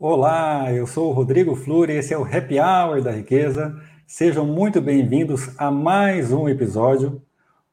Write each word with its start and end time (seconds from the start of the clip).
Olá, 0.00 0.72
eu 0.72 0.86
sou 0.86 1.10
o 1.10 1.12
Rodrigo 1.12 1.58
e 1.88 1.90
esse 1.90 2.14
é 2.14 2.16
o 2.16 2.22
Happy 2.22 2.60
Hour 2.60 3.02
da 3.02 3.10
Riqueza. 3.10 3.76
Sejam 4.06 4.46
muito 4.46 4.80
bem-vindos 4.80 5.50
a 5.58 5.72
mais 5.72 6.30
um 6.30 6.48
episódio. 6.48 7.20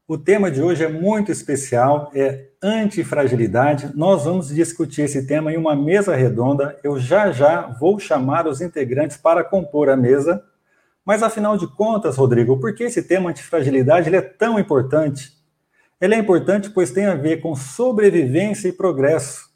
O 0.08 0.18
tema 0.18 0.50
de 0.50 0.60
hoje 0.60 0.84
é 0.84 0.90
muito 0.90 1.32
especial, 1.32 2.10
é 2.16 2.48
antifragilidade. 2.64 3.92
Nós 3.94 4.26
vamos 4.26 4.48
discutir 4.48 5.04
esse 5.04 5.28
tema 5.28 5.54
em 5.54 5.58
uma 5.58 5.76
mesa 5.76 6.16
redonda. 6.16 6.76
Eu 6.84 7.00
já 7.00 7.32
já 7.32 7.68
vou 7.80 8.00
chamar 8.00 8.48
os 8.48 8.60
integrantes 8.60 9.18
para 9.18 9.44
compor 9.44 9.88
a 9.88 9.96
mesa. 9.96 10.44
Mas 11.06 11.22
afinal 11.22 11.56
de 11.60 11.68
contas, 11.68 12.18
Rodrigo, 12.18 12.60
por 12.60 12.74
que 12.74 12.86
esse 12.86 13.04
tema 13.04 13.30
antifragilidade 13.30 14.10
ele 14.10 14.18
é 14.18 14.22
tão 14.22 14.58
importante? 14.58 15.32
Ele 16.02 16.16
é 16.16 16.18
importante 16.18 16.72
pois 16.72 16.90
tem 16.90 17.06
a 17.06 17.14
ver 17.14 17.40
com 17.40 17.56
sobrevivência 17.56 18.68
e 18.68 18.74
progresso. 18.74 19.55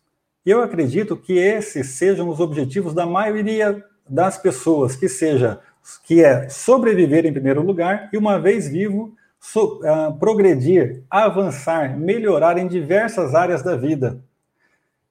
E 0.49 0.51
eu 0.51 0.63
acredito 0.63 1.15
que 1.15 1.37
esses 1.37 1.89
sejam 1.89 2.27
os 2.27 2.39
objetivos 2.39 2.91
da 2.91 3.05
maioria 3.05 3.85
das 4.09 4.35
pessoas, 4.35 4.95
que 4.95 5.07
seja 5.07 5.59
que 6.03 6.23
é 6.23 6.49
sobreviver 6.49 7.23
em 7.23 7.31
primeiro 7.31 7.61
lugar 7.61 8.09
e 8.11 8.17
uma 8.17 8.39
vez 8.39 8.67
vivo 8.67 9.13
so, 9.39 9.79
uh, 9.83 10.11
progredir, 10.17 11.03
avançar, 11.07 11.95
melhorar 11.95 12.57
em 12.57 12.67
diversas 12.67 13.35
áreas 13.35 13.61
da 13.61 13.75
vida. 13.75 14.23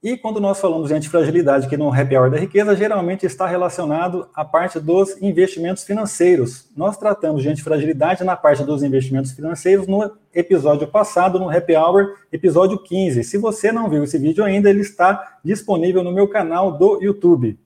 E 0.01 0.17
quando 0.17 0.41
nós 0.41 0.61
falamos 0.61 0.91
de 0.91 0.95
antifragilidade 0.95 1.67
aqui 1.67 1.77
no 1.77 1.93
Happy 1.93 2.17
Hour 2.17 2.31
da 2.31 2.37
Riqueza, 2.37 2.77
geralmente 2.77 3.27
está 3.27 3.49
relacionado 3.49 4.29
à 4.33 4.45
parte 4.45 4.79
dos 4.79 5.21
investimentos 5.21 5.83
financeiros. 5.83 6.71
Nós 6.77 6.97
tratamos 6.97 7.43
de 7.43 7.49
antifragilidade 7.49 8.23
na 8.23 8.37
parte 8.37 8.63
dos 8.63 8.85
investimentos 8.85 9.33
financeiros 9.33 9.89
no 9.89 10.09
episódio 10.33 10.87
passado, 10.87 11.41
no 11.41 11.51
Happy 11.51 11.75
Hour, 11.75 12.15
episódio 12.31 12.79
15. 12.81 13.25
Se 13.25 13.37
você 13.39 13.73
não 13.73 13.91
viu 13.91 14.05
esse 14.05 14.17
vídeo 14.19 14.45
ainda, 14.45 14.71
ele 14.71 14.83
está 14.83 15.39
disponível 15.45 16.05
no 16.05 16.13
meu 16.13 16.29
canal 16.29 16.79
do 16.79 17.03
YouTube. 17.03 17.59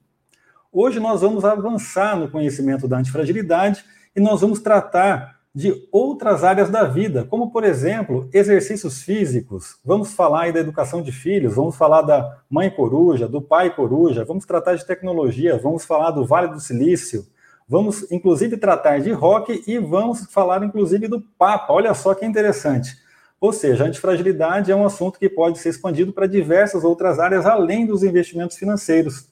Hoje 0.72 0.98
nós 0.98 1.20
vamos 1.20 1.44
avançar 1.44 2.16
no 2.16 2.30
conhecimento 2.30 2.88
da 2.88 2.96
antifragilidade 2.96 3.84
e 4.16 4.20
nós 4.22 4.40
vamos 4.40 4.58
tratar 4.58 5.31
de 5.54 5.86
outras 5.92 6.44
áreas 6.44 6.70
da 6.70 6.84
vida, 6.84 7.26
como, 7.28 7.50
por 7.50 7.62
exemplo, 7.62 8.28
exercícios 8.32 9.02
físicos. 9.02 9.76
Vamos 9.84 10.14
falar 10.14 10.44
aí 10.44 10.52
da 10.52 10.60
educação 10.60 11.02
de 11.02 11.12
filhos, 11.12 11.54
vamos 11.54 11.76
falar 11.76 12.02
da 12.02 12.38
mãe 12.48 12.70
coruja, 12.70 13.28
do 13.28 13.42
pai 13.42 13.74
coruja, 13.74 14.24
vamos 14.24 14.46
tratar 14.46 14.74
de 14.74 14.86
tecnologia, 14.86 15.58
vamos 15.58 15.84
falar 15.84 16.10
do 16.10 16.24
Vale 16.24 16.48
do 16.48 16.60
Silício, 16.60 17.26
vamos, 17.68 18.10
inclusive, 18.10 18.56
tratar 18.56 19.00
de 19.00 19.12
rock 19.12 19.62
e 19.66 19.78
vamos 19.78 20.26
falar, 20.32 20.64
inclusive, 20.64 21.06
do 21.06 21.20
Papa. 21.20 21.72
Olha 21.72 21.92
só 21.92 22.14
que 22.14 22.24
interessante. 22.24 22.96
Ou 23.38 23.52
seja, 23.52 23.84
a 23.84 23.88
antifragilidade 23.88 24.70
é 24.72 24.76
um 24.76 24.86
assunto 24.86 25.18
que 25.18 25.28
pode 25.28 25.58
ser 25.58 25.68
expandido 25.68 26.12
para 26.12 26.26
diversas 26.26 26.82
outras 26.82 27.18
áreas 27.18 27.44
além 27.44 27.84
dos 27.84 28.02
investimentos 28.02 28.56
financeiros. 28.56 29.28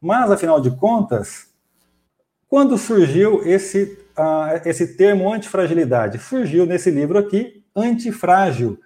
Mas, 0.00 0.30
afinal 0.30 0.60
de 0.60 0.72
contas, 0.72 1.46
quando 2.48 2.76
surgiu 2.76 3.42
esse 3.46 4.03
uh, 4.18 4.68
esse 4.68 4.96
termo 4.96 5.32
antifragilidade? 5.32 6.18
Surgiu 6.18 6.66
nesse 6.66 6.90
livro 6.90 7.18
aqui, 7.18 7.62
Antifrágil, 7.74 8.78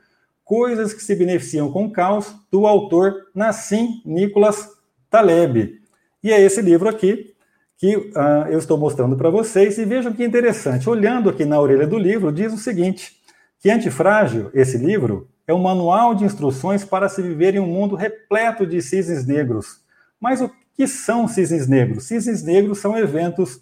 Coisas 0.49 0.95
que 0.95 1.03
se 1.03 1.15
beneficiam 1.15 1.71
com 1.71 1.85
o 1.85 1.91
caos, 1.91 2.35
do 2.51 2.67
autor 2.67 3.27
Nassim 3.35 4.01
Nicholas 4.03 4.67
Taleb. 5.11 5.79
E 6.25 6.33
é 6.33 6.41
esse 6.41 6.63
livro 6.63 6.89
aqui 6.89 7.35
que 7.77 7.95
uh, 7.97 8.49
eu 8.51 8.59
estou 8.59 8.79
mostrando 8.79 9.15
para 9.15 9.29
vocês. 9.29 9.77
E 9.77 9.85
vejam 9.85 10.11
que 10.11 10.25
interessante, 10.25 10.89
olhando 10.89 11.29
aqui 11.29 11.45
na 11.45 11.61
orelha 11.61 11.87
do 11.87 11.99
livro, 11.99 12.33
diz 12.33 12.51
o 12.51 12.57
seguinte, 12.57 13.13
que 13.61 13.71
Antifrágil, 13.71 14.51
esse 14.55 14.79
livro, 14.79 15.29
é 15.47 15.53
um 15.53 15.59
manual 15.59 16.15
de 16.15 16.25
instruções 16.25 16.83
para 16.83 17.11
se 17.11 17.21
viver 17.21 17.55
em 17.55 17.59
um 17.59 17.67
mundo 17.67 17.95
repleto 17.95 18.67
de 18.67 18.81
cisnes 18.81 19.27
negros. 19.27 19.83
Mas 20.19 20.41
o 20.41 20.51
que 20.75 20.87
são 20.87 21.29
cisnes 21.29 21.69
negros? 21.69 22.05
Cisnes 22.05 22.43
negros 22.43 22.79
são 22.79 22.97
eventos 22.97 23.61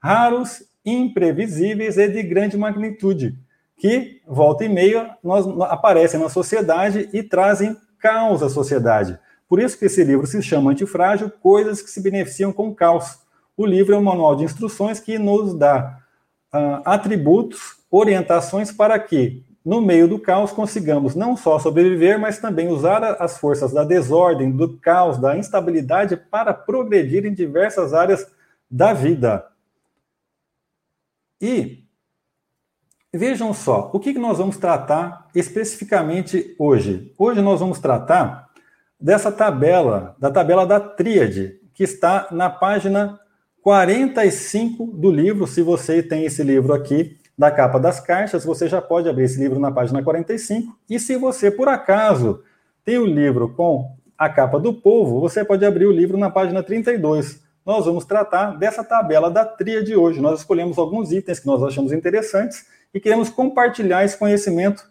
raros 0.00 0.62
imprevisíveis 0.84 1.96
e 1.96 2.08
de 2.08 2.22
grande 2.22 2.56
magnitude, 2.56 3.38
que, 3.76 4.20
volta 4.26 4.64
e 4.64 4.68
meia, 4.68 5.16
nós, 5.22 5.46
aparecem 5.70 6.20
na 6.20 6.28
sociedade 6.28 7.08
e 7.12 7.22
trazem 7.22 7.76
caos 7.98 8.42
à 8.42 8.48
sociedade. 8.48 9.18
Por 9.48 9.60
isso 9.60 9.78
que 9.78 9.84
esse 9.84 10.02
livro 10.02 10.26
se 10.26 10.42
chama 10.42 10.70
Antifrágil, 10.70 11.30
Coisas 11.30 11.82
que 11.82 11.90
se 11.90 12.00
Beneficiam 12.00 12.52
com 12.52 12.74
Caos. 12.74 13.18
O 13.56 13.66
livro 13.66 13.94
é 13.94 13.98
um 13.98 14.02
manual 14.02 14.34
de 14.34 14.44
instruções 14.44 14.98
que 14.98 15.18
nos 15.18 15.54
dá 15.54 15.98
uh, 16.54 16.80
atributos, 16.84 17.76
orientações 17.90 18.72
para 18.72 18.98
que, 18.98 19.44
no 19.64 19.80
meio 19.80 20.08
do 20.08 20.18
caos, 20.18 20.50
consigamos 20.50 21.14
não 21.14 21.36
só 21.36 21.58
sobreviver, 21.58 22.18
mas 22.18 22.38
também 22.38 22.68
usar 22.68 23.04
as 23.20 23.38
forças 23.38 23.72
da 23.72 23.84
desordem, 23.84 24.50
do 24.50 24.78
caos, 24.78 25.18
da 25.18 25.36
instabilidade 25.36 26.16
para 26.16 26.54
progredir 26.54 27.26
em 27.26 27.34
diversas 27.34 27.92
áreas 27.92 28.26
da 28.70 28.92
vida. 28.92 29.44
E 31.42 31.82
vejam 33.12 33.52
só, 33.52 33.90
o 33.92 33.98
que 33.98 34.12
nós 34.12 34.38
vamos 34.38 34.56
tratar 34.58 35.28
especificamente 35.34 36.54
hoje? 36.56 37.12
Hoje 37.18 37.42
nós 37.42 37.58
vamos 37.58 37.80
tratar 37.80 38.48
dessa 38.98 39.32
tabela, 39.32 40.14
da 40.20 40.30
tabela 40.30 40.64
da 40.64 40.78
tríade, 40.78 41.58
que 41.74 41.82
está 41.82 42.28
na 42.30 42.48
página 42.48 43.18
45 43.60 44.86
do 44.86 45.10
livro. 45.10 45.44
Se 45.48 45.62
você 45.62 46.00
tem 46.00 46.24
esse 46.24 46.44
livro 46.44 46.72
aqui, 46.72 47.18
da 47.36 47.50
capa 47.50 47.80
das 47.80 47.98
caixas, 47.98 48.44
você 48.44 48.68
já 48.68 48.80
pode 48.80 49.08
abrir 49.08 49.24
esse 49.24 49.40
livro 49.40 49.58
na 49.58 49.72
página 49.72 50.00
45. 50.00 50.78
E 50.88 51.00
se 51.00 51.16
você, 51.16 51.50
por 51.50 51.68
acaso, 51.68 52.44
tem 52.84 52.98
o 52.98 53.04
livro 53.04 53.52
com 53.52 53.96
a 54.16 54.28
capa 54.28 54.60
do 54.60 54.72
povo, 54.72 55.18
você 55.18 55.44
pode 55.44 55.66
abrir 55.66 55.86
o 55.86 55.92
livro 55.92 56.16
na 56.16 56.30
página 56.30 56.62
32 56.62 57.42
nós 57.64 57.86
vamos 57.86 58.04
tratar 58.04 58.58
dessa 58.58 58.82
tabela 58.82 59.30
da 59.30 59.44
tria 59.44 59.82
de 59.82 59.96
hoje. 59.96 60.20
Nós 60.20 60.40
escolhemos 60.40 60.78
alguns 60.78 61.12
itens 61.12 61.38
que 61.38 61.46
nós 61.46 61.62
achamos 61.62 61.92
interessantes 61.92 62.66
e 62.92 63.00
queremos 63.00 63.30
compartilhar 63.30 64.04
esse 64.04 64.16
conhecimento 64.16 64.90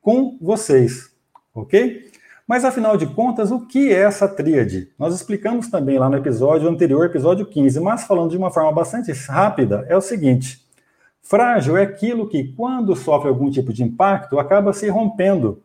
com 0.00 0.38
vocês, 0.40 1.10
ok? 1.54 2.10
Mas 2.46 2.64
afinal 2.64 2.96
de 2.96 3.06
contas, 3.06 3.50
o 3.50 3.66
que 3.66 3.92
é 3.92 4.02
essa 4.02 4.28
tríade? 4.28 4.88
Nós 4.96 5.14
explicamos 5.14 5.68
também 5.68 5.98
lá 5.98 6.08
no 6.08 6.16
episódio 6.16 6.68
anterior, 6.68 7.04
episódio 7.04 7.44
15, 7.44 7.80
mas 7.80 8.04
falando 8.04 8.30
de 8.30 8.36
uma 8.36 8.52
forma 8.52 8.70
bastante 8.70 9.10
rápida, 9.12 9.84
é 9.88 9.96
o 9.96 10.00
seguinte: 10.00 10.64
frágil 11.20 11.76
é 11.76 11.82
aquilo 11.82 12.28
que, 12.28 12.52
quando 12.52 12.94
sofre 12.94 13.28
algum 13.28 13.50
tipo 13.50 13.72
de 13.72 13.82
impacto, 13.82 14.38
acaba 14.38 14.72
se 14.72 14.88
rompendo. 14.88 15.60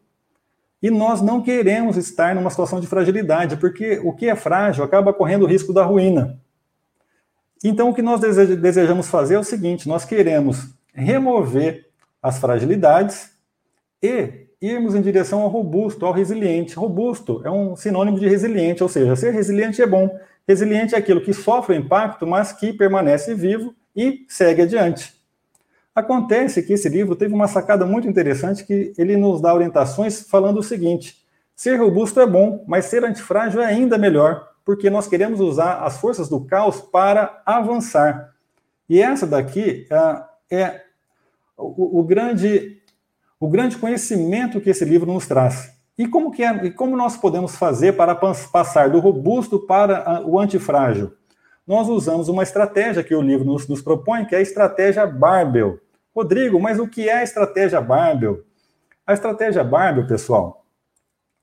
E 0.82 0.90
nós 0.90 1.22
não 1.22 1.44
queremos 1.44 1.96
estar 1.98 2.34
numa 2.34 2.50
situação 2.50 2.80
de 2.80 2.88
fragilidade, 2.88 3.58
porque 3.58 4.02
o 4.04 4.12
que 4.12 4.28
é 4.28 4.36
frágil 4.36 4.84
acaba 4.84 5.14
correndo 5.14 5.44
o 5.44 5.48
risco 5.48 5.72
da 5.72 5.84
ruína. 5.84 6.41
Então, 7.64 7.90
o 7.90 7.94
que 7.94 8.02
nós 8.02 8.20
desejamos 8.20 9.08
fazer 9.08 9.36
é 9.36 9.40
o 9.40 9.44
seguinte: 9.44 9.88
nós 9.88 10.04
queremos 10.06 10.70
remover 10.94 11.88
as 12.22 12.40
fragilidades 12.40 13.32
e 14.02 14.48
irmos 14.62 14.94
em 14.94 15.02
direção 15.02 15.42
ao 15.42 15.48
robusto, 15.48 16.06
ao 16.06 16.14
resiliente. 16.14 16.76
Robusto 16.76 17.42
é 17.44 17.50
um 17.50 17.76
sinônimo 17.76 18.20
de 18.20 18.28
resiliente, 18.28 18.84
ou 18.84 18.90
seja, 18.90 19.16
ser 19.16 19.32
resiliente 19.32 19.82
é 19.82 19.88
bom. 19.88 20.10
Resiliente 20.48 20.96
é 20.96 20.98
aquilo 20.98 21.22
que 21.22 21.34
sofre 21.34 21.76
o 21.76 21.80
impacto, 21.80 22.28
mas 22.28 22.52
que 22.52 22.74
permanece 22.74 23.34
vivo 23.34 23.74
e 23.96 24.26
segue 24.28 24.64
adiante. 24.64 25.14
Acontece 25.94 26.64
que 26.64 26.74
esse 26.74 26.88
livro 26.90 27.16
teve 27.16 27.34
uma 27.34 27.48
sacada 27.48 27.86
muito 27.86 28.08
interessante 28.08 28.64
que 28.64 28.94
ele 28.98 29.18
nos 29.18 29.42
dá 29.42 29.54
orientações 29.54 30.22
falando 30.22 30.60
o 30.60 30.64
seguinte: 30.64 31.18
ser 31.56 31.76
robusto 31.76 32.20
é 32.20 32.28
bom, 32.28 32.64
mas 32.68 32.86
ser 32.86 33.04
antifrágil 33.04 33.62
é 33.62 33.66
ainda 33.66 33.98
melhor 33.98 34.51
porque 34.66 34.90
nós 34.90 35.08
queremos 35.08 35.40
usar 35.40 35.84
as 35.84 35.98
forças 35.98 36.30
do 36.30 36.46
caos 36.46 36.80
para 36.80 37.42
avançar. 37.46 38.32
E 38.88 39.02
essa 39.02 39.26
daqui 39.26 39.88
é, 39.90 40.58
é 40.64 40.82
o, 41.58 42.00
o, 42.00 42.04
grande, 42.04 42.82
o 43.40 43.48
grande 43.48 43.78
conhecimento 43.78 44.62
que 44.62 44.70
esse 44.70 44.86
livro 44.86 45.12
nos 45.12 45.28
traz. 45.28 45.72
E 45.98 46.08
como, 46.08 46.32
que 46.32 46.44
é, 46.44 46.66
e 46.66 46.72
como 46.72 46.98
nós 46.98 47.18
podemos 47.18 47.56
fazer 47.56 47.94
para 47.94 48.16
passar 48.16 48.90
do 48.90 49.00
robusto 49.00 49.60
para 49.60 50.24
o 50.26 50.40
antifrágil? 50.40 51.14
Nós 51.66 51.88
usamos 51.88 52.28
uma 52.28 52.44
estratégia 52.44 53.04
que 53.04 53.14
o 53.14 53.22
livro 53.22 53.46
nos, 53.46 53.68
nos 53.68 53.82
propõe, 53.82 54.26
que 54.26 54.36
é 54.36 54.40
a 54.40 54.42
estratégia 54.42 55.06
Barbel. 55.06 55.80
Rodrigo, 56.14 56.60
mas 56.60 56.80
o 56.80 56.88
que 56.88 57.08
é 57.08 57.20
a 57.20 57.24
estratégia 57.24 57.80
Barbel? 57.80 58.44
A 59.06 59.14
estratégia 59.14 59.64
Barbel, 59.64 60.08
pessoal, 60.08 60.66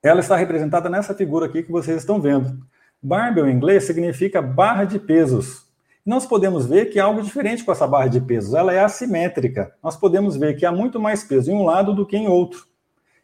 ela 0.02 0.20
está 0.20 0.36
representada 0.36 0.88
nessa 0.88 1.14
figura 1.14 1.46
aqui 1.46 1.62
que 1.62 1.72
vocês 1.72 1.98
estão 1.98 2.20
vendo. 2.20 2.58
Barbell 3.02 3.48
em 3.48 3.54
inglês 3.54 3.84
significa 3.84 4.42
barra 4.42 4.84
de 4.84 4.98
pesos. 4.98 5.66
Nós 6.04 6.26
podemos 6.26 6.66
ver 6.66 6.86
que 6.86 6.98
há 6.98 7.04
algo 7.04 7.22
diferente 7.22 7.64
com 7.64 7.70
essa 7.70 7.86
barra 7.86 8.08
de 8.08 8.20
pesos. 8.20 8.54
Ela 8.54 8.72
é 8.72 8.80
assimétrica. 8.80 9.72
Nós 9.82 9.96
podemos 9.96 10.36
ver 10.36 10.56
que 10.56 10.66
há 10.66 10.72
muito 10.72 10.98
mais 10.98 11.22
peso 11.22 11.50
em 11.50 11.54
um 11.54 11.64
lado 11.64 11.94
do 11.94 12.06
que 12.06 12.16
em 12.16 12.26
outro. 12.26 12.66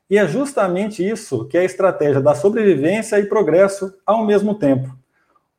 E 0.09 0.19
é 0.19 0.29
justamente 0.29 1.07
isso 1.07 1.47
que 1.47 1.57
é 1.57 1.63
a 1.63 1.65
estratégia 1.65 2.21
da 2.21 2.35
sobrevivência 2.35 3.19
e 3.19 3.27
progresso 3.27 3.93
ao 4.07 4.25
mesmo 4.25 4.55
tempo. 4.55 4.95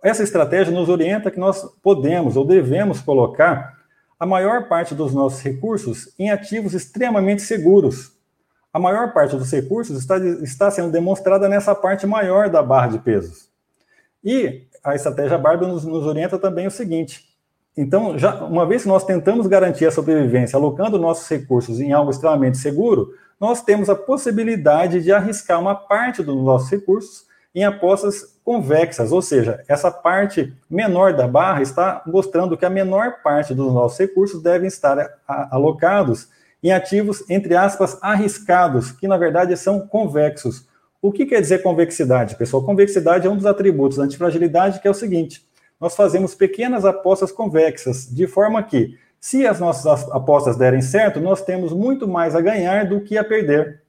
Essa 0.02 0.24
estratégia 0.24 0.72
nos 0.72 0.88
orienta 0.88 1.32
que 1.32 1.40
nós 1.40 1.64
podemos 1.82 2.38
ou 2.38 2.46
devemos 2.46 3.02
colocar 3.02 3.74
a 4.20 4.26
maior 4.26 4.70
parte 4.70 4.96
dos 4.96 5.14
nossos 5.14 5.42
recursos 5.42 6.14
em 6.18 6.30
ativos 6.30 6.74
extremamente 6.74 7.42
seguros. 7.42 8.14
A 8.72 8.80
maior 8.80 9.14
parte 9.14 9.36
dos 9.36 9.52
recursos 9.52 9.98
está, 10.00 10.18
está 10.18 10.72
sendo 10.72 10.92
demonstrada 10.92 11.50
nessa 11.50 11.74
parte 11.74 12.06
maior 12.06 12.50
da 12.50 12.62
barra 12.62 12.88
de 12.88 13.00
pesos. 13.00 13.55
E 14.26 14.64
a 14.84 14.96
estratégia 14.96 15.38
Barbie 15.38 15.68
nos, 15.68 15.86
nos 15.86 16.06
orienta 16.06 16.40
também 16.40 16.66
o 16.66 16.72
seguinte: 16.72 17.24
então, 17.78 18.18
já, 18.18 18.44
uma 18.44 18.66
vez 18.66 18.82
que 18.82 18.88
nós 18.88 19.06
tentamos 19.06 19.46
garantir 19.48 19.86
a 19.86 19.92
sobrevivência 19.92 20.58
alocando 20.58 20.98
nossos 20.98 21.30
recursos 21.30 21.80
em 21.80 21.94
algo 21.94 22.10
extremamente 22.10 22.58
seguro, 22.58 23.14
nós 23.40 23.62
temos 23.62 23.90
a 23.90 23.96
possibilidade 23.96 25.04
de 25.04 25.12
arriscar 25.12 25.60
uma 25.60 25.76
parte 25.76 26.24
dos 26.24 26.36
nossos 26.36 26.70
recursos 26.72 27.26
em 27.54 27.64
apostas 27.64 28.36
convexas, 28.44 29.12
ou 29.12 29.22
seja, 29.22 29.64
essa 29.68 29.90
parte 29.90 30.54
menor 30.70 31.14
da 31.14 31.28
barra 31.28 31.62
está 31.62 32.02
mostrando 32.06 32.58
que 32.58 32.66
a 32.66 32.70
menor 32.70 33.22
parte 33.24 33.54
dos 33.54 33.74
nossos 33.74 33.98
recursos 33.98 34.44
devem 34.44 34.68
estar 34.68 35.20
alocados 35.26 36.28
em 36.62 36.72
ativos, 36.72 37.24
entre 37.30 37.56
aspas, 37.56 37.98
arriscados, 38.02 38.92
que 38.92 39.08
na 39.08 39.18
verdade 39.18 39.56
são 39.56 39.88
convexos. 39.88 40.68
O 41.06 41.12
que 41.12 41.24
quer 41.24 41.40
dizer 41.40 41.62
convexidade, 41.62 42.36
pessoal? 42.36 42.64
Convexidade 42.64 43.28
é 43.28 43.30
um 43.30 43.36
dos 43.36 43.46
atributos 43.46 44.00
da 44.00 44.06
antifragilidade, 44.06 44.80
que 44.80 44.88
é 44.88 44.90
o 44.90 44.94
seguinte: 44.96 45.48
nós 45.80 45.96
fazemos 45.96 46.34
pequenas 46.34 46.84
apostas 46.84 47.32
convexas, 47.32 48.10
de 48.12 48.26
forma 48.26 48.64
que, 48.64 48.98
se 49.20 49.46
as 49.46 49.60
nossas 49.60 50.10
apostas 50.10 50.58
derem 50.58 50.82
certo, 50.82 51.20
nós 51.20 51.44
temos 51.44 51.72
muito 51.72 52.08
mais 52.08 52.36
a 52.36 52.42
ganhar 52.42 52.90
do 52.90 53.02
que 53.02 53.20
a 53.20 53.24
perder. 53.24 53.84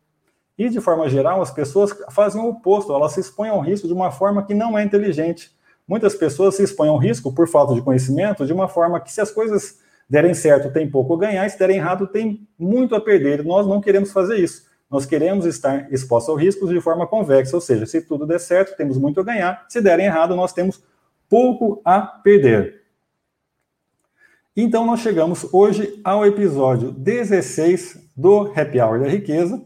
E, 0.58 0.68
de 0.68 0.78
forma 0.78 1.08
geral, 1.08 1.40
as 1.40 1.50
pessoas 1.50 1.90
fazem 2.10 2.38
o 2.38 2.50
oposto, 2.50 2.92
elas 2.92 3.12
se 3.12 3.20
expõem 3.20 3.48
ao 3.48 3.62
risco 3.62 3.86
de 3.86 3.94
uma 3.94 4.10
forma 4.10 4.44
que 4.44 4.52
não 4.52 4.78
é 4.78 4.84
inteligente. 4.84 5.50
Muitas 5.88 6.14
pessoas 6.14 6.54
se 6.56 6.64
expõem 6.64 6.90
ao 6.90 6.98
risco 6.98 7.32
por 7.32 7.48
falta 7.48 7.72
de 7.72 7.80
conhecimento 7.80 8.44
de 8.44 8.52
uma 8.52 8.68
forma 8.68 9.00
que, 9.00 9.10
se 9.10 9.22
as 9.22 9.30
coisas 9.30 9.78
derem 10.06 10.34
certo, 10.34 10.70
tem 10.70 10.86
pouco 10.86 11.14
a 11.14 11.18
ganhar, 11.18 11.48
se 11.48 11.58
derem 11.58 11.78
errado, 11.78 12.06
tem 12.06 12.46
muito 12.58 12.94
a 12.94 13.00
perder. 13.00 13.42
Nós 13.42 13.66
não 13.66 13.80
queremos 13.80 14.12
fazer 14.12 14.36
isso. 14.36 14.66
Nós 14.90 15.04
queremos 15.04 15.44
estar 15.44 15.92
expostos 15.92 16.30
ao 16.30 16.36
risco 16.36 16.68
de 16.68 16.80
forma 16.80 17.06
convexa, 17.06 17.56
ou 17.56 17.60
seja, 17.60 17.86
se 17.86 18.00
tudo 18.00 18.26
der 18.26 18.38
certo, 18.38 18.76
temos 18.76 18.98
muito 18.98 19.20
a 19.20 19.24
ganhar, 19.24 19.66
se 19.68 19.80
derem 19.80 20.06
errado, 20.06 20.36
nós 20.36 20.52
temos 20.52 20.82
pouco 21.28 21.80
a 21.84 22.00
perder. 22.00 22.82
Então, 24.56 24.86
nós 24.86 25.00
chegamos 25.00 25.46
hoje 25.52 26.00
ao 26.02 26.24
episódio 26.24 26.90
16 26.92 28.10
do 28.16 28.52
Happy 28.56 28.80
Hour 28.80 29.00
da 29.00 29.08
Riqueza. 29.08 29.62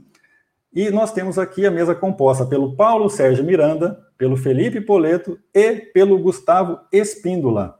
E 0.72 0.90
nós 0.90 1.12
temos 1.12 1.38
aqui 1.38 1.66
a 1.66 1.70
mesa 1.70 1.94
composta 1.94 2.46
pelo 2.46 2.75
Paulo 2.75 3.08
Sérgio 3.08 3.44
Miranda, 3.44 4.00
pelo 4.16 4.37
Felipe 4.37 4.81
Poleto 4.81 5.38
e 5.55 5.76
pelo 5.76 6.19
Gustavo 6.19 6.81
Espíndola. 6.93 7.78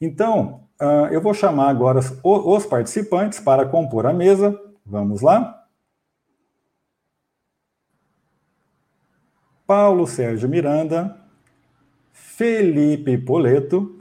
Então, 0.00 0.64
uh, 0.80 1.06
eu 1.12 1.20
vou 1.20 1.34
chamar 1.34 1.68
agora 1.68 2.00
os 2.22 2.66
participantes 2.66 3.40
para 3.40 3.66
compor 3.66 4.06
a 4.06 4.12
mesa. 4.12 4.58
Vamos 4.84 5.22
lá? 5.22 5.57
Paulo 9.68 10.06
Sérgio 10.06 10.48
Miranda, 10.48 11.14
Felipe 12.10 13.18
Poleto 13.18 14.00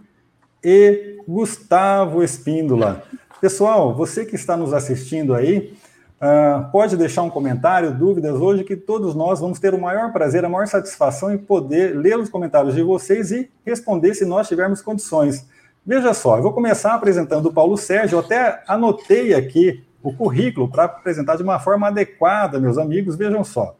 e 0.63 1.17
Gustavo 1.27 2.23
Espíndola. 2.23 3.03
Pessoal, 3.41 3.93
você 3.93 4.23
que 4.23 4.35
está 4.35 4.55
nos 4.55 4.73
assistindo 4.73 5.35
aí, 5.35 5.75
Uh, 6.19 6.71
pode 6.71 6.97
deixar 6.97 7.21
um 7.21 7.29
comentário, 7.29 7.93
dúvidas 7.93 8.41
hoje, 8.41 8.63
que 8.63 8.75
todos 8.75 9.13
nós 9.13 9.39
vamos 9.39 9.59
ter 9.59 9.75
o 9.75 9.79
maior 9.79 10.11
prazer, 10.11 10.43
a 10.43 10.49
maior 10.49 10.65
satisfação 10.65 11.31
em 11.31 11.37
poder 11.37 11.95
ler 11.95 12.17
os 12.17 12.27
comentários 12.27 12.73
de 12.73 12.81
vocês 12.81 13.29
e 13.29 13.51
responder 13.63 14.15
se 14.15 14.25
nós 14.25 14.47
tivermos 14.47 14.81
condições. 14.81 15.47
Veja 15.85 16.15
só, 16.15 16.37
eu 16.37 16.41
vou 16.41 16.53
começar 16.53 16.95
apresentando 16.95 17.49
o 17.49 17.53
Paulo 17.53 17.77
Sérgio, 17.77 18.15
eu 18.15 18.21
até 18.21 18.63
anotei 18.67 19.35
aqui 19.35 19.83
o 20.01 20.11
currículo 20.11 20.67
para 20.67 20.85
apresentar 20.85 21.35
de 21.35 21.43
uma 21.43 21.59
forma 21.59 21.85
adequada, 21.85 22.59
meus 22.59 22.79
amigos, 22.79 23.15
vejam 23.15 23.43
só. 23.43 23.76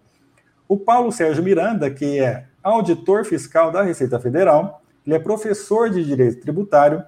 O 0.67 0.77
Paulo 0.77 1.11
Sérgio 1.11 1.43
Miranda, 1.43 1.89
que 1.89 2.19
é 2.19 2.45
auditor 2.61 3.23
fiscal 3.23 3.71
da 3.71 3.81
Receita 3.81 4.19
Federal, 4.19 4.81
ele 5.05 5.15
é 5.15 5.19
professor 5.19 5.89
de 5.89 6.03
Direito 6.03 6.41
Tributário, 6.41 7.03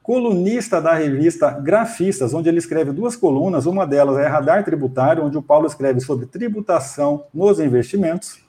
colunista 0.00 0.80
da 0.80 0.94
revista 0.94 1.50
Grafistas, 1.50 2.32
onde 2.34 2.48
ele 2.48 2.58
escreve 2.58 2.92
duas 2.92 3.16
colunas, 3.16 3.66
uma 3.66 3.86
delas 3.86 4.18
é 4.18 4.26
Radar 4.26 4.64
Tributário, 4.64 5.24
onde 5.24 5.36
o 5.36 5.42
Paulo 5.42 5.66
escreve 5.66 5.98
sobre 6.00 6.26
tributação 6.26 7.24
nos 7.34 7.58
investimentos, 7.58 8.44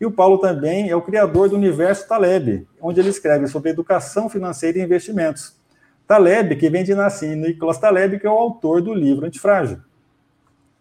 e 0.00 0.06
o 0.06 0.12
Paulo 0.12 0.38
também 0.38 0.88
é 0.88 0.94
o 0.94 1.02
criador 1.02 1.48
do 1.48 1.56
Universo 1.56 2.06
Taleb, 2.06 2.68
onde 2.80 3.00
ele 3.00 3.08
escreve 3.08 3.48
sobre 3.48 3.70
educação 3.70 4.28
financeira 4.28 4.78
e 4.78 4.82
investimentos. 4.82 5.56
Taleb, 6.06 6.54
que 6.54 6.70
vem 6.70 6.84
de 6.84 6.94
Nassim 6.94 7.34
Nicolas 7.34 7.78
Taleb, 7.78 8.20
que 8.20 8.26
é 8.26 8.30
o 8.30 8.38
autor 8.38 8.80
do 8.80 8.94
livro 8.94 9.26
Antifrágil. 9.26 9.78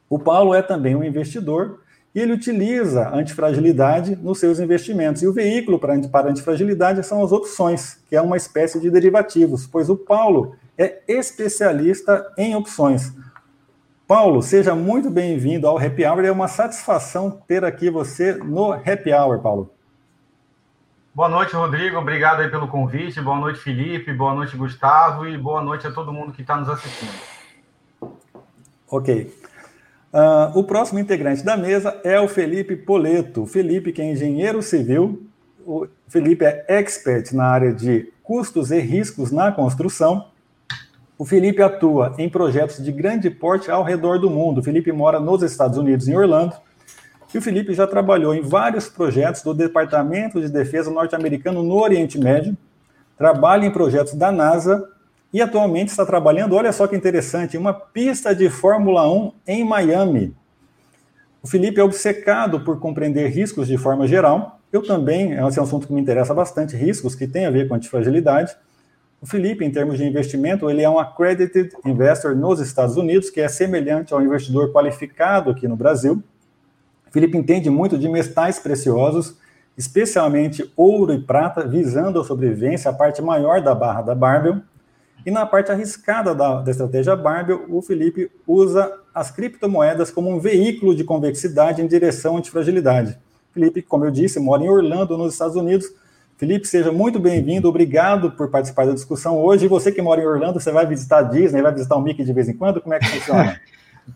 O 0.08 0.20
Paulo 0.20 0.54
é 0.54 0.62
também 0.62 0.96
um 0.96 1.04
investidor 1.04 1.80
e 2.18 2.20
ele 2.20 2.34
utiliza 2.34 3.10
a 3.10 3.16
antifragilidade 3.16 4.16
nos 4.16 4.40
seus 4.40 4.60
investimentos. 4.60 5.22
E 5.22 5.28
o 5.28 5.34
veículo 5.34 5.78
para, 5.78 5.94
a 5.94 6.28
antifragilidade 6.28 7.06
são 7.06 7.24
as 7.24 7.32
opções, 7.32 8.04
que 8.10 8.16
é 8.16 8.22
uma 8.22 8.36
espécie 8.36 8.80
de 8.80 8.90
derivativos, 8.90 9.68
pois 9.68 9.88
o 9.88 9.96
Paulo 9.96 10.56
é 10.76 11.04
especialista 11.08 12.28
em 12.36 12.56
opções. 12.56 13.14
Paulo, 14.08 14.42
seja 14.42 14.74
muito 14.74 15.12
bem-vindo 15.12 15.68
ao 15.68 15.78
Happy 15.78 16.04
Hour. 16.04 16.26
É 16.26 16.32
uma 16.32 16.48
satisfação 16.48 17.40
ter 17.48 17.64
aqui 17.64 17.88
você 17.92 18.34
no 18.34 18.74
Happy 18.74 19.14
Hour, 19.14 19.40
Paulo. 19.40 19.72
Boa 21.14 21.30
noite, 21.30 21.56
Rodrigo. 21.56 22.00
Obrigado 22.00 22.40
aí 22.40 22.50
pelo 22.50 22.68
convite. 22.68 23.22
Boa 23.22 23.38
noite, 23.38 23.60
Felipe. 23.60 24.12
Boa 24.12 24.34
noite, 24.34 24.58
Gustavo. 24.58 25.28
E 25.28 25.38
boa 25.38 25.62
noite 25.62 25.86
a 25.86 25.92
todo 25.92 26.12
mundo 26.12 26.32
que 26.32 26.42
está 26.42 26.58
nos 26.58 26.68
assistindo. 26.68 27.14
Ok. 28.90 29.32
Uh, 30.14 30.58
o 30.58 30.64
próximo 30.64 31.00
integrante 31.00 31.44
da 31.44 31.58
mesa 31.58 32.00
é 32.04 32.20
o 32.20 32.28
Felipe 32.28 32.76
Poleto. 32.76 33.46
Felipe, 33.46 33.92
que 33.92 34.02
é 34.02 34.12
engenheiro 34.12 34.62
civil, 34.62 35.28
o 35.66 35.86
Felipe 36.08 36.46
é 36.46 36.66
expert 36.70 37.34
na 37.34 37.46
área 37.46 37.74
de 37.74 38.12
custos 38.24 38.72
e 38.72 38.80
riscos 38.80 39.32
na 39.32 39.52
construção. 39.52 40.28
O 41.18 41.26
Felipe 41.26 41.62
atua 41.62 42.16
em 42.18 42.30
projetos 42.30 42.84
de 42.84 42.92
grande 42.92 43.30
porte 43.30 43.70
ao 43.70 43.84
redor 43.84 44.20
do 44.20 44.30
mundo. 44.30 44.60
O 44.60 44.64
Felipe 44.64 44.92
mora 44.92 45.20
nos 45.20 45.42
Estados 45.42 45.78
Unidos, 45.78 46.08
em 46.08 46.16
Orlando. 46.16 46.56
E 47.34 47.38
o 47.38 47.42
Felipe 47.42 47.74
já 47.74 47.86
trabalhou 47.86 48.34
em 48.34 48.42
vários 48.42 48.88
projetos 48.88 49.42
do 49.42 49.54
Departamento 49.54 50.40
de 50.40 50.50
Defesa 50.50 50.90
norte-americano 50.90 51.62
no 51.62 51.76
Oriente 51.76 52.18
Médio. 52.18 52.56
Trabalha 53.18 53.66
em 53.66 53.72
projetos 53.72 54.14
da 54.14 54.32
NASA 54.32 54.88
e 55.34 55.42
atualmente 55.42 55.90
está 55.90 56.06
trabalhando, 56.06 56.56
olha 56.56 56.72
só 56.72 56.88
que 56.88 56.96
interessante, 56.96 57.58
uma 57.58 57.74
pista 57.74 58.34
de 58.34 58.50
Fórmula 58.50 59.12
1 59.12 59.32
em 59.48 59.64
Miami. 59.64 60.34
O 61.42 61.48
Felipe 61.48 61.80
é 61.80 61.84
obcecado 61.84 62.62
por 62.62 62.80
compreender 62.80 63.28
riscos 63.30 63.68
de 63.68 63.78
forma 63.78 64.08
geral. 64.08 64.60
Eu 64.72 64.84
também, 64.84 65.34
esse 65.34 65.60
é 65.60 65.62
um 65.62 65.66
assunto 65.66 65.88
que 65.88 65.94
me 65.94 66.02
interessa 66.02 66.34
bastante, 66.34 66.76
riscos 66.76 67.16
que 67.16 67.28
tem 67.28 67.46
a 67.46 67.50
ver 67.50 67.68
com 67.68 67.76
antifragilidade. 67.76 68.56
O 69.22 69.26
Felipe, 69.26 69.66
em 69.66 69.72
termos 69.72 69.98
de 69.98 70.06
investimento, 70.06 70.70
ele 70.70 70.82
é 70.82 70.90
um 70.90 71.00
accredited 71.00 71.72
investor 71.86 72.36
nos 72.36 72.60
Estados 72.60 72.98
Unidos, 72.98 73.30
que 73.30 73.42
é 73.42 73.48
semelhante 73.48 74.14
ao 74.14 74.22
investidor 74.22 74.72
qualificado 74.72 75.50
aqui 75.50 75.68
no 75.68 75.76
Brasil. 75.76 76.22
O 77.08 77.12
Felipe 77.12 77.38
entende 77.38 77.70
muito 77.70 77.98
de 77.98 78.08
metais 78.08 78.60
preciosos, 78.60 79.38
especialmente 79.78 80.72
ouro 80.76 81.14
e 81.14 81.22
prata, 81.22 81.68
visando 81.68 82.20
a 82.20 82.24
sobrevivência, 82.24 82.92
a 82.92 82.94
parte 82.94 83.22
maior 83.22 83.62
da 83.62 83.74
barra 83.74 84.02
da 84.02 84.14
Barbell. 84.14 84.62
E 85.26 85.32
na 85.32 85.46
parte 85.46 85.72
arriscada 85.72 86.34
da, 86.34 86.62
da 86.62 86.72
estratégia 86.72 87.16
Barbell, 87.16 87.66
o 87.70 87.82
Felipe 87.82 88.32
usa 88.46 88.92
as 89.14 89.32
criptomoedas 89.32 90.12
como 90.12 90.30
um 90.30 90.40
veículo 90.40 90.96
de 90.96 91.04
convexidade 91.04 91.82
em 91.82 91.88
direção 91.88 92.36
à 92.36 92.40
antifragilidade. 92.40 93.18
Felipe, 93.52 93.82
como 93.82 94.06
eu 94.06 94.12
disse, 94.12 94.40
mora 94.40 94.64
em 94.64 94.70
Orlando, 94.70 95.18
nos 95.18 95.34
Estados 95.34 95.56
Unidos. 95.56 95.88
Felipe, 96.38 96.68
seja 96.68 96.92
muito 96.92 97.20
bem-vindo, 97.20 97.68
obrigado 97.68 98.32
por 98.32 98.50
participar 98.50 98.86
da 98.86 98.94
discussão 98.94 99.38
hoje. 99.40 99.66
E 99.66 99.68
você 99.68 99.92
que 99.92 100.02
mora 100.02 100.22
em 100.22 100.26
Orlando, 100.26 100.60
você 100.60 100.72
vai 100.72 100.86
visitar 100.86 101.18
a 101.18 101.24
Disney, 101.24 101.64
vai 101.64 101.74
visitar 101.74 101.96
o 101.96 102.02
Mickey 102.02 102.24
de 102.24 102.32
vez 102.32 102.48
em 102.48 102.54
quando? 102.54 102.80
Como 102.80 102.94
é 102.94 103.00
que 103.00 103.08
funciona? 103.08 103.60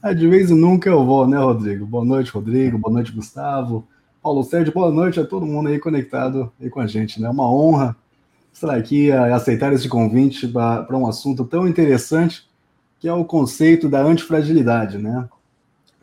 É, 0.04 0.14
de 0.14 0.28
vez 0.28 0.52
em 0.52 0.56
nunca 0.56 0.88
eu 0.88 1.04
vou, 1.04 1.28
né, 1.28 1.38
Rodrigo? 1.40 1.86
Boa 1.86 2.06
noite, 2.06 2.32
Rodrigo. 2.32 2.78
Boa 2.78 2.94
noite, 2.94 3.12
Gustavo. 3.12 3.88
Paulo 4.22 4.44
Sérgio, 4.44 4.72
boa 4.72 4.92
noite 4.92 5.20
a 5.20 5.26
todo 5.26 5.48
mundo 5.48 5.70
aí 5.70 5.80
conectado 5.80 6.52
aí 6.62 6.70
com 6.70 6.80
a 6.80 6.86
gente, 6.86 7.20
né? 7.20 7.28
Uma 7.28 7.52
honra 7.52 7.96
estar 8.54 8.76
aqui 8.76 9.08
e 9.08 9.12
aceitar 9.12 9.74
esse 9.74 9.88
convite 9.88 10.48
para 10.48 10.98
um 10.98 11.08
assunto 11.08 11.46
tão 11.46 11.68
interessante 11.68 12.50
que 13.00 13.08
é 13.08 13.14
o 13.14 13.26
conceito 13.26 13.90
da 13.90 14.04
antifragilidade, 14.04 15.00
né? 15.00 15.28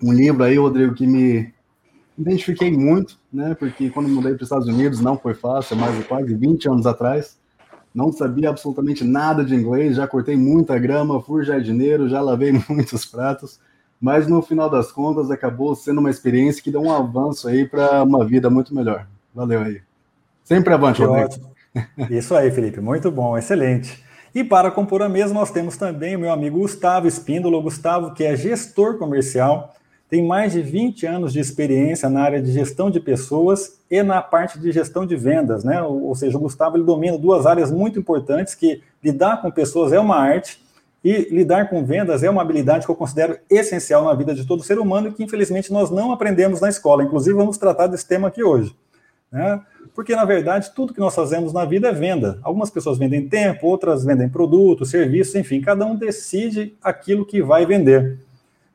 Um 0.02 0.12
livro 0.12 0.42
aí, 0.42 0.58
Rodrigo, 0.58 0.94
que 0.94 1.06
me 1.06 1.54
identifiquei 2.18 2.72
muito, 2.72 3.16
né? 3.32 3.54
Porque 3.54 3.88
quando 3.90 4.08
mudei 4.08 4.32
para 4.32 4.42
os 4.42 4.46
Estados 4.46 4.66
Unidos 4.66 5.00
não 5.00 5.16
foi 5.16 5.34
fácil, 5.34 5.76
mais 5.76 5.96
de 5.96 6.02
quase 6.02 6.34
20 6.34 6.68
anos 6.68 6.86
atrás. 6.86 7.38
Não 7.94 8.12
sabia 8.12 8.50
absolutamente 8.50 9.04
nada 9.04 9.44
de 9.44 9.54
inglês, 9.54 9.96
já 9.96 10.06
cortei 10.06 10.36
muita 10.36 10.76
grama, 10.78 11.22
fui 11.22 11.44
jardineiro, 11.44 12.08
já 12.08 12.20
lavei 12.20 12.52
muitos 12.68 13.04
pratos, 13.04 13.60
mas 14.00 14.26
no 14.26 14.42
final 14.42 14.68
das 14.68 14.90
contas 14.90 15.30
acabou 15.30 15.74
sendo 15.76 15.98
uma 15.98 16.10
experiência 16.10 16.62
que 16.62 16.70
deu 16.70 16.82
um 16.82 16.92
avanço 16.92 17.48
aí 17.48 17.66
para 17.66 18.02
uma 18.02 18.24
vida 18.24 18.50
muito 18.50 18.74
melhor. 18.74 19.06
Valeu 19.32 19.60
aí. 19.60 19.80
Sempre 20.42 20.74
avante, 20.74 21.00
Rodrigo. 21.00 21.26
Ótimo. 21.26 21.57
Isso 22.10 22.34
aí, 22.34 22.50
Felipe, 22.50 22.80
muito 22.80 23.10
bom, 23.10 23.36
excelente. 23.36 24.02
E 24.34 24.44
para 24.44 24.70
compor 24.70 25.02
a 25.02 25.08
mesa, 25.08 25.32
nós 25.32 25.50
temos 25.50 25.76
também 25.76 26.14
o 26.14 26.18
meu 26.18 26.30
amigo 26.30 26.58
Gustavo 26.58 27.08
Espíndola, 27.08 27.60
Gustavo, 27.62 28.12
que 28.12 28.24
é 28.24 28.36
gestor 28.36 28.98
comercial, 28.98 29.74
tem 30.08 30.26
mais 30.26 30.52
de 30.52 30.62
20 30.62 31.06
anos 31.06 31.32
de 31.32 31.40
experiência 31.40 32.08
na 32.08 32.22
área 32.22 32.40
de 32.40 32.50
gestão 32.50 32.90
de 32.90 32.98
pessoas 32.98 33.78
e 33.90 34.02
na 34.02 34.22
parte 34.22 34.58
de 34.58 34.72
gestão 34.72 35.04
de 35.04 35.14
vendas, 35.16 35.64
né? 35.64 35.82
Ou, 35.82 36.14
seja, 36.14 36.38
o 36.38 36.40
Gustavo 36.40 36.76
ele 36.76 36.84
domina 36.84 37.18
duas 37.18 37.44
áreas 37.44 37.70
muito 37.70 37.98
importantes 37.98 38.54
que 38.54 38.82
lidar 39.04 39.42
com 39.42 39.50
pessoas 39.50 39.92
é 39.92 40.00
uma 40.00 40.16
arte 40.16 40.62
e 41.04 41.28
lidar 41.30 41.68
com 41.68 41.84
vendas 41.84 42.22
é 42.22 42.30
uma 42.30 42.42
habilidade 42.42 42.86
que 42.86 42.90
eu 42.90 42.96
considero 42.96 43.38
essencial 43.50 44.04
na 44.04 44.14
vida 44.14 44.34
de 44.34 44.46
todo 44.46 44.62
ser 44.62 44.78
humano 44.78 45.08
e 45.08 45.12
que 45.12 45.22
infelizmente 45.22 45.72
nós 45.72 45.90
não 45.90 46.10
aprendemos 46.10 46.60
na 46.60 46.70
escola. 46.70 47.04
Inclusive 47.04 47.36
vamos 47.36 47.58
tratar 47.58 47.86
desse 47.86 48.08
tema 48.08 48.28
aqui 48.28 48.42
hoje, 48.42 48.74
né? 49.30 49.60
Porque 49.94 50.14
na 50.14 50.24
verdade 50.24 50.72
tudo 50.74 50.94
que 50.94 51.00
nós 51.00 51.14
fazemos 51.14 51.52
na 51.52 51.64
vida 51.64 51.88
é 51.88 51.92
venda. 51.92 52.38
Algumas 52.42 52.70
pessoas 52.70 52.98
vendem 52.98 53.28
tempo, 53.28 53.66
outras 53.66 54.04
vendem 54.04 54.28
produtos, 54.28 54.90
serviços, 54.90 55.34
enfim, 55.34 55.60
cada 55.60 55.84
um 55.84 55.96
decide 55.96 56.76
aquilo 56.82 57.26
que 57.26 57.42
vai 57.42 57.66
vender. 57.66 58.18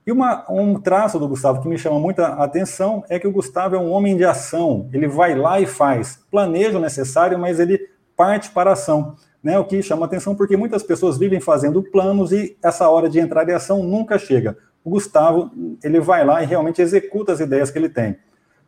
E 0.06 0.12
uma, 0.12 0.46
um 0.52 0.80
traço 0.80 1.18
do 1.18 1.28
Gustavo 1.28 1.62
que 1.62 1.68
me 1.68 1.78
chama 1.78 1.98
muita 1.98 2.28
atenção 2.28 3.06
é 3.08 3.18
que 3.18 3.28
o 3.28 3.32
Gustavo 3.32 3.76
é 3.76 3.80
um 3.80 3.90
homem 3.90 4.18
de 4.18 4.26
ação. 4.26 4.90
Ele 4.92 5.08
vai 5.08 5.34
lá 5.34 5.62
e 5.62 5.66
faz, 5.66 6.20
planeja 6.30 6.78
o 6.78 6.82
necessário, 6.82 7.40
mas 7.40 7.60
ele 7.60 7.80
parte 8.16 8.52
para 8.52 8.72
a 8.72 8.74
ação. 8.74 9.16
Né, 9.42 9.60
o 9.60 9.66
que 9.66 9.82
chama 9.82 10.06
atenção 10.06 10.34
porque 10.36 10.56
muitas 10.56 10.84
pessoas 10.84 11.18
vivem 11.18 11.42
fazendo 11.42 11.84
planos 11.84 12.32
e 12.32 12.56
essa 12.64 12.88
hora 12.90 13.10
de 13.10 13.20
entrar 13.20 13.48
em 13.48 13.52
ação 13.52 13.84
nunca 13.84 14.18
chega. 14.18 14.58
O 14.86 14.90
Gustavo, 14.90 15.52
ele 15.84 16.00
vai 16.00 16.26
lá 16.26 16.42
e 16.42 16.46
realmente 16.46 16.82
executa 16.82 17.34
as 17.34 17.42
ideias 17.42 17.70
que 17.70 17.78
ele 17.78 17.90
tem. 17.90 18.18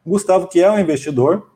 O 0.06 0.10
Gustavo, 0.10 0.48
que 0.48 0.62
é 0.62 0.70
um 0.70 0.78
investidor, 0.78 1.50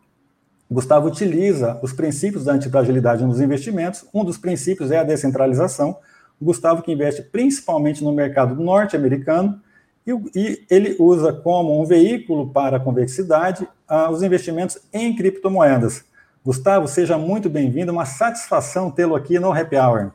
Gustavo 0.69 1.07
utiliza 1.07 1.79
os 1.81 1.93
princípios 1.93 2.43
da 2.43 2.53
antifragilidade 2.53 3.25
nos 3.25 3.41
investimentos. 3.41 4.05
Um 4.13 4.23
dos 4.23 4.37
princípios 4.37 4.91
é 4.91 4.99
a 4.99 5.03
descentralização. 5.03 5.97
O 6.39 6.45
Gustavo 6.45 6.83
que 6.83 6.91
investe 6.91 7.23
principalmente 7.23 8.03
no 8.03 8.11
mercado 8.11 8.55
norte-americano, 8.55 9.59
e, 10.05 10.11
e 10.35 10.65
ele 10.69 10.95
usa 10.99 11.33
como 11.33 11.81
um 11.81 11.85
veículo 11.85 12.49
para 12.51 12.77
a 12.77 12.79
convexidade 12.79 13.67
ah, 13.87 14.09
os 14.09 14.21
investimentos 14.21 14.77
em 14.93 15.15
criptomoedas. 15.15 16.05
Gustavo, 16.45 16.87
seja 16.87 17.17
muito 17.17 17.49
bem-vindo, 17.49 17.91
uma 17.91 18.05
satisfação 18.05 18.89
tê-lo 18.89 19.15
aqui 19.15 19.39
no 19.39 19.51
Happy 19.51 19.75
Hour. 19.75 20.11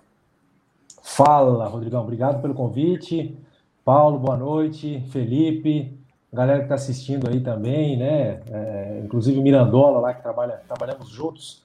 Fala, 1.03 1.67
Rodrigão, 1.67 2.03
obrigado 2.03 2.41
pelo 2.41 2.55
convite. 2.55 3.37
Paulo, 3.85 4.19
boa 4.19 4.37
noite. 4.37 5.05
Felipe, 5.11 5.99
galera 6.35 6.59
que 6.59 6.65
está 6.65 6.75
assistindo 6.75 7.29
aí 7.29 7.41
também, 7.41 7.97
né? 7.97 8.41
É, 8.51 9.03
inclusive 9.05 9.41
Mirandola 9.41 10.01
lá 10.01 10.13
que 10.13 10.23
trabalha, 10.23 10.61
trabalhamos 10.67 11.09
juntos. 11.09 11.63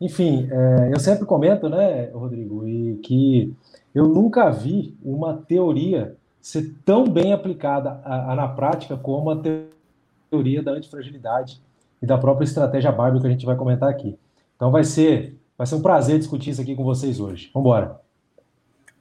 Enfim, 0.00 0.48
é, 0.50 0.90
eu 0.92 0.98
sempre 0.98 1.26
comento, 1.26 1.68
né, 1.68 2.10
Rodrigo, 2.12 2.66
e 2.66 2.96
que 3.04 3.54
eu 3.94 4.08
nunca 4.08 4.50
vi 4.50 4.96
uma 5.02 5.34
teoria 5.36 6.16
ser 6.40 6.74
tão 6.84 7.04
bem 7.04 7.32
aplicada 7.32 8.00
a, 8.04 8.32
a, 8.32 8.34
na 8.34 8.48
prática 8.48 8.96
como 8.96 9.30
a 9.30 9.40
teoria 10.30 10.62
da 10.62 10.72
antifragilidade 10.72 11.60
e 12.00 12.06
da 12.06 12.18
própria 12.18 12.44
estratégia 12.44 12.90
Barbie 12.90 13.20
que 13.20 13.26
a 13.26 13.30
gente 13.30 13.46
vai 13.46 13.54
comentar 13.54 13.88
aqui. 13.88 14.18
Então 14.56 14.70
vai 14.70 14.82
ser, 14.82 15.38
vai 15.56 15.66
ser 15.66 15.76
um 15.76 15.82
prazer 15.82 16.18
discutir 16.18 16.50
isso 16.50 16.60
aqui 16.60 16.74
com 16.74 16.84
vocês 16.84 17.20
hoje. 17.20 17.50
Vamos 17.54 17.66
embora. 17.66 18.00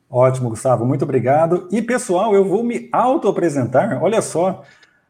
Ótimo, 0.09 0.49
Gustavo, 0.49 0.85
muito 0.85 1.03
obrigado. 1.03 1.67
E 1.71 1.81
pessoal, 1.81 2.35
eu 2.35 2.43
vou 2.43 2.63
me 2.63 2.89
auto-apresentar. 2.91 4.03
Olha 4.03 4.21
só, 4.21 4.61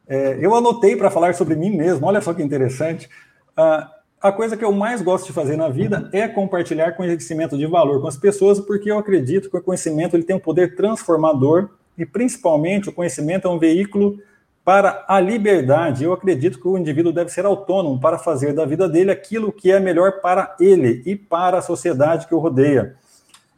é, 0.08 0.38
eu 0.41 0.53
anotei 0.55 0.96
para 0.96 1.10
falar 1.10 1.34
sobre 1.36 1.55
mim 1.55 1.75
mesmo. 1.75 2.05
Olha 2.05 2.22
só 2.22 2.34
que 2.34 2.43
interessante. 2.43 3.10
Uh, 3.58 3.86
a 4.22 4.31
coisa 4.31 4.55
que 4.55 4.63
eu 4.63 4.72
mais 4.72 5.01
gosto 5.01 5.25
de 5.25 5.34
fazer 5.34 5.58
na 5.58 5.67
vida 5.67 6.10
é 6.13 6.27
compartilhar 6.27 6.91
conhecimento 6.91 7.58
de 7.58 7.65
valor 7.65 8.01
com 8.01 8.08
as 8.08 8.17
pessoas, 8.17 8.60
porque 8.60 8.91
eu 8.91 9.00
acredito 9.00 9.50
que 9.50 9.58
o 9.58 9.62
conhecimento 9.62 10.15
ele 10.15 10.24
tem 10.24 10.36
um 10.36 10.39
poder 10.39 10.75
transformador 10.75 11.70
e 11.98 12.05
principalmente 12.05 12.89
o 12.89 12.93
conhecimento 12.93 13.48
é 13.48 13.51
um 13.51 13.58
veículo 13.58 14.20
para 14.63 15.03
a 15.08 15.20
liberdade. 15.20 16.03
Eu 16.03 16.13
acredito 16.13 16.60
que 16.60 16.67
o 16.67 16.77
indivíduo 16.77 17.12
deve 17.12 17.31
ser 17.31 17.46
autônomo 17.46 18.00
para 18.00 18.20
fazer 18.20 18.53
da 18.53 18.65
vida 18.65 18.88
dele 18.88 19.12
aquilo 19.12 19.51
que 19.51 19.72
é 19.72 19.79
melhor 19.79 20.22
para 20.22 20.55
ele 20.60 21.01
e 21.05 21.15
para 21.15 21.58
a 21.58 21.62
sociedade 21.62 22.27
que 22.27 22.36
o 22.36 22.39
rodeia. 22.39 22.96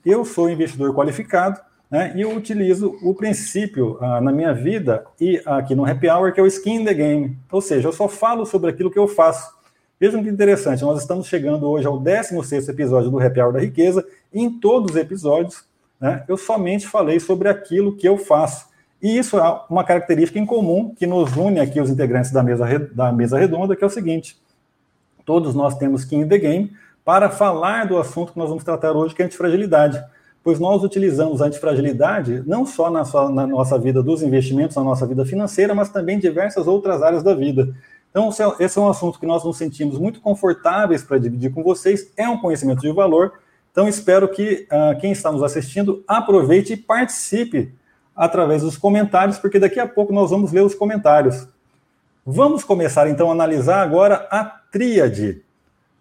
Eu 0.05 0.23
sou 0.23 0.49
investidor 0.49 0.93
qualificado 0.93 1.59
né, 1.93 2.11
e 2.15 2.21
eu 2.21 2.35
utilizo 2.35 2.97
o 3.03 3.13
princípio 3.13 3.99
ah, 4.01 4.19
na 4.19 4.31
minha 4.31 4.51
vida 4.51 5.05
e 5.21 5.39
aqui 5.45 5.75
no 5.75 5.85
Happy 5.85 6.09
Hour, 6.09 6.33
que 6.33 6.39
é 6.39 6.43
o 6.43 6.47
skin 6.47 6.77
in 6.77 6.85
the 6.85 6.93
game. 6.93 7.37
Ou 7.51 7.61
seja, 7.61 7.87
eu 7.87 7.93
só 7.93 8.07
falo 8.07 8.47
sobre 8.47 8.71
aquilo 8.71 8.89
que 8.89 8.97
eu 8.97 9.07
faço. 9.07 9.53
Vejam 9.99 10.23
que 10.23 10.27
interessante, 10.27 10.81
nós 10.81 10.99
estamos 10.99 11.27
chegando 11.27 11.69
hoje 11.69 11.85
ao 11.85 11.99
16 11.99 12.67
episódio 12.67 13.11
do 13.11 13.19
Happy 13.19 13.39
Hour 13.39 13.53
da 13.53 13.59
Riqueza, 13.59 14.03
e 14.33 14.41
em 14.41 14.49
todos 14.59 14.89
os 14.89 14.97
episódios 14.97 15.65
né, 16.01 16.23
eu 16.27 16.35
somente 16.35 16.87
falei 16.87 17.19
sobre 17.19 17.47
aquilo 17.47 17.95
que 17.95 18.07
eu 18.07 18.17
faço. 18.17 18.65
E 18.99 19.15
isso 19.15 19.37
é 19.37 19.61
uma 19.69 19.83
característica 19.83 20.39
em 20.39 20.47
comum 20.47 20.95
que 20.95 21.05
nos 21.05 21.37
une 21.37 21.59
aqui 21.59 21.79
os 21.79 21.91
integrantes 21.91 22.31
da 22.31 22.41
mesa, 22.41 22.65
da 22.91 23.11
mesa 23.11 23.37
redonda, 23.37 23.75
que 23.75 23.83
é 23.83 23.87
o 23.87 23.91
seguinte: 23.91 24.35
todos 25.23 25.53
nós 25.53 25.77
temos 25.77 26.03
que 26.03 26.15
in 26.15 26.27
the 26.27 26.39
game 26.39 26.73
para 27.05 27.29
falar 27.29 27.85
do 27.85 27.99
assunto 27.99 28.33
que 28.33 28.39
nós 28.39 28.49
vamos 28.49 28.63
tratar 28.63 28.93
hoje, 28.93 29.13
que 29.13 29.21
é 29.21 29.25
a 29.25 29.27
antifragilidade. 29.27 30.03
Pois 30.43 30.59
nós 30.59 30.83
utilizamos 30.83 31.41
a 31.41 31.45
antifragilidade 31.45 32.43
não 32.45 32.65
só 32.65 32.89
na, 32.89 33.05
sua, 33.05 33.29
na 33.29 33.47
nossa 33.47 33.79
vida 33.79 34.03
dos 34.03 34.21
investimentos, 34.21 34.75
na 34.75 34.83
nossa 34.83 35.05
vida 35.07 35.25
financeira, 35.25 35.73
mas 35.73 35.89
também 35.89 36.17
em 36.17 36.19
diversas 36.19 36.67
outras 36.67 37.01
áreas 37.01 37.23
da 37.23 37.33
vida. 37.33 37.73
Então, 38.11 38.29
esse 38.59 38.77
é 38.77 38.81
um 38.81 38.89
assunto 38.89 39.19
que 39.19 39.25
nós 39.25 39.43
nos 39.43 39.57
sentimos 39.57 39.97
muito 39.97 40.19
confortáveis 40.21 41.01
para 41.01 41.17
dividir 41.17 41.51
com 41.51 41.63
vocês, 41.63 42.11
é 42.17 42.27
um 42.27 42.37
conhecimento 42.37 42.81
de 42.81 42.91
valor 42.91 43.33
então, 43.73 43.87
espero 43.87 44.29
que 44.29 44.67
uh, 44.71 44.99
quem 45.01 45.11
está 45.11 45.31
nos 45.31 45.41
assistindo 45.41 46.03
aproveite 46.07 46.73
e 46.73 46.77
participe 46.77 47.73
através 48.15 48.61
dos 48.61 48.77
comentários, 48.77 49.39
porque 49.39 49.57
daqui 49.57 49.79
a 49.79 49.87
pouco 49.87 50.13
nós 50.13 50.29
vamos 50.29 50.51
ler 50.51 50.61
os 50.61 50.75
comentários. 50.75 51.47
Vamos 52.23 52.63
começar 52.63 53.09
então 53.09 53.29
a 53.29 53.31
analisar 53.31 53.81
agora 53.81 54.27
a 54.29 54.45
tríade. 54.45 55.43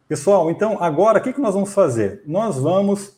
Pessoal, 0.06 0.50
então 0.50 0.76
agora 0.82 1.18
o 1.18 1.22
que, 1.22 1.32
que 1.32 1.40
nós 1.40 1.54
vamos 1.54 1.72
fazer? 1.72 2.22
Nós 2.26 2.58
vamos 2.58 3.16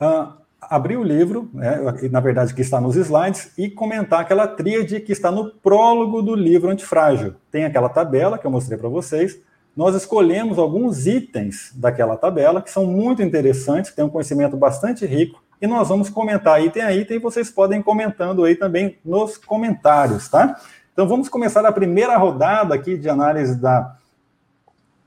uh, 0.00 0.32
abrir 0.60 0.96
o 0.96 1.02
livro, 1.02 1.48
né, 1.52 1.78
na 2.10 2.20
verdade 2.20 2.54
que 2.54 2.62
está 2.62 2.80
nos 2.80 2.96
slides, 2.96 3.52
e 3.56 3.70
comentar 3.70 4.20
aquela 4.20 4.46
tríade 4.46 5.00
que 5.00 5.12
está 5.12 5.30
no 5.30 5.50
prólogo 5.50 6.22
do 6.22 6.34
livro 6.34 6.70
Antifrágil. 6.70 7.34
Tem 7.50 7.64
aquela 7.64 7.88
tabela 7.88 8.38
que 8.38 8.46
eu 8.46 8.50
mostrei 8.50 8.78
para 8.78 8.88
vocês, 8.88 9.38
nós 9.76 9.94
escolhemos 9.94 10.58
alguns 10.58 11.06
itens 11.06 11.70
daquela 11.74 12.16
tabela 12.16 12.62
que 12.62 12.70
são 12.70 12.86
muito 12.86 13.22
interessantes, 13.22 13.90
que 13.90 13.96
têm 13.96 14.06
um 14.06 14.10
conhecimento 14.10 14.56
bastante 14.56 15.04
rico, 15.04 15.42
e 15.60 15.66
nós 15.66 15.88
vamos 15.88 16.08
comentar 16.08 16.62
item 16.62 16.82
a 16.82 16.94
item, 16.94 17.16
e 17.16 17.20
vocês 17.20 17.50
podem 17.50 17.82
comentando 17.82 18.44
aí 18.44 18.56
também 18.56 18.98
nos 19.04 19.36
comentários, 19.36 20.28
tá? 20.28 20.58
Então 20.92 21.06
vamos 21.06 21.28
começar 21.28 21.64
a 21.66 21.72
primeira 21.72 22.16
rodada 22.16 22.74
aqui 22.74 22.96
de 22.96 23.08
análise 23.08 23.54
da, 23.60 23.96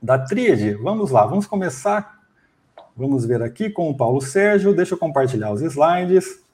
da 0.00 0.18
tríade. 0.18 0.74
Vamos 0.74 1.10
lá, 1.10 1.26
vamos 1.26 1.46
começar, 1.46 2.19
vamos 3.00 3.24
ver 3.24 3.42
aqui 3.42 3.70
com 3.70 3.88
o 3.88 3.96
Paulo 3.96 4.20
Sérgio, 4.20 4.74
deixa 4.74 4.92
eu 4.94 4.98
compartilhar 4.98 5.50
os 5.50 5.62
slides. 5.62 6.44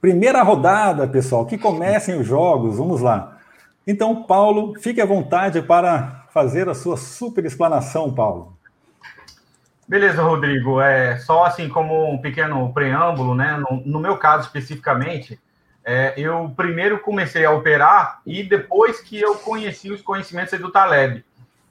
Primeira 0.00 0.42
rodada, 0.42 1.06
pessoal, 1.06 1.46
que 1.46 1.56
comecem 1.56 2.18
os 2.18 2.26
jogos, 2.26 2.76
vamos 2.76 3.00
lá. 3.00 3.38
Então, 3.86 4.24
Paulo, 4.24 4.74
fique 4.80 5.00
à 5.00 5.06
vontade 5.06 5.62
para 5.62 6.26
fazer 6.32 6.68
a 6.68 6.74
sua 6.74 6.96
super 6.96 7.44
explanação, 7.44 8.12
Paulo. 8.12 8.56
Beleza, 9.86 10.20
Rodrigo. 10.22 10.80
É 10.80 11.18
só 11.18 11.44
assim 11.44 11.68
como 11.68 12.10
um 12.10 12.18
pequeno 12.18 12.72
preâmbulo, 12.72 13.32
né? 13.32 13.56
No, 13.56 13.80
no 13.86 14.00
meu 14.00 14.16
caso 14.16 14.46
especificamente, 14.46 15.38
é, 15.84 16.14
eu 16.16 16.52
primeiro 16.56 16.98
comecei 16.98 17.44
a 17.44 17.52
operar 17.52 18.20
e 18.26 18.42
depois 18.42 19.00
que 19.00 19.20
eu 19.20 19.36
conheci 19.36 19.92
os 19.92 20.02
conhecimentos 20.02 20.58
do 20.58 20.72
Taleb. 20.72 21.24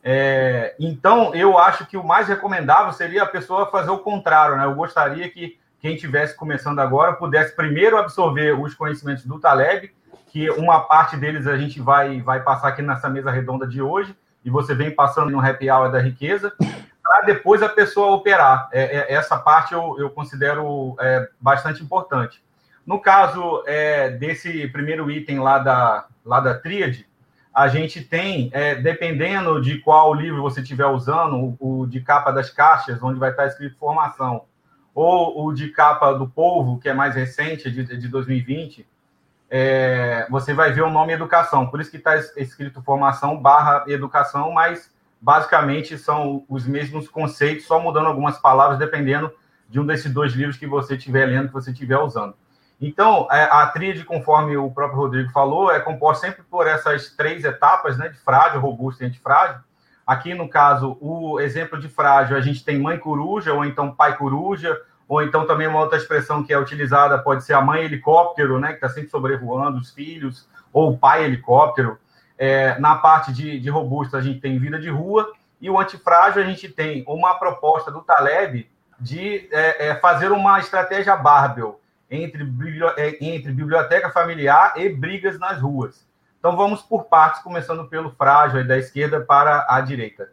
É, 0.08 0.76
então, 0.80 1.34
eu 1.34 1.58
acho 1.58 1.88
que 1.88 1.98
o 1.98 2.04
mais 2.04 2.28
recomendável 2.28 2.94
seria 2.94 3.24
a 3.24 3.28
pessoa 3.28 3.72
fazer 3.72 3.90
o 3.90 3.98
contrário, 3.98 4.56
né? 4.56 4.64
Eu 4.64 4.76
gostaria 4.76 5.28
que 5.32 5.58
quem 5.82 5.96
estivesse 5.96 6.36
começando 6.36 6.80
agora 6.80 7.14
pudesse 7.14 7.56
primeiro 7.56 7.98
absorver 7.98 8.52
os 8.52 8.76
conhecimentos 8.76 9.26
do 9.26 9.40
Taleb 9.40 9.92
que 10.36 10.50
uma 10.50 10.82
parte 10.82 11.16
deles 11.16 11.48
a 11.48 11.56
gente 11.56 11.80
vai, 11.80 12.22
vai 12.22 12.44
passar 12.44 12.68
aqui 12.68 12.82
nessa 12.82 13.08
mesa 13.08 13.32
redonda 13.32 13.66
de 13.66 13.82
hoje, 13.82 14.14
e 14.44 14.50
você 14.50 14.76
vem 14.76 14.92
passando 14.92 15.32
no 15.32 15.40
happy 15.40 15.72
hour 15.72 15.90
da 15.90 16.00
riqueza, 16.02 16.52
para 17.02 17.22
depois 17.22 17.64
a 17.64 17.70
pessoa 17.70 18.14
operar. 18.14 18.68
É, 18.74 18.98
é, 18.98 19.14
essa 19.14 19.38
parte 19.38 19.74
eu, 19.74 19.96
eu 19.98 20.10
considero 20.10 20.98
é, 21.00 21.30
bastante 21.40 21.82
importante. 21.82 22.44
No 22.86 23.00
caso 23.00 23.64
é, 23.66 24.10
desse 24.10 24.68
primeiro 24.68 25.10
item 25.10 25.40
lá 25.40 25.58
da, 25.58 26.06
lá 26.26 26.42
da 26.42 26.54
tríade, 26.54 27.08
a 27.56 27.70
gente 27.70 28.02
tem, 28.02 28.50
é, 28.52 28.76
dependendo 28.76 29.62
de 29.62 29.80
qual 29.80 30.14
livro 30.14 30.42
você 30.42 30.60
estiver 30.60 30.88
usando, 30.88 31.56
o, 31.58 31.82
o, 31.82 31.88
de 31.88 32.02
capa 32.02 32.30
das 32.30 32.50
caixas, 32.50 33.02
onde 33.02 33.18
vai 33.18 33.32
estar 33.32 33.48
escrito 33.48 33.78
formação, 33.78 34.44
ou 34.94 35.46
o 35.46 35.54
de 35.54 35.70
capa 35.70 36.12
do 36.14 36.28
povo, 36.28 36.78
que 36.80 36.90
é 36.90 36.94
mais 36.94 37.16
recente, 37.16 37.72
de, 37.72 37.98
de 37.98 38.08
2020, 38.10 38.86
é, 39.50 40.28
você 40.30 40.54
vai 40.54 40.74
ver 40.74 40.82
o 40.82 40.90
nome 40.90 41.14
educação. 41.14 41.68
Por 41.68 41.80
isso 41.80 41.90
que 41.90 41.96
está 41.96 42.18
escrito 42.18 42.82
formação 42.82 43.42
barra 43.42 43.86
educação, 43.88 44.52
mas 44.52 44.94
basicamente 45.22 45.98
são 45.98 46.44
os 46.50 46.68
mesmos 46.68 47.08
conceitos, 47.08 47.66
só 47.66 47.80
mudando 47.80 48.08
algumas 48.08 48.38
palavras, 48.38 48.78
dependendo 48.78 49.32
de 49.70 49.80
um 49.80 49.86
desses 49.86 50.12
dois 50.12 50.34
livros 50.34 50.58
que 50.58 50.68
você 50.68 50.96
estiver 50.96 51.26
lendo, 51.26 51.48
que 51.48 51.54
você 51.54 51.72
estiver 51.72 52.00
usando. 52.00 52.36
Então, 52.80 53.28
é, 53.32 53.44
a 53.44 53.66
tríade, 53.68 54.04
conforme 54.04 54.58
o 54.58 54.70
próprio 54.70 55.00
Rodrigo 55.00 55.32
falou, 55.32 55.72
é 55.72 55.80
composta 55.80 56.28
sempre 56.28 56.44
por 56.44 56.68
essas 56.68 57.10
três 57.10 57.46
etapas, 57.46 57.98
né, 57.98 58.10
de 58.10 58.18
frágil, 58.18 58.60
robusto 58.60 59.04
e 59.04 59.08
antifrágil. 59.08 59.62
Aqui, 60.06 60.34
no 60.34 60.50
caso, 60.50 60.98
o 61.00 61.40
exemplo 61.40 61.80
de 61.80 61.88
frágil, 61.88 62.38
a 62.38 62.42
gente 62.42 62.64
tem 62.64 62.80
mãe 62.80 62.98
coruja, 62.98 63.54
ou 63.54 63.66
então 63.66 63.96
pai 63.96 64.18
coruja, 64.18 64.80
ou 65.08 65.22
então 65.22 65.48
também 65.48 65.68
uma 65.68 65.80
outra 65.80 65.98
expressão 65.98 66.44
que 66.44 66.54
é 66.54 66.60
utilizada 66.60 67.18
pode 67.18 67.44
ser 67.44 67.54
a 67.54 67.62
mãe 67.62 67.84
helicóptero, 67.84 68.60
né, 68.60 68.70
que 68.70 68.76
está 68.76 68.90
sempre 68.90 69.10
sobrevoando 69.10 69.78
os 69.78 69.92
filhos, 69.92 70.48
ou 70.74 70.92
o 70.92 70.98
pai 70.98 71.24
helicóptero. 71.24 71.98
É, 72.38 72.78
na 72.80 72.96
parte 72.96 73.32
de, 73.32 73.58
de 73.60 73.70
robusto, 73.70 74.18
a 74.18 74.22
gente 74.22 74.42
tem 74.42 74.60
vida 74.60 74.78
de 74.78 74.90
rua, 74.90 75.32
e 75.62 75.70
o 75.70 75.80
antifrágil, 75.80 76.42
a 76.42 76.46
gente 76.46 76.68
tem 76.68 77.06
uma 77.08 77.36
proposta 77.36 77.90
do 77.90 78.02
Taleb 78.02 78.70
de 79.00 79.48
é, 79.52 79.88
é, 79.88 79.96
fazer 79.96 80.32
uma 80.32 80.60
estratégia 80.60 81.16
Barbel 81.16 81.80
entre, 82.10 82.44
é, 82.98 83.18
entre 83.26 83.52
biblioteca 83.52 84.10
familiar 84.10 84.74
e 84.78 84.90
brigas 84.90 85.40
nas 85.40 85.60
ruas. 85.60 86.08
Então 86.40 86.56
vamos 86.56 86.82
por 86.82 87.06
partes, 87.06 87.42
começando 87.42 87.88
pelo 87.88 88.12
frágil, 88.12 88.66
da 88.68 88.78
esquerda 88.78 89.20
para 89.20 89.66
a 89.68 89.82
direita. 89.82 90.30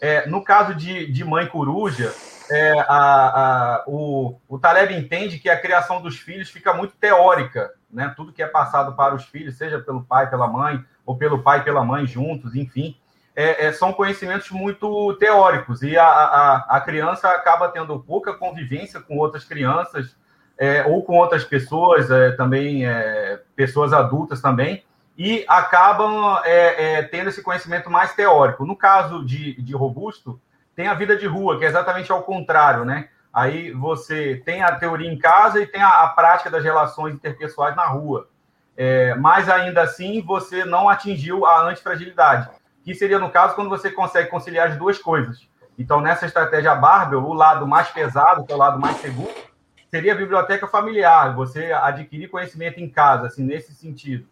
É, 0.00 0.26
no 0.26 0.42
caso 0.42 0.74
de, 0.74 1.10
de 1.10 1.24
mãe 1.24 1.46
coruja, 1.46 2.12
é, 2.50 2.72
a, 2.80 2.86
a, 2.88 3.84
o, 3.86 4.36
o 4.48 4.58
Taleb 4.58 4.92
entende 4.92 5.38
que 5.38 5.48
a 5.48 5.60
criação 5.60 6.02
dos 6.02 6.18
filhos 6.18 6.50
fica 6.50 6.74
muito 6.74 6.96
teórica, 6.96 7.72
né? 7.88 8.12
Tudo 8.16 8.32
que 8.32 8.42
é 8.42 8.46
passado 8.46 8.96
para 8.96 9.14
os 9.14 9.24
filhos, 9.26 9.56
seja 9.56 9.78
pelo 9.78 10.02
pai, 10.02 10.28
pela 10.28 10.48
mãe, 10.48 10.84
ou 11.06 11.16
pelo 11.16 11.42
pai 11.42 11.62
pela 11.62 11.84
mãe 11.84 12.06
juntos, 12.06 12.54
enfim, 12.54 12.96
é, 13.34 13.66
é, 13.66 13.72
são 13.72 13.92
conhecimentos 13.92 14.50
muito 14.50 15.14
teóricos 15.14 15.82
e 15.82 15.96
a, 15.96 16.06
a, 16.06 16.56
a, 16.76 16.80
criança 16.80 17.28
acaba 17.30 17.68
tendo 17.68 17.98
pouca 18.00 18.34
convivência 18.34 19.00
com 19.00 19.16
outras 19.16 19.44
crianças 19.44 20.14
é, 20.62 20.84
ou 20.86 21.02
com 21.02 21.16
outras 21.16 21.42
pessoas, 21.42 22.08
é, 22.08 22.30
também 22.30 22.86
é, 22.86 23.40
pessoas 23.56 23.92
adultas 23.92 24.40
também, 24.40 24.84
e 25.18 25.44
acabam 25.48 26.40
é, 26.44 27.02
tendo 27.02 27.30
esse 27.30 27.42
conhecimento 27.42 27.90
mais 27.90 28.14
teórico. 28.14 28.64
No 28.64 28.76
caso 28.76 29.26
de, 29.26 29.60
de 29.60 29.74
robusto, 29.74 30.40
tem 30.76 30.86
a 30.86 30.94
vida 30.94 31.16
de 31.16 31.26
rua, 31.26 31.58
que 31.58 31.64
é 31.64 31.68
exatamente 31.68 32.12
ao 32.12 32.22
contrário, 32.22 32.84
né? 32.84 33.08
Aí 33.34 33.72
você 33.72 34.40
tem 34.44 34.62
a 34.62 34.76
teoria 34.76 35.10
em 35.10 35.18
casa 35.18 35.60
e 35.60 35.66
tem 35.66 35.82
a, 35.82 36.04
a 36.04 36.08
prática 36.10 36.48
das 36.48 36.62
relações 36.62 37.12
interpessoais 37.12 37.74
na 37.74 37.86
rua. 37.86 38.28
É, 38.76 39.16
mas 39.16 39.48
ainda 39.48 39.82
assim 39.82 40.22
você 40.22 40.64
não 40.64 40.88
atingiu 40.88 41.44
a 41.44 41.62
antifragilidade, 41.62 42.48
que 42.84 42.94
seria 42.94 43.18
no 43.18 43.30
caso 43.30 43.56
quando 43.56 43.68
você 43.68 43.90
consegue 43.90 44.30
conciliar 44.30 44.68
as 44.68 44.76
duas 44.76 44.96
coisas. 44.96 45.40
Então, 45.76 46.00
nessa 46.00 46.24
estratégia 46.24 46.72
Barbel, 46.76 47.24
o 47.24 47.32
lado 47.32 47.66
mais 47.66 47.88
pesado, 47.88 48.44
que 48.44 48.52
é 48.52 48.54
o 48.54 48.58
lado 48.58 48.78
mais 48.78 48.96
seguro, 48.98 49.51
seria 49.92 50.14
biblioteca 50.14 50.66
familiar, 50.66 51.34
você 51.34 51.70
adquirir 51.70 52.30
conhecimento 52.30 52.80
em 52.80 52.88
casa, 52.88 53.26
assim, 53.26 53.44
nesse 53.44 53.74
sentido. 53.74 54.26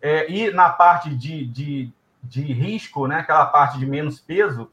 É, 0.00 0.30
e 0.30 0.52
na 0.52 0.70
parte 0.70 1.10
de, 1.10 1.44
de, 1.46 1.92
de 2.22 2.42
risco, 2.52 3.08
né, 3.08 3.16
aquela 3.16 3.46
parte 3.46 3.76
de 3.76 3.84
menos 3.86 4.20
peso, 4.20 4.70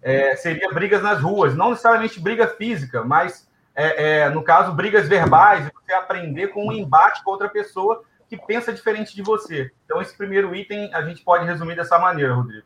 é, 0.00 0.36
seria 0.36 0.72
brigas 0.72 1.02
nas 1.02 1.20
ruas, 1.20 1.56
não 1.56 1.70
necessariamente 1.70 2.20
briga 2.20 2.46
física, 2.46 3.02
mas 3.02 3.48
é, 3.74 4.20
é, 4.20 4.30
no 4.30 4.44
caso 4.44 4.72
brigas 4.72 5.08
verbais, 5.08 5.68
você 5.74 5.92
aprender 5.92 6.48
com 6.48 6.68
um 6.68 6.72
embate 6.72 7.24
com 7.24 7.32
outra 7.32 7.48
pessoa 7.48 8.04
que 8.28 8.36
pensa 8.36 8.72
diferente 8.72 9.12
de 9.12 9.22
você. 9.22 9.72
Então 9.84 10.00
esse 10.00 10.16
primeiro 10.16 10.54
item 10.54 10.94
a 10.94 11.02
gente 11.02 11.24
pode 11.24 11.44
resumir 11.44 11.74
dessa 11.74 11.98
maneira, 11.98 12.32
Rodrigo. 12.32 12.64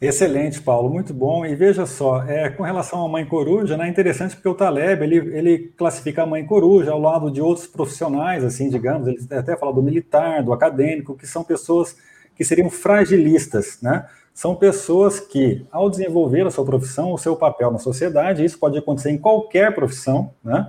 Excelente, 0.00 0.60
Paulo, 0.60 0.90
muito 0.90 1.14
bom. 1.14 1.46
E 1.46 1.54
veja 1.54 1.86
só, 1.86 2.22
é, 2.24 2.50
com 2.50 2.62
relação 2.62 3.04
à 3.04 3.08
mãe 3.08 3.24
coruja, 3.24 3.76
né, 3.76 3.86
é 3.86 3.88
interessante 3.88 4.34
porque 4.34 4.48
o 4.48 4.54
Taleb 4.54 5.02
ele, 5.02 5.16
ele 5.16 5.58
classifica 5.76 6.22
a 6.22 6.26
mãe 6.26 6.44
coruja 6.44 6.90
ao 6.92 7.00
lado 7.00 7.30
de 7.30 7.40
outros 7.40 7.66
profissionais, 7.66 8.44
assim, 8.44 8.68
digamos, 8.68 9.06
ele 9.08 9.18
até 9.30 9.56
fala 9.56 9.72
do 9.72 9.82
militar, 9.82 10.42
do 10.42 10.52
acadêmico, 10.52 11.16
que 11.16 11.26
são 11.26 11.42
pessoas 11.42 11.96
que 12.36 12.44
seriam 12.44 12.68
fragilistas, 12.68 13.78
né? 13.80 14.06
são 14.34 14.56
pessoas 14.56 15.20
que, 15.20 15.64
ao 15.70 15.88
desenvolver 15.88 16.44
a 16.44 16.50
sua 16.50 16.64
profissão, 16.64 17.12
o 17.12 17.18
seu 17.18 17.36
papel 17.36 17.70
na 17.70 17.78
sociedade, 17.78 18.44
isso 18.44 18.58
pode 18.58 18.76
acontecer 18.76 19.10
em 19.10 19.16
qualquer 19.16 19.72
profissão, 19.72 20.32
né? 20.42 20.68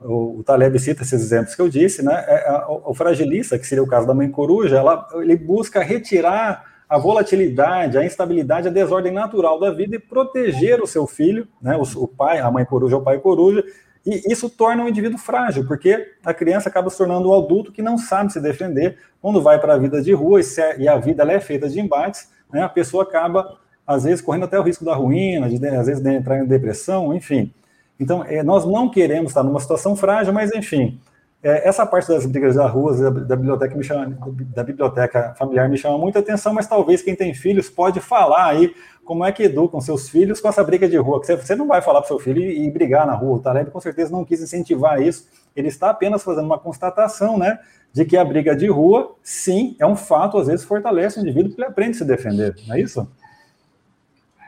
O, 0.00 0.38
o 0.38 0.42
Taleb 0.44 0.78
cita 0.78 1.02
esses 1.02 1.20
exemplos 1.20 1.54
que 1.54 1.60
eu 1.60 1.68
disse, 1.68 2.04
né? 2.04 2.24
É, 2.26 2.48
a, 2.48 2.66
o 2.70 2.94
fragilista, 2.94 3.58
que 3.58 3.66
seria 3.66 3.82
o 3.82 3.86
caso 3.86 4.06
da 4.06 4.14
mãe 4.14 4.30
coruja, 4.30 4.78
ela, 4.78 5.08
ele 5.14 5.36
busca 5.36 5.82
retirar 5.82 6.69
a 6.90 6.98
volatilidade, 6.98 7.96
a 7.96 8.04
instabilidade, 8.04 8.68
a 8.68 8.70
desordem 8.70 9.12
natural 9.12 9.58
da 9.58 9.70
vida 9.70 9.96
e 9.96 9.98
proteger 9.98 10.82
o 10.82 10.86
seu 10.86 11.06
filho, 11.06 11.46
né? 11.62 11.76
O, 11.76 12.02
o 12.02 12.08
pai, 12.08 12.40
a 12.40 12.50
mãe 12.50 12.64
coruja 12.64 12.96
o 12.96 13.02
pai 13.02 13.18
coruja, 13.18 13.64
e 14.04 14.30
isso 14.30 14.50
torna 14.50 14.84
o 14.84 14.88
indivíduo 14.88 15.18
frágil, 15.18 15.66
porque 15.66 16.14
a 16.24 16.34
criança 16.34 16.68
acaba 16.68 16.90
se 16.90 16.98
tornando 16.98 17.30
um 17.30 17.34
adulto 17.38 17.70
que 17.70 17.80
não 17.80 17.96
sabe 17.96 18.32
se 18.32 18.40
defender 18.40 18.98
quando 19.22 19.40
vai 19.40 19.60
para 19.60 19.74
a 19.74 19.78
vida 19.78 20.02
de 20.02 20.12
rua 20.12 20.40
e, 20.40 20.44
é, 20.84 20.88
a 20.88 20.96
vida 20.96 21.22
é 21.30 21.38
feita 21.38 21.68
de 21.68 21.78
embates 21.78 22.28
né, 22.52 22.62
a 22.62 22.68
pessoa 22.68 23.02
acaba, 23.02 23.58
às 23.86 24.04
vezes, 24.04 24.20
correndo 24.20 24.44
até 24.44 24.58
o 24.58 24.62
risco 24.62 24.84
da 24.84 24.94
ruína, 24.94 25.48
de, 25.48 25.66
às 25.68 25.86
vezes, 25.86 26.02
de 26.02 26.10
entrar 26.10 26.38
em 26.38 26.46
depressão, 26.46 27.14
enfim. 27.14 27.52
Então, 27.98 28.24
é, 28.24 28.42
nós 28.42 28.64
não 28.64 28.88
queremos 28.88 29.30
estar 29.30 29.42
numa 29.42 29.60
situação 29.60 29.94
frágil, 29.94 30.32
mas, 30.32 30.52
enfim, 30.52 30.98
é, 31.42 31.68
essa 31.68 31.86
parte 31.86 32.08
das 32.08 32.26
brigas 32.26 32.54
das 32.54 32.70
ruas, 32.70 33.00
da, 33.00 33.10
da, 33.10 33.36
biblioteca 33.36 33.74
me 33.74 33.82
chama, 33.82 34.16
da 34.54 34.62
biblioteca 34.62 35.34
familiar 35.38 35.68
me 35.68 35.78
chama 35.78 35.96
muita 35.96 36.18
atenção, 36.18 36.52
mas 36.52 36.66
talvez 36.66 37.02
quem 37.02 37.14
tem 37.14 37.32
filhos 37.32 37.70
pode 37.70 38.00
falar 38.00 38.46
aí 38.46 38.74
como 39.04 39.24
é 39.24 39.32
que 39.32 39.44
educam 39.44 39.80
seus 39.80 40.08
filhos 40.08 40.40
com 40.40 40.48
essa 40.48 40.62
briga 40.62 40.88
de 40.88 40.96
rua. 40.96 41.18
Você, 41.18 41.36
você 41.36 41.56
não 41.56 41.66
vai 41.66 41.80
falar 41.80 42.00
para 42.00 42.06
o 42.06 42.08
seu 42.08 42.18
filho 42.18 42.40
e, 42.40 42.66
e, 42.66 42.70
brigar 42.70 43.06
na 43.06 43.14
rua. 43.14 43.36
O 43.36 43.40
Taleb 43.40 43.70
com 43.70 43.80
certeza 43.80 44.12
não 44.12 44.24
quis 44.24 44.40
incentivar 44.40 45.00
isso. 45.00 45.28
Ele 45.56 45.68
está 45.68 45.90
apenas 45.90 46.22
fazendo 46.22 46.44
uma 46.44 46.58
constatação, 46.58 47.38
né? 47.38 47.58
de 47.92 48.04
que 48.04 48.16
a 48.16 48.24
briga 48.24 48.54
de 48.54 48.68
rua, 48.68 49.16
sim, 49.22 49.76
é 49.78 49.86
um 49.86 49.96
fato, 49.96 50.38
às 50.38 50.46
vezes 50.46 50.64
fortalece 50.64 51.18
o 51.18 51.22
indivíduo 51.22 51.50
porque 51.50 51.62
ele 51.62 51.70
aprende 51.70 51.96
a 51.96 51.98
se 51.98 52.04
defender, 52.04 52.54
não 52.66 52.76
é 52.76 52.80
isso? 52.80 53.08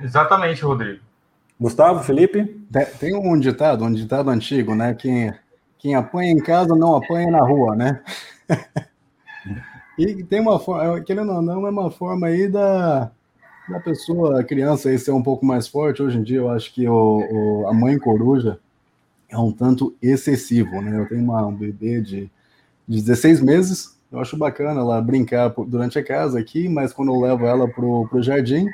Exatamente, 0.01 0.63
Rodrigo. 0.63 1.01
Gustavo, 1.61 2.03
Felipe? 2.03 2.65
Tem 2.99 3.15
um 3.15 3.39
ditado, 3.39 3.85
um 3.85 3.93
ditado 3.93 4.31
antigo, 4.31 4.75
né? 4.75 4.95
Quem, 4.95 5.33
quem 5.83 5.95
apanha 5.95 6.33
em 6.33 6.39
casa 6.39 6.75
não 6.75 6.97
apanha 6.97 7.31
na 7.31 7.41
rua, 7.41 7.77
né? 7.77 8.01
e 9.99 10.23
tem 10.23 10.41
uma 10.41 10.59
forma, 10.59 11.01
querendo 11.03 11.33
ou 11.33 11.43
não, 11.43 11.67
é 11.67 11.71
uma 11.71 11.91
forma 11.91 12.29
aí 12.29 12.49
da, 12.49 13.11
da 13.69 13.81
pessoa, 13.81 14.41
a 14.41 14.45
criança 14.45 14.89
aí 14.89 14.99
ser 14.99 15.11
um 15.11 15.23
pouco 15.23 15.45
mais 15.45 15.69
forte. 15.69 16.03
Hoje 16.03 16.19
em 16.19 16.23
dia, 16.23 16.39
eu 16.39 16.49
acho 16.49 16.73
que 16.73 16.89
o, 16.89 17.65
o 17.65 17.67
a 17.67 17.75
mãe 17.75 17.99
coruja 17.99 18.59
é 19.29 19.37
um 19.37 19.51
tanto 19.51 19.95
excessivo, 20.01 20.81
né? 20.81 21.01
Eu 21.01 21.09
tenho 21.09 21.23
uma, 21.23 21.45
um 21.45 21.55
bebê 21.55 22.01
de 22.01 22.31
de 22.87 23.01
16 23.01 23.41
meses. 23.41 23.97
Eu 24.11 24.21
acho 24.21 24.37
bacana 24.37 24.81
ela 24.81 25.01
brincar 25.01 25.49
durante 25.67 25.99
a 25.99 26.05
casa 26.05 26.39
aqui, 26.39 26.69
mas 26.69 26.93
quando 26.93 27.13
eu 27.13 27.21
levo 27.21 27.47
ela 27.47 27.67
pro, 27.67 28.07
pro 28.09 28.23
jardim, 28.23 28.67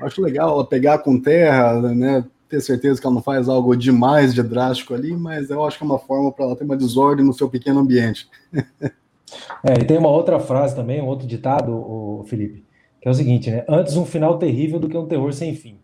acho 0.00 0.22
legal 0.22 0.50
ela 0.50 0.66
pegar 0.66 0.98
com 0.98 1.20
terra, 1.20 1.80
né? 1.94 2.24
Ter 2.48 2.60
certeza 2.60 3.00
que 3.00 3.06
ela 3.06 3.14
não 3.14 3.22
faz 3.22 3.48
algo 3.48 3.76
demais 3.76 4.32
de 4.32 4.42
drástico 4.42 4.94
ali, 4.94 5.16
mas 5.16 5.50
eu 5.50 5.64
acho 5.64 5.78
que 5.78 5.84
é 5.84 5.86
uma 5.86 5.98
forma 5.98 6.30
para 6.30 6.44
ela 6.44 6.56
ter 6.56 6.64
uma 6.64 6.76
desordem 6.76 7.24
no 7.24 7.32
seu 7.32 7.48
pequeno 7.48 7.80
ambiente. 7.80 8.28
é, 9.64 9.74
e 9.80 9.84
tem 9.84 9.98
uma 9.98 10.10
outra 10.10 10.38
frase 10.38 10.74
também, 10.74 11.02
um 11.02 11.06
outro 11.06 11.26
ditado, 11.26 11.72
o 11.72 12.24
Felipe, 12.28 12.64
que 13.00 13.08
é 13.08 13.10
o 13.10 13.14
seguinte, 13.14 13.50
né? 13.50 13.64
Antes 13.68 13.96
um 13.96 14.06
final 14.06 14.38
terrível 14.38 14.78
do 14.78 14.88
que 14.88 14.96
um 14.96 15.06
terror 15.06 15.32
sem 15.32 15.54
fim. 15.54 15.78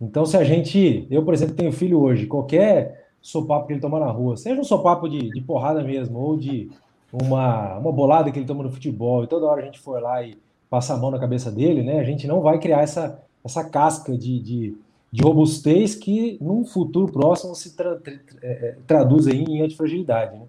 Então, 0.00 0.26
se 0.26 0.36
a 0.36 0.44
gente, 0.44 1.06
eu, 1.10 1.24
por 1.24 1.34
exemplo, 1.34 1.54
tenho 1.54 1.72
filho 1.72 2.00
hoje, 2.00 2.26
qualquer 2.26 3.06
sopapo 3.20 3.66
que 3.66 3.72
ele 3.72 3.80
toma 3.80 3.98
na 3.98 4.10
rua, 4.10 4.36
seja 4.36 4.60
um 4.60 4.64
sopapo 4.64 5.08
de, 5.08 5.30
de 5.30 5.40
porrada 5.40 5.82
mesmo, 5.82 6.18
ou 6.18 6.36
de 6.36 6.70
uma, 7.12 7.78
uma 7.78 7.92
bolada 7.92 8.30
que 8.30 8.38
ele 8.38 8.46
toma 8.46 8.62
no 8.62 8.70
futebol 8.70 9.24
e 9.24 9.26
toda 9.26 9.46
hora 9.46 9.62
a 9.62 9.64
gente 9.64 9.80
for 9.80 10.00
lá 10.00 10.22
e 10.22 10.38
passar 10.68 10.94
a 10.94 10.96
mão 10.96 11.10
na 11.10 11.18
cabeça 11.18 11.50
dele, 11.50 11.82
né, 11.82 11.98
a 11.98 12.04
gente 12.04 12.26
não 12.26 12.40
vai 12.40 12.58
criar 12.58 12.82
essa, 12.82 13.20
essa 13.44 13.64
casca 13.64 14.16
de, 14.16 14.40
de, 14.40 14.76
de 15.16 15.22
robustez 15.22 15.94
que 15.94 16.36
num 16.42 16.62
futuro 16.62 17.10
próximo 17.10 17.54
se 17.54 17.74
tra, 17.74 17.96
tra, 17.96 18.12
é, 18.42 18.74
traduz 18.86 19.26
aí 19.26 19.42
em 19.44 19.62
antifragilidade. 19.62 20.36
Né? 20.36 20.42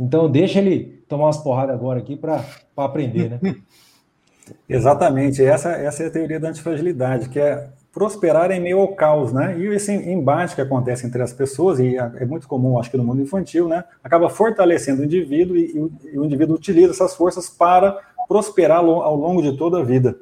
Então 0.00 0.28
deixa 0.28 0.58
ele 0.58 1.00
tomar 1.08 1.26
umas 1.26 1.38
porradas 1.38 1.76
agora 1.76 2.00
aqui 2.00 2.16
para 2.16 2.44
aprender, 2.76 3.38
né? 3.40 3.54
Exatamente, 4.68 5.44
essa, 5.44 5.70
essa 5.70 6.02
é 6.02 6.06
a 6.08 6.10
teoria 6.10 6.40
da 6.40 6.48
antifragilidade, 6.48 7.28
que 7.28 7.38
é 7.38 7.68
prosperar 7.92 8.50
em 8.50 8.58
meio 8.58 8.80
ao 8.80 8.96
caos, 8.96 9.32
né? 9.32 9.56
E 9.56 9.66
esse 9.68 9.92
embate 9.92 10.56
que 10.56 10.60
acontece 10.60 11.06
entre 11.06 11.22
as 11.22 11.32
pessoas, 11.32 11.78
e 11.78 11.96
é 11.96 12.26
muito 12.26 12.48
comum, 12.48 12.80
acho 12.80 12.90
que 12.90 12.96
no 12.96 13.04
mundo 13.04 13.22
infantil, 13.22 13.68
né? 13.68 13.84
Acaba 14.02 14.28
fortalecendo 14.28 15.02
o 15.02 15.04
indivíduo 15.04 15.56
e, 15.56 15.70
e, 15.72 15.78
o, 15.78 15.92
e 16.14 16.18
o, 16.18 16.24
indivíduo 16.24 16.56
utiliza 16.56 16.90
essas 16.90 17.14
forças 17.14 17.48
para 17.48 17.96
prosperar 18.26 18.78
ao 18.78 19.14
longo 19.14 19.40
de 19.40 19.56
toda 19.56 19.78
a 19.78 19.84
vida. 19.84 20.18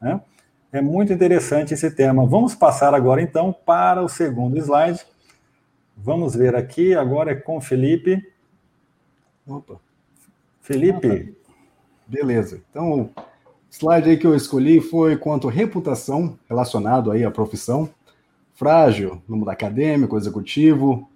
Né? 0.00 0.20
É 0.74 0.82
muito 0.82 1.12
interessante 1.12 1.72
esse 1.72 1.88
tema. 1.88 2.26
Vamos 2.26 2.52
passar 2.52 2.94
agora, 2.94 3.22
então, 3.22 3.54
para 3.64 4.02
o 4.02 4.08
segundo 4.08 4.58
slide. 4.58 5.06
Vamos 5.96 6.34
ver 6.34 6.56
aqui, 6.56 6.96
agora 6.96 7.30
é 7.30 7.36
com 7.36 7.60
Felipe. 7.60 8.20
Opa. 9.46 9.76
Felipe. 10.60 11.32
Beleza. 12.08 12.60
Então, 12.68 13.08
Slide 13.70 14.10
aí 14.10 14.16
que 14.16 14.26
eu 14.26 14.34
escolhi 14.34 14.80
foi 14.80 15.16
quanto 15.16 15.46
reputação, 15.46 16.36
relacionado 16.48 17.12
aí 17.12 17.24
à 17.24 17.30
profissão, 17.30 17.88
frágil 18.52 19.22
no 19.28 19.36
mundo 19.36 19.50
acadêmico, 19.50 20.16
executivo, 20.16 21.08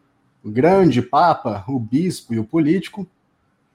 o 0.45 0.51
grande 0.53 1.03
papa, 1.03 1.65
o 1.67 1.81
bispo 1.81 2.33
e 2.33 2.39
o 2.39 2.45
político, 2.45 3.05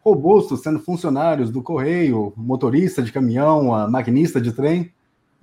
robustos 0.02 0.62
sendo 0.62 0.80
funcionários 0.80 1.52
do 1.52 1.62
correio, 1.62 2.32
motorista 2.38 3.04
de 3.04 3.12
caminhão, 3.12 3.76
a 3.76 3.86
maquinista 3.86 4.39
de 4.39 4.54
trem, 4.54 4.89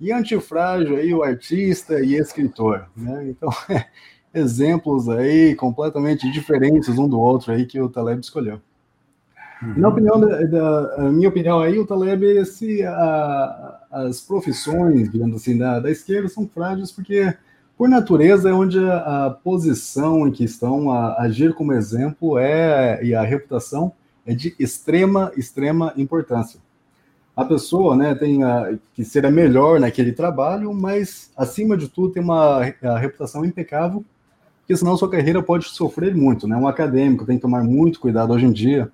e 0.01 0.11
antifrágil 0.11 0.97
aí 0.97 1.13
o 1.13 1.21
artista 1.21 2.01
e 2.01 2.15
escritor, 2.15 2.87
né? 2.97 3.29
Então, 3.29 3.49
é, 3.69 3.85
exemplos 4.33 5.07
aí 5.07 5.55
completamente 5.55 6.29
diferentes 6.31 6.97
um 6.97 7.07
do 7.07 7.19
outro 7.19 7.53
aí 7.53 7.67
que 7.67 7.79
o 7.79 7.87
Taleb 7.87 8.19
escolheu. 8.19 8.59
Uhum. 9.61 9.73
Na 9.77 9.89
opinião 9.89 10.19
da, 10.19 10.41
da 10.41 11.11
minha 11.11 11.29
opinião 11.29 11.59
aí, 11.59 11.77
o 11.77 11.85
Taleb, 11.85 12.25
esse, 12.25 12.83
a, 12.83 13.79
as 13.91 14.19
profissões, 14.21 15.11
digamos 15.11 15.35
assim, 15.35 15.55
da, 15.55 15.79
da 15.79 15.91
esquerda 15.91 16.27
são 16.27 16.47
frágeis 16.47 16.91
porque 16.91 17.31
por 17.77 17.87
natureza 17.87 18.49
é 18.49 18.53
onde 18.53 18.79
a, 18.79 19.27
a 19.27 19.29
posição 19.29 20.27
em 20.27 20.31
que 20.31 20.43
estão 20.43 20.91
a, 20.91 21.21
agir 21.21 21.53
como 21.53 21.73
exemplo 21.73 22.39
é 22.39 23.03
e 23.03 23.13
a 23.13 23.21
reputação 23.21 23.93
é 24.25 24.33
de 24.33 24.55
extrema, 24.57 25.31
extrema 25.37 25.93
importância. 25.95 26.59
A 27.35 27.45
pessoa 27.45 27.95
né, 27.95 28.13
tem 28.13 28.43
a, 28.43 28.77
que 28.93 29.03
ser 29.05 29.25
a 29.25 29.31
melhor 29.31 29.79
naquele 29.79 30.11
trabalho, 30.11 30.73
mas, 30.73 31.31
acima 31.35 31.77
de 31.77 31.87
tudo, 31.87 32.13
tem 32.13 32.23
uma 32.23 32.61
reputação 32.99 33.45
impecável, 33.45 34.03
porque 34.59 34.75
senão 34.75 34.97
sua 34.97 35.09
carreira 35.09 35.41
pode 35.41 35.65
sofrer 35.65 36.15
muito. 36.15 36.47
Né? 36.47 36.55
Um 36.55 36.67
acadêmico 36.67 37.25
tem 37.25 37.37
que 37.37 37.41
tomar 37.41 37.63
muito 37.63 37.99
cuidado 37.99 38.33
hoje 38.33 38.45
em 38.45 38.51
dia, 38.51 38.91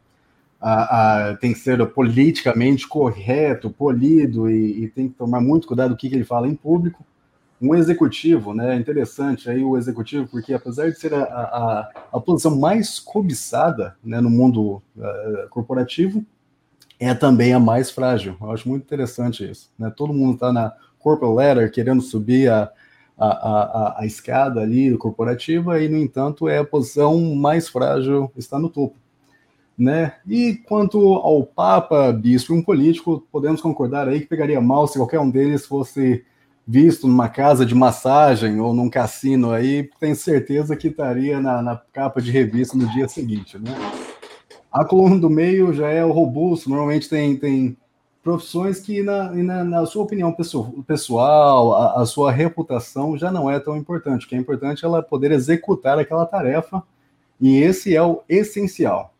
a, 0.60 1.30
a, 1.30 1.38
tem 1.38 1.54
que 1.54 1.60
ser 1.60 1.86
politicamente 1.88 2.88
correto, 2.88 3.70
polido, 3.70 4.50
e, 4.50 4.84
e, 4.84 4.88
tem 4.88 5.08
que 5.08 5.16
tomar 5.16 5.40
muito 5.42 5.68
cuidado 5.68 5.92
do 5.92 5.98
que, 5.98 6.10
que 6.10 6.16
ele 6.16 6.24
fala 6.24 6.48
em 6.48 6.56
público 6.56 7.06
um 7.62 7.74
executivo, 7.74 8.54
né? 8.54 8.76
Interessante 8.76 9.50
aí 9.50 9.64
o 9.64 9.78
executivo, 9.78 10.28
porque 10.28 10.54
apesar 10.54 10.90
de 10.90 11.00
ser 11.00 11.14
a, 11.14 11.24
a, 11.24 11.92
a 12.14 12.20
posição 12.20 12.56
mais 12.56 13.00
cobiçada 13.00 13.96
né, 14.04 14.22
no 14.22 14.30
mundo 14.30 14.82
uh, 14.96 15.50
corporativo, 15.50 16.24
é 17.00 17.14
também 17.14 17.54
a 17.54 17.60
mais 17.60 17.92
frágil. 17.92 18.36
Eu 18.40 18.52
acho 18.52 18.68
muito 18.68 18.84
interessante 18.84 19.50
isso. 19.50 19.70
Né? 19.78 19.92
Todo 19.96 20.14
mundo 20.14 20.36
está 20.36 20.52
na 20.52 20.74
corporate 21.00 21.36
ladder 21.36 21.72
querendo 21.72 22.02
subir 22.02 22.50
a, 22.50 22.72
a, 23.18 23.28
a, 23.28 23.96
a 24.00 24.06
escada 24.06 24.62
ali 24.62 24.96
corporativa 24.98 25.82
e, 25.82 25.88
no 25.88 25.98
entanto, 25.98 26.48
é 26.48 26.60
a 26.60 26.66
posição 26.66 27.20
mais 27.36 27.70
frágil, 27.70 28.32
está 28.36 28.58
no 28.60 28.70
topo. 28.70 28.96
Né? 29.78 30.14
E 30.28 30.56
quanto 30.68 31.14
ao 31.14 31.44
Papa, 31.44 32.12
bispo 32.12 32.54
e 32.54 32.58
um 32.58 32.64
político, 32.64 33.26
podemos 33.32 33.62
concordar 33.62 34.08
aí 34.08 34.22
que 34.22 34.26
pegaria 34.26 34.60
mal 34.60 34.88
se 34.88 34.98
qualquer 34.98 35.20
um 35.20 35.30
deles 35.30 35.66
fosse 35.66 36.26
visto 36.68 37.08
numa 37.08 37.30
casa 37.30 37.66
de 37.66 37.74
massagem 37.74 38.60
ou 38.60 38.74
num 38.74 38.90
cassino 38.90 39.52
aí, 39.52 39.90
tenho 40.00 40.16
certeza 40.16 40.76
que 40.76 40.90
estaria 40.90 41.40
na, 41.40 41.62
na 41.62 41.78
capa 41.94 42.22
de 42.22 42.30
revista 42.30 42.76
no 42.76 42.92
dia 42.92 43.08
seguinte, 43.08 43.58
né? 43.58 43.72
A 44.78 44.86
coluna 44.86 45.18
do 45.18 45.28
meio 45.28 45.74
já 45.74 45.90
é 45.90 46.06
o 46.06 46.12
robusto, 46.12 46.70
normalmente 46.70 47.10
tem, 47.10 47.36
tem 47.36 47.76
profissões 48.22 48.80
que, 48.80 49.02
na, 49.02 49.32
na, 49.32 49.64
na 49.64 49.86
sua 49.88 50.04
opinião 50.04 50.32
pessoal, 50.86 51.74
a, 51.74 52.02
a, 52.04 52.06
sua 52.06 52.32
reputação 52.32 53.18
já 53.18 53.32
não 53.32 53.50
é 53.50 53.60
tão 53.60 53.76
importante. 53.76 54.28
O 54.28 54.30
que 54.30 54.36
é 54.36 54.38
importante 54.38 54.86
é 54.86 54.88
ela 54.88 55.02
poder 55.02 55.32
executar 55.32 55.98
aquela 55.98 56.28
tarefa, 56.28 56.84
e 57.42 57.58
esse 57.58 57.96
é 57.96 58.04
o 58.04 58.22
essencial. 58.30 59.16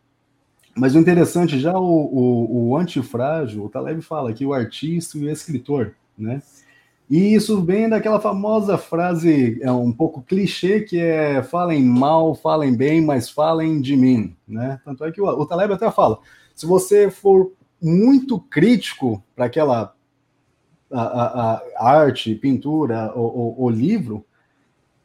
Mas 0.76 0.94
o 0.94 0.98
interessante, 1.00 1.58
já 1.58 1.76
o, 1.76 1.82
o, 1.82 2.68
o 2.68 2.76
antifrágil, 2.76 3.64
o 3.64 3.68
Taleb 3.68 4.00
fala 4.00 4.32
que 4.32 4.46
o 4.46 4.54
artista 4.54 5.18
e 5.18 5.24
o 5.24 5.30
escritor, 5.30 5.96
né? 6.16 6.40
E 7.10 7.34
isso 7.34 7.62
vem 7.62 7.88
daquela 7.88 8.20
famosa 8.20 8.76
frase, 8.76 9.58
é 9.62 9.72
um 9.72 9.90
pouco 9.90 10.20
clichê, 10.20 10.80
que 10.80 10.98
é 10.98 11.42
falem 11.42 11.82
mal, 11.82 12.34
falem 12.34 12.76
bem, 12.76 13.00
mas 13.00 13.30
falem 13.30 13.80
de 13.80 13.96
mim, 13.96 14.36
né? 14.46 14.78
Tanto 14.84 15.04
é 15.04 15.10
que 15.10 15.20
o, 15.20 15.24
o 15.24 15.46
Taleb 15.46 15.72
até 15.72 15.90
fala, 15.90 16.18
se 16.54 16.66
você 16.66 17.10
for 17.10 17.52
muito 17.80 18.38
crítico 18.38 19.22
para 19.34 19.46
aquela 19.46 19.94
a, 20.90 21.02
a, 21.02 21.62
a 21.76 21.90
arte, 21.90 22.34
pintura 22.34 23.12
ou, 23.14 23.70
livro, 23.70 24.24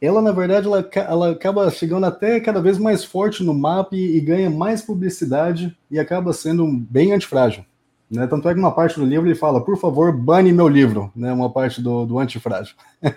ela 0.00 0.20
na 0.20 0.32
verdade 0.32 0.66
ela, 0.66 0.90
ela 0.94 1.30
acaba 1.30 1.70
chegando 1.70 2.04
até 2.04 2.40
cada 2.40 2.60
vez 2.60 2.78
mais 2.78 3.04
forte 3.04 3.42
no 3.42 3.54
mapa 3.54 3.94
e, 3.96 4.16
e 4.16 4.20
ganha 4.20 4.50
mais 4.50 4.82
publicidade 4.82 5.76
e 5.90 5.98
acaba 5.98 6.32
sendo 6.32 6.66
bem 6.66 7.12
antifrágil. 7.12 7.64
Né? 8.10 8.26
Tanto 8.26 8.48
é 8.48 8.54
que 8.54 8.60
uma 8.60 8.74
parte 8.74 8.98
do 8.98 9.06
livro 9.06 9.26
ele 9.26 9.34
fala, 9.34 9.64
por 9.64 9.76
favor, 9.78 10.12
bane 10.12 10.52
meu 10.52 10.68
livro, 10.68 11.10
né? 11.14 11.32
uma 11.32 11.50
parte 11.50 11.82
do, 11.82 12.04
do 12.04 12.18
antifrágil. 12.18 12.74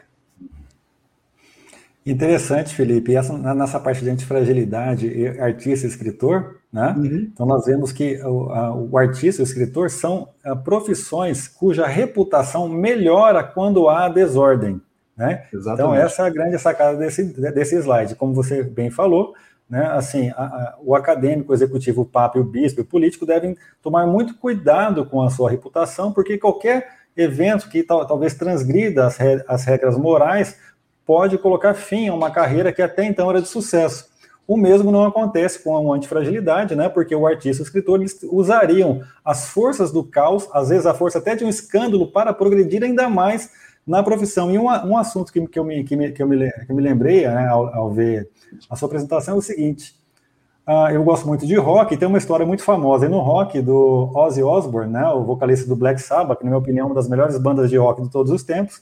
Interessante, 2.06 2.74
Felipe. 2.74 3.12
E 3.12 3.16
essa, 3.18 3.38
nessa 3.54 3.80
parte 3.82 4.02
de 4.02 4.10
antifragilidade, 4.10 5.28
artista 5.40 5.86
e 5.86 5.90
escritor, 5.90 6.56
né? 6.72 6.96
Uhum. 6.98 7.30
Então 7.34 7.46
nós 7.46 7.66
vemos 7.66 7.92
que 7.92 8.18
o, 8.24 8.50
a, 8.50 8.74
o 8.74 8.98
artista 8.98 9.42
e 9.42 9.44
o 9.44 9.48
escritor 9.48 9.90
são 9.90 10.30
a, 10.42 10.56
profissões 10.56 11.50
cuja 11.50 11.86
reputação 11.86 12.70
melhora 12.70 13.44
quando 13.44 13.90
há 13.90 14.08
desordem. 14.08 14.82
Né? 15.18 15.46
Então 15.54 15.94
essa 15.94 16.24
é 16.24 16.28
a 16.28 16.30
grande 16.30 16.58
sacada 16.60 16.98
desse, 16.98 17.24
desse 17.24 17.76
slide. 17.76 18.16
Como 18.16 18.34
você 18.34 18.64
bem 18.64 18.90
falou, 18.90 19.34
né? 19.70 19.86
Assim, 19.92 20.30
a, 20.30 20.44
a, 20.44 20.78
o 20.82 20.96
acadêmico, 20.96 21.52
o 21.52 21.56
executivo, 21.56 22.02
o 22.02 22.06
papa 22.06 22.38
e 22.38 22.42
o 22.42 22.44
bispo, 22.44 22.82
o 22.82 22.86
político 22.86 23.26
devem 23.26 23.58
tomar 23.82 24.06
muito 24.06 24.36
cuidado 24.36 25.06
com 25.06 25.22
a 25.22 25.30
sua 25.30 25.50
reputação, 25.50 26.12
porque 26.12 26.38
qualquer 26.38 26.90
evento 27.16 27.68
que 27.70 27.84
tal, 27.84 28.06
talvez 28.06 28.36
transgrida 28.36 29.06
as, 29.06 29.18
re, 29.18 29.44
as 29.48 29.66
regras 29.66 29.98
morais 29.98 30.58
pode 31.06 31.38
colocar 31.38 31.74
fim 31.74 32.08
a 32.08 32.14
uma 32.14 32.30
carreira 32.30 32.72
que 32.72 32.82
até 32.82 33.06
então 33.06 33.30
era 33.30 33.42
de 33.42 33.48
sucesso. 33.48 34.10
O 34.48 34.56
mesmo 34.56 34.92
não 34.92 35.04
acontece 35.04 35.62
com 35.62 35.92
a 35.92 35.96
antifragilidade, 35.96 36.74
né? 36.74 36.88
Porque 36.88 37.14
o 37.14 37.28
artista 37.28 37.62
e 37.62 37.64
o 37.64 37.68
escritor 37.68 38.00
eles 38.00 38.18
usariam 38.24 39.02
as 39.24 39.50
forças 39.50 39.92
do 39.92 40.04
caos, 40.04 40.48
às 40.54 40.70
vezes 40.70 40.86
a 40.86 40.94
força 40.94 41.18
até 41.18 41.36
de 41.36 41.44
um 41.44 41.50
escândalo, 41.50 42.08
para 42.10 42.34
progredir 42.34 42.82
ainda 42.82 43.10
mais 43.10 43.52
na 43.88 44.04
profissão. 44.04 44.52
E 44.52 44.60
um, 44.60 44.66
um 44.66 44.98
assunto 44.98 45.32
que, 45.32 45.48
que, 45.48 45.58
eu 45.58 45.64
me, 45.64 45.84
que, 45.84 45.96
me, 45.96 46.12
que, 46.12 46.22
eu 46.22 46.28
me, 46.28 46.52
que 46.52 46.72
eu 46.72 46.76
me 46.76 46.82
lembrei 46.82 47.26
né, 47.26 47.48
ao, 47.48 47.74
ao, 47.74 47.92
ver 47.92 48.30
a 48.70 48.76
sua 48.76 48.88
apresentação 48.88 49.36
é 49.36 49.38
o 49.38 49.42
seguinte. 49.42 49.96
Uh, 50.68 50.92
eu 50.92 51.02
gosto 51.02 51.26
muito 51.26 51.48
de 51.48 51.56
rock 51.56 51.96
tem 51.96 52.10
uma 52.10 52.18
história 52.18 52.46
muito 52.46 52.62
famosa. 52.62 53.06
E 53.06 53.10
no 53.10 53.20
rock 53.20 53.62
do 53.62 54.12
Ozzy 54.14 54.44
Osbourne, 54.44 54.92
né, 54.92 55.08
o 55.08 55.24
vocalista 55.24 55.66
do 55.66 55.78
Black 55.78 56.02
Sabbath, 56.02 56.40
que, 56.40 56.44
na 56.44 56.50
minha 56.50 56.60
opinião, 56.60 56.84
é 56.84 56.86
uma 56.88 56.96
das 56.96 57.08
melhores 57.08 57.38
bandas 57.38 57.70
de 57.70 57.78
rock 57.78 58.02
de 58.02 58.10
todos 58.10 58.32
os 58.32 58.44
tempos, 58.44 58.82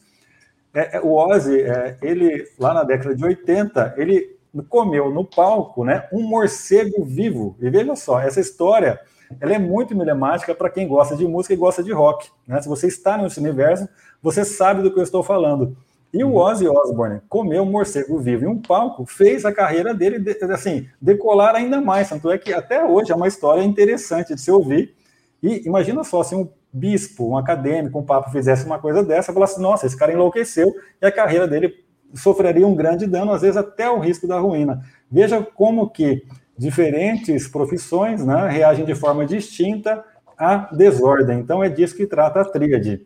é, 0.73 0.97
é, 0.97 1.01
o 1.01 1.13
Ozzy, 1.13 1.61
é, 1.61 1.97
ele, 2.01 2.43
lá 2.59 2.73
na 2.73 2.83
década 2.83 3.15
de 3.15 3.23
80, 3.23 3.93
ele 3.97 4.35
comeu 4.67 5.11
no 5.11 5.23
palco 5.23 5.85
né, 5.85 6.07
um 6.11 6.23
morcego 6.23 7.05
vivo. 7.05 7.55
E 7.61 7.69
veja 7.69 7.95
só, 7.95 8.19
essa 8.19 8.39
história 8.39 8.99
ela 9.39 9.53
é 9.53 9.59
muito 9.59 9.93
emblemática 9.93 10.53
para 10.53 10.69
quem 10.69 10.87
gosta 10.87 11.15
de 11.15 11.27
música 11.27 11.53
e 11.53 11.57
gosta 11.57 11.83
de 11.83 11.91
rock. 11.91 12.29
Né? 12.47 12.61
Se 12.61 12.67
você 12.67 12.87
está 12.87 13.17
nesse 13.17 13.39
universo, 13.39 13.87
você 14.21 14.43
sabe 14.43 14.81
do 14.81 14.91
que 14.91 14.99
eu 14.99 15.03
estou 15.03 15.23
falando. 15.23 15.77
E 16.13 16.23
o 16.23 16.35
Ozzy 16.35 16.67
Osbourne 16.67 17.21
comeu 17.27 17.63
um 17.63 17.69
morcego 17.69 18.17
vivo 18.19 18.45
em 18.45 18.47
um 18.47 18.61
palco, 18.61 19.05
fez 19.05 19.43
a 19.43 19.51
carreira 19.51 19.93
dele 19.93 20.23
assim 20.53 20.87
decolar 21.01 21.55
ainda 21.55 21.81
mais. 21.81 22.07
Tanto 22.07 22.31
é 22.31 22.37
que 22.37 22.53
até 22.53 22.85
hoje 22.85 23.11
é 23.11 23.15
uma 23.15 23.27
história 23.27 23.61
interessante 23.61 24.33
de 24.33 24.39
se 24.39 24.49
ouvir. 24.49 24.95
E 25.43 25.67
imagina 25.67 26.03
só 26.05 26.23
se 26.23 26.33
um 26.33 26.49
bispo, 26.71 27.29
um 27.29 27.37
acadêmico, 27.37 27.99
um 27.99 28.05
papa 28.05 28.29
fizesse 28.29 28.65
uma 28.65 28.79
coisa 28.79 29.03
dessa, 29.03 29.33
falasse: 29.33 29.59
nossa, 29.59 29.85
esse 29.85 29.97
cara 29.97 30.13
enlouqueceu 30.13 30.73
e 31.01 31.05
a 31.05 31.11
carreira 31.11 31.47
dele 31.47 31.73
sofreria 32.13 32.65
um 32.65 32.75
grande 32.75 33.05
dano, 33.05 33.33
às 33.33 33.41
vezes 33.41 33.57
até 33.57 33.89
o 33.89 33.99
risco 33.99 34.25
da 34.25 34.39
ruína. 34.39 34.81
Veja 35.11 35.41
como 35.41 35.89
que 35.89 36.25
diferentes 36.57 37.47
profissões 37.47 38.25
né, 38.25 38.47
reagem 38.47 38.85
de 38.85 38.95
forma 38.95 39.25
distinta 39.25 40.03
à 40.37 40.69
desordem. 40.73 41.39
Então, 41.39 41.63
é 41.63 41.69
disso 41.69 41.95
que 41.95 42.07
trata 42.07 42.41
a 42.41 42.45
tríade. 42.45 43.05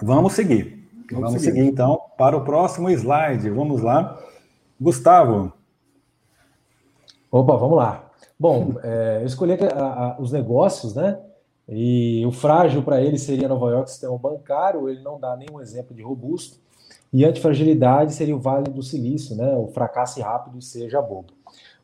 Vamos 0.00 0.32
seguir. 0.32 0.88
Vamos, 1.10 1.24
Vamos 1.24 1.42
seguir. 1.42 1.56
seguir, 1.56 1.68
então, 1.68 2.00
para 2.16 2.36
o 2.36 2.44
próximo 2.44 2.88
slide. 2.90 3.50
Vamos 3.50 3.82
lá. 3.82 4.20
Gustavo. 4.80 5.52
Opa, 7.30 7.56
vamos 7.56 7.76
lá. 7.76 8.10
Bom, 8.38 8.74
é, 8.82 9.18
eu 9.22 9.26
escolhi 9.26 9.54
a, 9.54 9.84
a, 9.84 10.20
os 10.20 10.30
negócios, 10.30 10.94
né? 10.94 11.20
E 11.68 12.24
o 12.24 12.30
frágil 12.30 12.82
para 12.82 13.02
ele 13.02 13.18
seria 13.18 13.48
Nova 13.48 13.70
York, 13.70 13.90
sistema 13.90 14.16
bancário. 14.16 14.88
Ele 14.88 15.02
não 15.02 15.18
dá 15.18 15.36
nenhum 15.36 15.60
exemplo 15.60 15.94
de 15.94 16.02
robusto. 16.02 16.58
E 17.12 17.24
antifragilidade 17.24 18.12
seria 18.12 18.36
o 18.36 18.40
Vale 18.40 18.70
do 18.70 18.82
Silício, 18.82 19.34
né? 19.34 19.56
O 19.56 19.68
fracasse 19.68 20.20
rápido 20.20 20.58
e 20.58 20.62
seja 20.62 21.00
bobo. 21.00 21.32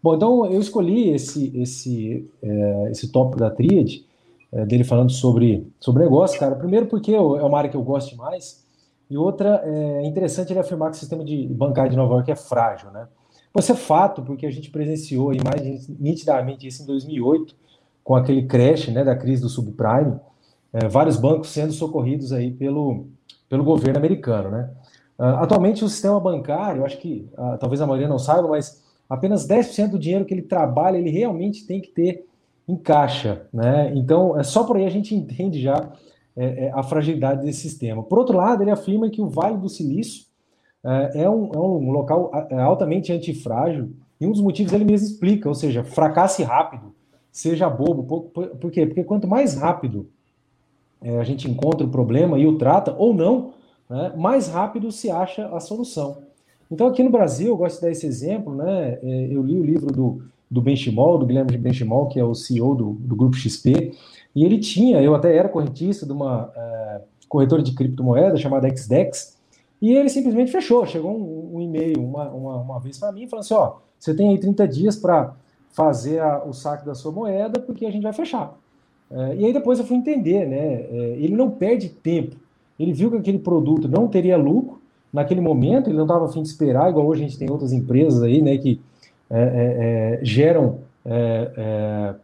Bom, 0.02 0.16
então 0.16 0.46
eu 0.46 0.60
escolhi 0.60 1.10
esse 1.10 1.50
esse 1.58 2.30
é, 2.42 2.90
esse 2.90 3.10
tópico 3.10 3.38
da 3.38 3.50
tríade 3.50 4.04
é, 4.52 4.66
dele 4.66 4.84
falando 4.84 5.10
sobre 5.10 5.66
sobre 5.80 6.02
negócio, 6.02 6.38
cara. 6.38 6.54
Primeiro 6.54 6.86
porque 6.86 7.10
eu, 7.10 7.38
é 7.38 7.42
uma 7.42 7.56
área 7.56 7.70
que 7.70 7.76
eu 7.76 7.82
gosto 7.82 8.14
mais 8.16 8.64
e 9.08 9.16
outra 9.16 9.62
é 9.64 10.06
interessante 10.06 10.52
ele 10.52 10.60
afirmar 10.60 10.90
que 10.90 10.96
o 10.96 11.00
sistema 11.00 11.24
de 11.24 11.46
bancário 11.48 11.90
de 11.90 11.96
Nova 11.96 12.14
York 12.14 12.30
é 12.30 12.36
frágil, 12.36 12.90
né? 12.90 13.08
Isso 13.58 13.72
é 13.72 13.76
fato 13.76 14.22
porque 14.22 14.44
a 14.44 14.50
gente 14.50 14.70
presenciou 14.70 15.30
aí 15.30 15.38
mais 15.42 15.88
nitidamente 15.88 16.66
isso 16.66 16.82
em 16.82 16.86
2008 16.86 17.54
com 18.02 18.14
aquele 18.14 18.46
crash, 18.46 18.88
né, 18.88 19.02
da 19.02 19.16
crise 19.16 19.40
do 19.40 19.48
subprime, 19.48 20.18
é, 20.72 20.86
vários 20.88 21.16
bancos 21.16 21.48
sendo 21.48 21.72
socorridos 21.72 22.32
aí 22.32 22.50
pelo 22.50 23.06
pelo 23.48 23.64
governo 23.64 23.98
americano, 23.98 24.50
né? 24.50 24.70
Uh, 25.18 25.24
atualmente, 25.40 25.84
o 25.84 25.88
sistema 25.88 26.18
bancário, 26.18 26.84
acho 26.84 26.98
que 26.98 27.28
uh, 27.38 27.56
talvez 27.58 27.80
a 27.80 27.86
maioria 27.86 28.08
não 28.08 28.18
saiba, 28.18 28.48
mas 28.48 28.82
apenas 29.08 29.46
10% 29.46 29.90
do 29.90 29.98
dinheiro 29.98 30.24
que 30.24 30.34
ele 30.34 30.42
trabalha, 30.42 30.96
ele 30.96 31.10
realmente 31.10 31.66
tem 31.66 31.80
que 31.80 31.88
ter 31.88 32.26
em 32.66 32.76
caixa. 32.76 33.46
Né? 33.52 33.92
Então, 33.94 34.38
é 34.38 34.42
só 34.42 34.64
por 34.64 34.76
aí 34.76 34.86
a 34.86 34.90
gente 34.90 35.14
entende 35.14 35.60
já 35.60 35.92
é, 36.36 36.66
é, 36.66 36.72
a 36.72 36.82
fragilidade 36.82 37.42
desse 37.44 37.60
sistema. 37.60 38.02
Por 38.02 38.18
outro 38.18 38.36
lado, 38.36 38.62
ele 38.62 38.70
afirma 38.70 39.08
que 39.08 39.22
o 39.22 39.28
Vale 39.28 39.56
do 39.56 39.68
Silício 39.68 40.26
é, 40.82 41.22
é 41.22 41.30
um, 41.30 41.50
é 41.54 41.58
um 41.58 41.90
local 41.90 42.30
é, 42.50 42.60
altamente 42.60 43.12
antifrágil, 43.12 43.92
e 44.20 44.26
um 44.26 44.32
dos 44.32 44.40
motivos 44.40 44.72
ele 44.72 44.84
mesmo 44.84 45.06
explica, 45.06 45.48
ou 45.48 45.54
seja, 45.54 45.84
fracasse 45.84 46.42
rápido, 46.42 46.94
seja 47.30 47.68
bobo. 47.68 48.04
Por, 48.04 48.20
por, 48.30 48.46
por 48.56 48.70
quê? 48.70 48.86
Porque 48.86 49.04
quanto 49.04 49.26
mais 49.26 49.54
rápido 49.54 50.08
é, 51.00 51.18
a 51.18 51.24
gente 51.24 51.50
encontra 51.50 51.86
o 51.86 51.90
problema 51.90 52.38
e 52.38 52.46
o 52.46 52.56
trata, 52.56 52.94
ou 52.96 53.12
não, 53.12 53.53
né, 53.88 54.12
mais 54.16 54.48
rápido 54.48 54.90
se 54.90 55.10
acha 55.10 55.46
a 55.48 55.60
solução. 55.60 56.18
Então, 56.70 56.86
aqui 56.86 57.02
no 57.02 57.10
Brasil, 57.10 57.48
eu 57.48 57.56
gosto 57.56 57.76
de 57.76 57.82
dar 57.82 57.90
esse 57.90 58.06
exemplo, 58.06 58.54
né? 58.54 58.98
É, 59.02 59.28
eu 59.30 59.42
li 59.42 59.58
o 59.58 59.64
livro 59.64 59.92
do, 59.92 60.22
do 60.50 60.60
Benchimol, 60.60 61.18
do 61.18 61.26
Guilherme 61.26 61.56
Benchimol, 61.56 62.08
que 62.08 62.18
é 62.18 62.24
o 62.24 62.34
CEO 62.34 62.74
do, 62.74 62.92
do 62.94 63.14
Grupo 63.14 63.36
XP, 63.36 63.92
e 64.34 64.44
ele 64.44 64.58
tinha, 64.58 65.00
eu 65.00 65.14
até 65.14 65.36
era 65.36 65.48
correntista 65.48 66.06
de 66.06 66.12
uma 66.12 66.50
é, 66.56 67.00
corretora 67.28 67.62
de 67.62 67.72
criptomoedas 67.74 68.40
chamada 68.40 68.68
XDEX, 68.68 69.38
e 69.80 69.92
ele 69.92 70.08
simplesmente 70.08 70.50
fechou. 70.50 70.86
Chegou 70.86 71.12
um, 71.12 71.56
um 71.56 71.60
e-mail 71.60 72.02
uma, 72.02 72.30
uma, 72.30 72.56
uma 72.56 72.80
vez 72.80 72.98
para 72.98 73.12
mim, 73.12 73.28
falando 73.28 73.44
assim: 73.44 73.54
ó, 73.54 73.76
você 73.98 74.14
tem 74.14 74.30
aí 74.30 74.38
30 74.38 74.66
dias 74.66 74.96
para 74.96 75.34
fazer 75.70 76.20
a, 76.20 76.42
o 76.44 76.52
saque 76.52 76.86
da 76.86 76.94
sua 76.94 77.12
moeda, 77.12 77.60
porque 77.60 77.84
a 77.84 77.90
gente 77.90 78.02
vai 78.02 78.12
fechar. 78.12 78.56
É, 79.10 79.36
e 79.36 79.44
aí 79.46 79.52
depois 79.52 79.78
eu 79.78 79.84
fui 79.84 79.96
entender, 79.96 80.46
né? 80.46 80.86
Ele 81.18 81.36
não 81.36 81.50
perde 81.50 81.88
tempo. 81.88 82.36
Ele 82.78 82.92
viu 82.92 83.10
que 83.10 83.16
aquele 83.16 83.38
produto 83.38 83.88
não 83.88 84.08
teria 84.08 84.36
lucro 84.36 84.80
naquele 85.12 85.40
momento, 85.40 85.88
ele 85.88 85.96
não 85.96 86.04
estava 86.04 86.24
afim 86.24 86.42
de 86.42 86.48
esperar, 86.48 86.90
igual 86.90 87.06
hoje 87.06 87.22
a 87.22 87.28
gente 87.28 87.38
tem 87.38 87.50
outras 87.50 87.72
empresas 87.72 88.22
aí, 88.22 88.42
né, 88.42 88.58
que 88.58 88.80
é, 89.30 89.40
é, 89.40 90.18
é 90.20 90.24
geram, 90.24 90.80
é, 91.04 92.14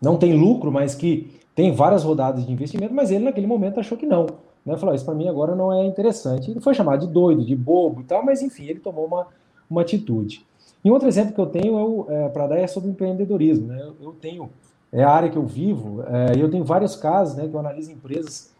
não 0.00 0.16
tem 0.16 0.32
lucro, 0.32 0.72
mas 0.72 0.94
que 0.94 1.30
tem 1.54 1.72
várias 1.72 2.02
rodadas 2.02 2.46
de 2.46 2.52
investimento, 2.52 2.94
mas 2.94 3.10
ele 3.10 3.24
naquele 3.24 3.46
momento 3.46 3.78
achou 3.78 3.96
que 3.98 4.06
não. 4.06 4.26
Né? 4.64 4.76
Falou, 4.76 4.94
isso 4.94 5.04
para 5.04 5.14
mim 5.14 5.28
agora 5.28 5.54
não 5.54 5.72
é 5.72 5.84
interessante. 5.84 6.50
Ele 6.50 6.60
foi 6.60 6.72
chamado 6.74 7.06
de 7.06 7.12
doido, 7.12 7.44
de 7.44 7.54
bobo 7.54 8.00
e 8.00 8.04
tal, 8.04 8.24
mas 8.24 8.42
enfim, 8.42 8.64
ele 8.64 8.80
tomou 8.80 9.06
uma, 9.06 9.26
uma 9.68 9.82
atitude. 9.82 10.46
E 10.84 10.90
outro 10.90 11.08
exemplo 11.08 11.34
que 11.34 11.40
eu 11.40 11.46
tenho 11.46 12.06
é, 12.08 12.28
para 12.28 12.46
dar 12.46 12.58
é 12.58 12.66
sobre 12.66 12.90
empreendedorismo. 12.90 13.68
Né? 13.68 13.80
Eu, 13.80 13.94
eu 14.00 14.12
tenho 14.12 14.50
é 14.92 15.02
a 15.02 15.10
área 15.10 15.30
que 15.30 15.38
eu 15.38 15.46
vivo, 15.46 16.02
é, 16.02 16.32
eu 16.36 16.50
tenho 16.50 16.64
vários 16.64 16.94
casos 16.94 17.34
né, 17.34 17.48
que 17.48 17.54
eu 17.54 17.60
analiso 17.60 17.90
empresas 17.90 18.52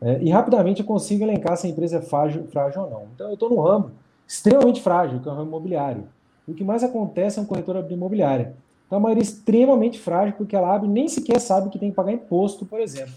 é, 0.00 0.18
e 0.22 0.30
rapidamente 0.30 0.80
eu 0.80 0.86
consigo 0.86 1.24
elencar 1.24 1.56
se 1.56 1.66
a 1.66 1.70
empresa 1.70 1.98
é 1.98 2.02
frágil, 2.02 2.46
frágil 2.48 2.82
ou 2.82 2.90
não. 2.90 3.02
Então 3.14 3.28
eu 3.28 3.34
estou 3.34 3.50
no 3.50 3.60
ramo 3.60 3.92
extremamente 4.26 4.82
frágil, 4.82 5.20
que 5.20 5.28
é 5.28 5.32
o 5.32 5.34
ramo 5.34 5.48
imobiliário. 5.48 6.04
O 6.46 6.54
que 6.54 6.64
mais 6.64 6.84
acontece 6.84 7.38
é 7.38 7.42
um 7.42 7.46
corretor 7.46 7.76
abrir 7.76 7.94
imobiliária. 7.94 8.54
Então 8.86 8.98
a 8.98 9.00
maioria 9.00 9.22
é 9.22 9.24
extremamente 9.24 9.98
frágil, 9.98 10.34
porque 10.36 10.54
ela 10.54 10.74
abre 10.74 10.88
nem 10.88 11.08
sequer 11.08 11.40
sabe 11.40 11.70
que 11.70 11.78
tem 11.78 11.90
que 11.90 11.96
pagar 11.96 12.12
imposto, 12.12 12.64
por 12.64 12.80
exemplo. 12.80 13.14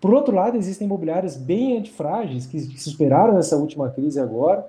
Por 0.00 0.12
outro 0.12 0.34
lado, 0.34 0.56
existem 0.56 0.86
imobiliárias 0.86 1.36
bem 1.36 1.78
antifrágeis, 1.78 2.46
que, 2.46 2.66
que 2.66 2.82
superaram 2.82 3.38
essa 3.38 3.56
última 3.56 3.88
crise 3.90 4.20
agora, 4.20 4.66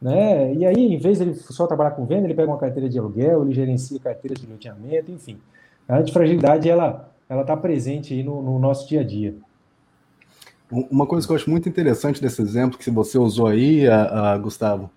né? 0.00 0.54
E 0.54 0.64
aí, 0.64 0.94
em 0.94 0.98
vez 0.98 1.18
de 1.18 1.24
ele 1.24 1.34
só 1.34 1.66
trabalhar 1.66 1.90
com 1.90 2.06
venda, 2.06 2.26
ele 2.26 2.34
pega 2.34 2.50
uma 2.50 2.56
carteira 2.56 2.88
de 2.88 2.98
aluguel, 2.98 3.42
ele 3.42 3.52
gerencia 3.52 3.98
carteira 4.00 4.34
de 4.34 4.46
loteamento, 4.46 5.10
enfim. 5.10 5.38
A 5.86 5.98
antifragilidade, 5.98 6.68
ela 6.68 7.10
ela 7.30 7.42
está 7.42 7.56
presente 7.56 8.12
aí 8.12 8.24
no, 8.24 8.42
no, 8.42 8.58
nosso 8.58 8.88
dia 8.88 9.02
a 9.02 9.04
dia. 9.04 9.36
Uma 10.70 11.06
coisa 11.06 11.26
que 11.26 11.32
eu 11.32 11.36
acho 11.36 11.50
muito 11.50 11.68
interessante 11.68 12.22
desse 12.22 12.40
exemplo 12.40 12.78
que 12.78 12.90
você 12.90 13.18
usou 13.18 13.48
aí, 13.48 13.88
a, 13.88 14.32
a 14.32 14.38
Gustavo, 14.38 14.88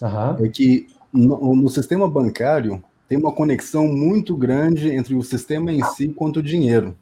uhum. 0.00 0.44
é 0.44 0.48
que 0.48 0.86
no, 1.12 1.56
no, 1.56 1.68
sistema 1.68 2.08
bancário 2.08 2.82
tem 3.08 3.18
uma 3.18 3.32
conexão 3.32 3.88
muito 3.88 4.36
grande 4.36 4.90
entre 4.90 5.14
o 5.14 5.22
sistema 5.22 5.72
em 5.72 5.82
si 5.82 6.08
quanto 6.08 6.38
o 6.38 6.42
dinheiro. 6.42 6.96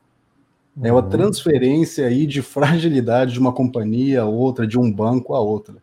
Uhum. 0.76 0.86
É 0.86 0.92
uma 0.92 1.02
uhum. 1.02 1.08
transferência 1.08 2.06
aí 2.06 2.26
de 2.26 2.40
fragilidade 2.40 3.34
de 3.34 3.40
uma 3.40 3.52
companhia 3.52 4.22
a 4.22 4.26
outra, 4.26 4.66
de 4.66 4.78
um 4.78 4.90
banco 4.90 5.34
a 5.34 5.40
outra. 5.40 5.76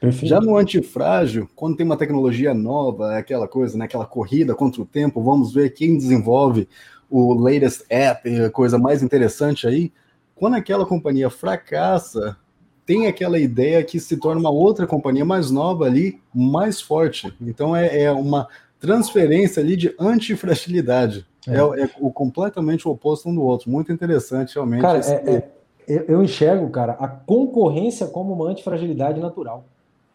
Perfeito. 0.00 0.28
Já 0.28 0.40
no 0.40 0.56
antifrágil, 0.56 1.48
quando 1.54 1.76
tem 1.76 1.84
uma 1.84 1.96
tecnologia 1.96 2.54
nova, 2.54 3.14
é 3.14 3.18
aquela 3.18 3.48
coisa, 3.48 3.76
né, 3.76 3.86
aquela 3.86 4.06
corrida 4.06 4.54
contra 4.54 4.80
o 4.80 4.86
tempo, 4.86 5.22
vamos 5.22 5.52
ver 5.52 5.70
quem 5.70 5.96
desenvolve 5.96 6.68
o 7.10 7.34
latest 7.34 7.84
app, 7.88 8.28
a 8.40 8.50
coisa 8.50 8.78
mais 8.78 9.02
interessante 9.02 9.66
aí. 9.66 9.92
Quando 10.36 10.54
aquela 10.54 10.86
companhia 10.86 11.28
fracassa, 11.28 12.36
tem 12.84 13.08
aquela 13.08 13.38
ideia 13.38 13.82
que 13.82 13.98
se 13.98 14.16
torna 14.16 14.40
uma 14.40 14.50
outra 14.50 14.86
companhia 14.86 15.24
mais 15.24 15.50
nova 15.50 15.86
ali, 15.86 16.20
mais 16.32 16.80
forte. 16.80 17.34
Então 17.40 17.74
é, 17.74 18.02
é 18.02 18.12
uma 18.12 18.46
transferência 18.78 19.60
ali 19.60 19.76
de 19.76 19.94
antifragilidade. 19.98 21.26
É. 21.48 21.54
É, 21.54 21.84
é, 21.84 21.90
o 22.00 22.12
completamente 22.12 22.86
o 22.86 22.90
oposto 22.92 23.28
um 23.28 23.34
do 23.34 23.42
outro. 23.42 23.70
Muito 23.70 23.92
interessante, 23.92 24.54
realmente. 24.54 24.82
Cara, 24.82 24.98
esse... 24.98 25.12
é, 25.12 25.50
é 25.88 26.04
eu 26.08 26.22
enxergo, 26.22 26.68
cara, 26.70 26.92
a 26.94 27.08
concorrência 27.08 28.06
como 28.06 28.32
uma 28.32 28.48
antifragilidade 28.48 29.20
natural. 29.20 29.64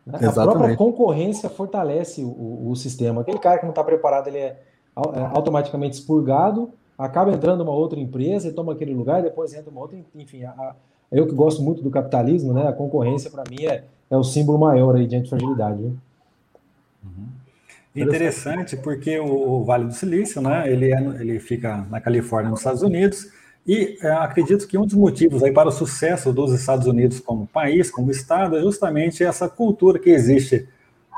Né? 0.05 0.19
A 0.27 0.31
própria 0.31 0.75
concorrência 0.75 1.49
fortalece 1.49 2.23
o, 2.23 2.69
o, 2.69 2.75
sistema. 2.75 3.21
Aquele 3.21 3.39
cara 3.39 3.57
que 3.57 3.63
não 3.63 3.71
está 3.71 3.84
preparado, 3.84 4.27
ele 4.27 4.39
é, 4.39 4.60
é 4.95 5.21
automaticamente 5.34 5.95
expurgado, 5.95 6.71
acaba 7.01 7.31
entrando 7.31 7.61
uma 7.61 7.71
outra 7.71 7.99
empresa 7.99 8.47
e 8.47 8.53
toma 8.53 8.73
aquele 8.73 8.93
lugar, 8.93 9.21
depois 9.21 9.53
entra 9.53 9.69
uma 9.69 9.81
outra, 9.81 9.97
enfim. 10.15 10.43
A, 10.43 10.49
a, 10.49 10.75
eu 11.11 11.27
que 11.27 11.33
gosto 11.33 11.61
muito 11.61 11.81
do 11.81 11.89
capitalismo, 11.89 12.53
né? 12.53 12.67
A 12.67 12.73
concorrência 12.73 13.29
para 13.29 13.43
mim 13.49 13.65
é, 13.65 13.83
é 14.09 14.17
o 14.17 14.23
símbolo 14.23 14.57
maior 14.57 14.95
aí 14.95 15.07
de 15.07 15.15
antifragilidade. 15.15 15.81
Né? 15.81 15.93
Uhum. 17.03 17.27
Interessante, 17.95 18.77
porque 18.77 19.19
o, 19.19 19.63
Vale 19.63 19.85
do 19.85 19.93
Silício, 19.93 20.41
né? 20.41 20.71
Ele, 20.71 20.93
é, 20.93 20.99
ele 21.19 21.39
fica 21.39 21.85
na 21.89 21.99
Califórnia, 21.99 22.49
nos 22.49 22.59
Estados 22.59 22.81
Unidos 22.81 23.27
e 23.65 23.97
é, 24.01 24.11
acredito 24.11 24.67
que 24.67 24.77
um 24.77 24.85
dos 24.85 24.95
motivos 24.95 25.43
aí 25.43 25.51
para 25.51 25.69
o 25.69 25.71
sucesso 25.71 26.33
dos 26.33 26.51
Estados 26.53 26.87
Unidos 26.87 27.19
como 27.19 27.45
país, 27.45 27.91
como 27.91 28.09
Estado, 28.09 28.57
é 28.57 28.61
justamente 28.61 29.23
essa 29.23 29.47
cultura 29.47 29.99
que 29.99 30.09
existe 30.09 30.67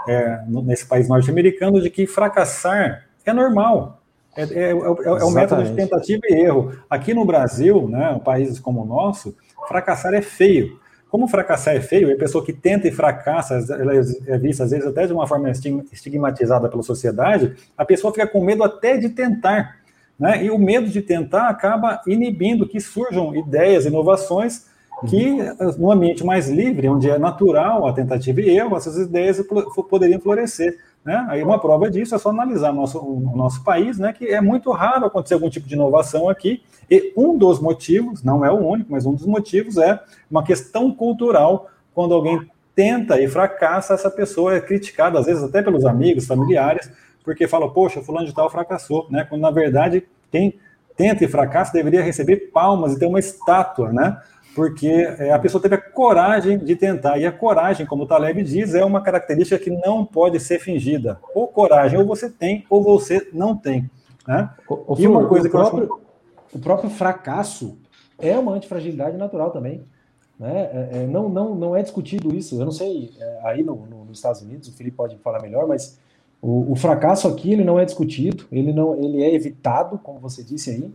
é, 0.08 0.44
nesse 0.48 0.86
país 0.86 1.08
norte-americano 1.08 1.82
de 1.82 1.90
que 1.90 2.06
fracassar 2.06 3.06
é 3.26 3.32
normal. 3.32 4.03
É, 4.36 4.44
é, 4.44 4.72
é, 4.72 4.72
é 4.72 5.24
o 5.24 5.32
método 5.32 5.64
de 5.64 5.74
tentativa 5.74 6.22
e 6.30 6.34
erro. 6.34 6.74
Aqui 6.90 7.14
no 7.14 7.26
Brasil, 7.26 7.88
né, 7.88 8.20
países 8.24 8.60
como 8.60 8.82
o 8.82 8.86
nosso, 8.86 9.36
fracassar 9.68 10.14
é 10.14 10.22
feio. 10.22 10.80
Como 11.10 11.28
fracassar 11.28 11.76
é 11.76 11.80
feio, 11.80 12.12
a 12.12 12.18
pessoa 12.18 12.44
que 12.44 12.52
tenta 12.52 12.88
e 12.88 12.92
fracassa, 12.92 13.64
ela 13.80 13.94
é 13.94 14.38
vista 14.38 14.64
às 14.64 14.72
vezes 14.72 14.88
até 14.88 15.06
de 15.06 15.14
uma 15.14 15.28
forma 15.28 15.52
estigmatizada 15.92 16.68
pela 16.68 16.82
sociedade, 16.82 17.56
a 17.78 17.86
pessoa 17.86 18.12
fica 18.12 18.26
com 18.26 18.44
medo 18.44 18.64
até 18.64 18.98
de 18.98 19.10
tentar. 19.10 19.78
Né? 20.20 20.46
E 20.46 20.50
o 20.50 20.58
medo 20.58 20.88
de 20.88 21.02
tentar 21.04 21.50
acaba 21.50 22.02
inibindo 22.08 22.68
que 22.68 22.80
surjam 22.80 23.36
ideias, 23.36 23.86
inovações 23.86 24.66
que, 25.08 25.38
num 25.78 25.92
ambiente 25.92 26.26
mais 26.26 26.50
livre, 26.50 26.88
onde 26.88 27.10
é 27.10 27.18
natural 27.18 27.86
a 27.86 27.94
tentativa 27.94 28.42
e 28.42 28.50
erro, 28.50 28.76
essas 28.76 28.98
ideias 28.98 29.44
poderiam 29.90 30.20
florescer. 30.20 30.78
Né? 31.06 31.26
Aí 31.30 31.44
uma 31.44 31.60
prova 31.60 31.90
disso 31.90 32.16
é 32.16 32.18
só 32.18 32.30
analisar 32.30 32.72
nosso, 32.72 32.98
o 33.00 33.36
nosso 33.36 33.64
país, 33.64 34.00
né, 34.00 34.14
que 34.14 34.26
é 34.28 34.40
muito 34.40 34.72
raro 34.72 35.06
acontecer 35.06 35.34
algum 35.34 35.50
tipo 35.50 35.68
de 35.68 35.74
inovação 35.74 36.30
aqui, 36.30 36.64
e 36.90 37.14
um 37.18 37.38
dos 37.38 37.60
motivos, 37.60 38.24
não 38.24 38.46
é 38.46 38.52
o 38.52 38.58
único, 38.58 38.92
mas 38.92 39.06
um 39.06 39.14
dos 39.14 39.26
motivos 39.26 39.78
é 39.78 40.00
uma 40.32 40.44
questão 40.44 40.94
cultural, 40.94 41.70
quando 41.94 42.14
alguém 42.14 42.50
tenta 42.76 43.22
e 43.22 43.28
fracassa, 43.28 43.94
essa 43.94 44.10
pessoa 44.10 44.56
é 44.56 44.62
criticada, 44.62 45.20
às 45.20 45.26
vezes 45.26 45.44
até 45.44 45.62
pelos 45.62 45.86
amigos, 45.86 46.26
familiares, 46.26 46.90
porque 47.24 47.48
fala, 47.48 47.72
poxa, 47.72 48.02
fulano 48.02 48.26
de 48.26 48.34
tal 48.34 48.50
fracassou, 48.50 49.08
né? 49.10 49.26
Quando 49.30 49.42
na 49.42 49.52
verdade 49.52 50.04
quem 50.32 50.60
tenta 50.98 51.24
e 51.24 51.28
fracassa 51.28 51.72
deveria 51.74 52.04
receber 52.04 52.52
palmas 52.52 52.94
e 52.94 53.00
ter 53.00 53.06
uma 53.06 53.20
estátua, 53.20 53.92
né? 53.92 54.18
Porque 54.56 54.88
é, 54.88 55.32
a 55.32 55.40
pessoa 55.40 55.62
teve 55.62 55.76
a 55.76 55.82
coragem 55.82 56.58
de 56.58 56.76
tentar. 56.76 57.18
E 57.18 57.26
a 57.26 57.32
coragem, 57.32 57.86
como 57.86 58.04
o 58.04 58.08
Taleb 58.08 58.44
diz, 58.44 58.76
é 58.76 58.86
uma 58.86 59.02
característica 59.02 59.58
que 59.58 59.72
não 59.72 60.06
pode 60.06 60.40
ser 60.40 60.60
fingida. 60.60 61.20
Ou 61.34 61.48
coragem, 61.48 61.98
ou 61.98 62.06
você 62.06 62.30
tem, 62.30 62.66
ou 62.70 62.84
você 62.84 63.28
não 63.34 63.56
tem. 63.56 63.90
Né? 64.28 64.50
O, 64.70 64.94
o, 64.94 64.96
e 65.00 65.08
uma 65.08 65.28
coisa 65.28 65.48
o, 65.48 65.52
que 65.52 65.58
próprio, 65.58 65.84
acho... 65.84 66.02
o 66.54 66.60
próprio 66.60 66.90
fracasso 66.90 67.78
é 68.20 68.38
uma 68.38 68.54
antifragilidade 68.54 69.18
natural 69.18 69.52
também. 69.52 69.84
Né? 70.40 70.70
É, 70.74 70.90
é, 70.98 71.08
não, 71.08 71.30
não, 71.30 71.56
não 71.56 71.76
é 71.76 71.82
discutido 71.82 72.36
isso. 72.36 72.60
Eu 72.60 72.66
não 72.66 72.72
sei, 72.72 73.12
é, 73.20 73.40
aí 73.44 73.64
no, 73.64 73.76
no, 73.76 74.06
nos 74.06 74.18
Estados 74.18 74.42
Unidos, 74.42 74.68
o 74.68 74.74
Felipe 74.74 74.98
pode 74.98 75.18
falar 75.18 75.42
melhor, 75.42 75.68
mas 75.68 76.00
o, 76.42 76.72
o, 76.72 76.76
fracasso 76.76 77.28
aqui 77.28 77.54
ele 77.54 77.64
não 77.64 77.80
é 77.80 77.86
discutido, 77.86 78.46
ele 78.52 78.74
não, 78.74 78.96
ele 78.96 79.24
é 79.24 79.34
evitado, 79.34 79.98
como 79.98 80.20
você 80.20 80.44
disse 80.44 80.70
aí. 80.70 80.92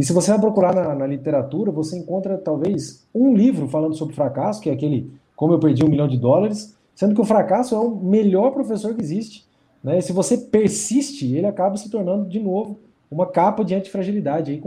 E 0.00 0.02
se 0.02 0.14
você 0.14 0.30
vai 0.30 0.40
procurar 0.40 0.74
na, 0.74 0.94
na, 0.94 1.06
literatura, 1.06 1.70
você 1.70 1.98
encontra 1.98 2.38
talvez 2.38 3.06
um 3.14 3.34
livro 3.34 3.68
falando 3.68 3.94
sobre 3.94 4.14
fracasso, 4.14 4.58
que 4.58 4.70
é 4.70 4.72
aquele 4.72 5.12
Como 5.36 5.52
Eu 5.52 5.58
Perdi 5.58 5.84
um 5.84 5.90
Milhão 5.90 6.08
de 6.08 6.16
Dólares, 6.16 6.74
sendo 6.94 7.14
que 7.14 7.20
o 7.20 7.24
fracasso 7.24 7.74
é 7.74 7.78
o 7.78 7.94
melhor 7.94 8.50
professor 8.52 8.94
que 8.94 9.02
existe. 9.02 9.46
Né? 9.84 9.98
E 9.98 10.02
se 10.02 10.10
você 10.10 10.38
persiste, 10.38 11.36
ele 11.36 11.46
acaba 11.46 11.76
se 11.76 11.90
tornando 11.90 12.26
de 12.26 12.40
novo 12.40 12.78
uma 13.10 13.26
capa 13.26 13.62
de 13.62 13.74
antifragilidade 13.74 14.50
aí 14.50 14.58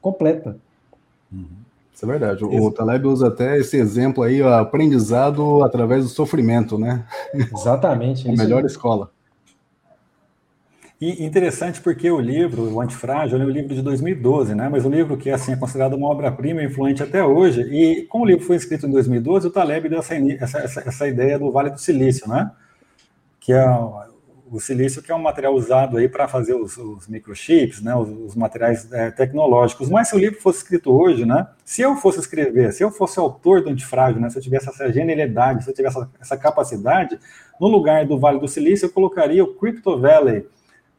completa. 0.00 0.56
Uhum. 1.30 1.44
Isso 1.92 2.06
é 2.06 2.08
verdade. 2.08 2.42
O, 2.42 2.64
o 2.64 2.70
Taleb 2.70 3.06
usa 3.06 3.28
até 3.28 3.58
esse 3.58 3.76
exemplo 3.76 4.22
aí, 4.22 4.40
o 4.40 4.48
aprendizado 4.48 5.62
através 5.62 6.04
do 6.04 6.08
sofrimento, 6.08 6.78
né? 6.78 7.04
Exatamente. 7.34 8.26
a 8.30 8.32
melhor 8.32 8.64
escola. 8.64 9.10
E 11.00 11.24
interessante 11.24 11.80
porque 11.80 12.10
o 12.10 12.20
livro, 12.20 12.74
o 12.74 12.78
Antifrágil, 12.78 13.40
é 13.40 13.44
um 13.44 13.48
livro 13.48 13.74
de 13.74 13.80
2012, 13.80 14.54
né? 14.54 14.68
Mas 14.68 14.84
o 14.84 14.90
livro 14.90 15.16
que 15.16 15.30
assim, 15.30 15.52
é 15.52 15.56
considerado 15.56 15.94
uma 15.94 16.08
obra-prima 16.08 16.62
influente 16.62 17.02
até 17.02 17.24
hoje. 17.24 17.62
E 17.62 18.02
como 18.02 18.24
o 18.24 18.26
livro 18.26 18.44
foi 18.44 18.56
escrito 18.56 18.86
em 18.86 18.90
2012, 18.90 19.46
o 19.46 19.50
Taleb 19.50 19.88
deu 19.88 20.00
essa, 20.00 20.14
essa, 20.14 20.80
essa 20.86 21.08
ideia 21.08 21.38
do 21.38 21.50
Vale 21.50 21.70
do 21.70 21.78
Silício, 21.80 22.28
né? 22.28 22.50
Que 23.40 23.54
é 23.54 23.66
o 24.52 24.58
silício 24.60 25.00
que 25.00 25.10
é 25.10 25.14
um 25.14 25.22
material 25.22 25.54
usado 25.54 25.96
aí 25.96 26.06
para 26.06 26.28
fazer 26.28 26.54
os, 26.54 26.76
os, 26.76 27.08
microchips, 27.08 27.80
né? 27.80 27.94
Os, 27.94 28.10
os 28.10 28.36
materiais 28.36 28.92
é, 28.92 29.10
tecnológicos. 29.10 29.88
Mas 29.88 30.08
se 30.08 30.16
o 30.16 30.18
livro 30.18 30.38
fosse 30.38 30.58
escrito 30.58 30.92
hoje, 30.92 31.24
né? 31.24 31.46
Se 31.64 31.80
eu 31.80 31.96
fosse 31.96 32.18
escrever, 32.18 32.74
se 32.74 32.84
eu 32.84 32.90
fosse 32.90 33.18
autor 33.18 33.62
do 33.62 33.70
Antifrágil, 33.70 34.20
né? 34.20 34.28
Se 34.28 34.36
eu 34.36 34.42
tivesse 34.42 34.68
essa 34.68 34.92
genialidade, 34.92 35.64
se 35.64 35.70
eu 35.70 35.74
tivesse 35.74 35.96
essa, 35.96 36.10
essa 36.20 36.36
capacidade, 36.36 37.18
no 37.58 37.68
lugar 37.68 38.04
do 38.04 38.18
Vale 38.18 38.38
do 38.38 38.46
Silício 38.46 38.84
eu 38.84 38.92
colocaria 38.92 39.42
o 39.42 39.54
Crypto 39.54 39.98
Valley 39.98 40.46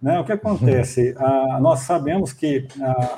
né? 0.01 0.19
O 0.19 0.23
que 0.25 0.31
acontece? 0.31 1.15
Ah, 1.21 1.59
nós 1.61 1.81
sabemos 1.81 2.33
que 2.33 2.67
ah, 2.81 3.15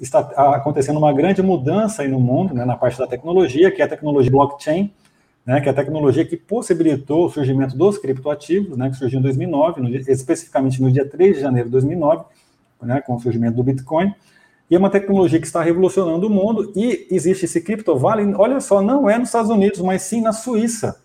está 0.00 0.20
acontecendo 0.54 0.98
uma 0.98 1.12
grande 1.12 1.42
mudança 1.42 2.02
aí 2.02 2.08
no 2.08 2.20
mundo, 2.20 2.54
né, 2.54 2.64
na 2.64 2.76
parte 2.76 2.98
da 2.98 3.06
tecnologia, 3.06 3.70
que 3.70 3.82
é 3.82 3.84
a 3.84 3.88
tecnologia 3.88 4.30
blockchain, 4.30 4.92
né, 5.44 5.60
que 5.60 5.68
é 5.68 5.72
a 5.72 5.74
tecnologia 5.74 6.24
que 6.24 6.36
possibilitou 6.36 7.26
o 7.26 7.30
surgimento 7.30 7.76
dos 7.76 7.98
criptoativos, 7.98 8.76
né, 8.76 8.88
que 8.90 8.96
surgiu 8.96 9.18
em 9.18 9.22
2009, 9.22 9.80
no, 9.80 9.88
especificamente 9.88 10.80
no 10.80 10.92
dia 10.92 11.08
3 11.08 11.36
de 11.36 11.42
janeiro 11.42 11.68
de 11.68 11.72
2009, 11.72 12.24
né, 12.82 13.00
com 13.00 13.16
o 13.16 13.20
surgimento 13.20 13.56
do 13.56 13.64
Bitcoin. 13.64 14.14
E 14.70 14.76
é 14.76 14.78
uma 14.78 14.90
tecnologia 14.90 15.40
que 15.40 15.46
está 15.46 15.60
revolucionando 15.62 16.28
o 16.28 16.30
mundo 16.30 16.72
e 16.76 17.08
existe 17.10 17.46
esse 17.46 17.60
Crypto 17.60 17.96
Valley, 17.96 18.32
olha 18.34 18.60
só, 18.60 18.80
não 18.80 19.10
é 19.10 19.18
nos 19.18 19.28
Estados 19.28 19.50
Unidos, 19.50 19.80
mas 19.80 20.02
sim 20.02 20.20
na 20.20 20.32
Suíça. 20.32 21.00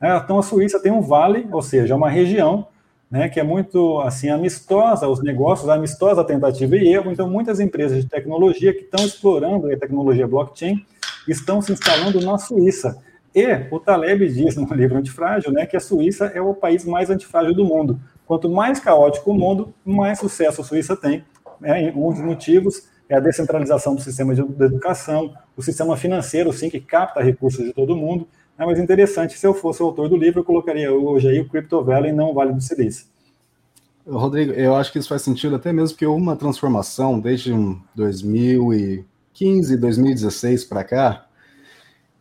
É, 0.00 0.16
então 0.16 0.38
a 0.38 0.42
Suíça 0.42 0.80
tem 0.80 0.90
um 0.90 1.00
vale, 1.00 1.46
ou 1.52 1.62
seja, 1.62 1.94
uma 1.94 2.10
região 2.10 2.66
né, 3.14 3.28
que 3.28 3.38
é 3.38 3.44
muito 3.44 4.00
assim 4.00 4.28
amistosa 4.28 5.06
aos 5.06 5.22
negócios, 5.22 5.68
amistosa 5.68 6.22
à 6.22 6.24
tentativa 6.24 6.76
e 6.76 6.92
erro. 6.92 7.12
Então, 7.12 7.30
muitas 7.30 7.60
empresas 7.60 8.02
de 8.02 8.10
tecnologia 8.10 8.74
que 8.74 8.80
estão 8.80 9.06
explorando 9.06 9.72
a 9.72 9.76
tecnologia 9.76 10.26
blockchain 10.26 10.84
estão 11.28 11.62
se 11.62 11.70
instalando 11.70 12.20
na 12.20 12.36
Suíça. 12.38 13.00
E 13.32 13.46
o 13.70 13.78
Taleb 13.78 14.28
diz 14.32 14.56
no 14.56 14.66
livro 14.74 14.98
Antifrágil 14.98 15.52
né, 15.52 15.64
que 15.64 15.76
a 15.76 15.80
Suíça 15.80 16.26
é 16.34 16.40
o 16.40 16.54
país 16.54 16.84
mais 16.84 17.08
antifrágil 17.08 17.54
do 17.54 17.64
mundo. 17.64 18.00
Quanto 18.26 18.50
mais 18.50 18.80
caótico 18.80 19.30
o 19.30 19.34
mundo, 19.34 19.72
mais 19.84 20.18
sucesso 20.18 20.62
a 20.62 20.64
Suíça 20.64 20.96
tem. 20.96 21.24
É, 21.62 21.92
um 21.94 22.10
dos 22.10 22.20
motivos 22.20 22.88
é 23.08 23.14
a 23.14 23.20
descentralização 23.20 23.94
do 23.94 24.00
sistema 24.00 24.34
de 24.34 24.40
educação, 24.40 25.32
o 25.56 25.62
sistema 25.62 25.96
financeiro, 25.96 26.52
sim, 26.52 26.68
que 26.68 26.80
capta 26.80 27.22
recursos 27.22 27.64
de 27.64 27.72
todo 27.72 27.94
mundo, 27.94 28.26
é 28.58 28.64
mais 28.64 28.78
interessante, 28.78 29.36
se 29.36 29.46
eu 29.46 29.54
fosse 29.54 29.82
o 29.82 29.86
autor 29.86 30.08
do 30.08 30.16
livro, 30.16 30.40
eu 30.40 30.44
colocaria 30.44 30.92
hoje 30.92 31.28
aí 31.28 31.40
o 31.40 31.48
Crypto 31.48 31.82
Valley 31.82 32.10
e 32.10 32.14
não 32.14 32.30
o 32.30 32.34
Vale 32.34 32.52
do 32.52 32.60
Silício. 32.60 33.06
Rodrigo, 34.06 34.52
eu 34.52 34.74
acho 34.74 34.92
que 34.92 34.98
isso 34.98 35.08
faz 35.08 35.22
sentido 35.22 35.56
até 35.56 35.72
mesmo 35.72 35.96
houve 36.06 36.22
uma 36.22 36.36
transformação 36.36 37.18
desde 37.18 37.52
2015, 37.94 39.76
2016 39.78 40.64
para 40.64 40.84
cá, 40.84 41.26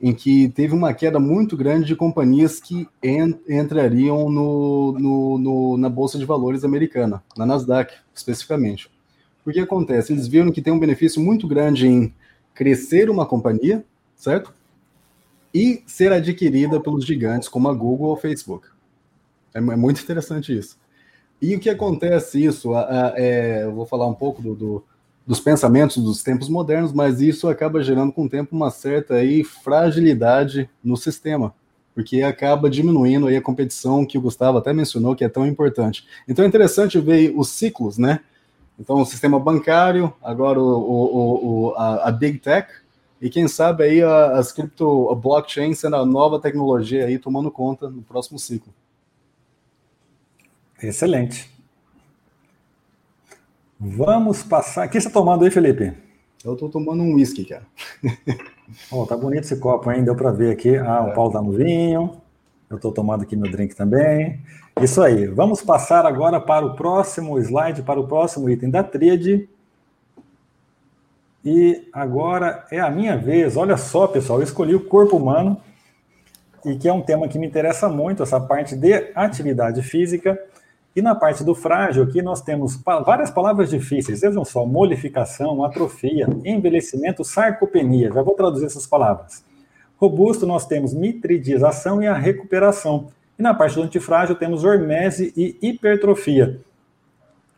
em 0.02 0.14
que 0.14 0.48
teve 0.50 0.74
uma 0.74 0.94
queda 0.94 1.20
muito 1.20 1.58
grande 1.58 1.88
de 1.88 1.96
companhias 1.96 2.60
que 2.60 2.88
en 3.02 3.38
entrariam 3.48 4.30
no, 4.30 4.94
no, 4.94 5.38
no, 5.38 5.78
na 5.78 5.90
Bolsa 5.90 6.18
de 6.18 6.26
Valores 6.26 6.64
americana, 6.64 7.22
na 7.38 7.46
Nasdaq 7.46 7.94
especificamente. 8.14 8.90
O 9.46 9.52
que 9.52 9.60
acontece? 9.60 10.14
Eles 10.14 10.28
viram 10.28 10.52
que 10.52 10.62
tem 10.62 10.72
um 10.72 10.80
benefício 10.80 11.22
muito 11.22 11.48
grande 11.48 11.88
em 11.88 12.14
crescer 12.54 13.10
uma 13.10 13.26
companhia, 13.26 13.84
certo? 14.16 14.54
E 15.54 15.84
ser 15.86 16.12
adquirida 16.12 16.80
pelos 16.80 17.06
gigantes 17.06 17.48
como 17.48 17.70
a 17.70 17.74
Google 17.74 18.10
ou 18.10 18.18
Facebook. 18.18 18.68
É, 19.54 19.60
é 19.60 19.62
muito 19.62 20.02
interessante 20.02 20.58
isso. 20.58 20.78
E 21.42 21.56
o 21.56 21.60
que 21.60 21.70
acontece 21.70 22.44
isso? 22.44 22.72
é, 23.16 23.64
eu 23.64 23.74
vou 23.74 23.86
falar 23.86 24.08
um 24.08 24.14
pouco 24.14 24.42
do, 24.42 24.56
do, 24.56 24.84
dos 25.28 25.40
pensamentos 25.40 26.02
dos 26.02 26.24
tempos 26.24 26.50
modernos, 26.50 26.94
mas 26.94 27.22
isso 27.22 27.48
acaba 27.48 27.84
gerando 27.84 28.14
com 28.14 28.26
o 28.26 28.30
tempo 28.30 28.56
uma 28.56 28.72
certa 28.72 29.16
aí, 29.16 29.44
fragilidade 29.44 30.70
no 30.84 30.96
sistema, 30.96 31.54
porque 31.94 32.22
acaba 32.22 32.70
diminuindo 32.70 33.28
aí 33.28 33.36
a 33.36 33.42
competição 33.42 34.06
que 34.06 34.18
o 34.18 34.22
Gustavo 34.22 34.58
até 34.58 34.74
mencionou, 34.74 35.16
que 35.16 35.24
é 35.24 35.30
tão 35.30 35.46
importante. 35.46 36.06
Então 36.28 36.46
é 36.46 36.48
interessante 36.48 37.00
ver 37.00 37.34
os 37.36 37.50
ciclos, 37.50 37.98
né? 37.98 38.22
Então 38.80 39.02
o 39.02 39.06
sistema 39.06 39.40
bancário, 39.40 40.14
agora 40.22 40.60
o, 40.60 40.64
o, 40.64 41.68
o 41.68 41.76
a, 41.76 42.08
a 42.08 42.12
Big 42.12 42.40
Tech, 42.40 42.68
e 43.24 43.30
quem 43.30 43.48
sabe 43.48 43.86
aí 43.86 44.04
as 44.04 44.52
cripto, 44.52 45.10
a 45.10 45.16
blockchain 45.16 45.74
sendo 45.74 45.96
a 45.96 46.06
nova 46.06 46.42
tecnologia 46.42 47.06
aí 47.06 47.18
tomando 47.18 47.50
conta 47.50 47.90
no 47.90 48.02
próximo 48.02 48.38
ciclo. 48.38 48.74
Excelente. 50.82 51.50
Vamos 53.80 54.44
passar. 54.44 54.88
O 54.88 54.90
que 54.90 55.00
você 55.00 55.08
está 55.08 55.20
tomando 55.22 55.46
aí, 55.46 55.52
Felipe? 55.52 55.94
Eu 56.44 56.56
estou 56.56 56.70
tomando 56.70 57.02
um 57.02 57.14
whisky, 57.14 57.46
cara. 57.46 57.66
oh, 58.92 59.06
tá 59.06 59.16
bonito 59.16 59.46
esse 59.46 59.58
copo, 59.58 59.90
hein? 59.90 60.04
Deu 60.04 60.18
para 60.18 60.30
ver 60.30 60.52
aqui. 60.52 60.76
Ah, 60.76 61.06
o 61.06 61.12
é. 61.12 61.14
Paulo 61.14 61.32
tá 61.32 61.42
no 61.42 61.54
vinho. 61.54 62.18
Eu 62.70 62.76
estou 62.76 62.92
tomando 62.92 63.24
aqui 63.24 63.38
meu 63.38 63.50
drink 63.50 63.74
também. 63.74 64.42
Isso 64.82 65.02
aí. 65.02 65.28
Vamos 65.28 65.62
passar 65.62 66.06
agora 66.06 66.42
para 66.42 66.66
o 66.66 66.76
próximo 66.76 67.40
slide, 67.40 67.84
para 67.84 68.02
o 68.02 68.06
próximo 68.06 68.50
item 68.50 68.70
da 68.70 68.84
tríade, 68.84 69.48
e 71.44 71.90
agora 71.92 72.66
é 72.72 72.80
a 72.80 72.90
minha 72.90 73.18
vez. 73.18 73.58
Olha 73.58 73.76
só, 73.76 74.08
pessoal, 74.08 74.40
eu 74.40 74.44
escolhi 74.44 74.74
o 74.74 74.86
corpo 74.86 75.18
humano, 75.18 75.60
e 76.66 76.76
que 76.76 76.88
é 76.88 76.94
um 76.94 77.02
tema 77.02 77.28
que 77.28 77.38
me 77.38 77.46
interessa 77.46 77.90
muito, 77.90 78.24
essa 78.24 78.40
parte 78.40 78.76
de 78.76 79.12
atividade 79.14 79.82
física. 79.82 80.40
E 80.96 81.02
na 81.02 81.14
parte 81.16 81.44
do 81.44 81.54
frágil, 81.54 82.04
aqui 82.04 82.22
nós 82.22 82.42
temos 82.42 82.80
várias 83.06 83.30
palavras 83.30 83.70
difíceis. 83.70 84.22
Vejam 84.22 84.46
só: 84.46 84.66
molificação, 84.66 85.66
atrofia, 85.66 86.28
envelhecimento, 86.46 87.24
sarcopenia. 87.24 88.12
Já 88.14 88.22
vou 88.22 88.36
traduzir 88.36 88.68
essas 88.68 88.88
palavras. 88.88 89.44
Robusto, 89.98 90.46
nós 90.46 90.66
temos 90.66 90.94
mitridização 90.94 92.02
e 92.02 92.08
a 92.08 92.14
recuperação. 92.14 93.08
E 93.38 93.42
na 93.42 93.54
parte 93.54 93.76
do 93.76 93.82
antifrágil, 93.82 94.36
temos 94.36 94.64
hormese 94.64 95.34
e 95.36 95.58
hipertrofia. 95.62 96.62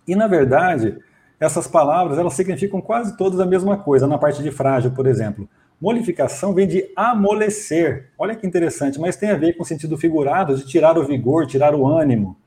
E 0.08 0.15
na 0.15 0.28
verdade, 0.28 0.98
essas 1.39 1.67
palavras 1.67 2.17
elas 2.17 2.34
significam 2.34 2.82
quase 2.82 3.17
todas 3.17 3.39
a 3.39 3.45
mesma 3.45 3.78
coisa. 3.78 4.08
Na 4.08 4.17
parte 4.17 4.41
de 4.41 4.52
frágil, 4.52 4.91
por 4.91 5.06
exemplo, 5.08 5.48
molificação 5.80 6.54
vem 6.54 6.67
de 6.67 6.89
amolecer. 6.95 8.10
Olha 8.17 8.36
que 8.36 8.48
interessante, 8.48 9.00
mas 9.00 9.15
tem 9.15 9.32
a 9.32 9.38
ver 9.38 9.54
com 9.54 9.63
o 9.63 9.65
sentido 9.65 9.98
figurado 9.98 10.56
de 10.56 10.65
tirar 10.65 10.98
o 10.98 11.06
vigor, 11.06 11.45
tirar 11.45 11.76
o 11.76 11.88
ânimo. 11.88 12.38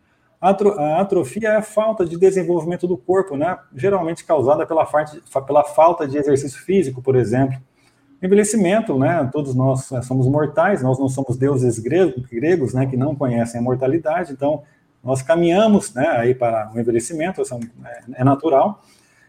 A 0.40 0.50
atrofia 1.00 1.48
é 1.48 1.56
a 1.56 1.62
falta 1.62 2.06
de 2.06 2.16
desenvolvimento 2.16 2.86
do 2.86 2.96
corpo, 2.96 3.36
né? 3.36 3.58
geralmente 3.74 4.24
causada 4.24 4.64
pela, 4.64 4.86
pela 5.46 5.64
falta 5.64 6.06
de 6.06 6.16
exercício 6.16 6.60
físico, 6.60 7.02
por 7.02 7.16
exemplo. 7.16 7.58
Envelhecimento, 8.22 8.98
né? 8.98 9.28
Todos 9.32 9.54
nós 9.54 9.90
somos 10.02 10.26
mortais, 10.26 10.82
nós 10.82 10.98
não 10.98 11.08
somos 11.08 11.36
deuses 11.36 11.78
gregos, 11.78 12.74
né? 12.74 12.84
Que 12.86 12.96
não 12.96 13.14
conhecem 13.14 13.60
a 13.60 13.62
mortalidade, 13.62 14.32
então 14.32 14.62
nós 15.02 15.22
caminhamos 15.22 15.94
né, 15.94 16.06
aí 16.08 16.34
para 16.34 16.70
o 16.74 16.78
envelhecimento, 16.78 17.40
isso 17.40 17.58
é, 17.84 18.20
é 18.20 18.24
natural. 18.24 18.82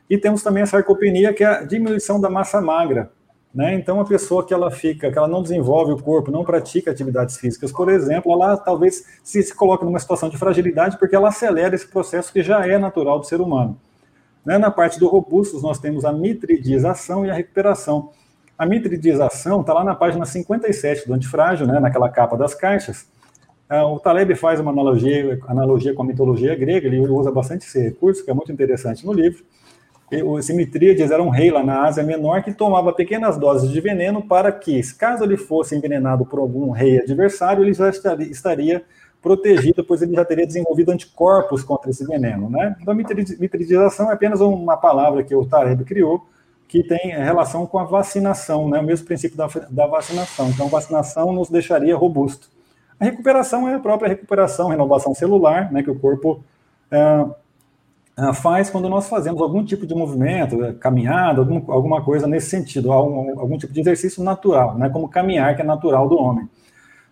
E 0.09 0.17
temos 0.17 0.41
também 0.41 0.63
a 0.63 0.65
sarcopenia, 0.65 1.33
que 1.33 1.43
é 1.43 1.47
a 1.47 1.63
diminuição 1.63 2.19
da 2.19 2.29
massa 2.29 2.59
magra. 2.59 3.11
Né? 3.53 3.73
Então, 3.73 3.99
a 3.99 4.05
pessoa 4.05 4.45
que 4.45 4.53
ela 4.53 4.69
fica, 4.69 5.11
que 5.11 5.17
ela 5.17 5.27
não 5.27 5.41
desenvolve 5.41 5.91
o 5.91 6.01
corpo, 6.01 6.31
não 6.31 6.43
pratica 6.43 6.91
atividades 6.91 7.37
físicas, 7.37 7.71
por 7.71 7.89
exemplo, 7.89 8.31
ela 8.31 8.57
talvez 8.57 9.05
se, 9.23 9.41
se 9.41 9.55
coloque 9.55 9.83
numa 9.83 9.99
situação 9.99 10.29
de 10.29 10.37
fragilidade 10.37 10.97
porque 10.97 11.15
ela 11.15 11.29
acelera 11.29 11.73
esse 11.73 11.87
processo 11.87 12.31
que 12.31 12.43
já 12.43 12.65
é 12.65 12.77
natural 12.77 13.19
do 13.19 13.25
ser 13.25 13.41
humano. 13.41 13.79
Né? 14.45 14.57
Na 14.57 14.69
parte 14.69 14.99
do 14.99 15.07
robustos, 15.07 15.63
nós 15.63 15.79
temos 15.79 16.05
a 16.05 16.13
mitridização 16.13 17.25
e 17.25 17.31
a 17.31 17.33
recuperação. 17.33 18.11
A 18.57 18.65
mitridização 18.65 19.61
está 19.61 19.73
lá 19.73 19.83
na 19.83 19.95
página 19.95 20.25
57 20.25 21.07
do 21.07 21.13
antifrágil, 21.13 21.65
né? 21.65 21.79
naquela 21.79 22.09
capa 22.09 22.37
das 22.37 22.53
caixas, 22.53 23.07
é, 23.07 23.18
o 23.69 23.99
Taleb 23.99 24.33
faz 24.35 24.59
uma 24.59 24.71
analogia, 24.71 25.39
analogia 25.47 25.93
com 25.93 26.01
a 26.01 26.05
mitologia 26.05 26.55
grega, 26.55 26.87
ele 26.87 26.99
usa 26.99 27.31
bastante 27.31 27.67
esse 27.67 27.79
recurso, 27.79 28.25
que 28.25 28.31
é 28.31 28.33
muito 28.33 28.51
interessante 28.51 29.05
no 29.05 29.13
livro. 29.13 29.43
O 30.25 30.41
Simitríades 30.41 31.11
era 31.11 31.21
um 31.21 31.29
rei 31.29 31.51
lá 31.51 31.63
na 31.63 31.83
Ásia 31.83 32.03
Menor 32.03 32.41
que 32.41 32.51
tomava 32.51 32.91
pequenas 32.91 33.37
doses 33.37 33.69
de 33.69 33.79
veneno 33.79 34.23
para 34.23 34.51
que, 34.51 34.81
caso 34.95 35.23
ele 35.23 35.37
fosse 35.37 35.75
envenenado 35.75 36.25
por 36.25 36.39
algum 36.39 36.71
rei 36.71 36.99
adversário, 36.99 37.63
ele 37.63 37.73
já 37.73 37.89
estaria, 37.89 38.83
protegido, 39.21 39.83
pois 39.83 40.01
ele 40.01 40.15
já 40.15 40.25
teria 40.25 40.47
desenvolvido 40.47 40.91
anticorpos 40.91 41.63
contra 41.63 41.91
esse 41.91 42.05
veneno. 42.05 42.49
Né? 42.49 42.75
Então, 42.81 42.93
a 42.93 42.95
mitridização 42.95 44.09
é 44.09 44.13
apenas 44.13 44.41
uma 44.41 44.77
palavra 44.77 45.23
que 45.23 45.35
o 45.35 45.45
Taleb 45.45 45.83
criou, 45.83 46.25
que 46.67 46.81
tem 46.83 47.11
relação 47.11 47.67
com 47.67 47.77
a 47.77 47.83
vacinação, 47.83 48.69
né? 48.69 48.79
o 48.79 48.83
mesmo 48.83 49.05
princípio 49.05 49.37
da, 49.37 49.47
da 49.69 49.85
vacinação. 49.85 50.49
Então, 50.49 50.69
vacinação 50.69 51.33
nos 51.33 51.49
deixaria 51.49 51.95
robusto. 51.95 52.49
A 52.99 53.05
recuperação 53.05 53.67
é 53.67 53.75
a 53.75 53.79
própria 53.79 54.09
recuperação, 54.09 54.69
renovação 54.69 55.15
celular, 55.15 55.71
né, 55.71 55.81
que 55.81 55.89
o 55.89 55.97
corpo 55.97 56.43
é, 56.91 57.25
faz 58.33 58.69
quando 58.69 58.89
nós 58.89 59.07
fazemos 59.07 59.41
algum 59.41 59.63
tipo 59.63 59.87
de 59.87 59.95
movimento, 59.95 60.63
eh, 60.63 60.73
caminhada, 60.73 61.39
algum, 61.39 61.71
alguma 61.71 62.03
coisa 62.03 62.27
nesse 62.27 62.49
sentido, 62.49 62.91
algum, 62.91 63.39
algum 63.39 63.57
tipo 63.57 63.71
de 63.71 63.79
exercício 63.79 64.23
natural, 64.23 64.77
né, 64.77 64.89
como 64.89 65.07
caminhar, 65.07 65.55
que 65.55 65.61
é 65.61 65.65
natural 65.65 66.09
do 66.09 66.17
homem. 66.17 66.49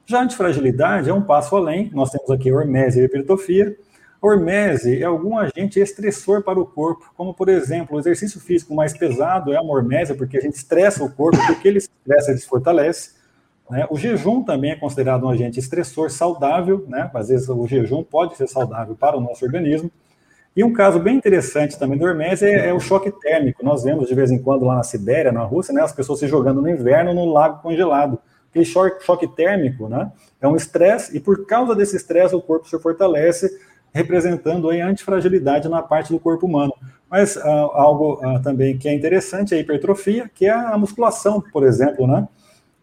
Já 0.05 0.19
a 0.19 0.23
antifragilidade 0.23 1.09
é 1.09 1.13
um 1.13 1.21
passo 1.21 1.55
além, 1.55 1.89
nós 1.93 2.11
temos 2.11 2.29
aqui 2.29 2.51
hormese 2.51 2.99
e 2.99 3.05
hipertrofia. 3.05 3.75
Hormese 4.21 5.01
é 5.01 5.05
algum 5.05 5.37
agente 5.37 5.79
estressor 5.79 6.43
para 6.43 6.59
o 6.59 6.65
corpo, 6.65 7.11
como, 7.15 7.33
por 7.33 7.49
exemplo, 7.49 7.95
o 7.95 7.99
exercício 7.99 8.39
físico 8.39 8.73
mais 8.73 8.97
pesado 8.97 9.53
é 9.53 9.57
a 9.57 9.61
hormese, 9.61 10.13
porque 10.15 10.37
a 10.37 10.41
gente 10.41 10.55
estressa 10.55 11.03
o 11.03 11.11
corpo, 11.11 11.37
porque 11.45 11.67
ele 11.67 11.77
estressa, 11.77 12.31
ele 12.31 12.39
se 12.39 12.47
fortalece. 12.47 13.16
Né? 13.69 13.85
O 13.89 13.97
jejum 13.97 14.43
também 14.43 14.71
é 14.71 14.75
considerado 14.75 15.25
um 15.25 15.29
agente 15.29 15.59
estressor 15.59 16.09
saudável, 16.09 16.85
né? 16.87 17.09
às 17.13 17.29
vezes 17.29 17.49
o 17.49 17.67
jejum 17.67 18.03
pode 18.03 18.35
ser 18.37 18.47
saudável 18.47 18.95
para 18.95 19.17
o 19.17 19.21
nosso 19.21 19.43
organismo. 19.45 19.91
E 20.55 20.63
um 20.63 20.73
caso 20.73 20.99
bem 20.99 21.15
interessante 21.15 21.77
também 21.77 21.99
do 21.99 22.05
hormese 22.05 22.45
é, 22.45 22.69
é, 22.69 22.73
o 22.73 22.79
choque 22.79 23.11
térmico. 23.11 23.63
Nós 23.63 23.83
vemos 23.83 24.07
de 24.07 24.15
vez 24.15 24.31
em 24.31 24.39
quando 24.39 24.65
lá 24.65 24.75
na 24.75 24.83
Sibéria, 24.83 25.31
na 25.31 25.43
Rússia, 25.43 25.71
né, 25.71 25.83
as 25.83 25.91
pessoas 25.91 26.19
se 26.19 26.27
jogando 26.27 26.61
no 26.61 26.69
inverno 26.69 27.13
no 27.13 27.25
lago 27.25 27.61
congelado. 27.61 28.17
Aquele 28.49 28.65
choque, 28.65 29.05
choque 29.05 29.27
térmico 29.27 29.87
né, 29.87 30.11
é 30.41 30.47
um 30.47 30.55
estresse, 30.55 31.15
e 31.15 31.19
por 31.19 31.45
causa 31.45 31.75
desse 31.75 31.95
estresse 31.95 32.33
o 32.33 32.41
corpo 32.41 32.67
se 32.67 32.79
fortalece, 32.79 33.55
representando 33.93 34.71
a 34.71 34.73
antifragilidade 34.73 35.69
na 35.69 35.83
parte 35.83 36.11
do 36.11 36.19
corpo 36.19 36.47
humano. 36.47 36.73
Mas 37.07 37.37
ah, 37.37 37.69
algo 37.73 38.19
ah, 38.23 38.39
também 38.39 38.77
que 38.77 38.89
é 38.89 38.93
interessante 38.93 39.53
é 39.53 39.57
a 39.57 39.61
hipertrofia, 39.61 40.29
que 40.33 40.47
é 40.47 40.51
a 40.51 40.75
musculação, 40.77 41.39
por 41.53 41.63
exemplo, 41.63 42.07
né? 42.07 42.27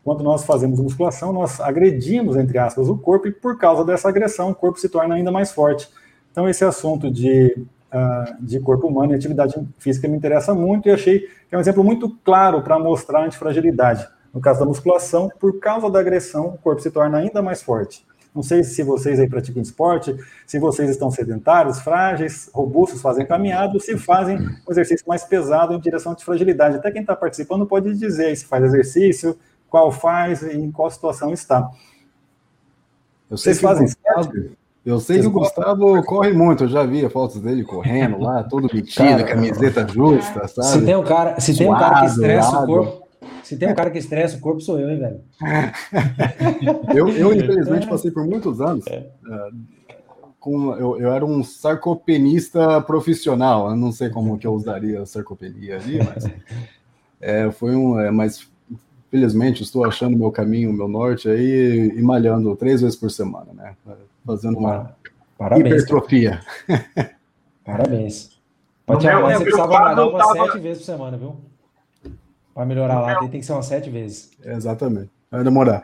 Quando 0.04 0.22
nós 0.22 0.44
fazemos 0.44 0.78
musculação, 0.78 1.32
nós 1.32 1.60
agredimos, 1.60 2.36
entre 2.36 2.58
aspas, 2.58 2.88
o 2.88 2.96
corpo, 2.96 3.26
e 3.26 3.32
por 3.32 3.56
causa 3.56 3.84
dessa 3.84 4.08
agressão, 4.08 4.50
o 4.50 4.54
corpo 4.54 4.78
se 4.78 4.88
torna 4.88 5.14
ainda 5.14 5.32
mais 5.32 5.50
forte. 5.50 5.88
Então, 6.30 6.46
esse 6.46 6.62
assunto 6.62 7.10
de, 7.10 7.56
uh, 7.90 8.44
de 8.44 8.60
corpo 8.60 8.86
humano 8.86 9.12
e 9.12 9.16
atividade 9.16 9.54
física 9.78 10.06
me 10.06 10.16
interessa 10.16 10.52
muito 10.52 10.88
e 10.88 10.92
achei 10.92 11.20
que 11.20 11.54
é 11.54 11.56
um 11.56 11.60
exemplo 11.60 11.82
muito 11.82 12.10
claro 12.22 12.60
para 12.60 12.78
mostrar 12.78 13.20
a 13.20 13.24
antifragilidade. 13.24 14.06
No 14.32 14.40
caso 14.40 14.60
da 14.60 14.66
musculação, 14.66 15.30
por 15.40 15.58
causa 15.58 15.88
da 15.88 16.00
agressão, 16.00 16.48
o 16.48 16.58
corpo 16.58 16.82
se 16.82 16.90
torna 16.90 17.18
ainda 17.18 17.40
mais 17.40 17.62
forte. 17.62 18.04
Não 18.34 18.42
sei 18.42 18.64
se 18.64 18.82
vocês 18.82 19.20
aí 19.20 19.28
praticam 19.28 19.62
esporte, 19.62 20.16
se 20.44 20.58
vocês 20.58 20.90
estão 20.90 21.08
sedentários, 21.08 21.78
frágeis, 21.78 22.50
robustos, 22.52 23.00
fazem 23.00 23.24
caminhada, 23.24 23.78
se 23.78 23.96
fazem 23.96 24.38
um 24.38 24.72
exercício 24.72 25.06
mais 25.06 25.22
pesado 25.22 25.72
em 25.72 25.78
direção 25.78 26.14
de 26.14 26.24
fragilidade. 26.24 26.76
Até 26.76 26.90
quem 26.90 27.02
está 27.02 27.14
participando 27.14 27.64
pode 27.64 27.94
dizer 27.94 28.36
se 28.36 28.44
faz 28.44 28.64
exercício, 28.64 29.38
qual 29.74 29.90
faz 29.90 30.40
e 30.42 30.56
em 30.56 30.70
qual 30.70 30.88
situação 30.88 31.32
está. 31.32 31.68
Vocês 33.28 33.60
fazem? 33.60 33.88
Eu 34.86 35.00
sei 35.00 35.20
que 35.20 35.26
o 35.26 35.32
Gustavo 35.32 36.00
corre 36.04 36.32
muito, 36.32 36.62
eu 36.62 36.68
já 36.68 36.86
vi 36.86 37.08
fotos 37.08 37.40
dele 37.40 37.64
correndo 37.64 38.20
lá, 38.20 38.44
todo 38.44 38.72
metido, 38.72 39.24
camiseta 39.26 39.84
justa, 39.88 40.46
sabe? 40.46 40.68
Se 40.68 40.84
tem 40.84 40.94
um 40.94 41.02
cara, 41.02 41.40
se 41.40 41.58
tem 41.58 41.68
um 41.68 41.76
cara 41.76 42.00
que 42.02 42.06
estressa 42.06 42.60
o 42.60 42.66
corpo, 42.66 43.08
se 43.42 43.56
tem 43.56 43.68
um 43.68 43.74
cara 43.74 43.90
que 43.90 43.98
estressa 43.98 44.36
o 44.36 44.40
corpo, 44.40 44.60
sou 44.60 44.78
eu, 44.78 44.90
hein, 44.90 44.98
velho? 45.00 45.20
eu, 46.94 47.08
eu, 47.08 47.34
infelizmente, 47.34 47.88
passei 47.88 48.12
por 48.12 48.24
muitos 48.24 48.60
anos. 48.60 48.86
É. 48.86 49.08
com, 50.38 50.72
eu, 50.76 51.00
eu 51.00 51.12
era 51.12 51.26
um 51.26 51.42
sarcopenista 51.42 52.80
profissional. 52.80 53.70
Eu 53.70 53.76
não 53.76 53.90
sei 53.90 54.08
como 54.08 54.38
que 54.38 54.46
eu 54.46 54.54
usaria 54.54 55.04
sarcopenia 55.04 55.78
ali, 55.78 55.98
mas 55.98 56.26
é, 57.20 57.50
foi 57.58 57.74
um. 57.74 57.98
É, 57.98 58.12
mas 58.12 58.53
felizmente 59.14 59.62
estou 59.62 59.84
achando 59.84 60.18
meu 60.18 60.32
caminho, 60.32 60.72
meu 60.72 60.88
norte 60.88 61.28
aí 61.28 61.92
e 61.96 62.02
malhando 62.02 62.56
três 62.56 62.80
vezes 62.80 62.96
por 62.96 63.12
semana, 63.12 63.52
né? 63.52 63.76
fazendo 64.26 64.58
uma 64.58 64.96
Parabéns, 65.38 65.66
hipertrofia. 65.66 66.40
Parabéns. 67.64 68.42
Pode 68.84 69.06
te 69.06 69.12
você 69.12 69.44
precisava 69.44 69.72
malhar 69.72 70.08
umas 70.08 70.26
tava... 70.26 70.46
sete 70.46 70.58
vezes 70.58 70.78
por 70.78 70.86
semana, 70.86 71.16
viu? 71.16 71.36
Para 72.52 72.66
melhorar 72.66 73.00
lá, 73.00 73.18
tem, 73.20 73.28
tem 73.28 73.40
que 73.40 73.46
ser 73.46 73.52
umas 73.52 73.66
sete 73.66 73.88
vezes. 73.88 74.32
Exatamente. 74.44 75.10
Vai 75.30 75.44
demorar. 75.44 75.80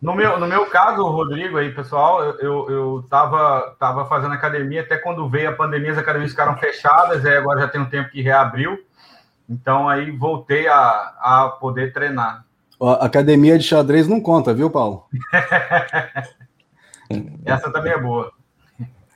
No 0.00 0.14
meu, 0.14 0.38
no 0.38 0.46
meu 0.46 0.66
caso, 0.66 1.02
Rodrigo, 1.02 1.56
aí, 1.56 1.74
pessoal, 1.74 2.22
eu, 2.22 2.70
eu 2.70 3.06
tava, 3.10 3.74
tava 3.80 4.04
fazendo 4.04 4.32
academia, 4.32 4.82
até 4.82 4.96
quando 4.96 5.28
veio 5.28 5.50
a 5.50 5.54
pandemia, 5.54 5.90
as 5.90 5.98
academias 5.98 6.30
ficaram 6.30 6.56
fechadas, 6.56 7.26
aí 7.26 7.36
agora 7.36 7.62
já 7.62 7.68
tem 7.68 7.80
um 7.80 7.90
tempo 7.90 8.10
que 8.10 8.22
reabriu. 8.22 8.78
Então 9.48 9.88
aí 9.88 10.10
voltei 10.10 10.68
a, 10.68 11.14
a 11.20 11.56
poder 11.60 11.92
treinar. 11.92 12.44
A 12.80 13.06
academia 13.06 13.58
de 13.58 13.64
xadrez 13.64 14.06
não 14.06 14.20
conta, 14.20 14.52
viu, 14.52 14.70
Paulo? 14.70 15.06
Essa 17.44 17.70
também 17.70 17.92
é 17.92 17.98
boa. 17.98 18.32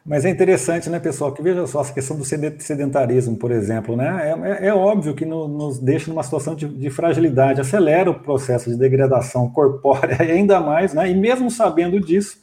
Mas 0.05 0.25
é 0.25 0.31
interessante, 0.31 0.89
né, 0.89 0.99
pessoal, 0.99 1.31
que 1.31 1.43
veja 1.43 1.67
só, 1.67 1.83
essa 1.83 1.93
questão 1.93 2.17
do 2.17 2.25
sedentarismo, 2.25 3.37
por 3.37 3.51
exemplo, 3.51 3.95
né? 3.95 4.31
É, 4.31 4.65
é, 4.65 4.67
é 4.69 4.75
óbvio 4.75 5.15
que 5.15 5.27
no, 5.27 5.47
nos 5.47 5.79
deixa 5.79 6.11
numa 6.11 6.23
situação 6.23 6.55
de, 6.55 6.67
de, 6.67 6.91
fragilidade, 6.91 7.61
acelera 7.61 8.11
o 8.11 8.19
processo 8.19 8.71
de 8.71 8.77
degradação 8.77 9.51
corpórea, 9.51 10.17
ainda 10.21 10.59
mais, 10.59 10.95
né? 10.95 11.11
E 11.11 11.15
mesmo 11.15 11.51
sabendo 11.51 12.01
disso, 12.01 12.39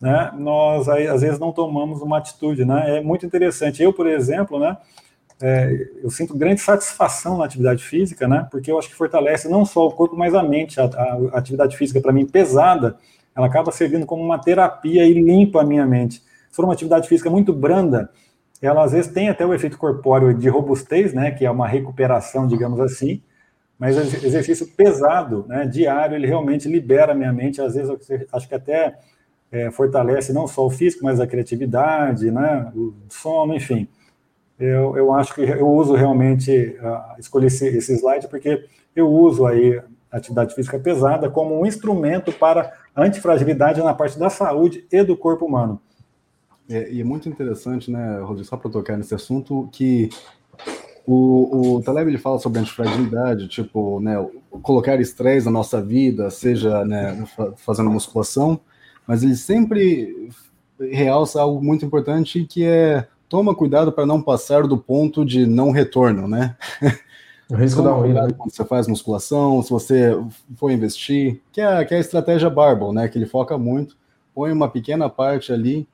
né, 0.00 0.32
nós 0.36 0.88
aí, 0.88 1.06
às 1.06 1.20
vezes 1.20 1.38
não 1.38 1.52
tomamos 1.52 2.00
uma 2.00 2.18
atitude, 2.18 2.64
né? 2.64 2.98
É 2.98 3.00
muito 3.02 3.26
interessante. 3.26 3.82
Eu, 3.82 3.92
por 3.92 4.06
exemplo, 4.06 4.58
né? 4.58 4.76
É, 5.42 5.88
eu 6.02 6.10
sinto 6.10 6.36
grande 6.36 6.60
satisfação 6.60 7.38
na 7.38 7.44
atividade 7.44 7.84
física, 7.84 8.26
né? 8.28 8.46
Porque 8.50 8.70
eu 8.70 8.78
acho 8.78 8.88
que 8.88 8.94
fortalece 8.94 9.48
não 9.48 9.64
só 9.64 9.86
o 9.86 9.92
corpo, 9.92 10.16
mas 10.16 10.34
a 10.34 10.42
mente. 10.42 10.80
A, 10.80 10.84
a 10.84 11.38
atividade 11.38 11.76
física, 11.76 12.00
para 12.00 12.12
mim, 12.12 12.26
pesada, 12.26 12.96
ela 13.36 13.46
acaba 13.46 13.72
servindo 13.72 14.06
como 14.06 14.22
uma 14.22 14.38
terapia 14.38 15.04
e 15.04 15.12
limpa 15.14 15.62
a 15.62 15.64
minha 15.64 15.86
mente. 15.86 16.22
Se 16.48 16.56
for 16.56 16.64
uma 16.64 16.72
atividade 16.72 17.08
física 17.08 17.28
muito 17.28 17.52
branda, 17.52 18.10
ela 18.62 18.84
às 18.84 18.92
vezes 18.92 19.12
tem 19.12 19.28
até 19.28 19.44
o 19.44 19.52
efeito 19.52 19.76
corpóreo 19.76 20.32
de 20.32 20.48
robustez, 20.48 21.12
né, 21.12 21.30
que 21.30 21.44
é 21.44 21.50
uma 21.50 21.66
recuperação, 21.66 22.46
digamos 22.46 22.80
assim, 22.80 23.20
mas 23.78 23.96
exercício 24.22 24.66
pesado, 24.68 25.44
né, 25.48 25.66
diário, 25.66 26.14
ele 26.14 26.26
realmente 26.26 26.68
libera 26.68 27.12
a 27.12 27.14
minha 27.14 27.32
mente, 27.32 27.60
às 27.60 27.74
vezes 27.74 27.90
acho 28.32 28.48
que 28.48 28.54
até 28.54 28.96
é, 29.50 29.70
fortalece 29.70 30.32
não 30.32 30.46
só 30.46 30.64
o 30.64 30.70
físico, 30.70 31.04
mas 31.04 31.20
a 31.20 31.26
criatividade, 31.26 32.30
né, 32.30 32.72
o 32.74 32.94
sono, 33.08 33.54
enfim. 33.54 33.88
Eu, 34.58 34.96
eu 34.96 35.12
acho 35.12 35.34
que 35.34 35.42
eu 35.42 35.68
uso 35.68 35.94
realmente, 35.94 36.76
uh, 36.80 37.18
escolhi 37.18 37.46
esse, 37.46 37.66
esse 37.66 37.94
slide 37.94 38.28
porque 38.28 38.64
eu 38.94 39.10
uso 39.10 39.46
aí 39.46 39.80
atividade 40.10 40.54
física 40.54 40.78
pesada 40.78 41.28
como 41.28 41.60
um 41.60 41.66
instrumento 41.66 42.32
para 42.32 42.72
antifragilidade 42.96 43.82
na 43.82 43.92
parte 43.92 44.16
da 44.18 44.30
saúde 44.30 44.86
e 44.90 45.02
do 45.02 45.16
corpo 45.16 45.44
humano. 45.44 45.80
É, 46.68 46.90
e 46.90 47.00
é 47.00 47.04
muito 47.04 47.28
interessante, 47.28 47.90
né, 47.90 48.20
Rodrigo, 48.20 48.48
só 48.48 48.56
para 48.56 48.70
tocar 48.70 48.96
nesse 48.96 49.14
assunto, 49.14 49.68
que 49.72 50.08
o, 51.06 51.76
o 51.76 51.82
Taleb 51.82 52.08
ele 52.08 52.18
fala 52.18 52.38
sobre 52.38 52.60
antifragilidade, 52.60 53.48
tipo, 53.48 54.00
né, 54.00 54.14
colocar 54.62 54.98
estresse 55.00 55.46
na 55.46 55.52
nossa 55.52 55.82
vida, 55.82 56.30
seja 56.30 56.84
né, 56.84 57.24
fazendo 57.56 57.90
musculação, 57.90 58.58
mas 59.06 59.22
ele 59.22 59.36
sempre 59.36 60.30
realça 60.80 61.40
algo 61.40 61.62
muito 61.62 61.84
importante 61.84 62.44
que 62.44 62.64
é 62.64 63.06
toma 63.34 63.52
cuidado 63.52 63.90
para 63.90 64.06
não 64.06 64.22
passar 64.22 64.64
do 64.64 64.78
ponto 64.78 65.24
de 65.24 65.44
não 65.44 65.72
retorno, 65.72 66.28
né? 66.28 66.56
O 67.50 67.56
risco 67.56 67.82
da 67.82 67.90
ruína. 67.90 68.32
Quando 68.32 68.54
você 68.54 68.64
faz 68.64 68.88
musculação, 68.88 69.60
se 69.62 69.68
você 69.68 70.18
for 70.56 70.70
investir, 70.70 71.42
que 71.52 71.60
é, 71.60 71.84
que 71.84 71.92
é 71.92 71.98
a 71.98 72.00
estratégia 72.00 72.48
Barbell, 72.48 72.90
né? 72.90 73.06
Que 73.06 73.18
ele 73.18 73.26
foca 73.26 73.58
muito, 73.58 73.98
põe 74.34 74.50
uma 74.50 74.66
pequena 74.66 75.10
parte 75.10 75.52
ali 75.52 75.86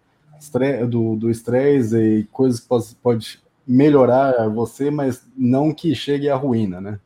do, 0.88 1.16
do 1.16 1.28
estresse 1.28 1.96
e 1.96 2.24
coisas 2.26 2.60
que 2.60 2.68
pode, 2.68 2.94
pode 3.02 3.40
melhorar 3.66 4.48
você, 4.48 4.92
mas 4.92 5.26
não 5.36 5.74
que 5.74 5.92
chegue 5.92 6.28
à 6.28 6.36
ruína, 6.36 6.80
né? 6.80 7.00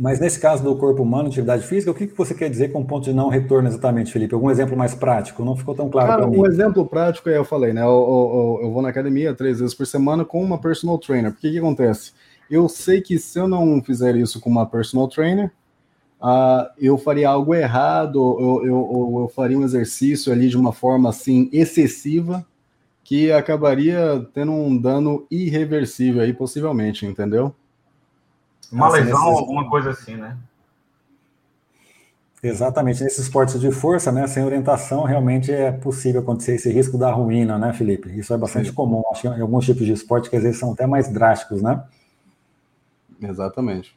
Mas 0.00 0.18
nesse 0.18 0.40
caso 0.40 0.64
do 0.64 0.74
corpo 0.76 1.02
humano, 1.02 1.28
atividade 1.28 1.66
física, 1.66 1.90
o 1.90 1.94
que, 1.94 2.06
que 2.06 2.16
você 2.16 2.32
quer 2.32 2.48
dizer 2.48 2.72
com 2.72 2.82
ponto 2.82 3.04
de 3.04 3.12
não 3.12 3.28
retorno 3.28 3.68
exatamente, 3.68 4.10
Felipe? 4.10 4.32
Algum 4.32 4.50
exemplo 4.50 4.74
mais 4.74 4.94
prático? 4.94 5.44
Não 5.44 5.54
ficou 5.54 5.74
tão 5.74 5.90
claro 5.90 6.22
para 6.22 6.26
mim. 6.26 6.38
Um 6.38 6.46
exemplo 6.46 6.86
prático, 6.86 7.28
é, 7.28 7.36
eu 7.36 7.44
falei, 7.44 7.74
né? 7.74 7.82
Eu, 7.82 7.86
eu, 7.86 8.60
eu, 8.62 8.72
vou 8.72 8.80
na 8.80 8.88
academia 8.88 9.34
três 9.34 9.60
vezes 9.60 9.74
por 9.74 9.86
semana 9.86 10.24
com 10.24 10.42
uma 10.42 10.56
personal 10.56 10.96
trainer. 10.96 11.30
Porque 11.30 11.50
que 11.50 11.58
acontece? 11.58 12.12
Eu 12.50 12.66
sei 12.66 13.02
que 13.02 13.18
se 13.18 13.38
eu 13.38 13.46
não 13.46 13.82
fizer 13.82 14.16
isso 14.16 14.40
com 14.40 14.48
uma 14.48 14.64
personal 14.64 15.06
trainer, 15.06 15.52
uh, 16.18 16.66
eu 16.78 16.96
faria 16.96 17.28
algo 17.28 17.54
errado, 17.54 18.38
eu, 18.40 18.66
eu, 18.66 19.20
eu 19.20 19.32
faria 19.36 19.58
um 19.58 19.64
exercício 19.64 20.32
ali 20.32 20.48
de 20.48 20.56
uma 20.56 20.72
forma 20.72 21.10
assim 21.10 21.50
excessiva 21.52 22.42
que 23.04 23.30
acabaria 23.30 24.26
tendo 24.32 24.52
um 24.52 24.78
dano 24.78 25.26
irreversível 25.30 26.22
aí, 26.22 26.32
possivelmente, 26.32 27.04
entendeu? 27.04 27.54
Uma 28.72 28.88
lesão, 28.88 29.24
nesses... 29.24 29.38
alguma 29.40 29.68
coisa 29.68 29.90
assim, 29.90 30.16
né? 30.16 30.36
Exatamente, 32.42 33.04
nesses 33.04 33.18
esportes 33.18 33.60
de 33.60 33.70
força, 33.70 34.10
né, 34.10 34.26
sem 34.26 34.42
orientação, 34.42 35.04
realmente 35.04 35.52
é 35.52 35.70
possível 35.70 36.22
acontecer 36.22 36.54
esse 36.54 36.72
risco 36.72 36.96
da 36.96 37.12
ruína, 37.12 37.58
né, 37.58 37.72
Felipe? 37.74 38.08
Isso 38.18 38.32
é 38.32 38.38
bastante 38.38 38.70
Sim. 38.70 38.74
comum, 38.74 39.02
acho 39.10 39.22
que 39.22 39.28
em 39.28 39.40
alguns 39.42 39.66
tipos 39.66 39.84
de 39.84 39.92
esporte 39.92 40.30
que 40.30 40.36
às 40.36 40.42
vezes 40.42 40.58
são 40.58 40.72
até 40.72 40.86
mais 40.86 41.08
drásticos, 41.08 41.60
né? 41.60 41.84
Exatamente. 43.20 43.94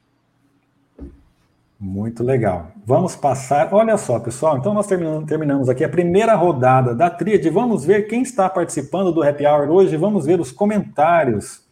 Muito 1.79 2.23
legal. 2.23 2.71
Vamos 2.85 3.13
passar. 3.13 3.73
Olha 3.73 3.97
só, 3.97 4.17
pessoal. 4.17 4.57
Então, 4.57 4.73
nós 4.73 4.87
terminamos, 4.87 5.25
terminamos 5.25 5.67
aqui 5.67 5.83
a 5.83 5.89
primeira 5.89 6.33
rodada 6.33 6.95
da 6.95 7.09
tríade. 7.09 7.49
Vamos 7.49 7.83
ver 7.83 8.03
quem 8.03 8.21
está 8.21 8.49
participando 8.49 9.11
do 9.11 9.21
Happy 9.21 9.45
Hour 9.45 9.69
hoje. 9.69 9.97
Vamos 9.97 10.25
ver 10.25 10.39
os 10.39 10.49
comentários. 10.49 11.62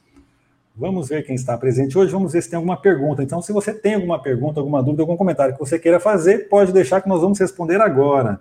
Vamos 0.76 1.10
ver 1.10 1.26
quem 1.26 1.36
está 1.36 1.58
presente 1.58 1.98
hoje. 1.98 2.12
Vamos 2.12 2.34
ver 2.34 2.42
se 2.42 2.50
tem 2.50 2.58
alguma 2.58 2.78
pergunta. 2.78 3.22
Então, 3.22 3.42
se 3.42 3.52
você 3.52 3.74
tem 3.74 3.96
alguma 3.96 4.22
pergunta, 4.22 4.60
alguma 4.60 4.82
dúvida, 4.82 5.04
algum 5.04 5.18
comentário 5.18 5.54
que 5.54 5.60
você 5.60 5.78
queira 5.78 6.00
fazer, 6.00 6.48
pode 6.50 6.72
deixar 6.72 7.02
que 7.02 7.10
nós 7.10 7.22
vamos 7.22 7.40
responder 7.40 7.82
agora. 7.82 8.40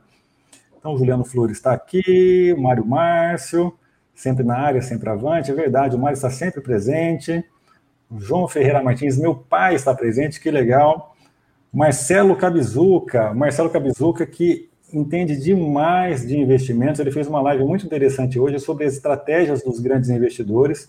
Então, 0.79 0.95
o 0.95 0.99
Juliano 0.99 1.25
Flores 1.25 1.57
está 1.57 1.73
aqui, 1.73 2.55
o 2.57 2.63
Mário 2.63 2.87
Márcio, 2.87 3.73
sempre 4.15 4.45
na 4.45 4.57
área, 4.57 4.81
sempre 4.81 5.11
avante. 5.11 5.51
É 5.51 5.55
verdade, 5.55 5.97
o 5.97 5.99
Mário 5.99 6.15
está 6.15 6.31
sempre 6.31 6.61
presente. 6.61 7.45
O 8.11 8.21
João 8.21 8.49
Ferreira 8.49 8.83
Martins, 8.83 9.19
meu 9.19 9.35
pai 9.35 9.75
está 9.75 9.95
presente, 9.95 10.41
que 10.41 10.51
legal. 10.51 11.15
Marcelo 11.73 12.35
Cabizuca, 12.37 13.33
Marcelo 13.35 13.71
Cabizuca 13.71 14.27
que 14.27 14.69
entende 14.93 15.37
demais 15.37 16.27
de 16.27 16.37
investimentos, 16.37 16.99
ele 17.01 17.13
fez 17.13 17.29
uma 17.29 17.41
live 17.41 17.63
muito 17.65 17.87
interessante 17.87 18.39
hoje 18.39 18.59
sobre 18.59 18.85
as 18.85 18.95
estratégias 18.95 19.63
dos 19.63 19.79
grandes 19.79 20.11
investidores. 20.11 20.89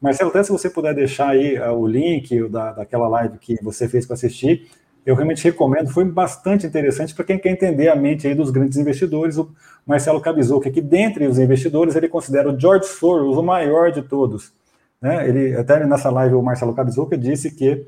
Marcelo, 0.00 0.30
até 0.30 0.42
se 0.42 0.52
você 0.52 0.68
puder 0.68 0.94
deixar 0.94 1.30
aí 1.30 1.58
uh, 1.58 1.72
o 1.72 1.86
link 1.86 2.48
da, 2.48 2.72
daquela 2.72 3.08
live 3.08 3.38
que 3.38 3.56
você 3.62 3.88
fez 3.88 4.04
para 4.04 4.14
assistir, 4.14 4.68
eu 5.04 5.14
realmente 5.14 5.44
recomendo, 5.44 5.88
foi 5.88 6.04
bastante 6.04 6.66
interessante 6.66 7.14
para 7.14 7.24
quem 7.24 7.38
quer 7.38 7.50
entender 7.50 7.88
a 7.88 7.96
mente 7.96 8.26
aí 8.26 8.34
dos 8.34 8.50
grandes 8.50 8.76
investidores, 8.76 9.38
o 9.38 9.50
Marcelo 9.86 10.20
Cabizuca, 10.20 10.70
que 10.70 10.80
dentre 10.80 11.26
os 11.26 11.38
investidores 11.38 11.94
ele 11.94 12.08
considera 12.08 12.50
o 12.50 12.58
George 12.58 12.88
Soros 12.88 13.36
o 13.36 13.42
maior 13.42 13.92
de 13.92 14.02
todos. 14.02 14.52
Né? 15.00 15.28
Ele, 15.28 15.56
até 15.56 15.84
nessa 15.86 16.10
live 16.10 16.34
o 16.34 16.42
Marcelo 16.42 16.74
Cabizuca 16.74 17.16
disse 17.16 17.50
que 17.50 17.86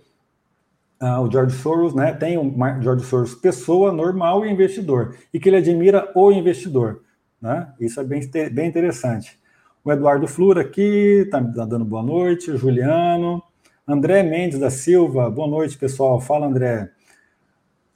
Uh, 1.01 1.21
o 1.21 1.31
George 1.31 1.55
Soros, 1.55 1.95
né, 1.95 2.13
tem 2.13 2.37
o 2.37 2.53
George 2.83 3.05
Soros 3.05 3.33
pessoa 3.33 3.93
normal 3.93 4.45
e 4.45 4.51
investidor, 4.51 5.15
e 5.33 5.39
que 5.39 5.49
ele 5.49 5.59
admira 5.59 6.11
o 6.13 6.33
investidor, 6.33 7.03
né? 7.41 7.69
Isso 7.79 8.01
é 8.01 8.05
bem, 8.05 8.21
bem 8.53 8.69
interessante. 8.69 9.39
O 9.85 9.93
Eduardo 9.93 10.27
Flura 10.27 10.63
aqui, 10.63 11.23
está 11.25 11.43
tá 11.43 11.65
dando 11.65 11.85
boa 11.85 12.03
noite, 12.03 12.57
Juliano, 12.57 13.43
André 13.87 14.23
Mendes 14.23 14.59
da 14.59 14.71
Silva, 14.71 15.31
boa 15.31 15.49
noite, 15.49 15.79
pessoal, 15.79 16.21
fala 16.21 16.47
André. 16.47 16.91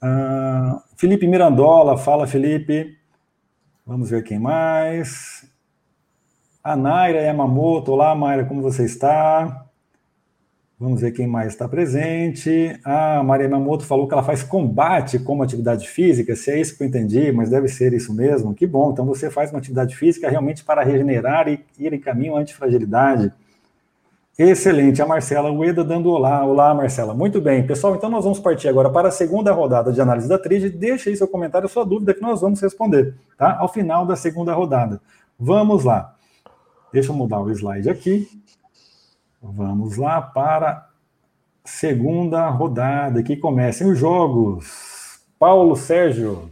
Uh, 0.01 0.81
Felipe 0.97 1.27
Mirandola, 1.27 1.97
fala 1.97 2.25
Felipe. 2.25 2.97
Vamos 3.85 4.09
ver 4.09 4.23
quem 4.23 4.39
mais. 4.39 5.47
A 6.63 6.75
Naira 6.75 7.21
Yamamoto, 7.21 7.91
olá 7.91 8.15
Mayra, 8.15 8.45
como 8.45 8.61
você 8.61 8.85
está? 8.85 9.62
Vamos 10.83 10.99
ver 10.99 11.13
quem 11.13 11.25
mais 11.25 11.53
está 11.53 11.65
presente. 11.65 12.77
A 12.83 13.23
Maria 13.23 13.47
Mamoto 13.47 13.85
falou 13.85 14.05
que 14.05 14.13
ela 14.13 14.21
faz 14.21 14.43
combate 14.43 15.17
como 15.17 15.41
atividade 15.41 15.87
física, 15.87 16.35
se 16.35 16.51
é 16.51 16.59
isso 16.59 16.75
que 16.75 16.83
eu 16.83 16.87
entendi, 16.87 17.31
mas 17.31 17.49
deve 17.49 17.69
ser 17.69 17.93
isso 17.93 18.13
mesmo. 18.13 18.53
Que 18.53 18.67
bom, 18.67 18.91
então 18.91 19.05
você 19.05 19.31
faz 19.31 19.49
uma 19.49 19.59
atividade 19.59 19.95
física 19.95 20.29
realmente 20.29 20.61
para 20.61 20.83
regenerar 20.83 21.47
e 21.47 21.63
ir 21.79 21.93
em 21.93 21.99
caminho 22.01 22.35
antifragilidade. 22.35 23.31
Excelente, 24.37 25.01
a 25.01 25.05
Marcela 25.05 25.49
Ueda 25.49 25.85
dando 25.85 26.09
olá. 26.09 26.43
Olá, 26.43 26.73
Marcela. 26.73 27.13
Muito 27.13 27.39
bem, 27.39 27.65
pessoal, 27.65 27.95
então 27.95 28.09
nós 28.09 28.25
vamos 28.25 28.41
partir 28.41 28.67
agora 28.67 28.89
para 28.89 29.07
a 29.07 29.11
segunda 29.11 29.53
rodada 29.53 29.89
de 29.89 30.01
análise 30.01 30.27
da 30.27 30.37
tríade. 30.37 30.69
Deixe 30.69 31.09
aí 31.09 31.15
seu 31.15 31.29
comentário, 31.29 31.69
sua 31.69 31.85
dúvida, 31.85 32.13
que 32.13 32.21
nós 32.21 32.41
vamos 32.41 32.59
responder, 32.59 33.15
tá? 33.37 33.57
Ao 33.57 33.71
final 33.71 34.05
da 34.05 34.17
segunda 34.17 34.53
rodada. 34.53 34.99
Vamos 35.39 35.85
lá. 35.85 36.13
Deixa 36.91 37.09
eu 37.09 37.15
mudar 37.15 37.39
o 37.39 37.49
slide 37.49 37.89
aqui. 37.89 38.27
Vamos 39.45 39.97
lá 39.97 40.21
para 40.21 40.69
a 40.69 40.85
segunda 41.65 42.47
rodada, 42.47 43.21
que 43.21 43.35
comecem 43.35 43.91
os 43.91 43.99
jogos. 43.99 45.19
Paulo 45.37 45.75
Sérgio. 45.75 46.49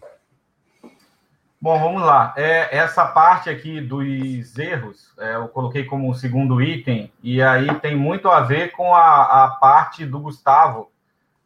Bom, 1.60 1.80
vamos 1.80 2.02
lá. 2.02 2.34
É, 2.36 2.76
essa 2.78 3.06
parte 3.06 3.50
aqui 3.50 3.80
dos 3.80 4.60
erros, 4.60 5.14
é, 5.18 5.36
eu 5.36 5.48
coloquei 5.48 5.86
como 5.86 6.14
segundo 6.14 6.62
item, 6.62 7.10
e 7.24 7.42
aí 7.42 7.74
tem 7.76 7.96
muito 7.96 8.28
a 8.28 8.42
ver 8.42 8.74
com 8.74 8.94
a, 8.94 9.46
a 9.46 9.52
parte 9.52 10.06
do 10.06 10.20
Gustavo 10.20 10.92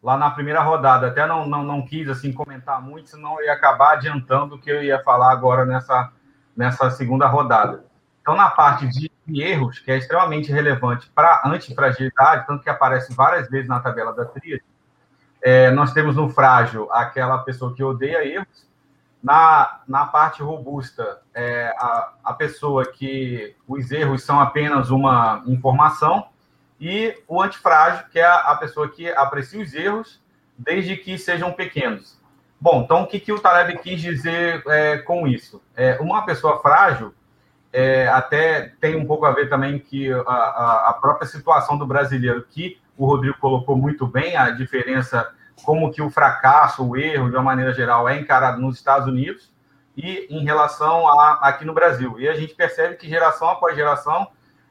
lá 0.02 0.18
na 0.18 0.32
primeira 0.32 0.64
rodada. 0.64 1.10
Até 1.10 1.28
não, 1.28 1.48
não, 1.48 1.64
não 1.64 1.86
quis 1.86 2.10
assim 2.10 2.34
comentar 2.34 2.82
muito, 2.82 3.12
senão 3.12 3.40
ia 3.44 3.54
acabar 3.54 3.94
adiantando 3.94 4.56
o 4.56 4.60
que 4.60 4.72
eu 4.72 4.84
ia 4.84 5.04
falar 5.04 5.32
agora 5.32 5.64
nessa, 5.64 6.12
nessa 6.58 6.90
segunda 6.90 7.28
rodada. 7.28 7.86
Então, 8.20 8.36
na 8.36 8.50
parte 8.50 8.88
de 8.88 9.12
erros, 9.28 9.80
que 9.80 9.92
é 9.92 9.98
extremamente 9.98 10.52
relevante 10.52 11.10
para 11.14 11.42
antifragilidade, 11.46 12.46
tanto 12.46 12.64
que 12.64 12.70
aparece 12.70 13.14
várias 13.14 13.50
vezes 13.50 13.68
na 13.68 13.80
tabela 13.80 14.14
da 14.14 14.26
tríade, 14.26 14.64
é, 15.42 15.70
nós 15.72 15.94
temos 15.94 16.16
no 16.16 16.30
frágil 16.30 16.88
aquela 16.92 17.38
pessoa 17.40 17.74
que 17.74 17.84
odeia 17.84 18.26
erros, 18.26 18.66
na, 19.24 19.82
na 19.88 20.06
parte 20.06 20.44
robusta, 20.44 21.20
é, 21.34 21.74
a, 21.78 22.14
a 22.24 22.34
pessoa 22.34 22.86
que 22.86 23.56
os 23.68 23.92
erros 23.92 24.24
são 24.24 24.40
apenas 24.40 24.92
uma 24.92 25.44
informação, 25.48 26.28
e 26.80 27.18
o 27.28 27.42
antifrágil, 27.42 28.06
que 28.12 28.20
é 28.20 28.26
a, 28.26 28.52
a 28.52 28.56
pessoa 28.58 28.90
que 28.90 29.10
aprecia 29.10 29.62
os 29.62 29.74
erros 29.74 30.22
desde 30.58 30.96
que 30.96 31.18
sejam 31.18 31.52
pequenos. 31.52 32.20
Bom, 32.60 32.82
então 32.84 33.04
o 33.04 33.08
que, 33.08 33.20
que 33.20 33.32
o 33.32 33.40
Taleb 33.40 33.78
quis 33.80 34.02
dizer 34.02 34.64
é, 34.68 34.98
com 35.00 35.28
isso? 35.28 35.62
É, 35.76 35.98
uma 36.00 36.26
pessoa 36.26 36.62
frágil 36.62 37.14
é, 37.78 38.08
até 38.08 38.72
tem 38.80 38.96
um 38.96 39.06
pouco 39.06 39.26
a 39.26 39.32
ver 39.32 39.50
também 39.50 39.78
que 39.78 40.10
a, 40.10 40.92
a, 40.92 40.98
própria 41.02 41.28
situação 41.28 41.78
do 41.78 41.86
brasileiro, 41.86 42.46
que 42.50 42.80
o 42.98 43.06
Rodrigo 43.06 43.38
colocou 43.38 43.76
muito 43.76 44.08
bem, 44.08 44.38
a 44.38 44.50
diferença, 44.50 45.30
como 45.66 45.92
que 45.92 46.02
o 46.02 46.10
fracasso, 46.10 46.88
o 46.88 46.96
erro, 46.96 47.30
de 47.30 47.36
uma 47.36 47.44
maneira 47.44 47.74
geral, 47.74 48.08
é 48.08 48.18
encarado 48.18 48.62
nos 48.62 48.78
Estados 48.78 49.10
Unidos 49.10 49.52
e 49.98 50.26
em 50.30 50.46
relação 50.46 51.06
a 51.06 51.34
aqui 51.42 51.66
no 51.66 51.74
Brasil. 51.74 52.18
E 52.18 52.30
a 52.30 52.34
gente 52.34 52.56
percebe 52.56 52.96
que 52.96 53.10
geração 53.10 53.50
após 53.50 53.76
geração 53.76 54.26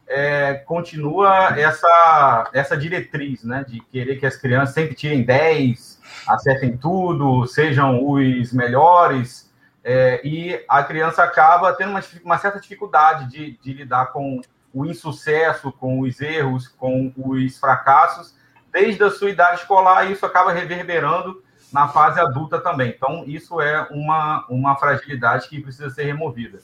é, 0.06 0.54
continua 0.54 1.60
essa, 1.60 2.50
essa 2.54 2.74
diretriz, 2.74 3.44
né, 3.44 3.66
de 3.68 3.80
querer 3.80 4.16
que 4.16 4.24
as 4.24 4.36
crianças 4.36 4.74
sempre 4.74 4.94
tirem 4.94 5.22
10, 5.22 6.00
acertem 6.26 6.74
tudo, 6.74 7.46
sejam 7.46 8.02
os 8.02 8.50
melhores, 8.50 9.52
é, 9.84 10.26
e 10.26 10.64
a 10.66 10.82
criança 10.82 11.22
acaba 11.22 11.74
tendo 11.74 11.90
uma, 11.90 12.00
uma 12.24 12.38
certa 12.38 12.58
dificuldade 12.58 13.30
de, 13.30 13.58
de, 13.58 13.74
lidar 13.74 14.06
com 14.06 14.40
o 14.72 14.86
insucesso, 14.86 15.70
com 15.70 16.00
os 16.00 16.22
erros, 16.22 16.66
com 16.66 17.12
os 17.14 17.58
fracassos, 17.58 18.34
desde 18.72 19.04
a 19.04 19.10
sua 19.10 19.28
idade 19.28 19.60
escolar, 19.60 20.08
e 20.08 20.12
isso 20.12 20.24
acaba 20.24 20.52
reverberando 20.52 21.44
na 21.70 21.86
fase 21.86 22.18
adulta 22.18 22.58
também. 22.58 22.94
Então, 22.96 23.24
isso 23.26 23.60
é 23.60 23.86
uma, 23.90 24.46
uma 24.48 24.74
fragilidade 24.76 25.48
que 25.48 25.60
precisa 25.60 25.90
ser 25.90 26.04
removida. 26.04 26.60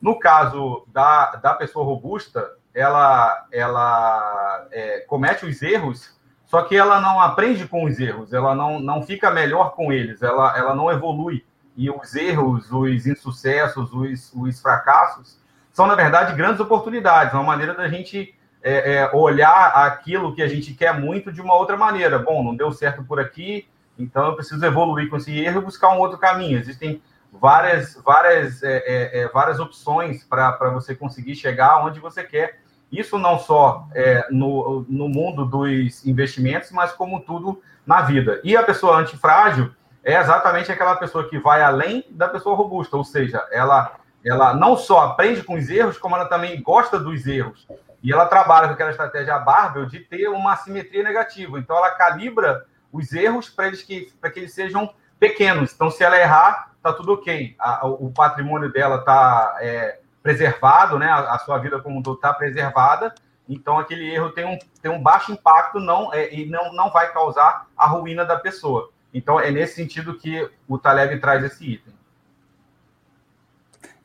No 0.00 0.18
caso 0.18 0.84
da, 0.88 1.36
da 1.36 1.54
pessoa 1.54 1.84
robusta, 1.84 2.52
ela, 2.74 3.46
ela 3.50 4.66
é, 4.70 5.00
comete 5.00 5.46
os 5.46 5.62
erros, 5.62 6.18
só 6.46 6.62
que 6.62 6.76
ela 6.76 7.00
não 7.00 7.20
aprende 7.20 7.66
com 7.66 7.84
os 7.84 7.98
erros, 7.98 8.32
ela 8.32 8.54
não, 8.54 8.78
não 8.78 9.02
fica 9.02 9.30
melhor 9.30 9.72
com 9.72 9.92
eles, 9.92 10.22
ela, 10.22 10.56
ela 10.58 10.74
não 10.74 10.90
evolui 10.90 11.44
e 11.76 11.90
os 11.90 12.14
erros, 12.14 12.70
os 12.70 13.06
insucessos, 13.06 13.92
os, 13.92 14.32
os 14.34 14.60
fracassos, 14.60 15.38
são, 15.72 15.86
na 15.86 15.94
verdade, 15.94 16.34
grandes 16.34 16.60
oportunidades, 16.60 17.32
uma 17.32 17.42
maneira 17.42 17.74
da 17.74 17.88
gente 17.88 18.34
é, 18.62 18.94
é, 18.94 19.10
olhar 19.14 19.68
aquilo 19.86 20.34
que 20.34 20.42
a 20.42 20.48
gente 20.48 20.74
quer 20.74 20.98
muito 20.98 21.32
de 21.32 21.40
uma 21.40 21.54
outra 21.54 21.76
maneira. 21.76 22.18
Bom, 22.18 22.42
não 22.42 22.54
deu 22.54 22.72
certo 22.72 23.02
por 23.04 23.20
aqui, 23.20 23.66
então 23.98 24.26
eu 24.26 24.34
preciso 24.34 24.64
evoluir 24.64 25.08
com 25.08 25.16
esse 25.16 25.38
erro 25.38 25.60
e 25.60 25.64
buscar 25.64 25.90
um 25.90 25.98
outro 25.98 26.18
caminho. 26.18 26.58
Existem 26.58 27.00
várias, 27.32 27.94
várias, 28.04 28.62
é, 28.62 28.82
é, 28.86 29.20
é 29.20 29.28
várias 29.28 29.60
opções 29.60 30.24
para 30.24 30.70
você 30.70 30.94
conseguir 30.94 31.36
chegar 31.36 31.84
onde 31.84 32.00
você 32.00 32.24
quer. 32.24 32.60
Isso 32.90 33.18
não 33.18 33.38
só 33.38 33.86
é, 33.94 34.26
no, 34.30 34.84
no 34.88 35.08
mundo 35.08 35.44
dos 35.46 36.04
investimentos, 36.04 36.72
mas 36.72 36.92
como 36.92 37.20
tudo 37.20 37.62
na 37.86 38.02
vida. 38.02 38.40
E 38.42 38.56
a 38.56 38.62
pessoa 38.62 38.98
antifrágil, 38.98 39.70
é 40.02 40.18
exatamente 40.18 40.72
aquela 40.72 40.96
pessoa 40.96 41.28
que 41.28 41.38
vai 41.38 41.62
além 41.62 42.04
da 42.10 42.28
pessoa 42.28 42.56
robusta, 42.56 42.96
ou 42.96 43.04
seja, 43.04 43.46
ela, 43.50 43.92
ela 44.24 44.54
não 44.54 44.76
só 44.76 45.00
aprende 45.00 45.42
com 45.42 45.54
os 45.54 45.68
erros, 45.68 45.98
como 45.98 46.16
ela 46.16 46.26
também 46.26 46.60
gosta 46.62 46.98
dos 46.98 47.26
erros. 47.26 47.66
E 48.02 48.12
ela 48.12 48.26
trabalha 48.26 48.66
com 48.68 48.74
aquela 48.74 48.90
estratégia 48.90 49.38
Barbel 49.38 49.86
de 49.86 50.00
ter 50.00 50.28
uma 50.28 50.56
simetria 50.56 51.02
negativa. 51.02 51.58
Então, 51.58 51.76
ela 51.76 51.90
calibra 51.90 52.64
os 52.90 53.12
erros 53.12 53.48
para 53.48 53.66
eles 53.66 53.82
que, 53.82 54.10
para 54.20 54.30
que 54.30 54.40
eles 54.40 54.54
sejam 54.54 54.92
pequenos. 55.18 55.72
Então, 55.74 55.90
se 55.90 56.02
ela 56.02 56.18
errar, 56.18 56.70
está 56.76 56.92
tudo 56.94 57.12
ok. 57.12 57.54
A, 57.58 57.86
o 57.86 58.10
patrimônio 58.10 58.72
dela 58.72 58.96
está 58.96 59.58
é, 59.60 60.00
preservado, 60.22 60.98
né? 60.98 61.10
A, 61.10 61.34
a, 61.34 61.38
sua 61.40 61.58
vida 61.58 61.78
como 61.80 61.98
um 61.98 62.02
todo 62.02 62.16
está 62.16 62.32
preservada. 62.32 63.14
Então, 63.46 63.78
aquele 63.78 64.08
erro 64.08 64.30
tem 64.30 64.46
um, 64.46 64.58
tem 64.80 64.90
um 64.90 65.02
baixo 65.02 65.32
impacto 65.32 65.78
não, 65.78 66.12
é, 66.14 66.32
e 66.34 66.46
não, 66.46 66.72
não 66.72 66.90
vai 66.90 67.12
causar 67.12 67.66
a 67.76 67.86
ruína 67.86 68.24
da 68.24 68.36
pessoa. 68.36 68.90
Então, 69.12 69.40
é 69.40 69.50
nesse 69.50 69.74
sentido 69.74 70.16
que 70.16 70.48
o 70.68 70.78
Taleb 70.78 71.20
traz 71.20 71.44
esse 71.44 71.64
item. 71.64 71.92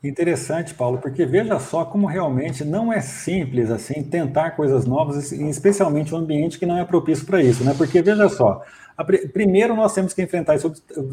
Interessante, 0.02 0.74
Paulo, 0.74 0.98
porque 0.98 1.24
veja 1.24 1.58
só 1.58 1.84
como 1.84 2.06
realmente 2.06 2.64
não 2.64 2.92
é 2.92 3.00
simples 3.00 3.70
assim 3.70 4.02
tentar 4.02 4.52
coisas 4.52 4.84
novas, 4.84 5.32
especialmente 5.32 6.14
um 6.14 6.18
ambiente 6.18 6.58
que 6.58 6.66
não 6.66 6.78
é 6.78 6.84
propício 6.84 7.26
para 7.26 7.42
isso, 7.42 7.64
né? 7.64 7.74
Porque 7.76 8.02
veja 8.02 8.28
só, 8.28 8.62
primeiro 9.32 9.74
nós 9.74 9.94
temos 9.94 10.12
que 10.12 10.22
enfrentar 10.22 10.54
esse 10.54 10.66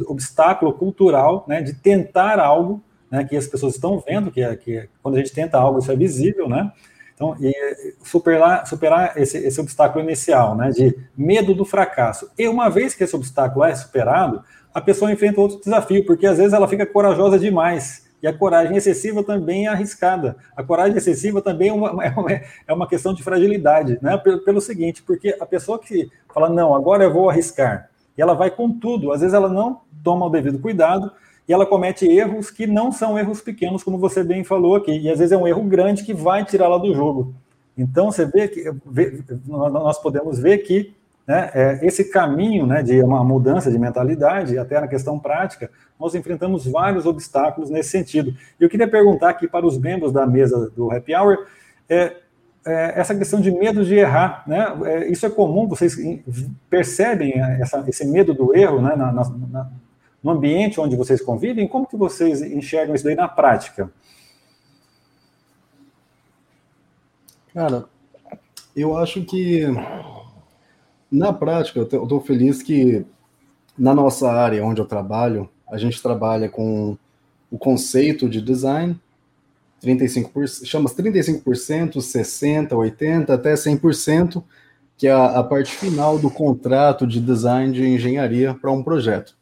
obstáculo 0.05 0.73
cultural, 0.73 1.45
né, 1.47 1.61
de 1.61 1.73
tentar 1.73 2.39
algo, 2.39 2.83
né, 3.09 3.23
que 3.23 3.35
as 3.35 3.47
pessoas 3.47 3.75
estão 3.75 3.99
vendo 3.99 4.31
que, 4.31 4.41
é, 4.41 4.55
que 4.55 4.77
é, 4.77 4.87
quando 5.01 5.15
a 5.15 5.19
gente 5.19 5.33
tenta 5.33 5.57
algo 5.57 5.79
isso 5.79 5.91
é 5.91 5.95
visível, 5.95 6.47
né? 6.47 6.71
Então, 7.23 7.37
e 7.39 7.95
superar, 8.03 8.67
superar 8.67 9.13
esse, 9.17 9.37
esse 9.37 9.59
obstáculo 9.61 10.03
inicial, 10.03 10.55
né, 10.55 10.69
de 10.69 10.97
medo 11.15 11.53
do 11.53 11.63
fracasso. 11.63 12.29
E 12.37 12.47
uma 12.47 12.69
vez 12.69 12.93
que 12.93 13.03
esse 13.03 13.15
obstáculo 13.15 13.63
é 13.63 13.73
superado, 13.73 14.43
a 14.73 14.81
pessoa 14.81 15.11
enfrenta 15.11 15.39
outro 15.39 15.61
desafio, 15.61 16.05
porque 16.05 16.25
às 16.25 16.37
vezes 16.37 16.53
ela 16.53 16.67
fica 16.67 16.85
corajosa 16.85 17.39
demais 17.39 18.03
e 18.21 18.27
a 18.27 18.33
coragem 18.33 18.75
excessiva 18.75 19.23
também 19.23 19.67
é 19.67 19.69
arriscada. 19.69 20.37
A 20.55 20.63
coragem 20.63 20.97
excessiva 20.97 21.41
também 21.41 21.69
é 21.69 21.73
uma, 21.73 22.03
é 22.67 22.73
uma, 22.73 22.87
questão 22.87 23.13
de 23.13 23.23
fragilidade, 23.23 23.99
né? 24.01 24.17
Pelo, 24.17 24.39
pelo 24.39 24.61
seguinte, 24.61 25.03
porque 25.03 25.35
a 25.39 25.45
pessoa 25.45 25.79
que 25.79 26.09
fala, 26.33 26.49
não, 26.49 26.75
agora 26.75 27.03
eu 27.03 27.13
vou 27.13 27.29
arriscar, 27.29 27.89
e 28.17 28.21
ela 28.21 28.33
vai 28.33 28.49
com 28.49 28.71
tudo, 28.71 29.11
às 29.11 29.21
vezes 29.21 29.33
ela 29.33 29.49
não 29.49 29.81
toma 30.03 30.25
o 30.25 30.29
devido 30.29 30.59
cuidado 30.59 31.11
e 31.47 31.53
ela 31.53 31.65
comete 31.65 32.05
erros 32.05 32.49
que 32.49 32.65
não 32.65 32.91
são 32.91 33.17
erros 33.17 33.41
pequenos, 33.41 33.83
como 33.83 33.97
você 33.97 34.23
bem 34.23 34.43
falou 34.43 34.75
aqui, 34.75 34.97
e 34.97 35.09
às 35.09 35.19
vezes 35.19 35.31
é 35.31 35.37
um 35.37 35.47
erro 35.47 35.63
grande 35.63 36.03
que 36.03 36.13
vai 36.13 36.45
tirá-la 36.45 36.77
do 36.77 36.93
jogo. 36.93 37.33
Então, 37.77 38.11
você 38.11 38.25
vê 38.25 38.47
que 38.47 38.71
vê, 38.85 39.19
nós 39.47 39.99
podemos 39.99 40.39
ver 40.39 40.59
que 40.59 40.93
né, 41.27 41.49
é, 41.53 41.79
esse 41.81 42.05
caminho 42.05 42.65
né, 42.65 42.83
de 42.83 43.01
uma 43.01 43.23
mudança 43.23 43.71
de 43.71 43.79
mentalidade, 43.79 44.57
até 44.57 44.79
na 44.79 44.87
questão 44.87 45.17
prática, 45.17 45.69
nós 45.99 46.15
enfrentamos 46.15 46.65
vários 46.65 47.05
obstáculos 47.05 47.69
nesse 47.69 47.89
sentido. 47.89 48.35
E 48.59 48.63
eu 48.63 48.69
queria 48.69 48.87
perguntar 48.87 49.29
aqui 49.29 49.47
para 49.47 49.65
os 49.65 49.77
membros 49.77 50.11
da 50.11 50.25
mesa 50.25 50.69
do 50.75 50.91
Happy 50.91 51.15
Hour, 51.15 51.45
é, 51.89 52.17
é, 52.65 52.99
essa 52.99 53.13
questão 53.13 53.41
de 53.41 53.51
medo 53.51 53.83
de 53.83 53.95
errar, 53.95 54.43
né? 54.47 54.65
É, 54.85 55.11
isso 55.11 55.25
é 55.25 55.29
comum, 55.29 55.67
vocês 55.67 55.97
percebem 56.69 57.33
essa, 57.59 57.83
esse 57.87 58.05
medo 58.05 58.33
do 58.33 58.55
erro 58.55 58.81
né, 58.81 58.95
na, 58.95 59.11
na, 59.11 59.71
no 60.23 60.31
ambiente 60.31 60.79
onde 60.79 60.95
vocês 60.95 61.21
convivem? 61.21 61.67
Como 61.67 61.85
que 61.85 61.97
vocês 61.97 62.41
enxergam 62.41 62.95
isso 62.95 63.03
daí 63.03 63.15
na 63.15 63.27
prática? 63.27 63.91
Cara, 67.53 67.85
eu 68.75 68.97
acho 68.97 69.23
que 69.25 69.67
na 71.11 71.31
prática, 71.31 71.79
eu 71.79 72.03
estou 72.03 72.19
feliz 72.21 72.63
que 72.63 73.05
na 73.77 73.93
nossa 73.93 74.31
área 74.31 74.65
onde 74.65 74.81
eu 74.81 74.85
trabalho, 74.85 75.47
a 75.69 75.77
gente 75.77 76.01
trabalha 76.01 76.49
com 76.49 76.97
o 77.51 77.57
conceito 77.57 78.27
de 78.27 78.41
design, 78.41 78.99
35%, 79.83 80.65
chama 80.65 80.89
35%, 80.89 81.97
60%, 81.97 82.69
80%, 82.69 83.29
até 83.29 83.53
100%, 83.53 84.43
que 84.97 85.07
é 85.07 85.11
a, 85.11 85.39
a 85.39 85.43
parte 85.43 85.75
final 85.75 86.17
do 86.17 86.31
contrato 86.31 87.05
de 87.05 87.19
design 87.19 87.71
de 87.71 87.85
engenharia 87.85 88.53
para 88.53 88.71
um 88.71 88.81
projeto. 88.81 89.35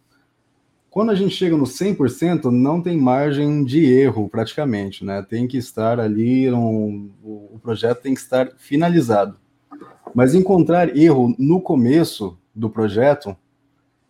Quando 0.91 1.09
a 1.09 1.15
gente 1.15 1.33
chega 1.33 1.55
no 1.55 1.63
100%, 1.63 2.51
não 2.51 2.81
tem 2.81 2.97
margem 2.97 3.63
de 3.63 3.85
erro 3.85 4.27
praticamente, 4.27 5.05
né? 5.05 5.25
Tem 5.27 5.47
que 5.47 5.57
estar 5.57 6.01
ali, 6.01 6.51
um, 6.51 7.09
o 7.23 7.57
projeto 7.63 8.01
tem 8.01 8.13
que 8.13 8.19
estar 8.19 8.51
finalizado. 8.57 9.37
Mas 10.13 10.35
encontrar 10.35 10.93
erro 10.97 11.33
no 11.39 11.61
começo 11.61 12.37
do 12.53 12.69
projeto 12.69 13.33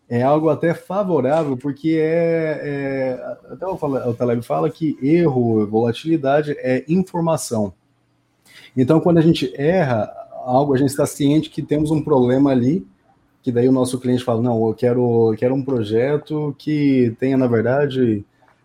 é 0.08 0.22
algo 0.22 0.48
até 0.48 0.74
favorável, 0.74 1.56
porque 1.56 1.96
é, 2.00 2.60
é 2.64 3.36
até 3.52 3.64
o, 3.64 3.74
o 3.74 4.14
Taleb 4.14 4.42
fala 4.42 4.68
que 4.68 4.98
erro, 5.00 5.64
volatilidade 5.68 6.56
é 6.58 6.84
informação. 6.88 7.72
Então, 8.76 8.98
quando 8.98 9.18
a 9.18 9.22
gente 9.22 9.54
erra 9.56 10.12
algo, 10.44 10.74
a 10.74 10.76
gente 10.76 10.90
está 10.90 11.06
ciente 11.06 11.48
que 11.48 11.62
temos 11.62 11.92
um 11.92 12.02
problema 12.02 12.50
ali, 12.50 12.84
que 13.42 13.50
daí 13.50 13.68
o 13.68 13.72
nosso 13.72 13.98
cliente 13.98 14.22
fala, 14.22 14.40
não, 14.40 14.66
eu 14.66 14.74
quero, 14.74 15.34
quero 15.36 15.54
um 15.54 15.64
projeto 15.64 16.54
que 16.58 17.14
tenha, 17.18 17.36
na 17.36 17.46
verdade, 17.46 18.24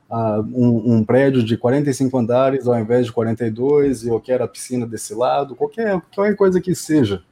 uh, 0.09 0.41
um, 0.53 0.95
um, 0.95 1.03
prédio 1.03 1.43
de 1.43 1.57
45 1.57 2.17
andares 2.17 2.67
ao 2.67 2.80
invés 2.80 3.07
de 3.07 3.11
42, 3.11 4.03
e 4.03 4.09
eu 4.09 4.19
quero 4.19 4.43
a 4.43 4.47
piscina 4.47 4.86
desse 4.86 5.15
lado, 5.15 5.55
qualquer, 5.55 5.99
qualquer 6.13 6.36
coisa 6.36 6.61
que 6.61 6.75
seja. 6.75 7.23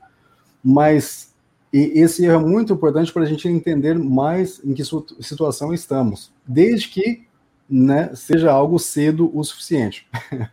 Mas 0.63 1.33
esse 1.71 2.25
erro 2.25 2.41
é 2.41 2.49
muito 2.49 2.73
importante 2.73 3.11
para 3.11 3.23
a 3.23 3.25
gente 3.25 3.47
entender 3.47 3.97
mais 3.99 4.63
em 4.63 4.73
que 4.73 4.83
situação 4.83 5.73
estamos, 5.73 6.31
desde 6.47 6.87
que 6.87 7.25
né, 7.69 8.11
seja 8.15 8.51
algo 8.51 8.79
cedo 8.79 9.29
o 9.37 9.43
suficiente. 9.43 10.07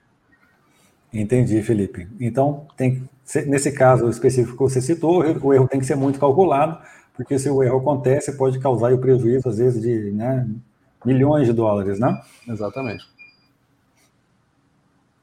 Entendi, 1.12 1.62
Felipe. 1.62 2.08
Então, 2.18 2.66
tem, 2.76 3.08
nesse 3.46 3.72
caso 3.72 4.08
específico 4.08 4.56
que 4.56 4.62
você 4.62 4.80
citou, 4.80 5.22
o 5.42 5.54
erro 5.54 5.68
tem 5.68 5.80
que 5.80 5.86
ser 5.86 5.96
muito 5.96 6.18
calculado, 6.18 6.78
porque 7.14 7.38
se 7.38 7.48
o 7.48 7.62
erro 7.62 7.78
acontece, 7.78 8.36
pode 8.36 8.58
causar 8.58 8.92
o 8.92 8.98
prejuízo, 8.98 9.48
às 9.48 9.58
vezes, 9.58 9.80
de 9.80 10.10
né, 10.12 10.46
milhões 11.04 11.46
de 11.46 11.52
dólares, 11.52 11.98
né? 11.98 12.20
Exatamente. 12.48 13.04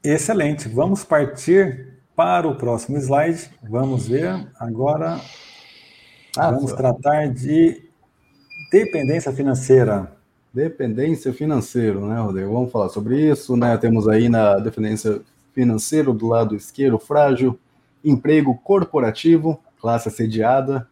Excelente. 0.02 0.68
Vamos 0.68 1.04
partir 1.04 1.88
para 2.16 2.48
o 2.48 2.54
próximo 2.54 2.96
slide. 2.98 3.50
Vamos 3.62 4.08
ver. 4.08 4.46
Agora, 4.58 5.20
ah, 6.36 6.50
vamos 6.50 6.72
tratar 6.72 7.28
de 7.28 7.82
dependência 8.70 9.32
financeira. 9.32 10.12
Dependência 10.52 11.32
financeira, 11.32 12.00
né, 12.00 12.20
Rodrigo? 12.20 12.52
Vamos 12.52 12.72
falar 12.72 12.88
sobre 12.88 13.30
isso, 13.30 13.56
né? 13.56 13.76
Temos 13.76 14.08
aí 14.08 14.28
na 14.28 14.58
dependência 14.58 15.20
financeira 15.52 16.12
do 16.12 16.26
lado 16.26 16.56
esquerdo 16.56 16.98
frágil, 16.98 17.58
emprego 18.04 18.54
corporativo, 18.62 19.60
classe 19.80 20.08
assediada, 20.08 20.88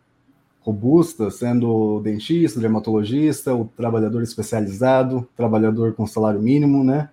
robusta, 0.61 1.31
sendo 1.31 2.01
dentista, 2.01 2.61
dermatologista, 2.61 3.55
o 3.55 3.65
trabalhador 3.65 4.23
especializado, 4.23 5.27
trabalhador 5.37 5.95
com 5.95 6.07
salário 6.07 6.41
mínimo, 6.41 6.85
né? 6.85 7.09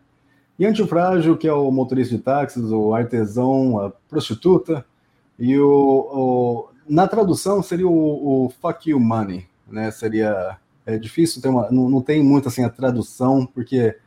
E 0.58 0.66
antifrágil, 0.66 1.38
que 1.38 1.48
é 1.48 1.54
o 1.54 1.70
motorista 1.72 2.16
de 2.16 2.22
táxis, 2.22 2.72
o 2.72 2.94
artesão, 2.94 3.80
a 3.80 3.90
prostituta. 4.10 4.86
E 5.38 5.58
o, 5.58 5.70
o 5.70 6.70
na 6.88 7.08
tradução 7.08 7.64
seria 7.64 7.88
o, 7.88 8.46
o, 8.46 8.50
fuck 8.62 8.90
you 8.90 9.00
money, 9.00 9.46
né? 9.68 9.92
Seria 9.92 10.58
é 10.86 10.98
difícil 10.98 11.42
ter 11.42 11.50
uma, 11.50 11.70
não, 11.72 11.90
não 11.90 12.02
tem 12.02 12.24
muito 12.24 12.48
assim 12.48 12.64
a 12.64 12.70
tradução, 12.70 13.46
porque 13.46 13.98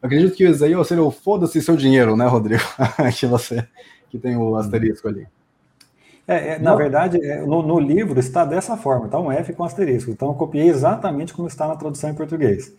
acredito 0.00 0.36
que 0.36 0.44
isso 0.44 0.64
aí 0.64 0.84
seria 0.84 1.02
o 1.02 1.10
foda-se 1.10 1.60
seu 1.60 1.76
dinheiro, 1.76 2.16
né, 2.16 2.26
Rodrigo? 2.26 2.62
que 3.18 3.26
você 3.26 3.66
que 4.08 4.18
tem 4.18 4.36
o 4.36 4.56
asterisco 4.56 5.08
ali. 5.08 5.26
É, 6.28 6.56
é, 6.56 6.58
na 6.58 6.74
verdade, 6.74 7.18
é, 7.24 7.40
no, 7.40 7.62
no, 7.62 7.80
livro 7.80 8.20
está 8.20 8.44
dessa 8.44 8.76
forma, 8.76 9.08
tá 9.08 9.18
um 9.18 9.32
F 9.32 9.54
com 9.54 9.64
asterisco. 9.64 10.10
Então 10.10 10.28
eu 10.28 10.34
copiei 10.34 10.68
exatamente 10.68 11.32
como 11.32 11.48
está 11.48 11.66
na 11.66 11.74
tradução 11.74 12.10
em 12.10 12.14
português. 12.14 12.76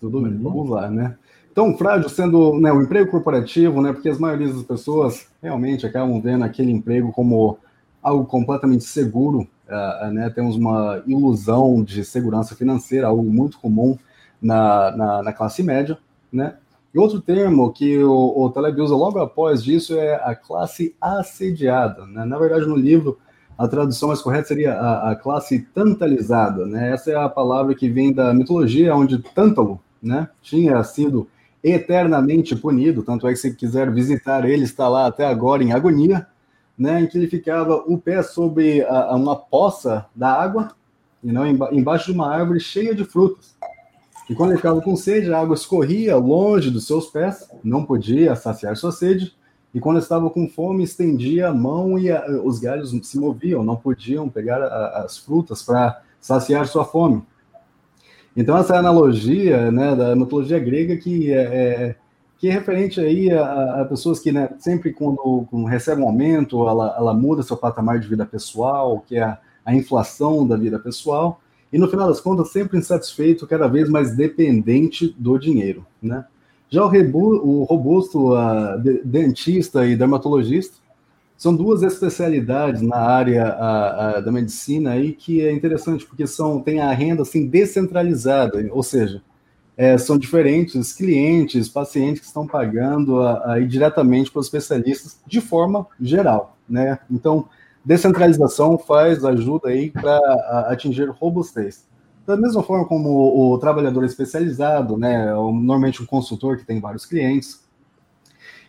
Tudo 0.00 0.20
bem, 0.20 0.32
uhum. 0.32 0.42
vamos 0.42 0.70
lá, 0.70 0.88
né? 0.88 1.16
Então, 1.50 1.76
frágil 1.76 2.08
sendo 2.08 2.58
né, 2.60 2.72
o 2.72 2.82
emprego 2.82 3.10
corporativo, 3.10 3.80
né, 3.80 3.92
porque 3.92 4.08
as 4.08 4.18
maioria 4.18 4.52
das 4.52 4.62
pessoas 4.62 5.28
realmente 5.42 5.86
acabam 5.86 6.20
vendo 6.20 6.44
aquele 6.44 6.70
emprego 6.70 7.12
como 7.12 7.58
algo 8.02 8.24
completamente 8.24 8.84
seguro, 8.84 9.46
uh, 9.68 10.10
né, 10.10 10.30
temos 10.30 10.56
uma 10.56 11.00
ilusão 11.06 11.82
de 11.82 12.04
segurança 12.04 12.56
financeira, 12.56 13.06
algo 13.06 13.22
muito 13.22 13.60
comum 13.60 13.96
na, 14.42 14.96
na, 14.96 15.22
na 15.22 15.32
classe 15.32 15.62
média, 15.62 15.96
né, 16.32 16.54
e 16.94 16.98
outro 16.98 17.20
termo 17.20 17.72
que 17.72 17.98
o, 17.98 18.44
o 18.44 18.50
Taleb 18.50 18.80
usa 18.80 18.94
logo 18.94 19.18
após 19.18 19.64
disso 19.64 19.98
é 19.98 20.14
a 20.14 20.34
classe 20.34 20.94
assediada, 21.00 22.06
né, 22.06 22.24
na 22.24 22.38
verdade 22.38 22.66
no 22.66 22.76
livro 22.76 23.18
a 23.58 23.68
tradução 23.68 24.08
mais 24.08 24.20
correta 24.20 24.48
seria 24.48 24.74
a, 24.74 25.10
a 25.10 25.16
classe 25.16 25.60
tantalizada, 25.74 26.64
né, 26.66 26.92
essa 26.92 27.10
é 27.10 27.16
a 27.16 27.28
palavra 27.28 27.74
que 27.74 27.88
vem 27.88 28.12
da 28.12 28.32
mitologia, 28.32 28.94
onde 28.94 29.18
Tântalo, 29.18 29.80
né, 30.02 30.28
tinha 30.40 30.82
sido 30.84 31.28
eternamente 31.62 32.54
punido, 32.54 33.02
tanto 33.02 33.26
é 33.26 33.32
que 33.32 33.38
se 33.38 33.54
quiser 33.54 33.90
visitar 33.90 34.44
ele, 34.44 34.64
está 34.64 34.88
lá 34.88 35.06
até 35.06 35.26
agora 35.26 35.64
em 35.64 35.72
agonia, 35.72 36.26
né, 36.76 37.00
em 37.00 37.06
que 37.06 37.16
ele 37.16 37.26
ficava 37.26 37.76
o 37.86 37.96
pé 37.96 38.22
sobre 38.22 38.82
a, 38.82 39.12
a 39.12 39.16
uma 39.16 39.34
poça 39.34 40.06
da 40.14 40.30
água, 40.30 40.72
e 41.22 41.32
não 41.32 41.46
embaixo 41.46 42.06
de 42.06 42.12
uma 42.12 42.30
árvore 42.30 42.60
cheia 42.60 42.94
de 42.94 43.02
frutas. 43.02 43.56
E 44.28 44.34
quando 44.34 44.50
ele 44.50 44.56
ficava 44.56 44.80
com 44.80 44.96
sede, 44.96 45.32
a 45.32 45.40
água 45.40 45.54
escorria 45.54 46.16
longe 46.16 46.70
dos 46.70 46.86
seus 46.86 47.06
pés, 47.06 47.48
não 47.62 47.84
podia 47.84 48.34
saciar 48.34 48.76
sua 48.76 48.90
sede, 48.90 49.34
e 49.74 49.80
quando 49.80 49.98
estava 49.98 50.30
com 50.30 50.48
fome, 50.48 50.84
estendia 50.84 51.48
a 51.48 51.54
mão 51.54 51.98
e 51.98 52.10
a, 52.10 52.24
os 52.44 52.60
galhos 52.60 52.96
se 53.02 53.18
moviam, 53.18 53.64
não 53.64 53.74
podiam 53.74 54.28
pegar 54.28 54.62
a, 54.62 55.04
as 55.04 55.18
frutas 55.18 55.62
para 55.62 56.00
saciar 56.20 56.66
sua 56.66 56.84
fome. 56.84 57.22
Então, 58.36 58.56
essa 58.56 58.76
analogia 58.76 59.70
né, 59.70 59.94
da 59.94 60.14
mitologia 60.14 60.58
grega 60.58 60.96
que 60.96 61.32
é, 61.32 61.42
é, 61.42 61.96
que 62.38 62.48
é 62.48 62.52
referente 62.52 63.00
aí 63.00 63.32
a, 63.32 63.82
a 63.82 63.84
pessoas 63.84 64.20
que 64.20 64.32
né, 64.32 64.48
sempre 64.58 64.92
quando, 64.92 65.46
quando 65.50 65.66
recebem 65.66 66.04
um 66.04 66.08
aumento, 66.08 66.68
ela, 66.68 66.94
ela 66.96 67.12
muda 67.12 67.42
seu 67.42 67.56
patamar 67.56 67.98
de 67.98 68.08
vida 68.08 68.24
pessoal, 68.24 69.04
que 69.06 69.16
é 69.16 69.22
a, 69.22 69.38
a 69.64 69.74
inflação 69.74 70.46
da 70.46 70.56
vida 70.56 70.78
pessoal, 70.78 71.40
e 71.74 71.78
no 71.78 71.88
final 71.88 72.06
das 72.06 72.20
contas 72.20 72.50
sempre 72.50 72.78
insatisfeito, 72.78 73.48
cada 73.48 73.66
vez 73.66 73.88
mais 73.88 74.14
dependente 74.14 75.12
do 75.18 75.36
dinheiro, 75.36 75.84
né? 76.00 76.24
Já 76.70 76.84
o, 76.84 76.88
rebu, 76.88 77.34
o 77.44 77.64
robusto, 77.64 78.32
uh, 78.32 78.80
dentista 79.04 79.84
e 79.84 79.96
dermatologista, 79.96 80.76
são 81.36 81.52
duas 81.52 81.82
especialidades 81.82 82.80
na 82.80 82.96
área 82.96 83.46
a, 83.46 84.18
a, 84.18 84.20
da 84.20 84.30
medicina 84.30 84.92
aí 84.92 85.14
que 85.14 85.44
é 85.44 85.52
interessante, 85.52 86.06
porque 86.06 86.28
são, 86.28 86.60
tem 86.60 86.80
a 86.80 86.92
renda 86.92 87.22
assim, 87.22 87.48
descentralizada, 87.48 88.64
ou 88.70 88.84
seja, 88.84 89.20
é, 89.76 89.98
são 89.98 90.16
diferentes 90.16 90.92
clientes, 90.92 91.68
pacientes 91.68 92.20
que 92.20 92.26
estão 92.28 92.46
pagando 92.46 93.20
aí 93.46 93.66
diretamente 93.66 94.30
para 94.30 94.38
os 94.38 94.46
especialistas 94.46 95.18
de 95.26 95.40
forma 95.40 95.88
geral, 96.00 96.56
né? 96.68 97.00
Então, 97.10 97.48
descentralização 97.84 98.78
faz 98.78 99.24
ajuda 99.24 99.68
aí 99.68 99.90
para 99.90 100.18
atingir 100.68 101.08
robustez. 101.10 101.86
Da 102.26 102.36
mesma 102.36 102.62
forma 102.62 102.86
como 102.86 103.10
o, 103.10 103.52
o 103.52 103.58
trabalhador 103.58 104.04
especializado, 104.04 104.96
né, 104.96 105.26
normalmente 105.32 106.02
um 106.02 106.06
consultor 106.06 106.56
que 106.56 106.64
tem 106.64 106.80
vários 106.80 107.04
clientes, 107.04 107.62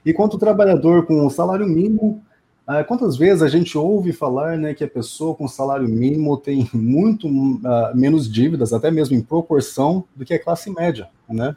e 0.05 0.13
quanto 0.13 0.35
o 0.35 0.39
trabalhador 0.39 1.05
com 1.05 1.29
salário 1.29 1.65
mínimo, 1.65 2.21
ah, 2.67 2.83
quantas 2.83 3.15
vezes 3.15 3.41
a 3.41 3.47
gente 3.47 3.77
ouve 3.77 4.11
falar 4.11 4.57
né, 4.57 4.73
que 4.73 4.83
a 4.83 4.87
pessoa 4.87 5.35
com 5.35 5.47
salário 5.47 5.87
mínimo 5.87 6.35
tem 6.37 6.67
muito 6.73 7.27
uh, 7.27 7.95
menos 7.95 8.31
dívidas, 8.31 8.73
até 8.73 8.89
mesmo 8.91 9.15
em 9.15 9.21
proporção, 9.21 10.03
do 10.15 10.25
que 10.25 10.33
a 10.33 10.43
classe 10.43 10.69
média, 10.71 11.07
né? 11.29 11.55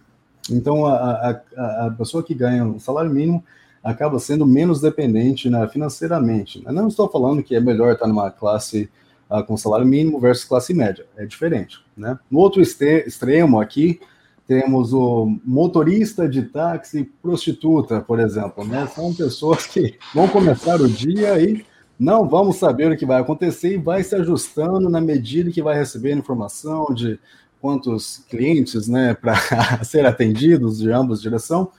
Então, 0.51 0.87
a, 0.87 1.43
a, 1.57 1.87
a 1.87 1.91
pessoa 1.91 2.23
que 2.23 2.35
ganha 2.35 2.65
um 2.65 2.79
salário 2.79 3.11
mínimo 3.11 3.45
acaba 3.83 4.19
sendo 4.19 4.47
menos 4.47 4.81
dependente 4.81 5.49
né, 5.49 5.67
financeiramente. 5.69 6.63
Eu 6.67 6.73
não 6.73 6.89
estou 6.89 7.09
falando 7.09 7.43
que 7.43 7.55
é 7.55 7.61
melhor 7.61 7.93
estar 7.93 8.07
numa 8.07 8.31
classe 8.31 8.89
uh, 9.31 9.43
com 9.45 9.57
salário 9.57 9.87
mínimo 9.87 10.19
versus 10.19 10.45
classe 10.45 10.75
média, 10.75 11.07
é 11.17 11.25
diferente, 11.25 11.79
né? 11.97 12.19
No 12.31 12.39
outro 12.39 12.61
extremo 12.63 13.61
aqui, 13.61 14.01
temos 14.47 14.93
o 14.93 15.39
motorista 15.45 16.29
de 16.29 16.43
táxi 16.43 17.05
prostituta, 17.21 18.01
por 18.01 18.19
exemplo, 18.19 18.65
né? 18.65 18.87
São 18.87 19.15
pessoas 19.15 19.67
que 19.67 19.99
vão 20.15 20.27
começar 20.29 20.81
o 20.81 20.89
dia 20.89 21.39
e 21.39 21.65
não 21.99 22.29
vamos 22.29 22.57
saber 22.57 22.93
o 22.93 22.97
que 22.97 23.05
vai 23.05 23.21
acontecer 23.21 23.75
e 23.75 23.77
vai 23.77 24.03
se 24.03 24.15
ajustando 24.15 24.89
na 24.89 25.01
medida 25.01 25.51
que 25.51 25.61
vai 25.61 25.77
receber 25.77 26.17
informação 26.17 26.87
de 26.95 27.19
quantos 27.61 28.25
clientes, 28.31 28.87
né, 28.87 29.15
para 29.15 29.35
ser 29.85 30.07
atendidos 30.07 30.79
de 30.79 30.91
ambas 30.93 31.21
direção 31.21 31.73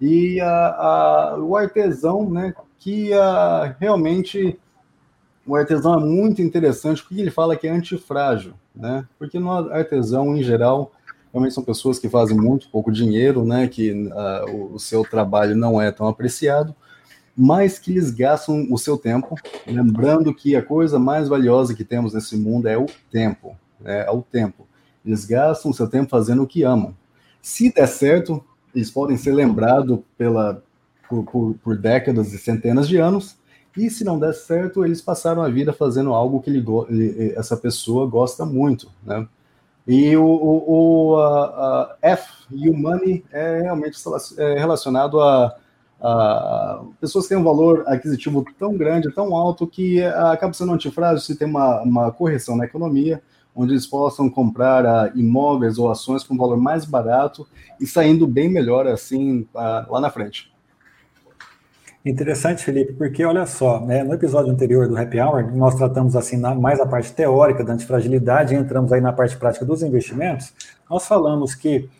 e 0.00 0.40
a, 0.40 0.48
a, 0.48 1.38
o 1.38 1.56
artesão, 1.56 2.28
né, 2.30 2.54
que 2.78 3.12
a, 3.12 3.76
realmente 3.78 4.58
o 5.46 5.56
artesão 5.56 5.94
é 5.94 6.04
muito 6.04 6.42
interessante 6.42 7.02
porque 7.02 7.20
ele 7.20 7.30
fala 7.30 7.56
que 7.56 7.66
é 7.66 7.70
antifrágil, 7.70 8.52
né? 8.76 9.06
Porque 9.18 9.38
no 9.38 9.50
artesão 9.50 10.36
em 10.36 10.42
geral 10.42 10.92
realmente 11.32 11.54
são 11.54 11.64
pessoas 11.64 11.98
que 11.98 12.08
fazem 12.08 12.36
muito 12.36 12.68
pouco 12.70 12.92
dinheiro, 12.92 13.44
né, 13.44 13.68
que 13.68 13.92
uh, 13.92 14.74
o 14.74 14.78
seu 14.78 15.02
trabalho 15.04 15.56
não 15.56 15.80
é 15.80 15.90
tão 15.90 16.08
apreciado, 16.08 16.74
mas 17.36 17.78
que 17.78 17.92
eles 17.92 18.10
gastam 18.10 18.66
o 18.70 18.78
seu 18.78 18.96
tempo, 18.96 19.36
lembrando 19.66 20.34
que 20.34 20.56
a 20.56 20.62
coisa 20.62 20.98
mais 20.98 21.28
valiosa 21.28 21.74
que 21.74 21.84
temos 21.84 22.14
nesse 22.14 22.36
mundo 22.36 22.66
é 22.66 22.76
o 22.76 22.86
tempo, 23.10 23.56
né, 23.80 24.04
é 24.06 24.10
o 24.10 24.22
tempo. 24.22 24.66
Eles 25.04 25.24
gastam 25.24 25.70
o 25.70 25.74
seu 25.74 25.88
tempo 25.88 26.10
fazendo 26.10 26.42
o 26.42 26.46
que 26.46 26.62
amam. 26.62 26.94
Se 27.40 27.72
der 27.72 27.86
certo, 27.86 28.44
eles 28.78 28.90
podem 28.90 29.16
ser 29.16 29.32
lembrados 29.32 29.98
pela, 30.16 30.62
por, 31.08 31.24
por, 31.24 31.54
por 31.62 31.76
décadas 31.76 32.32
e 32.32 32.38
centenas 32.38 32.88
de 32.88 32.96
anos, 32.96 33.36
e 33.76 33.90
se 33.90 34.04
não 34.04 34.18
der 34.18 34.32
certo, 34.34 34.84
eles 34.84 35.00
passaram 35.00 35.42
a 35.42 35.48
vida 35.48 35.72
fazendo 35.72 36.12
algo 36.12 36.40
que 36.40 36.50
ele, 36.50 36.64
essa 37.36 37.56
pessoa 37.56 38.08
gosta 38.08 38.44
muito, 38.44 38.90
né? 39.04 39.26
E 39.86 40.16
o, 40.16 40.24
o, 40.24 41.12
o 41.12 41.16
a, 41.18 41.96
a 42.02 42.08
F 42.10 42.28
e 42.50 42.68
o 42.68 42.76
money 42.76 43.24
é 43.32 43.62
realmente 43.62 43.98
é 44.36 44.58
relacionado 44.58 45.18
a, 45.20 45.56
a, 46.00 46.82
pessoas 47.00 47.24
que 47.24 47.30
têm 47.30 47.38
um 47.38 47.44
valor 47.44 47.84
aquisitivo 47.86 48.44
tão 48.58 48.76
grande, 48.76 49.14
tão 49.14 49.34
alto, 49.34 49.66
que 49.66 50.02
acaba 50.02 50.52
sendo 50.52 50.72
antifrágil 50.72 51.20
se 51.20 51.36
tem 51.36 51.48
uma, 51.48 51.80
uma 51.82 52.12
correção 52.12 52.56
na 52.56 52.66
economia, 52.66 53.22
onde 53.58 53.72
eles 53.72 53.86
possam 53.86 54.30
comprar 54.30 54.84
uh, 54.84 55.18
imóveis 55.18 55.78
ou 55.78 55.90
ações 55.90 56.22
com 56.22 56.36
valor 56.36 56.56
mais 56.56 56.84
barato 56.84 57.44
e 57.80 57.86
saindo 57.86 58.24
bem 58.24 58.48
melhor 58.48 58.86
assim 58.86 59.40
uh, 59.52 59.92
lá 59.92 60.00
na 60.00 60.08
frente. 60.08 60.52
Interessante, 62.06 62.64
Felipe, 62.64 62.92
porque 62.92 63.24
olha 63.24 63.44
só, 63.44 63.84
né, 63.84 64.04
no 64.04 64.14
episódio 64.14 64.52
anterior 64.52 64.86
do 64.86 64.96
Happy 64.96 65.20
Hour, 65.20 65.52
nós 65.52 65.74
tratamos 65.74 66.14
assim 66.14 66.36
na, 66.36 66.54
mais 66.54 66.78
a 66.78 66.86
parte 66.86 67.12
teórica 67.12 67.64
da 67.64 67.72
antifragilidade 67.72 68.54
e 68.54 68.56
entramos 68.56 68.92
aí 68.92 69.00
na 69.00 69.12
parte 69.12 69.36
prática 69.36 69.64
dos 69.64 69.82
investimentos. 69.82 70.52
Nós 70.88 71.06
falamos 71.06 71.56
que 71.56 71.90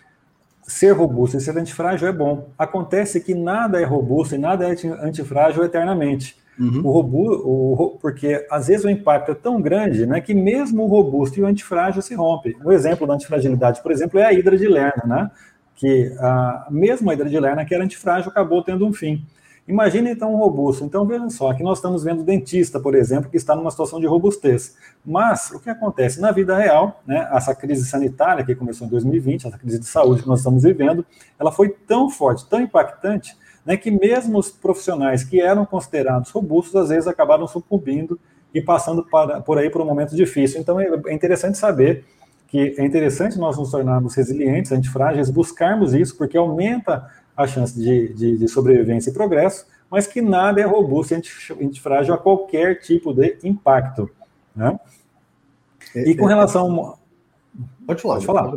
ser 0.62 0.92
robusto 0.92 1.36
e 1.36 1.40
ser 1.40 1.58
antifrágil 1.58 2.06
é 2.06 2.12
bom. 2.12 2.48
Acontece 2.56 3.20
que 3.20 3.34
nada 3.34 3.80
é 3.80 3.84
robusto 3.84 4.36
e 4.36 4.38
nada 4.38 4.64
é 4.64 4.76
antifrágil 5.02 5.64
eternamente. 5.64 6.36
Uhum. 6.58 6.80
O 6.84 6.90
robusto, 6.90 7.48
o, 7.48 7.98
porque 8.00 8.44
às 8.50 8.66
vezes 8.66 8.84
o 8.84 8.90
impacto 8.90 9.30
é 9.30 9.34
tão 9.34 9.60
grande 9.60 10.04
né, 10.06 10.20
que 10.20 10.34
mesmo 10.34 10.82
o 10.82 10.86
robusto 10.86 11.38
e 11.38 11.42
o 11.42 11.46
antifrágil 11.46 12.02
se 12.02 12.14
rompem. 12.14 12.56
Um 12.64 12.72
exemplo 12.72 13.06
da 13.06 13.14
antifragilidade, 13.14 13.80
por 13.82 13.92
exemplo, 13.92 14.18
é 14.18 14.24
a 14.24 14.32
hidra 14.32 14.56
de 14.56 14.66
Lerna, 14.66 15.04
né? 15.06 15.30
que 15.78 16.12
a, 16.18 16.66
mesmo 16.70 17.08
a 17.08 17.14
hidra 17.14 17.28
de 17.28 17.38
Lerna, 17.38 17.64
que 17.64 17.72
era 17.72 17.84
antifrágil, 17.84 18.30
acabou 18.30 18.62
tendo 18.62 18.84
um 18.84 18.92
fim. 18.92 19.24
Imagine 19.68 20.10
então 20.10 20.32
um 20.32 20.36
robusto. 20.36 20.82
Então 20.82 21.06
vejam 21.06 21.28
só, 21.28 21.50
aqui 21.50 21.62
nós 21.62 21.78
estamos 21.78 22.02
vendo 22.02 22.22
o 22.22 22.24
dentista, 22.24 22.80
por 22.80 22.94
exemplo, 22.94 23.30
que 23.30 23.36
está 23.36 23.54
numa 23.54 23.70
situação 23.70 24.00
de 24.00 24.06
robustez. 24.06 24.76
Mas 25.04 25.50
o 25.52 25.60
que 25.60 25.68
acontece 25.68 26.20
na 26.20 26.32
vida 26.32 26.56
real, 26.56 27.00
né, 27.06 27.28
essa 27.32 27.54
crise 27.54 27.86
sanitária 27.86 28.44
que 28.44 28.54
começou 28.54 28.86
em 28.86 28.90
2020, 28.90 29.46
essa 29.46 29.58
crise 29.58 29.78
de 29.78 29.86
saúde 29.86 30.22
que 30.22 30.28
nós 30.28 30.40
estamos 30.40 30.62
vivendo, 30.62 31.04
ela 31.38 31.52
foi 31.52 31.68
tão 31.68 32.08
forte, 32.08 32.48
tão 32.48 32.60
impactante, 32.60 33.36
né, 33.64 33.76
que 33.76 33.90
mesmo 33.90 34.38
os 34.38 34.50
profissionais 34.50 35.24
que 35.24 35.40
eram 35.40 35.64
considerados 35.66 36.30
robustos, 36.30 36.76
às 36.76 36.88
vezes 36.88 37.06
acabaram 37.06 37.46
sucumbindo 37.46 38.18
e 38.54 38.60
passando 38.60 39.04
para, 39.04 39.40
por 39.40 39.58
aí 39.58 39.70
por 39.70 39.82
um 39.82 39.84
momento 39.84 40.14
difícil. 40.16 40.60
Então 40.60 40.80
é, 40.80 40.88
é 41.06 41.12
interessante 41.12 41.58
saber 41.58 42.04
que 42.48 42.74
é 42.78 42.84
interessante 42.84 43.38
nós 43.38 43.58
nos 43.58 43.70
tornarmos 43.70 44.14
resilientes, 44.14 44.72
antifrágeis, 44.72 45.28
buscarmos 45.28 45.92
isso, 45.92 46.16
porque 46.16 46.36
aumenta 46.36 47.10
a 47.36 47.46
chance 47.46 47.78
de, 47.78 48.12
de, 48.14 48.38
de, 48.38 48.48
sobrevivência 48.48 49.10
e 49.10 49.12
progresso, 49.12 49.66
mas 49.90 50.06
que 50.06 50.22
nada 50.22 50.60
é 50.60 50.64
robusto 50.64 51.14
e 51.14 51.16
antifrágil 51.62 52.14
a 52.14 52.18
qualquer 52.18 52.80
tipo 52.80 53.12
de 53.12 53.38
impacto. 53.44 54.10
Né? 54.56 54.78
E 55.94 56.16
com 56.16 56.24
é, 56.28 56.32
é, 56.32 56.34
relação. 56.34 56.98
Pode 57.86 58.02
falar. 58.02 58.14
Pode 58.14 58.26
falar. 58.26 58.56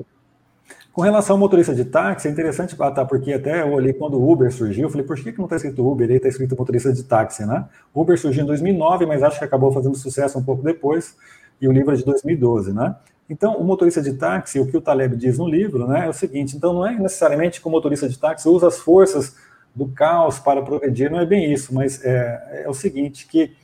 Com 0.93 1.01
relação 1.01 1.35
ao 1.35 1.39
motorista 1.39 1.73
de 1.73 1.85
táxi, 1.85 2.27
é 2.27 2.31
interessante, 2.31 2.75
tá, 2.75 3.05
porque 3.05 3.31
até 3.31 3.61
eu 3.61 3.71
olhei 3.71 3.93
quando 3.93 4.19
o 4.19 4.29
Uber 4.29 4.51
surgiu, 4.51 4.83
eu 4.83 4.89
falei, 4.89 5.05
por 5.05 5.15
que, 5.15 5.31
que 5.31 5.37
não 5.37 5.45
está 5.45 5.55
escrito 5.55 5.89
Uber 5.89 6.09
e 6.11 6.15
está 6.15 6.27
escrito 6.27 6.55
motorista 6.57 6.91
de 6.91 7.03
táxi, 7.03 7.45
né? 7.45 7.65
Uber 7.95 8.19
surgiu 8.19 8.43
em 8.43 8.45
2009, 8.45 9.05
mas 9.05 9.23
acho 9.23 9.39
que 9.39 9.45
acabou 9.45 9.71
fazendo 9.71 9.95
sucesso 9.95 10.37
um 10.37 10.43
pouco 10.43 10.61
depois, 10.61 11.15
e 11.61 11.67
o 11.67 11.71
livro 11.71 11.93
é 11.93 11.95
de 11.95 12.03
2012, 12.03 12.73
né? 12.73 12.95
Então, 13.29 13.55
o 13.55 13.63
motorista 13.63 14.01
de 14.01 14.11
táxi, 14.13 14.59
o 14.59 14.67
que 14.67 14.75
o 14.75 14.81
Taleb 14.81 15.15
diz 15.15 15.37
no 15.37 15.47
livro, 15.47 15.87
né, 15.87 16.05
é 16.05 16.09
o 16.09 16.13
seguinte: 16.13 16.57
então 16.57 16.73
não 16.73 16.85
é 16.85 16.93
necessariamente 16.93 17.61
que 17.61 17.67
o 17.67 17.71
motorista 17.71 18.09
de 18.09 18.19
táxi 18.19 18.49
usa 18.49 18.67
as 18.67 18.77
forças 18.77 19.37
do 19.73 19.87
caos 19.87 20.37
para 20.39 20.61
progredir, 20.61 21.09
não 21.09 21.21
é 21.21 21.25
bem 21.25 21.53
isso, 21.53 21.73
mas 21.73 22.03
é, 22.03 22.63
é 22.65 22.69
o 22.69 22.73
seguinte: 22.73 23.25
que 23.27 23.55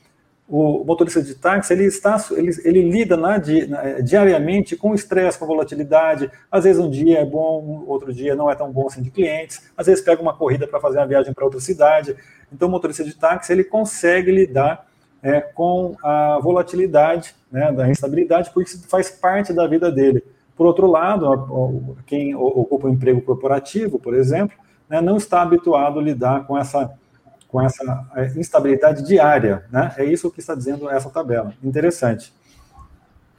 o 0.48 0.82
motorista 0.82 1.22
de 1.22 1.34
táxi 1.34 1.74
ele 1.74 1.84
está 1.84 2.16
ele, 2.30 2.50
ele 2.64 2.90
lida 2.90 3.16
na, 3.18 3.36
na, 3.36 4.00
diariamente 4.00 4.76
com 4.76 4.94
estresse, 4.94 5.38
com 5.38 5.46
volatilidade. 5.46 6.30
Às 6.50 6.64
vezes 6.64 6.82
um 6.82 6.88
dia 6.88 7.18
é 7.18 7.24
bom, 7.24 7.84
outro 7.86 8.14
dia 8.14 8.34
não 8.34 8.50
é 8.50 8.54
tão 8.54 8.72
bom 8.72 8.86
assim 8.86 9.02
de 9.02 9.10
clientes. 9.10 9.70
Às 9.76 9.86
vezes 9.86 10.02
pega 10.02 10.22
uma 10.22 10.34
corrida 10.34 10.66
para 10.66 10.80
fazer 10.80 10.98
uma 10.98 11.06
viagem 11.06 11.34
para 11.34 11.44
outra 11.44 11.60
cidade. 11.60 12.16
Então 12.50 12.66
o 12.66 12.70
motorista 12.70 13.04
de 13.04 13.14
táxi 13.14 13.52
ele 13.52 13.62
consegue 13.62 14.32
lidar 14.32 14.86
é, 15.22 15.40
com 15.40 15.94
a 16.02 16.38
volatilidade, 16.38 17.34
né, 17.50 17.70
da 17.72 17.88
instabilidade, 17.88 18.50
porque 18.52 18.70
isso 18.70 18.88
faz 18.88 19.10
parte 19.10 19.52
da 19.52 19.66
vida 19.66 19.90
dele. 19.90 20.22
Por 20.56 20.66
outro 20.66 20.86
lado, 20.86 21.96
quem 22.06 22.34
ocupa 22.34 22.88
um 22.88 22.90
emprego 22.90 23.20
corporativo, 23.20 23.98
por 23.98 24.14
exemplo, 24.14 24.56
né, 24.88 25.00
não 25.00 25.16
está 25.16 25.42
habituado 25.42 25.98
a 25.98 26.02
lidar 26.02 26.46
com 26.46 26.58
essa, 26.58 26.90
com 27.48 27.60
essa 27.60 28.06
é, 28.14 28.26
instabilidade 28.38 29.02
diária. 29.02 29.64
Né? 29.70 29.92
É 29.96 30.04
isso 30.04 30.30
que 30.30 30.40
está 30.40 30.54
dizendo 30.54 30.88
essa 30.88 31.10
tabela. 31.10 31.52
Interessante. 31.62 32.32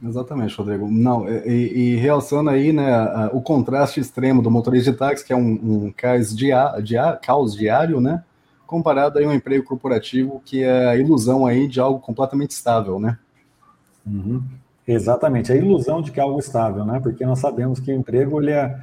Exatamente, 0.03 0.55
Rodrigo. 0.55 0.89
Não, 0.89 1.27
e, 1.27 1.93
e 1.93 1.95
realçando 1.97 2.49
aí 2.49 2.73
né, 2.73 3.29
o 3.33 3.41
contraste 3.41 3.99
extremo 3.99 4.41
do 4.41 4.49
motorista 4.49 4.91
de 4.91 4.97
táxi, 4.97 5.25
que 5.25 5.33
é 5.33 5.35
um, 5.35 5.51
um 5.85 5.93
caos, 5.95 6.35
dia, 6.35 6.79
dia, 6.81 7.17
caos 7.21 7.55
diário, 7.55 7.99
né? 7.99 8.23
comparado 8.69 9.17
a 9.17 9.21
um 9.23 9.33
emprego 9.33 9.65
corporativo 9.65 10.39
que 10.45 10.61
é 10.61 10.89
a 10.89 10.95
ilusão 10.95 11.43
aí 11.43 11.67
de 11.67 11.79
algo 11.79 11.99
completamente 11.99 12.51
estável, 12.51 12.99
né? 12.99 13.17
Uhum. 14.05 14.43
Exatamente, 14.87 15.51
a 15.51 15.55
ilusão 15.55 16.03
de 16.03 16.11
que 16.11 16.19
é 16.19 16.23
algo 16.23 16.39
estável, 16.39 16.85
né? 16.85 16.99
Porque 16.99 17.25
nós 17.25 17.39
sabemos 17.39 17.79
que 17.79 17.91
o 17.91 17.95
emprego 17.95 18.39
ele, 18.39 18.51
é, 18.51 18.79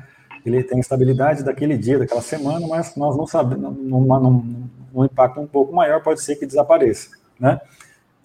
ele 0.48 0.62
tem 0.62 0.78
estabilidade 0.78 1.42
daquele 1.42 1.76
dia, 1.76 1.98
daquela 1.98 2.22
semana, 2.22 2.66
mas 2.66 2.96
nós 2.96 3.16
não 3.16 3.26
sabemos, 3.26 3.76
num 3.76 5.04
impacto 5.04 5.40
um 5.40 5.46
pouco 5.46 5.74
maior 5.74 6.02
pode 6.02 6.22
ser 6.22 6.36
que 6.36 6.46
desapareça, 6.46 7.10
né? 7.38 7.60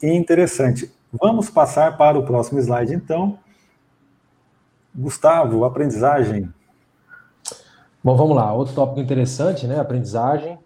E 0.02 0.08
interessante. 0.08 0.92
Vamos 1.12 1.50
passar 1.50 1.98
para 1.98 2.18
o 2.18 2.26
próximo 2.26 2.60
slide, 2.60 2.94
então. 2.94 3.38
Gustavo, 4.96 5.66
aprendizagem. 5.66 6.52
Bom, 8.04 8.16
vamos 8.16 8.36
lá. 8.36 8.54
Outro 8.54 8.74
tópico 8.74 9.00
interessante, 9.00 9.68
né? 9.68 9.80
Aprendizagem. 9.80 10.58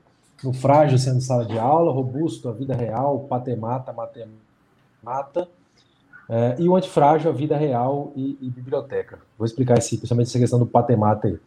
No 0.43 0.53
frágil 0.53 0.97
sendo 0.97 1.21
sala 1.21 1.45
de 1.45 1.57
aula, 1.57 1.91
robusto 1.91 2.47
a 2.47 2.51
vida 2.51 2.75
real, 2.75 3.21
patemata, 3.21 3.91
matemata. 3.91 5.49
É, 6.27 6.55
e 6.57 6.67
o 6.67 6.75
antifrágil, 6.75 7.29
a 7.29 7.33
vida 7.33 7.55
real 7.55 8.11
e, 8.15 8.37
e, 8.41 8.49
biblioteca. 8.49 9.19
Vou 9.37 9.45
explicar 9.45 9.77
esse, 9.77 9.97
principalmente 9.97 10.27
essa 10.27 10.39
questão 10.39 10.57
do 10.57 10.65
patemata 10.65 11.27
aí. 11.27 11.37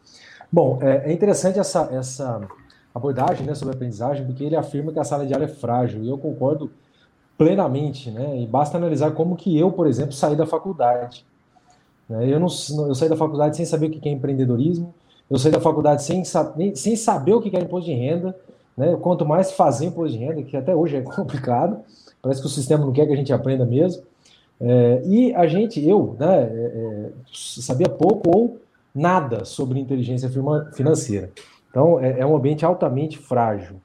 Bom, 0.51 0.79
é, 0.81 1.11
é 1.11 1.13
interessante 1.13 1.59
essa, 1.59 1.89
essa 1.93 2.41
abordagem 2.95 3.45
né, 3.45 3.55
sobre 3.55 3.75
aprendizagem, 3.75 4.25
porque 4.25 4.45
ele 4.45 4.57
afirma 4.57 4.93
que 4.93 4.99
a 4.99 5.05
sala 5.05 5.27
de 5.27 5.35
aula 5.35 5.47
é 5.47 5.49
frágil, 5.49 6.03
e 6.03 6.09
eu 6.09 6.17
concordo 6.17 6.71
plenamente, 7.37 8.11
né? 8.11 8.41
E 8.41 8.47
basta 8.47 8.77
analisar 8.77 9.13
como 9.13 9.37
que 9.37 9.57
eu, 9.57 9.71
por 9.71 9.87
exemplo, 9.87 10.13
saí 10.13 10.35
da 10.35 10.45
faculdade. 10.45 11.25
Né? 12.09 12.29
Eu, 12.29 12.41
não, 12.41 12.49
eu 12.89 12.95
saí 12.95 13.09
da 13.09 13.17
faculdade 13.17 13.57
sem 13.57 13.65
saber 13.65 13.87
o 13.87 13.91
que 13.91 14.09
é 14.09 14.13
empreendedorismo, 14.13 14.93
eu 15.31 15.39
saí 15.39 15.53
da 15.53 15.61
faculdade 15.61 16.03
sem, 16.03 16.23
sem 16.75 16.97
saber 16.97 17.35
o 17.35 17.41
que 17.41 17.55
é 17.55 17.61
imposto 17.61 17.89
de 17.89 17.95
renda, 17.95 18.35
né? 18.77 18.97
Quanto 18.97 19.25
mais 19.25 19.53
fazer 19.53 19.87
imposto 19.87 20.17
de 20.17 20.25
renda, 20.25 20.43
que 20.43 20.57
até 20.57 20.75
hoje 20.75 20.97
é 20.97 21.01
complicado, 21.03 21.79
parece 22.21 22.41
que 22.41 22.47
o 22.47 22.51
sistema 22.51 22.85
não 22.85 22.93
quer 22.93 23.07
que 23.07 23.13
a 23.13 23.17
gente 23.17 23.33
aprenda 23.33 23.65
mesmo. 23.65 24.03
É, 24.61 25.03
e 25.05 25.35
a 25.35 25.47
gente, 25.47 25.87
eu, 25.87 26.17
né, 26.19 26.43
é, 26.43 26.45
é 26.45 27.11
sabia 27.33 27.89
pouco 27.89 28.31
ou 28.37 28.61
nada 28.95 29.45
sobre 29.45 29.79
inteligência 29.79 30.29
financeira. 30.73 31.31
Então, 31.71 32.01
é, 32.01 32.21
é 32.21 32.27
um 32.27 32.37
ambiente 32.37 32.65
altamente 32.65 33.19
frágil. 33.19 33.77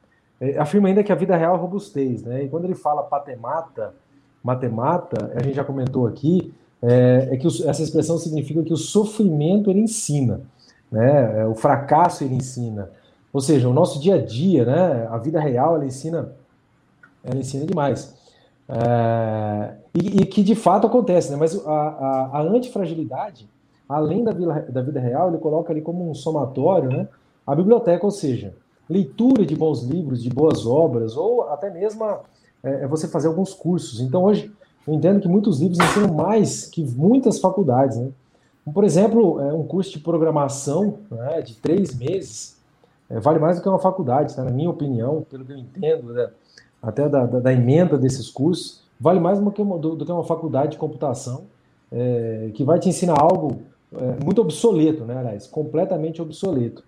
É, 0.42 0.58
afirma 0.58 0.88
ainda 0.88 1.04
que 1.04 1.12
a 1.12 1.16
vida 1.16 1.36
real 1.36 1.56
é 1.56 1.60
robustez, 1.60 2.24
né? 2.24 2.44
E 2.44 2.50
quando 2.50 2.66
ele 2.66 2.76
fala 2.76 3.04
patemata, 3.04 3.94
matemata, 4.44 5.32
a 5.36 5.44
gente 5.44 5.56
já 5.56 5.64
comentou 5.64 6.08
aqui, 6.08 6.54
é, 6.82 7.30
é 7.32 7.38
que 7.38 7.48
o, 7.48 7.70
essa 7.70 7.84
expressão 7.84 8.18
significa 8.18 8.64
que 8.64 8.74
o 8.74 8.78
sofrimento 8.78 9.70
ele 9.70 9.82
ensina, 9.82 10.42
né? 10.92 11.46
O 11.46 11.56
fracasso 11.56 12.24
ele 12.24 12.36
ensina. 12.36 12.90
Ou 13.32 13.42
seja, 13.42 13.68
o 13.68 13.74
nosso 13.74 14.00
dia 14.00 14.16
a 14.16 14.22
dia, 14.26 14.66
né? 14.66 15.08
A 15.10 15.18
vida 15.18 15.40
real 15.40 15.76
ela 15.76 15.86
ensina, 15.86 16.32
ela 17.24 17.40
ensina 17.40 17.66
demais. 17.66 18.16
É, 18.68 19.74
e, 19.94 20.22
e, 20.22 20.26
que 20.26 20.42
de 20.42 20.56
fato 20.56 20.88
acontece, 20.88 21.32
né? 21.32 21.38
Mas 21.38 21.56
a, 21.66 21.72
a, 21.72 22.30
a 22.34 22.42
antifragilidade, 22.42 23.48
além 23.88 24.24
da 24.24 24.32
vida, 24.32 24.66
da 24.70 24.82
vida 24.82 25.00
real, 25.00 25.30
ele 25.30 25.38
coloca 25.38 25.72
ali 25.72 25.82
como 25.82 26.10
um 26.10 26.14
somatório, 26.14 26.90
né? 26.90 27.08
A 27.46 27.54
biblioteca, 27.54 28.06
ou 28.06 28.12
seja, 28.12 28.54
leitura 28.90 29.46
de 29.46 29.56
bons 29.56 29.84
livros, 29.84 30.24
de 30.24 30.30
boas 30.30 30.66
obras, 30.66 31.18
ou 31.18 31.44
até 31.50 31.70
mesmo 31.70 32.06
é, 32.64 32.84
é, 32.84 32.88
você 32.88 33.08
fazer 33.08 33.28
alguns 33.28 33.54
cursos. 33.54 34.00
Então, 34.00 34.24
hoje, 34.24 34.52
eu 34.88 34.94
entendo 34.94 35.20
que 35.20 35.28
muitos 35.28 35.60
livros 35.60 35.80
ensinam 35.80 36.14
mais 36.14 36.66
que 36.66 36.84
muitas 36.96 37.40
faculdades, 37.40 37.98
né? 37.98 38.10
Por 38.74 38.86
exemplo, 38.86 39.42
é, 39.42 39.54
um 39.54 39.68
curso 39.68 39.92
de 39.92 40.00
programação 40.00 41.00
né, 41.12 41.42
de 41.42 41.56
três 41.56 41.94
meses 41.94 42.58
é, 43.10 43.20
vale 43.20 43.40
mais 43.40 43.58
do 43.58 43.62
que 43.62 43.68
uma 43.68 43.80
faculdade, 43.80 44.36
tá? 44.36 44.44
na 44.44 44.52
minha 44.52 44.70
opinião, 44.70 45.26
pelo 45.30 45.44
que 45.44 45.52
eu 45.52 45.58
entendo, 45.58 46.14
né, 46.14 46.30
até 46.84 47.08
da, 47.08 47.26
da, 47.26 47.40
da, 47.40 47.54
emenda 47.54 47.98
desses 47.98 48.30
cursos, 48.30 48.84
vale 49.00 49.20
mais 49.20 49.40
do 49.40 49.50
que 49.50 49.62
uma, 49.62 49.80
do, 49.80 49.96
do 49.96 50.06
que 50.06 50.12
uma 50.12 50.24
faculdade 50.24 50.74
de 50.74 50.78
computação, 50.78 51.46
é, 51.92 52.52
que 52.54 52.64
vai 52.64 52.78
te 52.78 52.90
ensinar 52.90 53.20
algo 53.20 53.62
é, 53.96 54.24
muito 54.24 54.42
obsoleto, 54.42 55.06
né, 55.06 55.18
aliás, 55.18 55.48
completamente 55.48 56.22
obsoleto. 56.22 56.84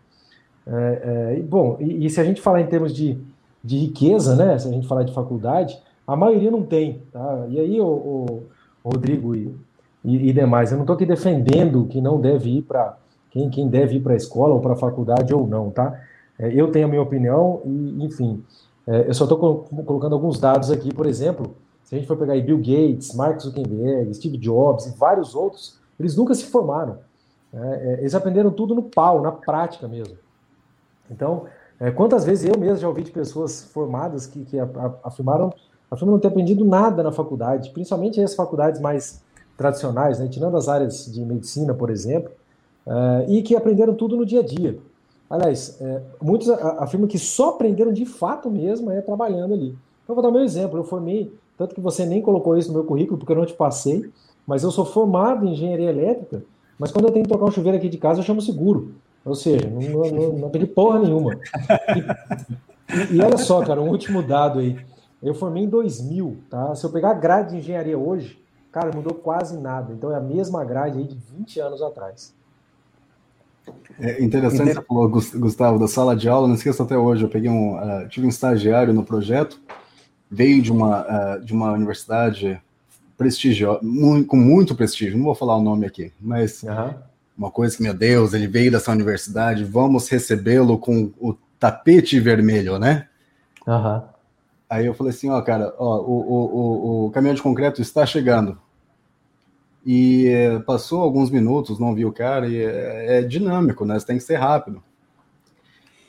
É, 0.67 1.35
é, 1.37 1.41
bom, 1.41 1.77
e, 1.79 2.05
e, 2.05 2.09
se 2.09 2.19
a 2.19 2.23
gente 2.23 2.41
falar 2.41 2.59
em 2.61 2.65
termos 2.65 2.93
de, 2.93 3.17
de 3.63 3.77
riqueza, 3.77 4.35
né? 4.35 4.57
Se 4.57 4.67
a 4.67 4.71
gente 4.71 4.87
falar 4.87 5.03
de 5.03 5.13
faculdade, 5.13 5.77
a 6.07 6.15
maioria 6.15 6.49
não 6.49 6.63
tem, 6.63 7.01
tá? 7.11 7.45
E 7.49 7.59
aí, 7.59 7.79
o, 7.79 7.85
o 7.85 8.43
Rodrigo 8.83 9.35
e, 9.35 9.55
e, 10.03 10.29
e, 10.29 10.33
demais, 10.33 10.71
eu 10.71 10.77
não 10.77 10.83
estou 10.83 10.95
aqui 10.95 11.05
defendendo 11.05 11.85
que 11.85 12.01
não 12.01 12.19
deve 12.19 12.57
ir 12.57 12.61
para 12.63 12.97
quem, 13.31 13.49
quem 13.49 13.67
deve 13.67 13.95
ir 13.97 13.99
para 14.01 14.13
a 14.13 14.17
escola 14.17 14.53
ou 14.53 14.59
para 14.59 14.73
a 14.73 14.75
faculdade 14.75 15.33
ou 15.33 15.47
não, 15.47 15.69
tá? 15.69 15.99
É, 16.37 16.51
eu 16.53 16.71
tenho 16.71 16.85
a 16.85 16.89
minha 16.89 17.01
opinião 17.01 17.61
e, 17.65 18.03
enfim, 18.03 18.43
é, 18.87 19.07
eu 19.07 19.13
só 19.13 19.23
estou 19.25 19.65
colocando 19.85 20.13
alguns 20.13 20.39
dados 20.39 20.69
aqui, 20.69 20.93
por 20.93 21.05
exemplo, 21.05 21.55
se 21.83 21.95
a 21.95 21.97
gente 21.97 22.07
for 22.07 22.17
pegar 22.17 22.39
Bill 22.41 22.57
Gates, 22.57 23.13
Mark 23.13 23.39
Zuckerberg, 23.39 24.13
Steve 24.13 24.37
Jobs 24.37 24.87
e 24.87 24.97
vários 24.97 25.35
outros, 25.35 25.79
eles 25.99 26.15
nunca 26.15 26.33
se 26.33 26.45
formaram. 26.45 26.97
Né? 27.53 27.79
É, 27.81 27.99
eles 27.99 28.13
aprenderam 28.15 28.51
tudo 28.51 28.75
no 28.75 28.83
pau, 28.83 29.21
na 29.21 29.31
prática 29.31 29.87
mesmo. 29.87 30.17
Então, 31.09 31.45
é, 31.79 31.91
quantas 31.91 32.25
vezes 32.25 32.45
eu 32.45 32.59
mesmo 32.59 32.77
já 32.77 32.87
ouvi 32.87 33.03
de 33.03 33.11
pessoas 33.11 33.63
formadas 33.63 34.25
que, 34.25 34.43
que 34.45 34.57
afirmaram, 35.03 35.53
afirmaram 35.89 36.13
não 36.13 36.19
ter 36.19 36.27
aprendido 36.27 36.65
nada 36.65 37.03
na 37.03 37.11
faculdade, 37.11 37.69
principalmente 37.71 38.21
as 38.21 38.33
faculdades 38.33 38.81
mais 38.81 39.23
tradicionais, 39.57 40.19
né, 40.19 40.27
tirando 40.27 40.57
as 40.57 40.67
áreas 40.67 41.05
de 41.05 41.21
medicina, 41.21 41.73
por 41.73 41.89
exemplo, 41.89 42.31
é, 42.85 43.25
e 43.29 43.41
que 43.41 43.55
aprenderam 43.55 43.93
tudo 43.93 44.15
no 44.17 44.25
dia 44.25 44.41
a 44.41 44.43
dia. 44.43 44.77
Aliás, 45.35 45.77
é, 45.81 46.01
muitos 46.21 46.49
afirmam 46.49 47.07
que 47.07 47.19
só 47.19 47.49
aprenderam 47.49 47.91
de 47.91 48.05
fato 48.05 48.49
mesmo 48.49 48.91
é 48.91 49.01
trabalhando 49.01 49.53
ali. 49.53 49.75
Então, 50.03 50.15
vou 50.15 50.23
dar 50.23 50.31
meu 50.31 50.41
exemplo. 50.41 50.77
Eu 50.77 50.83
formei, 50.83 51.33
tanto 51.57 51.75
que 51.75 51.81
você 51.81 52.05
nem 52.05 52.21
colocou 52.21 52.57
isso 52.57 52.69
no 52.69 52.75
meu 52.75 52.83
currículo, 52.83 53.17
porque 53.17 53.31
eu 53.31 53.37
não 53.37 53.45
te 53.45 53.53
passei, 53.53 54.09
mas 54.45 54.63
eu 54.63 54.71
sou 54.71 54.85
formado 54.85 55.45
em 55.45 55.51
engenharia 55.51 55.89
elétrica, 55.89 56.43
mas 56.77 56.91
quando 56.91 57.05
eu 57.05 57.11
tenho 57.11 57.23
que 57.23 57.29
trocar 57.29 57.45
um 57.45 57.51
chuveiro 57.51 57.77
aqui 57.77 57.89
de 57.89 57.97
casa, 57.97 58.19
eu 58.19 58.23
chamo 58.23 58.41
seguro. 58.41 58.93
Ou 59.25 59.33
seja, 59.33 59.67
não, 59.67 59.81
não, 59.81 60.33
não 60.37 60.67
porra 60.67 60.99
nenhuma. 60.99 61.39
E, 62.87 63.15
e, 63.15 63.21
olha 63.21 63.37
só, 63.37 63.65
cara, 63.65 63.81
um 63.81 63.89
último 63.89 64.21
dado 64.21 64.59
aí. 64.59 64.77
Eu 65.23 65.33
formei 65.33 65.63
em 65.63 65.67
2000, 65.69 66.37
tá? 66.49 66.75
Se 66.75 66.85
eu 66.85 66.91
pegar 66.91 67.09
a 67.09 67.15
grade 67.15 67.51
de 67.51 67.57
engenharia 67.57 67.97
hoje, 67.97 68.39
cara, 68.71 68.95
mudou 68.95 69.15
quase 69.15 69.57
nada. 69.57 69.91
Então 69.91 70.11
é 70.11 70.15
a 70.15 70.19
mesma 70.19 70.63
grade 70.63 70.99
aí 70.99 71.05
de 71.05 71.15
20 71.15 71.59
anos 71.59 71.81
atrás. 71.81 72.31
É 73.99 74.23
interessante 74.23 74.73
você 74.73 74.81
falou, 74.81 75.09
Gustavo, 75.09 75.79
da 75.79 75.87
sala 75.87 76.15
de 76.15 76.27
aula. 76.27 76.47
Não 76.47 76.55
esqueça 76.55 76.83
até 76.83 76.97
hoje, 76.97 77.23
eu 77.23 77.29
peguei 77.29 77.49
um, 77.49 77.75
uh, 77.75 78.07
tive 78.09 78.25
um 78.25 78.29
estagiário 78.29 78.93
no 78.93 79.03
projeto, 79.03 79.61
veio 80.29 80.61
de 80.61 80.71
uma, 80.71 81.01
uh, 81.37 81.45
de 81.45 81.53
uma 81.53 81.71
universidade 81.71 82.61
prestigiosa, 83.17 83.79
com 84.27 84.35
muito 84.35 84.75
prestígio, 84.75 85.17
não 85.17 85.25
vou 85.25 85.35
falar 85.35 85.55
o 85.55 85.63
nome 85.63 85.85
aqui, 85.85 86.11
mas 86.19 86.63
uhum 86.63 86.93
uma 87.37 87.51
coisa 87.51 87.75
que, 87.75 87.83
meu 87.83 87.93
Deus, 87.93 88.33
ele 88.33 88.47
veio 88.47 88.71
dessa 88.71 88.91
universidade, 88.91 89.63
vamos 89.63 90.07
recebê-lo 90.07 90.77
com 90.79 91.11
o 91.19 91.35
tapete 91.59 92.19
vermelho, 92.19 92.79
né? 92.79 93.07
Uhum. 93.67 94.01
Aí 94.69 94.85
eu 94.85 94.93
falei 94.93 95.11
assim, 95.11 95.29
ó, 95.29 95.41
cara, 95.41 95.73
ó, 95.77 95.99
o, 95.99 96.11
o, 96.11 97.03
o, 97.03 97.05
o 97.05 97.11
caminhão 97.11 97.35
de 97.35 97.41
concreto 97.41 97.81
está 97.81 98.05
chegando. 98.05 98.57
E 99.85 100.27
é, 100.27 100.59
passou 100.59 101.01
alguns 101.01 101.29
minutos, 101.29 101.79
não 101.79 101.93
vi 101.93 102.05
o 102.05 102.11
cara, 102.11 102.47
e 102.47 102.57
é, 102.57 103.19
é 103.19 103.21
dinâmico, 103.21 103.85
né? 103.85 103.99
Você 103.99 104.05
tem 104.07 104.17
que 104.17 104.23
ser 104.23 104.37
rápido. 104.37 104.81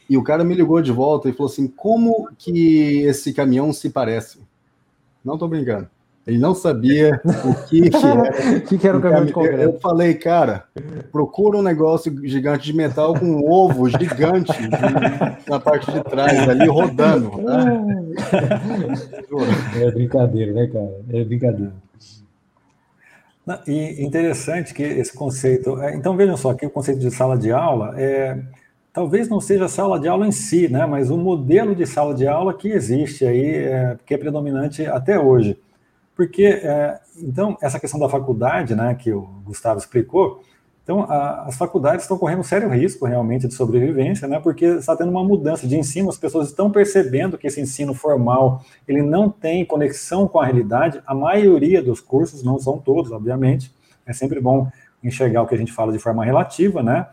E 0.09 0.17
o 0.17 0.23
cara 0.23 0.45
me 0.45 0.55
ligou 0.55 0.81
de 0.81 0.93
volta 0.93 1.29
e 1.29 1.33
falou 1.33 1.53
assim: 1.53 1.67
como 1.67 2.29
que 2.39 3.01
esse 3.03 3.33
caminhão 3.35 3.73
se 3.73 3.91
parece? 3.91 4.39
Não 5.25 5.37
tô 5.37 5.47
brincando. 5.47 5.89
Ele 6.27 6.39
não 6.39 6.57
sabia 6.57 7.21
o 7.25 7.69
que, 7.69 7.89
que 7.89 8.05
era. 8.05 8.23
o 8.59 8.61
que, 8.63 8.79
que 8.79 8.89
era 8.89 8.99
o 8.99 9.01
caminhão 9.01 9.27
de 9.27 9.33
concreto. 9.33 9.63
Eu 9.63 9.79
falei, 9.79 10.15
cara, 10.15 10.65
procura 11.13 11.59
um 11.59 11.63
negócio 11.63 12.13
gigante 12.27 12.65
de 12.65 12.73
metal 12.73 13.15
com 13.15 13.27
um 13.27 13.49
ovo 13.49 13.89
gigante 13.89 14.53
de, 14.53 15.49
na 15.49 15.61
parte 15.61 15.91
de 15.93 16.03
trás, 16.03 16.49
ali 16.49 16.67
rodando. 16.67 17.31
Tá? 17.31 17.65
É 19.77 19.91
brincadeira, 19.91 20.53
né, 20.53 20.67
cara? 20.67 21.01
É 21.11 21.25
brincadeira. 21.25 21.73
E 23.67 24.05
interessante 24.05 24.75
que 24.75 24.83
esse 24.83 25.13
conceito. 25.13 25.81
É, 25.81 25.95
então 25.95 26.17
vejam 26.17 26.37
só, 26.37 26.51
aqui 26.51 26.67
o 26.67 26.71
conceito 26.71 26.99
de 26.99 27.11
sala 27.11 27.39
de 27.39 27.53
aula 27.53 27.95
é 27.97 28.43
talvez 28.97 29.29
não 29.29 29.43
seja 29.43 29.67
a 29.67 29.69
sala 29.69 30.01
de 30.01 30.09
aula 30.09 30.27
em 30.27 30.33
si, 30.33 30.69
né? 30.69 30.87
Mas 30.87 31.11
o 31.11 31.19
modelo 31.19 31.75
de 31.75 31.85
sala 31.85 32.15
de 32.15 32.27
aula 32.27 32.55
que 32.55 32.69
existe 32.69 33.27
aí, 33.27 33.57
é, 33.57 33.99
que 34.07 34.15
é 34.15 34.17
predominante 34.17 34.87
até 34.87 35.21
hoje. 35.21 35.61
Porque, 36.15 36.45
é, 36.47 36.99
então, 37.19 37.59
essa 37.61 37.79
questão 37.79 38.01
da 38.01 38.09
faculdade, 38.09 38.75
né, 38.75 38.95
que 38.95 39.13
o 39.13 39.21
Gustavo 39.45 39.79
explicou, 39.79 40.41
então, 40.87 41.03
a, 41.03 41.49
as 41.49 41.57
faculdades 41.57 42.05
estão 42.05 42.17
correndo 42.17 42.45
sério 42.45 42.69
risco, 42.69 43.07
realmente, 43.07 43.49
de 43.49 43.55
sobrevivência, 43.55 44.29
né, 44.29 44.39
porque 44.39 44.67
está 44.67 44.95
tendo 44.95 45.11
uma 45.11 45.25
mudança 45.25 45.67
de 45.67 45.77
ensino, 45.77 46.09
as 46.09 46.17
pessoas 46.17 46.47
estão 46.47 46.71
percebendo 46.71 47.37
que 47.37 47.49
esse 47.49 47.61
ensino 47.61 47.93
formal, 47.93 48.65
ele 48.87 49.03
não 49.03 49.29
tem 49.29 49.65
conexão 49.65 50.29
com 50.29 50.39
a 50.39 50.45
realidade, 50.45 51.03
a 51.05 51.13
maioria 51.13 51.83
dos 51.83 52.01
cursos, 52.01 52.45
não 52.45 52.57
são 52.61 52.79
todos, 52.79 53.11
obviamente, 53.11 53.75
é 54.07 54.13
sempre 54.13 54.39
bom 54.39 54.71
enxergar 55.03 55.43
o 55.43 55.47
que 55.49 55.57
a 55.57 55.59
gente 55.59 55.73
fala 55.73 55.91
de 55.91 55.99
forma 55.99 56.25
relativa, 56.25 56.85
né, 56.85 57.09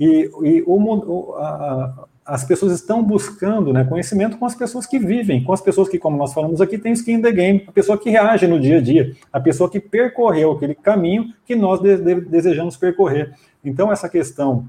e, 0.00 0.30
e 0.42 0.64
o, 0.66 1.34
a, 1.34 2.06
as 2.26 2.42
pessoas 2.42 2.72
estão 2.72 3.02
buscando 3.02 3.72
né, 3.72 3.84
conhecimento 3.84 4.38
com 4.38 4.46
as 4.46 4.54
pessoas 4.54 4.86
que 4.86 4.98
vivem, 4.98 5.44
com 5.44 5.52
as 5.52 5.60
pessoas 5.60 5.88
que, 5.88 5.98
como 5.98 6.16
nós 6.16 6.32
falamos 6.32 6.60
aqui, 6.60 6.78
tem 6.78 6.92
skin 6.92 7.14
in 7.14 7.22
the 7.22 7.30
game, 7.30 7.64
a 7.68 7.72
pessoa 7.72 7.98
que 7.98 8.08
reage 8.08 8.46
no 8.46 8.58
dia 8.58 8.78
a 8.78 8.80
dia, 8.80 9.14
a 9.30 9.38
pessoa 9.38 9.68
que 9.68 9.78
percorreu 9.78 10.52
aquele 10.52 10.74
caminho 10.74 11.34
que 11.44 11.54
nós 11.54 11.80
de, 11.80 11.98
de, 11.98 12.20
desejamos 12.22 12.76
percorrer. 12.76 13.34
Então, 13.62 13.92
essa 13.92 14.08
questão 14.08 14.66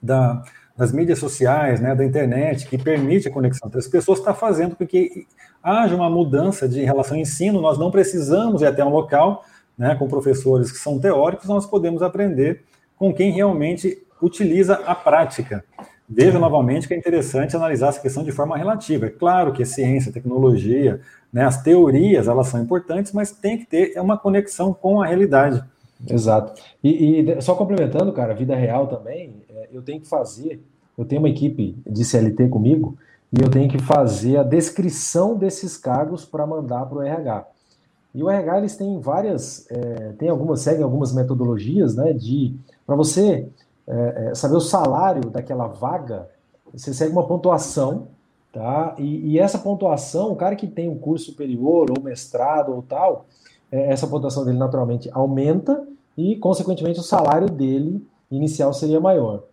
da, 0.00 0.42
das 0.76 0.92
mídias 0.92 1.18
sociais, 1.18 1.80
né, 1.80 1.94
da 1.94 2.04
internet, 2.04 2.66
que 2.68 2.76
permite 2.76 3.28
a 3.28 3.30
conexão 3.30 3.68
entre 3.68 3.78
as 3.78 3.88
pessoas, 3.88 4.18
está 4.18 4.34
fazendo 4.34 4.76
com 4.76 4.86
que 4.86 5.26
haja 5.62 5.96
uma 5.96 6.10
mudança 6.10 6.68
de 6.68 6.84
relação 6.84 7.16
ao 7.16 7.22
ensino. 7.22 7.62
Nós 7.62 7.78
não 7.78 7.90
precisamos 7.90 8.60
ir 8.60 8.66
até 8.66 8.84
um 8.84 8.90
local 8.90 9.42
né, 9.76 9.94
com 9.94 10.06
professores 10.06 10.70
que 10.70 10.78
são 10.78 10.98
teóricos, 10.98 11.46
nós 11.46 11.64
podemos 11.64 12.02
aprender 12.02 12.64
com 12.96 13.14
quem 13.14 13.30
realmente 13.30 14.02
utiliza 14.20 14.74
a 14.84 14.94
prática. 14.94 15.64
Veja 16.08 16.38
novamente 16.38 16.88
que 16.88 16.94
é 16.94 16.96
interessante 16.96 17.54
analisar 17.54 17.88
essa 17.88 18.00
questão 18.00 18.24
de 18.24 18.32
forma 18.32 18.56
relativa. 18.56 19.06
É 19.06 19.10
claro 19.10 19.52
que 19.52 19.64
ciência, 19.64 20.10
tecnologia, 20.10 21.00
né, 21.30 21.44
as 21.44 21.62
teorias, 21.62 22.28
elas 22.28 22.46
são 22.46 22.62
importantes, 22.62 23.12
mas 23.12 23.30
tem 23.30 23.58
que 23.58 23.66
ter 23.66 24.00
uma 24.00 24.16
conexão 24.16 24.72
com 24.72 25.02
a 25.02 25.06
realidade. 25.06 25.62
Exato. 26.08 26.60
E, 26.82 27.20
e 27.20 27.42
só 27.42 27.54
complementando, 27.54 28.12
cara, 28.12 28.32
a 28.32 28.36
vida 28.36 28.56
real 28.56 28.86
também, 28.86 29.42
é, 29.50 29.68
eu 29.70 29.82
tenho 29.82 30.00
que 30.00 30.08
fazer, 30.08 30.62
eu 30.96 31.04
tenho 31.04 31.20
uma 31.20 31.28
equipe 31.28 31.76
de 31.86 32.04
CLT 32.04 32.48
comigo, 32.48 32.96
e 33.30 33.42
eu 33.42 33.50
tenho 33.50 33.68
que 33.68 33.78
fazer 33.78 34.38
a 34.38 34.42
descrição 34.42 35.36
desses 35.36 35.76
cargos 35.76 36.24
para 36.24 36.46
mandar 36.46 36.86
para 36.86 36.98
o 36.98 37.02
RH. 37.02 37.46
E 38.14 38.22
o 38.22 38.30
RH 38.30 38.58
eles 38.58 38.76
têm 38.76 38.98
várias, 38.98 39.70
é, 39.70 40.12
tem 40.18 40.30
algumas, 40.30 40.60
seguem 40.60 40.82
algumas 40.82 41.12
metodologias, 41.12 41.94
né, 41.94 42.14
de 42.14 42.54
para 42.86 42.96
você 42.96 43.46
é, 43.88 44.28
é, 44.30 44.34
saber 44.34 44.56
o 44.56 44.60
salário 44.60 45.30
daquela 45.30 45.66
vaga, 45.66 46.28
você 46.72 46.92
segue 46.92 47.12
uma 47.12 47.26
pontuação, 47.26 48.08
tá? 48.52 48.94
E, 48.98 49.32
e, 49.32 49.38
essa 49.38 49.58
pontuação, 49.58 50.30
o 50.30 50.36
cara 50.36 50.54
que 50.54 50.66
tem 50.66 50.90
um 50.90 50.98
curso 50.98 51.26
superior 51.26 51.90
ou 51.90 52.02
mestrado 52.02 52.74
ou 52.74 52.82
tal, 52.82 53.24
é, 53.72 53.90
essa 53.90 54.06
pontuação 54.06 54.44
dele 54.44 54.58
naturalmente 54.58 55.08
aumenta 55.12 55.86
e, 56.16 56.36
consequentemente, 56.36 57.00
o 57.00 57.02
salário 57.02 57.48
dele 57.48 58.04
inicial 58.30 58.74
seria 58.74 59.00
maior. 59.00 59.44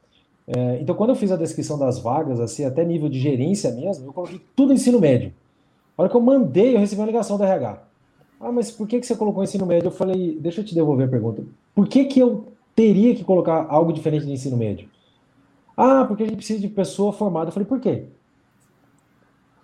É, 0.45 0.79
então, 0.81 0.93
quando 0.93 1.11
eu 1.11 1.15
fiz 1.15 1.31
a 1.31 1.37
descrição 1.37 1.79
das 1.79 1.97
vagas, 1.97 2.39
assim, 2.39 2.65
até 2.65 2.83
nível 2.83 3.07
de 3.07 3.19
gerência 3.19 3.71
mesmo, 3.71 4.07
eu 4.07 4.13
coloquei 4.13 4.41
tudo 4.53 4.73
ensino 4.73 4.99
médio. 4.99 5.33
A 5.97 6.01
hora 6.01 6.11
que 6.11 6.17
eu 6.17 6.21
mandei, 6.21 6.75
eu 6.75 6.79
recebi 6.79 6.99
uma 6.99 7.07
ligação 7.07 7.37
da 7.37 7.45
RH. 7.45 7.81
Ah, 8.41 8.51
mas 8.51 8.69
por 8.69 8.85
que, 8.85 8.99
que 8.99 9.05
você 9.07 9.15
colocou 9.15 9.43
ensino 9.43 9.65
médio? 9.65 9.87
Eu 9.87 9.91
falei, 9.91 10.37
deixa 10.41 10.59
eu 10.59 10.65
te 10.65 10.75
devolver 10.75 11.07
a 11.07 11.09
pergunta. 11.09 11.41
Por 11.73 11.87
que, 11.87 12.03
que 12.05 12.19
eu 12.19 12.54
teria 12.75 13.15
que 13.15 13.23
colocar 13.23 13.65
algo 13.69 13.93
diferente 13.93 14.25
de 14.25 14.31
ensino 14.33 14.57
médio? 14.57 14.89
Ah, 15.77 16.05
porque 16.07 16.23
a 16.23 16.25
gente 16.25 16.37
precisa 16.37 16.59
de 16.59 16.67
pessoa 16.67 17.13
formada. 17.13 17.49
Eu 17.49 17.53
falei, 17.53 17.67
por 17.67 17.79
quê? 17.79 18.05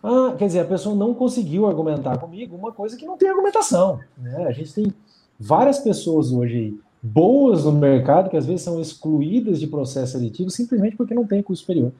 Ah, 0.04 0.34
quer 0.38 0.48
dizer, 0.48 0.60
a 0.62 0.66
pessoa 0.66 0.96
não 0.96 1.14
conseguiu 1.14 1.68
argumentar 1.68 2.18
comigo 2.18 2.56
uma 2.56 2.72
coisa 2.72 2.98
que 2.98 3.06
não 3.06 3.18
tem 3.18 3.30
argumentação. 3.30 4.00
Né? 4.18 4.46
A 4.48 4.52
gente 4.52 4.74
tem 4.74 4.94
várias 5.40 5.80
pessoas 5.80 6.32
hoje 6.32 6.80
boas 7.04 7.66
no 7.66 7.72
mercado 7.72 8.30
que 8.30 8.38
às 8.38 8.46
vezes 8.46 8.62
são 8.62 8.80
excluídas 8.80 9.60
de 9.60 9.66
processo 9.66 10.12
seletivo 10.12 10.52
simplesmente 10.52 10.96
porque 10.96 11.14
não 11.14 11.26
tem 11.26 11.42
curso 11.42 11.62
superior. 11.62 11.92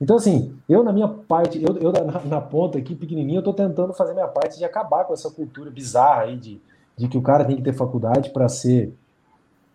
Então, 0.00 0.16
assim, 0.16 0.54
eu 0.68 0.82
na 0.82 0.92
minha 0.92 1.08
parte, 1.08 1.62
eu, 1.62 1.76
eu 1.78 1.92
na, 1.92 2.24
na, 2.24 2.40
ponta 2.40 2.76
aqui, 2.76 2.94
pequenininho, 2.94 3.36
eu 3.36 3.40
estou 3.40 3.54
tentando 3.54 3.94
fazer 3.94 4.12
minha 4.12 4.26
parte 4.26 4.58
de 4.58 4.64
acabar 4.64 5.04
com 5.04 5.14
essa 5.14 5.30
cultura 5.30 5.70
bizarra 5.70 6.22
aí 6.22 6.36
de, 6.36 6.60
de 6.96 7.08
que 7.08 7.16
o 7.16 7.22
cara 7.22 7.44
tem 7.44 7.56
que 7.56 7.62
ter 7.62 7.72
faculdade 7.72 8.30
para 8.30 8.48
ser 8.48 8.92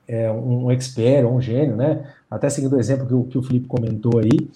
é, 0.08 0.32
um, 0.32 0.72
expert, 0.72 1.26
um 1.26 1.42
gênio, 1.42 1.76
né? 1.76 2.06
Até 2.30 2.50
seguindo 2.50 2.76
o 2.76 2.80
exemplo 2.80 3.06
que 3.06 3.14
o, 3.14 3.24
que 3.26 3.38
o 3.38 3.44
Felipe 3.44 3.68
comentou 3.68 4.20
aí. 4.20 4.50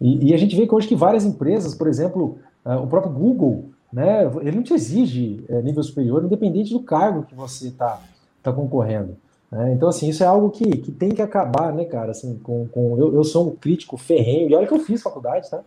E, 0.00 0.28
e, 0.28 0.34
a 0.34 0.36
gente 0.36 0.54
vê 0.54 0.66
que 0.66 0.74
hoje 0.74 0.86
que 0.86 0.94
várias 0.94 1.24
empresas, 1.24 1.74
por 1.74 1.88
exemplo, 1.88 2.38
uh, 2.64 2.82
o 2.82 2.86
próprio 2.86 3.12
Google, 3.12 3.70
né, 3.92 4.30
ele 4.42 4.56
não 4.56 4.62
te 4.62 4.74
exige 4.74 5.44
é, 5.48 5.60
nível 5.62 5.82
superior, 5.82 6.22
independente 6.22 6.72
do 6.72 6.80
cargo 6.80 7.24
que 7.24 7.34
você 7.34 7.68
está 7.68 8.00
tá 8.42 8.52
concorrendo. 8.52 9.16
Né? 9.50 9.72
Então, 9.72 9.88
assim, 9.88 10.08
isso 10.08 10.22
é 10.22 10.26
algo 10.26 10.50
que, 10.50 10.64
que 10.64 10.92
tem 10.92 11.10
que 11.10 11.22
acabar, 11.22 11.72
né, 11.72 11.84
cara? 11.84 12.10
Assim, 12.10 12.38
com, 12.42 12.68
com, 12.68 12.98
eu, 12.98 13.14
eu 13.14 13.24
sou 13.24 13.48
um 13.48 13.56
crítico 13.56 13.96
ferrenho, 13.96 14.50
e 14.50 14.54
olha 14.54 14.66
que 14.66 14.74
eu 14.74 14.80
fiz 14.80 15.02
faculdade, 15.02 15.50
tá? 15.50 15.62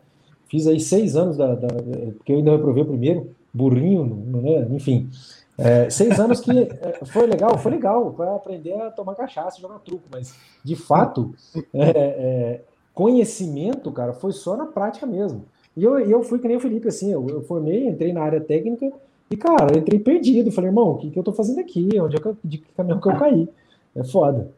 Fiz 0.48 0.68
aí 0.68 0.80
seis 0.80 1.16
anos, 1.16 1.38
da, 1.38 1.56
da 1.56 1.68
porque 2.18 2.32
eu 2.32 2.38
ainda 2.38 2.52
reprovei 2.52 2.84
o 2.84 2.88
primeiro, 2.88 3.32
burrinho, 3.54 4.06
né? 4.06 4.68
enfim. 4.72 5.10
É, 5.58 5.90
seis 5.90 6.20
anos 6.20 6.40
que 6.40 6.52
é, 6.52 7.06
foi 7.06 7.28
legal, 7.28 7.58
foi 7.58 7.72
legal, 7.72 8.12
para 8.14 8.36
aprender 8.36 8.74
a 8.74 8.90
tomar 8.90 9.16
cachaça 9.16 9.60
jogar 9.62 9.80
truco, 9.80 10.04
mas 10.12 10.34
de 10.64 10.76
fato, 10.76 11.36
é, 11.74 11.90
é, 11.90 12.62
conhecimento, 12.94 13.92
cara, 13.92 14.14
foi 14.14 14.32
só 14.32 14.56
na 14.56 14.66
prática 14.66 15.06
mesmo. 15.06 15.46
E 15.76 15.84
eu, 15.84 16.00
eu 16.00 16.24
fui 16.24 16.40
que 16.40 16.48
nem 16.48 16.58
o 16.58 16.60
Felipe, 16.60 16.88
assim, 16.88 17.12
eu, 17.12 17.28
eu 17.30 17.42
formei, 17.44 17.88
entrei 17.88 18.12
na 18.12 18.22
área 18.22 18.42
técnica 18.42 18.92
e, 19.30 19.38
cara, 19.38 19.78
entrei 19.78 20.00
perdido. 20.00 20.52
Falei, 20.52 20.70
irmão, 20.70 20.92
o 20.92 20.98
que, 20.98 21.10
que 21.10 21.18
eu 21.18 21.24
tô 21.24 21.32
fazendo 21.32 21.60
aqui? 21.60 21.88
Onde 22.00 22.18
é 22.18 22.20
que 22.20 22.26
eu, 22.28 22.38
de 22.44 22.58
que 22.58 22.74
caminhão 22.74 23.00
que 23.00 23.08
eu 23.08 23.18
caí? 23.18 23.50
É 23.96 24.04
foda. 24.04 24.52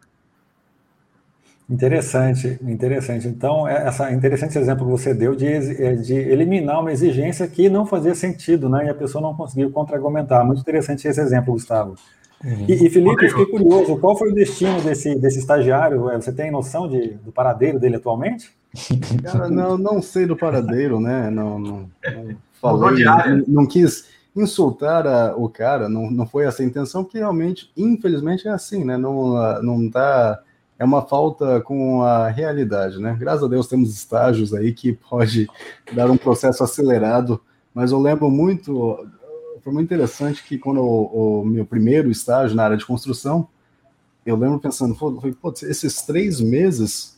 Interessante, 1.70 2.60
interessante. 2.62 3.28
Então, 3.28 3.68
é 3.68 3.88
essa 3.88 4.12
interessante 4.12 4.58
exemplo 4.58 4.86
que 4.86 4.92
você 4.92 5.14
deu 5.14 5.34
de, 5.34 5.48
é, 5.48 5.96
de 5.96 6.14
eliminar 6.14 6.82
uma 6.82 6.92
exigência 6.92 7.48
que 7.48 7.70
não 7.70 7.86
fazia 7.86 8.14
sentido, 8.14 8.68
né? 8.68 8.86
E 8.86 8.90
a 8.90 8.94
pessoa 8.94 9.22
não 9.22 9.34
conseguiu 9.34 9.72
contra-argumentar. 9.72 10.44
Muito 10.44 10.60
interessante 10.60 11.08
esse 11.08 11.22
exemplo, 11.22 11.54
Gustavo. 11.54 11.96
Uhum. 12.44 12.66
E, 12.68 12.86
e, 12.86 12.90
Felipe, 12.90 13.26
eu 13.26 13.30
fiquei 13.30 13.46
curioso, 13.46 13.98
qual 13.98 14.18
foi 14.18 14.32
o 14.32 14.36
destino 14.36 14.82
desse, 14.82 15.16
desse 15.16 15.40
estagiário? 15.40 16.10
É, 16.10 16.16
você 16.20 16.34
tem 16.34 16.52
noção 16.52 16.90
de, 16.90 17.14
do 17.24 17.32
paradeiro 17.32 17.80
dele 17.80 17.96
atualmente? 17.96 18.52
Cara, 19.24 19.50
não, 19.50 19.78
não 19.78 20.02
sei 20.02 20.26
do 20.26 20.36
paradeiro, 20.36 21.00
né? 21.00 21.30
Não, 21.30 21.60
não, 21.60 21.90
não 22.04 22.36
falei, 22.60 23.06
não, 23.06 23.44
não 23.48 23.66
quis 23.66 24.10
insultar 24.36 25.06
a, 25.06 25.36
o 25.38 25.48
cara, 25.48 25.88
não, 25.88 26.10
não 26.10 26.26
foi 26.26 26.46
essa 26.46 26.64
a 26.64 26.66
intenção, 26.66 27.04
porque 27.04 27.20
realmente, 27.20 27.72
infelizmente, 27.78 28.48
é 28.48 28.52
assim, 28.52 28.84
né? 28.84 28.98
Não, 28.98 29.62
não 29.62 29.90
tá. 29.90 30.42
É 30.78 30.86
uma 30.86 31.02
falta 31.02 31.62
com 31.62 32.02
a 32.02 32.28
realidade, 32.28 33.00
né? 33.00 33.16
Graças 33.20 33.44
a 33.44 33.48
Deus 33.48 33.68
temos 33.68 33.94
estágios 33.94 34.54
aí 34.54 34.74
que 34.74 34.94
pode 34.94 35.48
dar 35.94 36.10
um 36.10 36.18
processo 36.18 36.64
acelerado, 36.64 37.40
mas 37.74 37.92
eu 37.92 38.00
lembro 38.00 38.30
muito, 38.30 39.08
foi 39.64 39.72
muito 39.72 39.88
interessante 39.88 40.44
que 40.44 40.58
quando 40.58 40.82
o, 40.82 41.42
o 41.42 41.46
meu 41.46 41.66
primeiro 41.66 42.10
estágio 42.12 42.56
na 42.56 42.64
área 42.64 42.78
de 42.78 42.86
construção, 42.86 43.48
eu 44.26 44.36
lembro 44.36 44.60
pensando, 44.60 44.96
pô, 44.96 45.54
esses 45.64 46.02
três 46.02 46.40
meses 46.40 47.14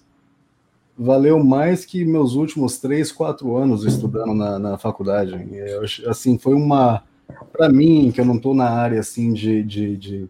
valeu 0.97 1.43
mais 1.43 1.85
que 1.85 2.05
meus 2.05 2.35
últimos 2.35 2.77
três, 2.77 3.11
quatro 3.11 3.57
anos 3.57 3.83
estudando 3.83 4.33
na, 4.33 4.57
na 4.57 4.77
faculdade. 4.77 5.33
Eu, 5.51 5.83
assim, 6.09 6.37
foi 6.37 6.53
uma. 6.53 7.03
Para 7.51 7.69
mim, 7.69 8.11
que 8.11 8.21
eu 8.21 8.25
não 8.25 8.35
estou 8.35 8.53
na 8.53 8.69
área 8.69 8.99
assim 8.99 9.33
de, 9.33 9.63
de, 9.63 9.97
de, 9.97 10.29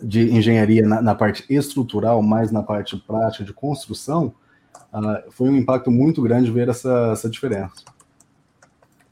de 0.00 0.30
engenharia 0.32 0.86
na, 0.86 1.02
na, 1.02 1.14
parte 1.14 1.44
estrutural, 1.48 2.22
mais 2.22 2.52
na 2.52 2.62
parte 2.62 2.96
prática 2.96 3.44
de 3.44 3.52
construção, 3.52 4.34
uh, 4.92 5.30
foi 5.30 5.48
um 5.48 5.56
impacto 5.56 5.90
muito 5.90 6.22
grande 6.22 6.50
ver 6.50 6.68
essa, 6.68 7.10
essa 7.12 7.28
diferença. 7.28 7.82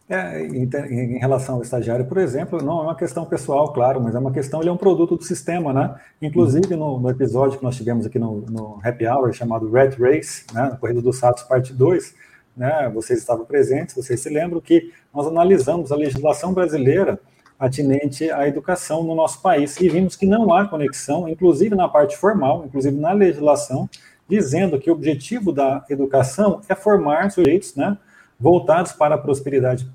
É, 0.08 0.46
em, 0.46 0.62
em, 0.62 1.18
relação 1.18 1.56
ao 1.56 1.62
estagiário, 1.62 2.04
por 2.06 2.18
exemplo, 2.18 2.62
não 2.62 2.78
é 2.78 2.82
uma 2.84 2.94
questão 2.94 3.24
pessoal, 3.24 3.72
claro, 3.72 4.00
mas 4.00 4.14
é 4.14 4.18
uma 4.20 4.30
questão, 4.30 4.60
ele 4.60 4.68
é 4.68 4.72
um 4.72 4.76
produto 4.76 5.16
do 5.16 5.24
sistema, 5.24 5.72
né? 5.72 5.96
Inclusive, 6.22 6.76
no, 6.76 7.00
no 7.00 7.10
episódio 7.10 7.58
que 7.58 7.64
nós 7.64 7.74
tivemos 7.74 8.06
aqui 8.06 8.16
no, 8.16 8.42
no 8.42 8.78
Happy 8.84 9.04
Hour, 9.04 9.32
chamado 9.32 9.68
Red 9.68 9.96
Race, 9.98 10.44
né, 10.54 10.76
Corrida 10.80 11.02
dos 11.02 11.18
Ratos, 11.18 11.42
parte 11.42 11.72
2, 11.72 12.14
né, 12.56 12.88
vocês 12.94 13.18
estavam 13.18 13.44
presentes, 13.44 13.96
vocês 13.96 14.20
se 14.20 14.28
lembram 14.30 14.60
que 14.60 14.92
nós 15.12 15.26
analisamos 15.26 15.90
a 15.90 15.96
legislação 15.96 16.54
brasileira 16.54 17.18
atinente 17.58 18.30
à 18.30 18.46
educação 18.46 19.02
no 19.02 19.14
nosso 19.14 19.40
país. 19.40 19.80
E 19.80 19.88
vimos 19.88 20.16
que 20.16 20.26
não 20.26 20.52
há 20.52 20.66
conexão, 20.66 21.28
inclusive 21.28 21.74
na 21.74 21.88
parte 21.88 22.16
formal, 22.16 22.64
inclusive 22.66 22.96
na 22.96 23.12
legislação, 23.12 23.88
dizendo 24.28 24.78
que 24.78 24.90
o 24.90 24.94
objetivo 24.94 25.52
da 25.52 25.84
educação 25.88 26.60
é 26.68 26.74
formar 26.74 27.30
sujeitos, 27.30 27.74
né, 27.74 27.96
voltados 28.38 28.92
para 28.92 29.14
a 29.14 29.18
prosperidade, 29.18 29.88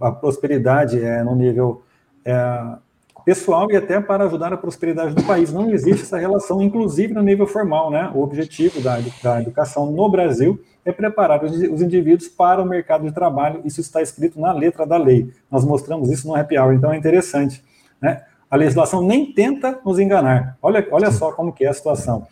a 0.00 0.12
prosperidade 0.12 1.02
é, 1.02 1.22
no 1.24 1.34
nível 1.34 1.82
é, 2.24 2.76
pessoal 3.24 3.70
e 3.70 3.76
até 3.76 4.00
para 4.00 4.24
ajudar 4.24 4.52
a 4.52 4.56
prosperidade 4.56 5.14
do 5.14 5.22
país. 5.22 5.52
Não 5.52 5.70
existe 5.70 6.02
essa 6.02 6.18
relação, 6.18 6.60
inclusive 6.60 7.14
no 7.14 7.22
nível 7.22 7.46
formal, 7.46 7.90
né? 7.90 8.10
O 8.14 8.22
objetivo 8.22 8.80
da, 8.80 8.98
da 9.22 9.40
educação 9.40 9.90
no 9.90 10.08
Brasil 10.08 10.60
é 10.84 10.92
preparar 10.92 11.42
os, 11.42 11.52
os, 11.52 11.80
indivíduos 11.80 12.28
para 12.28 12.60
o 12.60 12.66
mercado 12.66 13.04
de 13.04 13.12
trabalho. 13.12 13.62
Isso 13.64 13.80
está 13.80 14.02
escrito 14.02 14.38
na 14.38 14.52
letra 14.52 14.86
da 14.86 14.96
lei. 14.96 15.32
Nós 15.50 15.64
mostramos 15.64 16.10
isso 16.10 16.28
no 16.28 16.36
Happy 16.36 16.58
Hour, 16.58 16.74
então 16.74 16.92
é 16.92 16.96
interessante, 16.96 17.64
né? 18.00 18.22
A 18.50 18.56
legislação 18.56 19.02
nem 19.02 19.32
tenta 19.32 19.80
nos 19.84 19.98
enganar. 19.98 20.56
Olha, 20.62 20.86
olha 20.92 21.10
só 21.10 21.32
como 21.32 21.52
que 21.52 21.64
é 21.64 21.68
a 21.68 21.72
situação. 21.72 22.26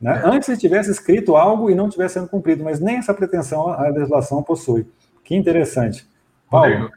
Né? 0.00 0.22
Antes 0.24 0.46
se 0.46 0.56
tivesse 0.56 0.90
escrito 0.90 1.36
algo 1.36 1.70
e 1.70 1.74
não 1.74 1.88
tivesse 1.88 2.14
sendo 2.14 2.28
cumprido, 2.28 2.64
mas 2.64 2.80
nem 2.80 2.96
essa 2.96 3.12
pretensão 3.12 3.68
a 3.68 3.88
legislação 3.88 4.42
possui. 4.42 4.86
Que 5.24 5.34
interessante. 5.34 6.06
Paulo. 6.50 6.90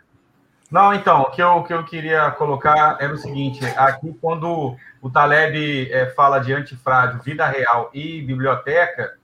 Não, 0.71 0.93
então, 0.93 1.21
o 1.23 1.31
que 1.31 1.41
eu, 1.41 1.63
que 1.63 1.73
eu 1.73 1.83
queria 1.83 2.29
colocar 2.31 2.97
era 2.99 3.11
o 3.11 3.17
seguinte: 3.17 3.65
aqui, 3.75 4.15
quando 4.21 4.75
o 5.01 5.09
Taleb 5.09 5.91
é, 5.91 6.05
fala 6.07 6.39
de 6.39 6.53
antifrágil, 6.53 7.19
vida 7.21 7.45
real 7.47 7.89
e 7.93 8.21
biblioteca, 8.21 9.15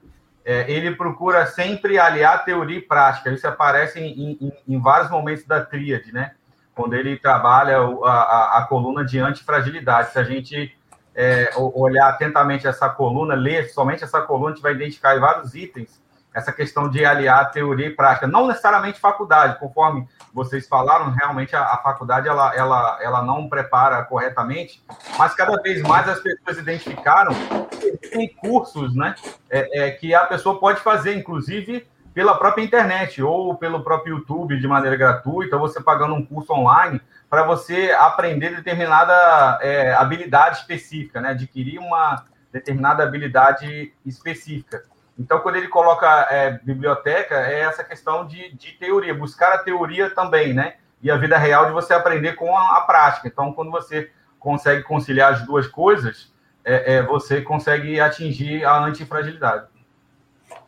é, 0.44 0.70
ele 0.70 0.94
procura 0.96 1.46
sempre 1.46 1.98
aliar 1.98 2.44
teoria 2.44 2.78
e 2.78 2.82
prática. 2.82 3.30
Isso 3.30 3.46
aparece 3.46 4.00
em, 4.00 4.38
em, 4.40 4.52
em 4.66 4.80
vários 4.80 5.10
momentos 5.10 5.44
da 5.44 5.64
tríade, 5.64 6.12
né? 6.12 6.32
Quando 6.74 6.94
ele 6.94 7.16
trabalha 7.16 7.78
a, 7.78 8.10
a, 8.10 8.58
a 8.58 8.66
coluna 8.66 9.04
de 9.04 9.18
antifragilidade. 9.18 10.10
Se 10.10 10.18
a 10.18 10.24
gente 10.24 10.76
é, 11.14 11.50
olhar 11.56 12.08
atentamente 12.08 12.66
essa 12.66 12.88
coluna, 12.88 13.34
ler 13.34 13.68
somente 13.70 14.02
essa 14.02 14.20
coluna, 14.20 14.50
a 14.50 14.54
gente 14.54 14.62
vai 14.62 14.72
identificar 14.72 15.18
vários 15.18 15.54
itens 15.54 16.04
essa 16.36 16.52
questão 16.52 16.90
de 16.90 17.02
aliar 17.02 17.50
teoria 17.50 17.86
e 17.86 17.90
prática, 17.90 18.26
não 18.26 18.46
necessariamente 18.46 19.00
faculdade, 19.00 19.58
conforme 19.58 20.06
vocês 20.34 20.68
falaram, 20.68 21.10
realmente 21.10 21.56
a, 21.56 21.62
a, 21.62 21.78
faculdade 21.78 22.28
ela, 22.28 22.54
ela, 22.54 22.98
ela 23.00 23.22
não 23.22 23.48
prepara 23.48 24.04
corretamente, 24.04 24.84
mas 25.18 25.34
cada 25.34 25.56
vez 25.62 25.80
mais 25.80 26.06
as 26.06 26.20
pessoas 26.20 26.58
identificaram 26.58 27.32
que 27.80 28.10
tem 28.10 28.28
cursos 28.28 28.94
né, 28.94 29.14
é, 29.48 29.86
é, 29.86 29.90
que 29.92 30.14
a 30.14 30.26
pessoa 30.26 30.60
pode 30.60 30.80
fazer, 30.80 31.16
inclusive 31.16 31.88
pela 32.12 32.38
própria 32.38 32.62
internet 32.62 33.22
ou 33.22 33.56
pelo 33.56 33.82
próprio 33.82 34.16
YouTube 34.16 34.60
de 34.60 34.68
maneira 34.68 34.96
gratuita, 34.96 35.56
você 35.56 35.82
pagando 35.82 36.14
um 36.14 36.24
curso 36.24 36.52
online 36.52 37.00
para 37.30 37.44
você 37.44 37.96
aprender 37.98 38.54
determinada 38.54 39.58
é, 39.62 39.94
habilidade 39.94 40.58
específica, 40.58 41.18
né, 41.18 41.30
adquirir 41.30 41.78
uma 41.78 42.24
determinada 42.52 43.02
habilidade 43.02 43.94
específica. 44.04 44.82
Então, 45.18 45.40
quando 45.40 45.56
ele 45.56 45.68
coloca 45.68 46.06
é, 46.30 46.58
biblioteca, 46.62 47.34
é 47.36 47.60
essa 47.60 47.82
questão 47.82 48.26
de, 48.26 48.54
de 48.54 48.72
teoria, 48.72 49.14
buscar 49.14 49.54
a 49.54 49.58
teoria 49.58 50.10
também, 50.10 50.52
né? 50.52 50.74
E 51.02 51.10
a 51.10 51.16
vida 51.16 51.38
real 51.38 51.66
de 51.66 51.72
você 51.72 51.94
aprender 51.94 52.34
com 52.34 52.54
a, 52.56 52.78
a 52.78 52.80
prática. 52.82 53.28
Então, 53.28 53.52
quando 53.52 53.70
você 53.70 54.10
consegue 54.38 54.82
conciliar 54.82 55.32
as 55.32 55.46
duas 55.46 55.66
coisas, 55.66 56.32
é, 56.64 56.96
é, 56.96 57.02
você 57.02 57.40
consegue 57.40 57.98
atingir 57.98 58.64
a 58.64 58.84
antifragilidade. 58.84 59.66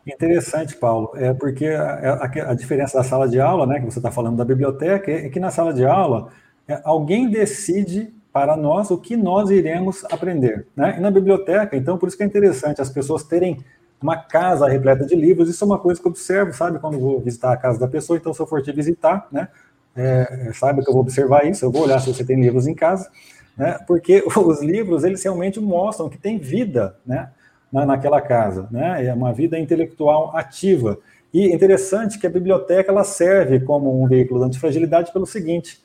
Interessante, 0.07 0.75
Paulo, 0.75 1.11
é 1.15 1.33
porque 1.33 1.67
a, 1.67 2.13
a, 2.13 2.51
a, 2.51 2.53
diferença 2.55 2.97
da 2.97 3.03
sala 3.03 3.27
de 3.27 3.39
aula, 3.39 3.67
né, 3.67 3.79
que 3.79 3.85
você 3.85 3.99
está 3.99 4.09
falando 4.09 4.37
da 4.37 4.45
biblioteca, 4.45 5.11
é 5.11 5.29
que 5.29 5.39
na 5.39 5.51
sala 5.51 5.73
de 5.73 5.85
aula 5.85 6.29
é, 6.67 6.81
alguém 6.83 7.29
decide 7.29 8.13
para 8.31 8.55
nós 8.55 8.89
o 8.91 8.97
que 8.97 9.17
nós 9.17 9.49
iremos 9.49 10.05
aprender, 10.05 10.67
né? 10.75 10.95
E 10.97 11.01
na 11.01 11.09
biblioteca, 11.11 11.75
então, 11.75 11.97
por 11.97 12.07
isso 12.07 12.15
que 12.17 12.23
é 12.23 12.25
interessante 12.25 12.79
as 12.79 12.89
pessoas 12.89 13.23
terem 13.23 13.59
uma 14.01 14.17
casa 14.17 14.67
repleta 14.67 15.05
de 15.05 15.15
livros. 15.15 15.49
Isso 15.49 15.63
é 15.63 15.67
uma 15.67 15.79
coisa 15.79 15.99
que 15.99 16.07
eu 16.07 16.11
observo, 16.11 16.53
sabe, 16.53 16.79
quando 16.79 16.99
vou 16.99 17.19
visitar 17.19 17.51
a 17.51 17.57
casa 17.57 17.79
da 17.79 17.87
pessoa. 17.87 18.17
Então, 18.17 18.33
se 18.33 18.39
eu 18.39 18.47
for 18.47 18.61
te 18.61 18.71
visitar, 18.71 19.27
né, 19.31 19.49
é, 19.95 20.51
saiba 20.53 20.81
que 20.81 20.89
eu 20.89 20.93
vou 20.93 21.01
observar 21.01 21.45
isso, 21.45 21.65
eu 21.65 21.71
vou 21.71 21.83
olhar 21.83 21.99
se 21.99 22.13
você 22.13 22.23
tem 22.23 22.39
livros 22.39 22.67
em 22.67 22.73
casa, 22.73 23.09
né, 23.57 23.77
porque 23.85 24.23
os 24.37 24.61
livros, 24.61 25.03
eles 25.03 25.21
realmente 25.23 25.59
mostram 25.59 26.09
que 26.09 26.17
tem 26.17 26.37
vida, 26.37 26.95
né, 27.05 27.29
na, 27.71 27.85
naquela 27.85 28.21
casa, 28.21 28.67
né, 28.71 29.05
é 29.05 29.13
uma 29.13 29.33
vida 29.33 29.59
intelectual 29.59 30.35
ativa. 30.35 30.97
E 31.33 31.53
interessante 31.53 32.17
que 32.17 32.25
a 32.25 32.29
biblioteca, 32.29 32.91
ela 32.91 33.03
serve 33.03 33.59
como 33.59 34.01
um 34.01 34.07
veículo 34.07 34.39
de 34.39 34.47
antifragilidade 34.47 35.11
pelo 35.11 35.25
seguinte, 35.25 35.79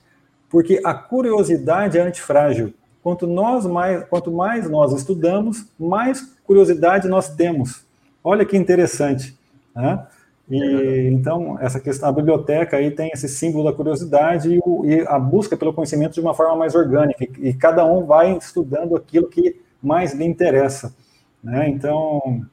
porque 0.48 0.80
a 0.84 0.94
curiosidade 0.94 1.98
é 1.98 2.00
antifrágil. 2.00 2.72
Quanto, 3.02 3.26
nós 3.26 3.66
mais, 3.66 4.04
quanto 4.04 4.32
mais 4.32 4.70
nós 4.70 4.94
estudamos, 4.94 5.66
mais 5.78 6.22
curiosidade 6.44 7.06
nós 7.06 7.28
temos. 7.28 7.83
Olha 8.24 8.46
que 8.46 8.56
interessante. 8.56 9.38
Né? 9.76 10.06
E, 10.50 11.10
então, 11.12 11.58
essa 11.60 11.78
questão, 11.78 12.08
a 12.08 12.12
biblioteca 12.12 12.78
aí 12.78 12.90
tem 12.90 13.10
esse 13.12 13.28
símbolo 13.28 13.64
da 13.64 13.72
curiosidade 13.76 14.54
e, 14.54 14.58
o, 14.64 14.84
e, 14.86 15.06
a 15.06 15.18
busca 15.18 15.56
pelo 15.56 15.74
conhecimento 15.74 16.14
de 16.14 16.20
uma 16.20 16.34
forma 16.34 16.56
mais 16.56 16.74
orgânica, 16.74 17.22
e, 17.38 17.52
cada 17.52 17.84
um 17.84 18.04
vai 18.04 18.36
estudando 18.36 18.96
aquilo 18.96 19.28
que 19.28 19.60
mais 19.82 20.14
lhe 20.14 20.24
interessa. 20.24 20.94
Né? 21.42 21.68
Então, 21.68 22.44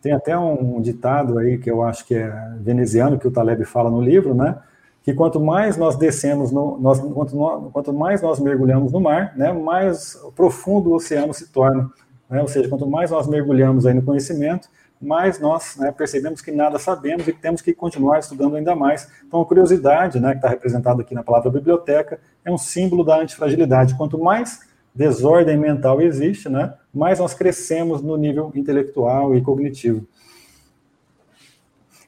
tem 0.00 0.12
até 0.12 0.36
um 0.36 0.80
ditado 0.80 1.38
aí 1.38 1.58
que 1.58 1.70
eu 1.70 1.82
acho 1.82 2.06
que 2.06 2.14
é 2.14 2.32
veneziano, 2.58 3.18
que 3.18 3.28
o 3.28 3.30
Taleb 3.30 3.64
fala 3.64 3.90
no 3.90 4.00
livro, 4.00 4.34
né? 4.34 4.58
que 5.02 5.14
quanto 5.14 5.40
mais 5.40 5.76
nós 5.76 5.96
descemos, 5.96 6.50
no, 6.50 6.78
nós, 6.78 7.00
quanto, 7.00 7.70
quanto 7.72 7.92
mais 7.92 8.20
nós 8.22 8.38
mergulhamos 8.38 8.92
no 8.92 9.00
mar, 9.00 9.32
né, 9.36 9.50
mais 9.52 10.14
profundo 10.36 10.90
o 10.90 10.94
oceano 10.94 11.32
se 11.32 11.48
torna. 11.48 11.90
Né? 12.28 12.40
Ou 12.40 12.48
seja, 12.48 12.68
quanto 12.68 12.86
mais 12.86 13.10
nós 13.10 13.26
mergulhamos 13.26 13.86
aí 13.86 13.94
no 13.94 14.02
conhecimento, 14.02 14.68
mas 15.00 15.40
nós 15.40 15.76
né, 15.76 15.90
percebemos 15.90 16.42
que 16.42 16.52
nada 16.52 16.78
sabemos 16.78 17.26
e 17.26 17.32
que 17.32 17.40
temos 17.40 17.62
que 17.62 17.72
continuar 17.72 18.18
estudando 18.18 18.56
ainda 18.56 18.76
mais. 18.76 19.10
Então, 19.26 19.40
a 19.40 19.46
curiosidade, 19.46 20.20
né, 20.20 20.32
que 20.32 20.38
está 20.38 20.48
representada 20.48 21.00
aqui 21.00 21.14
na 21.14 21.22
palavra 21.22 21.50
biblioteca, 21.50 22.20
é 22.44 22.52
um 22.52 22.58
símbolo 22.58 23.02
da 23.02 23.18
antifragilidade. 23.18 23.96
Quanto 23.96 24.18
mais 24.18 24.68
desordem 24.94 25.56
mental 25.56 26.02
existe, 26.02 26.48
né, 26.48 26.74
mais 26.92 27.18
nós 27.18 27.32
crescemos 27.32 28.02
no 28.02 28.16
nível 28.16 28.52
intelectual 28.54 29.34
e 29.34 29.40
cognitivo. 29.40 30.06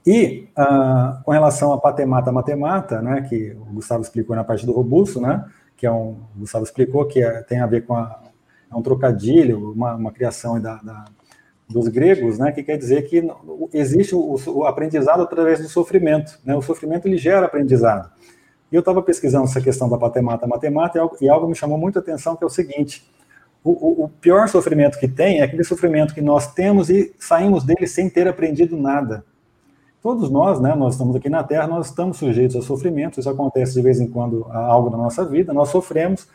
E 0.04 0.48
ah, 0.56 1.20
com 1.24 1.30
relação 1.30 1.72
a 1.72 1.78
patemata 1.78 2.30
matemata, 2.30 3.00
né, 3.00 3.22
que 3.22 3.52
o 3.52 3.74
Gustavo 3.74 4.02
explicou 4.02 4.36
na 4.36 4.44
parte 4.44 4.66
do 4.66 4.72
robusto, 4.72 5.20
né, 5.20 5.48
que 5.76 5.86
é 5.86 5.92
um, 5.92 6.16
o 6.36 6.40
Gustavo 6.40 6.64
explicou 6.64 7.06
que 7.06 7.22
é, 7.22 7.42
tem 7.42 7.60
a 7.60 7.66
ver 7.66 7.86
com 7.86 7.94
a, 7.94 8.20
é 8.70 8.74
um 8.74 8.82
trocadilho, 8.82 9.72
uma, 9.72 9.94
uma 9.94 10.10
criação 10.10 10.60
da, 10.60 10.76
da 10.76 11.04
dos 11.72 11.88
gregos, 11.88 12.38
né, 12.38 12.52
que 12.52 12.62
quer 12.62 12.76
dizer 12.76 13.02
que 13.08 13.26
existe 13.72 14.14
o, 14.14 14.36
o 14.46 14.64
aprendizado 14.64 15.22
através 15.22 15.60
do 15.60 15.68
sofrimento. 15.68 16.38
Né, 16.44 16.54
o 16.54 16.62
sofrimento 16.62 17.06
ele 17.06 17.16
gera 17.16 17.46
aprendizado. 17.46 18.10
E 18.70 18.74
eu 18.74 18.80
estava 18.80 19.02
pesquisando 19.02 19.44
essa 19.44 19.60
questão 19.60 19.88
da 19.88 19.98
patemata 19.98 20.46
matemática 20.46 20.98
e 20.98 21.00
algo, 21.00 21.16
e 21.20 21.28
algo 21.28 21.48
me 21.48 21.54
chamou 21.54 21.76
muita 21.76 21.98
atenção, 21.98 22.36
que 22.36 22.42
é 22.42 22.46
o 22.46 22.50
seguinte, 22.50 23.06
o, 23.62 23.70
o, 23.70 24.04
o, 24.04 24.08
pior 24.08 24.48
sofrimento 24.48 24.98
que 24.98 25.06
tem 25.06 25.40
é 25.40 25.44
aquele 25.44 25.62
sofrimento 25.62 26.14
que 26.14 26.20
nós 26.20 26.52
temos 26.52 26.90
e 26.90 27.14
saímos 27.18 27.64
dele 27.64 27.86
sem 27.86 28.08
ter 28.08 28.26
aprendido 28.26 28.76
nada. 28.76 29.24
Todos 30.02 30.30
nós, 30.30 30.58
né, 30.58 30.74
nós 30.74 30.94
estamos 30.94 31.14
aqui 31.14 31.28
na 31.28 31.44
Terra, 31.44 31.68
nós 31.68 31.86
estamos 31.86 32.16
sujeitos 32.16 32.56
a 32.56 32.62
sofrimento, 32.62 33.20
isso 33.20 33.30
acontece 33.30 33.74
de 33.74 33.82
vez 33.82 34.00
em 34.00 34.08
quando 34.08 34.44
algo 34.50 34.90
na 34.90 34.96
nossa 34.96 35.24
vida, 35.24 35.52
nós 35.52 35.68
sofremos, 35.68 36.26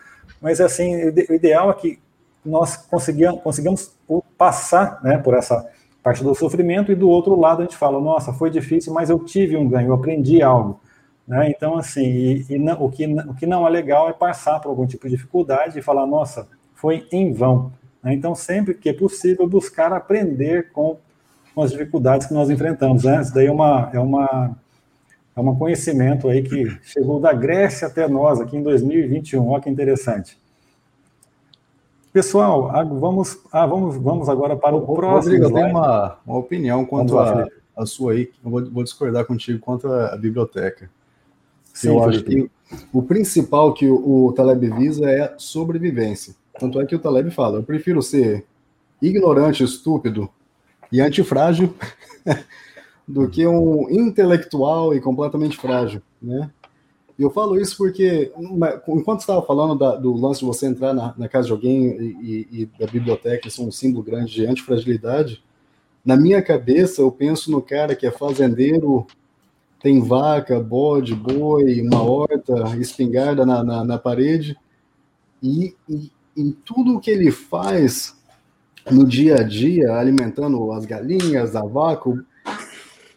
mas 0.42 0.62
assim, 0.62 0.96
o 1.30 1.34
ideal 1.34 1.70
é 1.70 1.74
que 1.74 2.00
nós 2.48 2.78
conseguimos, 2.78 3.42
conseguimos 3.42 3.92
passar 4.38 5.00
né, 5.04 5.18
por 5.18 5.34
essa 5.34 5.68
parte 6.04 6.24
do 6.24 6.34
sofrimento, 6.34 6.92
e 6.92 6.96
do 6.96 7.10
outro 7.10 7.38
lado 7.40 7.62
a 7.62 7.66
gente 7.66 7.76
fala, 7.76 8.00
nossa, 8.00 8.32
foi 8.32 8.50
difícil, 8.50 8.94
mas 8.94 9.10
eu 9.10 9.20
tive 9.20 9.58
um 9.58 9.68
ganho, 9.68 9.90
eu 9.90 9.94
aprendi 9.94 10.42
algo. 10.42 10.80
Né? 11.28 11.50
Então, 11.50 11.78
assim, 11.78 12.06
e, 12.06 12.46
e 12.50 12.58
não, 12.58 12.82
o, 12.82 12.90
que, 12.90 13.06
o 13.06 13.34
que 13.34 13.46
não 13.46 13.68
é 13.68 13.70
legal 13.70 14.10
é 14.10 14.14
passar 14.14 14.60
por 14.62 14.70
algum 14.70 14.86
tipo 14.86 15.08
de 15.08 15.16
dificuldade 15.16 15.78
e 15.78 15.82
falar, 15.82 16.06
nossa, 16.08 16.48
foi 16.74 17.06
em 17.12 17.34
vão. 17.34 17.74
Né? 18.02 18.14
Então, 18.14 18.34
sempre 18.34 18.74
que 18.74 18.88
é 18.88 18.94
possível, 18.94 19.48
buscar 19.48 19.92
aprender 19.92 20.72
com, 20.72 20.98
com 21.54 21.62
as 21.62 21.72
dificuldades 21.72 22.28
que 22.28 22.34
nós 22.34 22.50
enfrentamos. 22.50 23.04
Né? 23.04 23.22
Isso 23.22 23.34
daí 23.34 23.48
é 23.48 23.52
uma, 23.52 23.90
é 23.94 24.00
uma 24.00 24.56
é 25.38 25.40
um 25.40 25.56
conhecimento 25.56 26.28
aí 26.30 26.42
que 26.42 26.66
chegou 26.82 27.20
da 27.20 27.32
Grécia 27.32 27.88
até 27.88 28.08
nós 28.08 28.42
aqui 28.42 28.58
em 28.58 28.64
2021. 28.64 29.48
Olha 29.48 29.62
que 29.62 29.70
interessante. 29.70 30.36
Pessoal, 32.18 32.72
vamos, 33.00 33.38
ah, 33.52 33.68
vamos, 33.68 33.96
vamos 33.96 34.28
agora 34.28 34.56
para 34.58 34.76
o 34.76 34.82
próximo. 34.82 35.36
Rodrigo, 35.36 35.44
eu 35.44 35.54
tenho 35.54 35.68
uma, 35.68 36.18
uma 36.26 36.38
opinião 36.40 36.84
quanto 36.84 37.16
a, 37.20 37.48
a, 37.78 37.86
sua 37.86 38.14
aí, 38.14 38.32
eu 38.44 38.50
vou, 38.50 38.72
vou, 38.72 38.84
discordar 38.84 39.24
contigo 39.24 39.60
quanto 39.60 39.88
a, 39.88 40.18
biblioteca. 40.18 40.90
Sim, 41.72 41.90
eu 41.90 42.04
acho 42.04 42.24
que 42.24 42.50
o 42.92 43.04
principal 43.04 43.72
que 43.72 43.88
o, 43.88 44.26
o 44.26 44.34
Taleb 44.34 44.68
visa 44.68 45.08
é 45.08 45.26
a 45.26 45.38
sobrevivência. 45.38 46.34
Tanto 46.60 46.82
é 46.82 46.88
que 46.88 46.96
o 46.96 47.00
Taleb 47.00 47.30
fala: 47.30 47.60
eu 47.60 47.64
prefiro 47.64 48.02
ser 48.02 48.44
ignorante, 49.00 49.64
estúpido 49.64 50.28
e 50.92 51.00
antifrágil 51.00 51.72
do 53.08 53.30
que 53.30 53.46
um 53.46 53.92
intelectual 53.92 54.92
e 54.92 55.00
completamente 55.00 55.56
frágil, 55.56 56.02
né? 56.20 56.50
Eu 57.18 57.32
falo 57.32 57.60
isso 57.60 57.76
porque, 57.78 58.32
enquanto 58.88 59.22
estava 59.22 59.42
falando 59.42 59.76
da, 59.76 59.96
do 59.96 60.14
lance 60.14 60.42
de 60.42 60.46
você 60.46 60.68
entrar 60.68 60.94
na, 60.94 61.16
na 61.18 61.28
casa 61.28 61.48
de 61.48 61.52
alguém 61.52 61.88
e, 62.22 62.48
e, 62.52 62.66
da 62.80 62.86
biblioteca, 62.86 63.48
isso 63.48 63.62
é 63.62 63.66
um 63.66 63.72
símbolo 63.72 64.04
grande 64.04 64.32
de 64.32 64.46
antifragilidade, 64.46 65.44
na 66.06 66.16
minha 66.16 66.42
cabeça 66.42 67.02
eu 67.02 67.12
penso 67.12 67.52
no 67.52 67.62
cara 67.62 67.96
que 67.96 68.06
é 68.06 68.12
fazendeiro, 68.12 69.06
tem 69.82 70.00
vaca, 70.00 70.60
bode, 70.60 71.16
boi, 71.16 71.82
uma 71.82 72.02
horta, 72.04 72.78
espingarda 72.80 73.46
na, 73.46 73.64
na, 73.64 73.84
na 73.84 73.98
parede, 73.98 74.56
e, 75.42 75.76
e 75.90 76.12
em 76.36 76.52
tudo 76.52 77.00
que 77.00 77.10
ele 77.10 77.32
faz 77.32 78.16
no 78.92 79.06
dia 79.06 79.38
a 79.38 79.44
dia, 79.44 79.94
alimentando 79.94 80.72
as 80.72 80.86
galinhas, 80.86 81.56
a 81.56 81.66
vaca, 81.66 82.10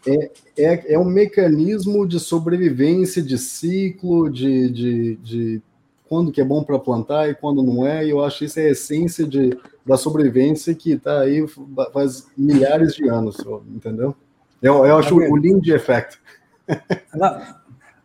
é, 0.07 0.31
é, 0.57 0.95
é 0.95 0.99
um 0.99 1.05
mecanismo 1.05 2.07
de 2.07 2.19
sobrevivência, 2.19 3.23
de 3.23 3.37
ciclo, 3.39 4.31
de, 4.31 4.71
de, 4.71 5.17
de 5.17 5.63
quando 6.09 6.33
que 6.33 6.41
é 6.41 6.45
bom 6.45 6.65
para 6.65 6.79
plantar 6.79 7.29
e 7.29 7.35
quando 7.35 7.63
não 7.63 7.87
é, 7.87 8.05
e 8.05 8.11
eu 8.11 8.25
acho 8.25 8.39
que 8.39 8.45
isso 8.47 8.59
é 8.59 8.65
a 8.65 8.71
essência 8.71 9.27
de, 9.27 9.57
da 9.85 9.97
sobrevivência 9.97 10.75
que 10.75 10.93
está 10.93 11.21
aí 11.21 11.47
faz 11.93 12.27
milhares 12.37 12.95
de 12.95 13.09
anos, 13.09 13.37
entendeu? 13.69 14.15
Eu, 14.61 14.85
eu 14.85 14.97
acho 14.99 15.15
o 15.15 15.37
Lind 15.37 15.67
Effect. 15.69 16.19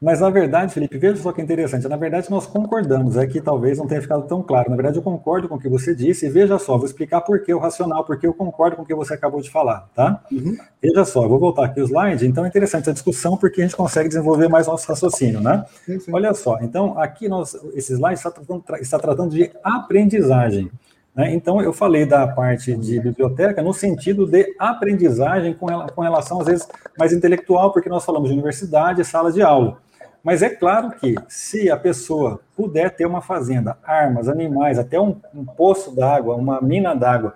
Mas, 0.05 0.19
na 0.21 0.29
verdade, 0.29 0.71
Felipe, 0.71 0.99
veja 0.99 1.15
só 1.15 1.31
que 1.31 1.41
interessante. 1.41 1.87
Na 1.87 1.97
verdade, 1.97 2.29
nós 2.29 2.45
concordamos. 2.45 3.17
É 3.17 3.25
que 3.25 3.41
talvez 3.41 3.79
não 3.79 3.87
tenha 3.87 3.99
ficado 3.99 4.27
tão 4.27 4.43
claro. 4.43 4.69
Na 4.69 4.75
verdade, 4.75 4.99
eu 4.99 5.01
concordo 5.01 5.49
com 5.49 5.55
o 5.55 5.59
que 5.59 5.67
você 5.67 5.95
disse. 5.95 6.27
E 6.27 6.29
veja 6.29 6.59
só, 6.59 6.77
vou 6.77 6.85
explicar 6.85 7.21
por 7.21 7.41
que 7.41 7.51
o 7.51 7.57
racional, 7.57 8.05
porque 8.05 8.27
eu 8.27 8.31
concordo 8.31 8.75
com 8.75 8.83
o 8.83 8.85
que 8.85 8.93
você 8.93 9.15
acabou 9.15 9.41
de 9.41 9.49
falar, 9.49 9.89
tá? 9.95 10.21
Uhum. 10.31 10.55
Veja 10.79 11.03
só, 11.05 11.27
vou 11.27 11.39
voltar 11.39 11.65
aqui 11.65 11.81
o 11.81 11.85
slide. 11.85 12.27
Então, 12.27 12.45
é 12.45 12.47
interessante 12.47 12.87
a 12.87 12.93
discussão, 12.93 13.35
porque 13.35 13.61
a 13.61 13.63
gente 13.63 13.75
consegue 13.75 14.07
desenvolver 14.07 14.47
mais 14.47 14.67
nosso 14.67 14.87
raciocínio, 14.87 15.41
né? 15.41 15.65
Sim, 15.83 15.99
sim. 15.99 16.11
Olha 16.13 16.35
só. 16.35 16.59
Então, 16.61 16.99
aqui, 16.99 17.27
nós, 17.27 17.55
esse 17.73 17.93
slide 17.93 18.19
está 18.19 18.29
tratando, 18.29 18.63
está 18.79 18.99
tratando 18.99 19.31
de 19.31 19.51
aprendizagem. 19.63 20.69
Né? 21.15 21.33
Então, 21.33 21.61
eu 21.61 21.73
falei 21.73 22.05
da 22.05 22.27
parte 22.27 22.75
de 22.75 22.99
biblioteca 22.99 23.63
no 23.63 23.73
sentido 23.73 24.27
de 24.27 24.53
aprendizagem 24.59 25.55
com, 25.55 25.67
com 25.67 26.01
relação, 26.01 26.41
às 26.41 26.45
vezes, 26.45 26.67
mais 26.99 27.11
intelectual, 27.11 27.71
porque 27.71 27.89
nós 27.89 28.05
falamos 28.05 28.29
de 28.29 28.33
universidade 28.33 29.01
e 29.01 29.05
sala 29.05 29.31
de 29.31 29.41
aula. 29.41 29.83
Mas 30.25 30.41
é 30.41 30.49
claro 30.49 30.89
que, 30.89 31.13
se 31.27 31.69
a 31.69 31.77
pessoa 31.77 32.39
puder 32.57 32.89
ter 32.89 33.05
uma 33.05 33.21
fazenda, 33.21 33.77
armas, 33.83 34.27
animais, 34.27 34.79
até 34.79 34.99
um, 34.99 35.15
um 35.31 35.45
poço 35.45 35.95
d'água, 35.95 36.35
uma 36.35 36.59
mina 36.59 36.95
d'água, 36.95 37.35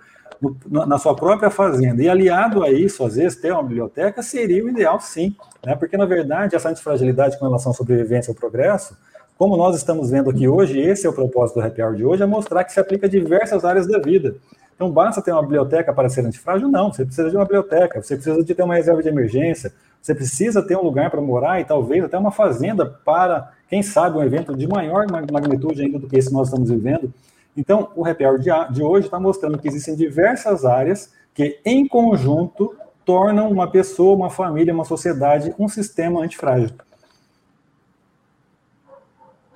na 0.65 0.97
sua 0.97 1.15
própria 1.15 1.51
fazenda, 1.51 2.01
e 2.01 2.09
aliado 2.09 2.63
a 2.63 2.71
isso, 2.71 3.05
às 3.05 3.15
vezes, 3.15 3.39
ter 3.39 3.51
uma 3.51 3.61
biblioteca, 3.61 4.23
seria 4.23 4.65
o 4.65 4.69
ideal, 4.69 4.99
sim. 4.99 5.35
Né? 5.63 5.75
Porque, 5.75 5.97
na 5.97 6.05
verdade, 6.05 6.55
essa 6.55 6.69
antifragilidade 6.69 7.37
com 7.37 7.45
relação 7.45 7.71
à 7.71 7.75
sobrevivência 7.75 8.31
e 8.31 8.33
ao 8.33 8.35
progresso 8.35 8.97
como 9.39 9.55
nós 9.55 9.77
estamos 9.77 10.09
vendo 10.11 10.29
aqui 10.29 10.49
hoje, 10.49 10.77
esse 10.81 11.07
é 11.07 11.09
o 11.09 11.13
propósito 11.13 11.61
do 11.61 11.65
Happy 11.65 11.81
Hour 11.81 11.95
de 11.95 12.03
hoje, 12.03 12.21
é 12.21 12.25
mostrar 12.25 12.61
que 12.65 12.73
se 12.73 12.79
aplica 12.81 13.07
a 13.07 13.09
diversas 13.09 13.63
áreas 13.63 13.87
da 13.87 13.97
vida. 13.97 14.35
Então, 14.75 14.91
basta 14.91 15.21
ter 15.21 15.31
uma 15.31 15.41
biblioteca 15.41 15.93
para 15.93 16.09
ser 16.09 16.25
antifrágil? 16.25 16.67
Não, 16.67 16.91
você 16.91 17.05
precisa 17.05 17.29
de 17.29 17.37
uma 17.37 17.45
biblioteca, 17.45 18.01
você 18.01 18.15
precisa 18.15 18.43
de 18.43 18.53
ter 18.53 18.63
uma 18.63 18.75
reserva 18.75 19.01
de 19.01 19.07
emergência, 19.07 19.71
você 20.01 20.15
precisa 20.15 20.61
ter 20.61 20.77
um 20.77 20.83
lugar 20.83 21.11
para 21.11 21.21
morar 21.21 21.59
e 21.59 21.65
talvez 21.65 22.03
até 22.03 22.17
uma 22.17 22.31
fazenda 22.31 22.85
para, 22.85 23.51
quem 23.67 23.83
sabe, 23.83 24.17
um 24.17 24.23
evento 24.23 24.55
de 24.55 24.67
maior 24.67 25.05
magnitude 25.09 25.81
ainda 25.81 25.99
do 25.99 26.07
que 26.07 26.17
esse 26.17 26.29
que 26.29 26.33
nós 26.33 26.47
estamos 26.47 26.69
vivendo. 26.69 27.13
Então, 27.55 27.91
o 27.95 28.07
Happy 28.07 28.25
Hour 28.25 28.39
de 28.39 28.81
hoje 28.81 29.07
está 29.07 29.19
mostrando 29.19 29.57
que 29.57 29.67
existem 29.67 29.95
diversas 29.95 30.63
áreas 30.63 31.13
que, 31.33 31.59
em 31.65 31.87
conjunto, 31.87 32.75
tornam 33.03 33.49
uma 33.51 33.69
pessoa, 33.69 34.15
uma 34.15 34.29
família, 34.29 34.73
uma 34.73 34.85
sociedade, 34.85 35.53
um 35.59 35.67
sistema 35.67 36.21
antifrágil. 36.21 36.69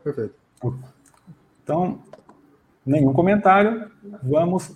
Perfeito. 0.04 0.36
Então, 1.64 2.00
nenhum 2.86 3.14
comentário, 3.14 3.90
vamos 4.22 4.72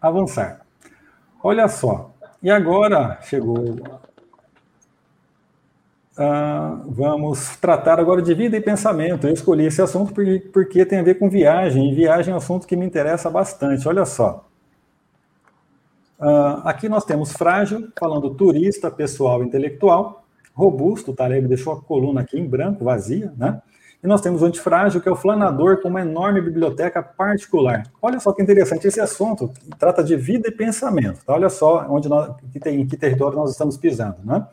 avançar. 0.00 0.64
Olha 1.42 1.68
só, 1.68 2.14
e 2.42 2.50
agora 2.50 3.18
chegou. 3.22 3.76
Uh, 6.20 6.82
vamos 6.86 7.56
tratar 7.56 7.98
agora 7.98 8.20
de 8.20 8.34
vida 8.34 8.54
e 8.54 8.60
pensamento. 8.60 9.26
Eu 9.26 9.32
escolhi 9.32 9.64
esse 9.64 9.80
assunto 9.80 10.12
porque, 10.52 10.84
tem 10.84 10.98
a 10.98 11.02
ver 11.02 11.18
com 11.18 11.30
viagem, 11.30 11.90
e 11.90 11.94
viagem 11.94 12.30
é 12.30 12.34
um 12.34 12.36
assunto 12.36 12.66
que 12.66 12.76
me 12.76 12.84
interessa 12.84 13.30
bastante. 13.30 13.88
Olha 13.88 14.04
só. 14.04 14.46
Uh, 16.18 16.60
aqui 16.64 16.90
nós 16.90 17.06
temos 17.06 17.32
frágil, 17.32 17.88
falando 17.98 18.34
turista, 18.34 18.90
pessoal, 18.90 19.42
intelectual. 19.42 20.22
Robusto, 20.52 21.14
tá? 21.14 21.30
Ele 21.34 21.48
deixou 21.48 21.72
a 21.72 21.80
coluna 21.80 22.20
aqui 22.20 22.38
em 22.38 22.46
branco, 22.46 22.84
vazia, 22.84 23.32
né? 23.38 23.62
E 24.04 24.06
nós 24.06 24.20
temos 24.20 24.42
o 24.42 24.44
antifrágil, 24.44 25.00
que 25.00 25.08
é 25.08 25.12
o 25.12 25.16
flanador 25.16 25.80
com 25.80 25.88
uma 25.88 26.02
enorme 26.02 26.42
biblioteca 26.42 27.02
particular. 27.02 27.84
Olha 28.02 28.20
só 28.20 28.32
que 28.32 28.42
interessante 28.42 28.86
esse 28.86 29.00
assunto, 29.00 29.50
trata 29.78 30.04
de 30.04 30.16
vida 30.16 30.48
e 30.48 30.50
pensamento. 30.50 31.24
Tá? 31.24 31.32
Olha 31.32 31.48
só 31.48 31.86
onde 31.88 32.08
nós, 32.08 32.34
em 32.66 32.86
que 32.86 32.96
território 32.96 33.38
nós 33.38 33.50
estamos 33.50 33.76
pisando. 33.76 34.16
Né? 34.24 34.46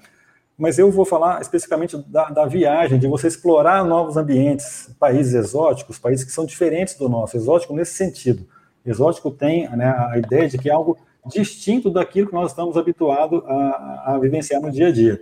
Mas 0.58 0.80
eu 0.80 0.90
vou 0.90 1.06
falar 1.06 1.40
especificamente 1.40 1.96
da, 2.08 2.32
da, 2.32 2.46
viagem, 2.46 2.98
de 2.98 3.08
você 3.08 3.28
explorar 3.28 3.86
novos 3.86 4.18
ambientes, 4.18 4.90
países 5.00 5.36
exóticos, 5.36 6.00
países 6.00 6.26
que 6.26 6.32
são 6.32 6.46
diferentes 6.46 6.96
do 6.96 7.08
nosso. 7.08 7.38
Exótico 7.38 7.76
nesse 7.76 7.94
sentido. 7.94 8.48
Exótico 8.84 9.30
tem 9.30 9.70
né, 9.70 9.86
a 9.86 10.18
ideia 10.18 10.48
de 10.48 10.58
que 10.58 10.70
é 10.70 10.74
algo 10.74 10.98
distinto 11.28 11.92
daquilo 11.92 12.28
que 12.28 12.34
nós 12.34 12.52
estamos 12.52 12.76
habituados 12.76 13.44
a, 13.46 14.14
a 14.14 14.20
vivenciar 14.20 14.60
no 14.60 14.72
dia 14.72 14.88
a 14.88 14.92
dia. 14.92 15.22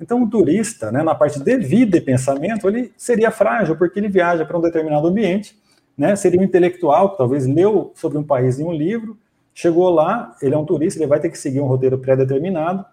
Então, 0.00 0.20
o 0.20 0.28
turista, 0.28 0.90
né, 0.90 1.00
na 1.02 1.14
parte 1.14 1.38
de 1.38 1.56
vida 1.58 1.96
e 1.96 2.00
pensamento, 2.00 2.68
ele 2.68 2.92
seria 2.96 3.30
frágil, 3.30 3.76
porque 3.76 4.00
ele 4.00 4.08
viaja 4.08 4.44
para 4.44 4.58
um 4.58 4.60
determinado 4.60 5.06
ambiente, 5.06 5.56
né, 5.96 6.16
seria 6.16 6.40
um 6.40 6.42
intelectual 6.42 7.10
que 7.10 7.18
talvez 7.18 7.46
leu 7.46 7.92
sobre 7.94 8.18
um 8.18 8.24
país 8.24 8.58
em 8.58 8.64
um 8.64 8.72
livro, 8.72 9.16
chegou 9.54 9.90
lá, 9.90 10.34
ele 10.42 10.54
é 10.56 10.58
um 10.58 10.64
turista, 10.64 10.98
ele 10.98 11.06
vai 11.06 11.20
ter 11.20 11.30
que 11.30 11.38
seguir 11.38 11.60
um 11.60 11.66
roteiro 11.66 11.98
pré-determinado, 11.98 12.84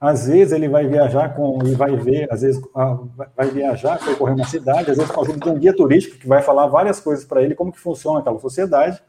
às 0.00 0.26
vezes 0.26 0.52
ele 0.52 0.68
vai 0.68 0.86
viajar 0.86 1.34
com 1.34 1.58
e 1.64 1.74
vai 1.74 1.96
ver, 1.96 2.30
às 2.30 2.42
vezes 2.42 2.62
ah, 2.74 2.98
vai 3.34 3.48
viajar, 3.50 3.98
percorrer 3.98 4.34
uma 4.34 4.44
cidade, 4.44 4.90
às 4.90 4.96
vezes 4.96 5.10
com 5.10 5.20
a 5.20 5.24
ajuda 5.24 5.38
de 5.38 5.48
um 5.48 5.58
guia 5.58 5.74
turístico 5.74 6.18
que 6.18 6.28
vai 6.28 6.42
falar 6.42 6.66
várias 6.66 7.00
coisas 7.00 7.24
para 7.24 7.42
ele, 7.42 7.54
como 7.54 7.72
que 7.72 7.80
funciona 7.80 8.20
aquela 8.20 8.38
sociedade, 8.38 9.02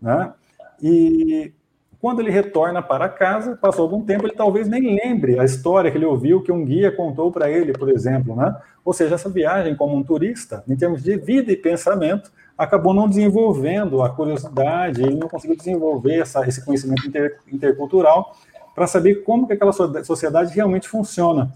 né? 0.00 0.32
E 0.80 1.52
quando 2.00 2.20
ele 2.20 2.30
retorna 2.30 2.80
para 2.80 3.08
casa, 3.08 3.56
passou 3.56 3.82
algum 3.82 4.04
tempo, 4.04 4.24
ele 4.24 4.34
talvez 4.36 4.68
nem 4.68 4.94
lembre 4.94 5.40
a 5.40 5.44
história 5.44 5.90
que 5.90 5.98
ele 5.98 6.04
ouviu 6.04 6.40
que 6.40 6.52
um 6.52 6.64
guia 6.64 6.92
contou 6.92 7.32
para 7.32 7.50
ele, 7.50 7.72
por 7.72 7.88
exemplo, 7.88 8.36
né? 8.36 8.56
Ou 8.84 8.92
seja, 8.92 9.16
essa 9.16 9.28
viagem 9.28 9.74
como 9.74 9.96
um 9.96 10.04
turista, 10.04 10.62
em 10.68 10.76
termos 10.76 11.02
de 11.02 11.16
vida 11.16 11.50
e 11.50 11.56
pensamento, 11.56 12.30
acabou 12.56 12.94
não 12.94 13.08
desenvolvendo 13.08 14.02
a 14.02 14.10
curiosidade, 14.10 15.02
ele 15.02 15.16
não 15.16 15.28
conseguiu 15.28 15.56
desenvolver 15.56 16.20
essa, 16.20 16.46
esse 16.46 16.64
conhecimento 16.64 17.06
inter, 17.06 17.38
intercultural 17.50 18.36
para 18.78 18.86
saber 18.86 19.24
como 19.24 19.46
que 19.46 19.52
aquela 19.52 19.72
sociedade 19.72 20.54
realmente 20.54 20.88
funciona, 20.88 21.52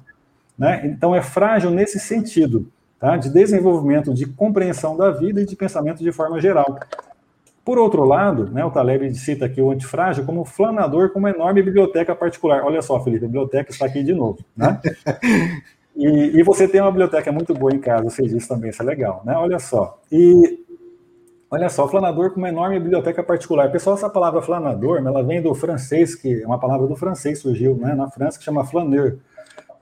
né? 0.59 0.83
Então 0.85 1.15
é 1.15 1.23
frágil 1.23 1.71
nesse 1.71 2.01
sentido, 2.01 2.69
tá? 2.99 3.17
De 3.17 3.31
desenvolvimento 3.31 4.13
de 4.13 4.27
compreensão 4.27 4.97
da 4.97 5.11
vida 5.13 5.41
e 5.41 5.47
de 5.47 5.55
pensamento 5.55 6.03
de 6.03 6.11
forma 6.11 6.41
geral. 6.41 6.81
Por 7.65 7.79
outro 7.79 8.05
lado, 8.05 8.51
né, 8.51 8.65
o 8.65 8.73
Taleb 8.73 9.15
cita 9.15 9.47
aqui 9.47 9.63
o 9.63 9.71
antifrágil 9.71 10.25
como 10.25 10.45
flanador 10.45 11.11
com 11.11 11.21
uma 11.21 11.31
enorme 11.31 11.63
biblioteca 11.63 12.13
particular. 12.13 12.65
Olha 12.65 12.83
só, 12.83 12.99
Felipe, 12.99 13.25
a 13.25 13.29
biblioteca 13.29 13.71
está 13.71 13.87
aqui 13.87 14.03
de 14.03 14.13
novo. 14.13 14.41
Né? 14.57 14.81
E, 15.95 16.39
e, 16.39 16.43
você 16.43 16.67
tem 16.67 16.81
uma 16.81 16.91
biblioteca 16.91 17.31
muito 17.31 17.53
boa 17.53 17.71
em 17.71 17.79
casa, 17.79 18.05
você 18.05 18.23
disse 18.23 18.49
também, 18.49 18.71
isso 18.71 18.83
é 18.83 18.87
legal, 18.87 19.23
né? 19.27 19.37
Olha 19.37 19.59
só. 19.59 20.01
E 20.11 20.62
olha 21.53 21.69
só, 21.69 21.87
flanador 21.87 22.31
com 22.31 22.39
uma 22.39 22.49
enorme 22.49 22.81
biblioteca 22.81 23.23
particular. 23.23 23.71
Pessoal, 23.71 23.95
essa 23.95 24.09
palavra 24.09 24.41
flanador, 24.41 24.97
ela 24.97 25.23
vem 25.23 25.43
do 25.43 25.55
francês, 25.55 26.15
que 26.15 26.43
é 26.43 26.47
uma 26.47 26.59
palavra 26.59 26.87
do 26.87 26.97
francês, 26.97 27.41
surgiu 27.41 27.77
né, 27.77 27.95
na 27.95 28.11
França, 28.11 28.39
que 28.39 28.45
chama 28.45 28.65
flaneur 28.65 29.19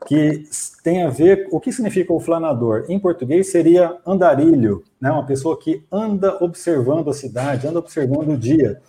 que 0.05 0.43
tem 0.83 1.05
a 1.05 1.11
ver. 1.11 1.47
O 1.53 1.61
que 1.61 1.71
significa 1.71 2.13
o 2.13 2.19
flanador? 2.19 2.87
Em 2.89 2.99
português 2.99 3.53
seria 3.53 3.97
andarilho, 4.05 4.83
né? 5.01 5.13
uma 5.13 5.25
pessoa 5.25 5.57
que 5.57 5.85
anda 5.93 6.43
observando 6.43 7.09
a 7.09 7.15
cidade, 7.15 7.69
anda 7.69 7.79
observando 7.79 8.31
o 8.31 8.37
dia. 8.37 8.81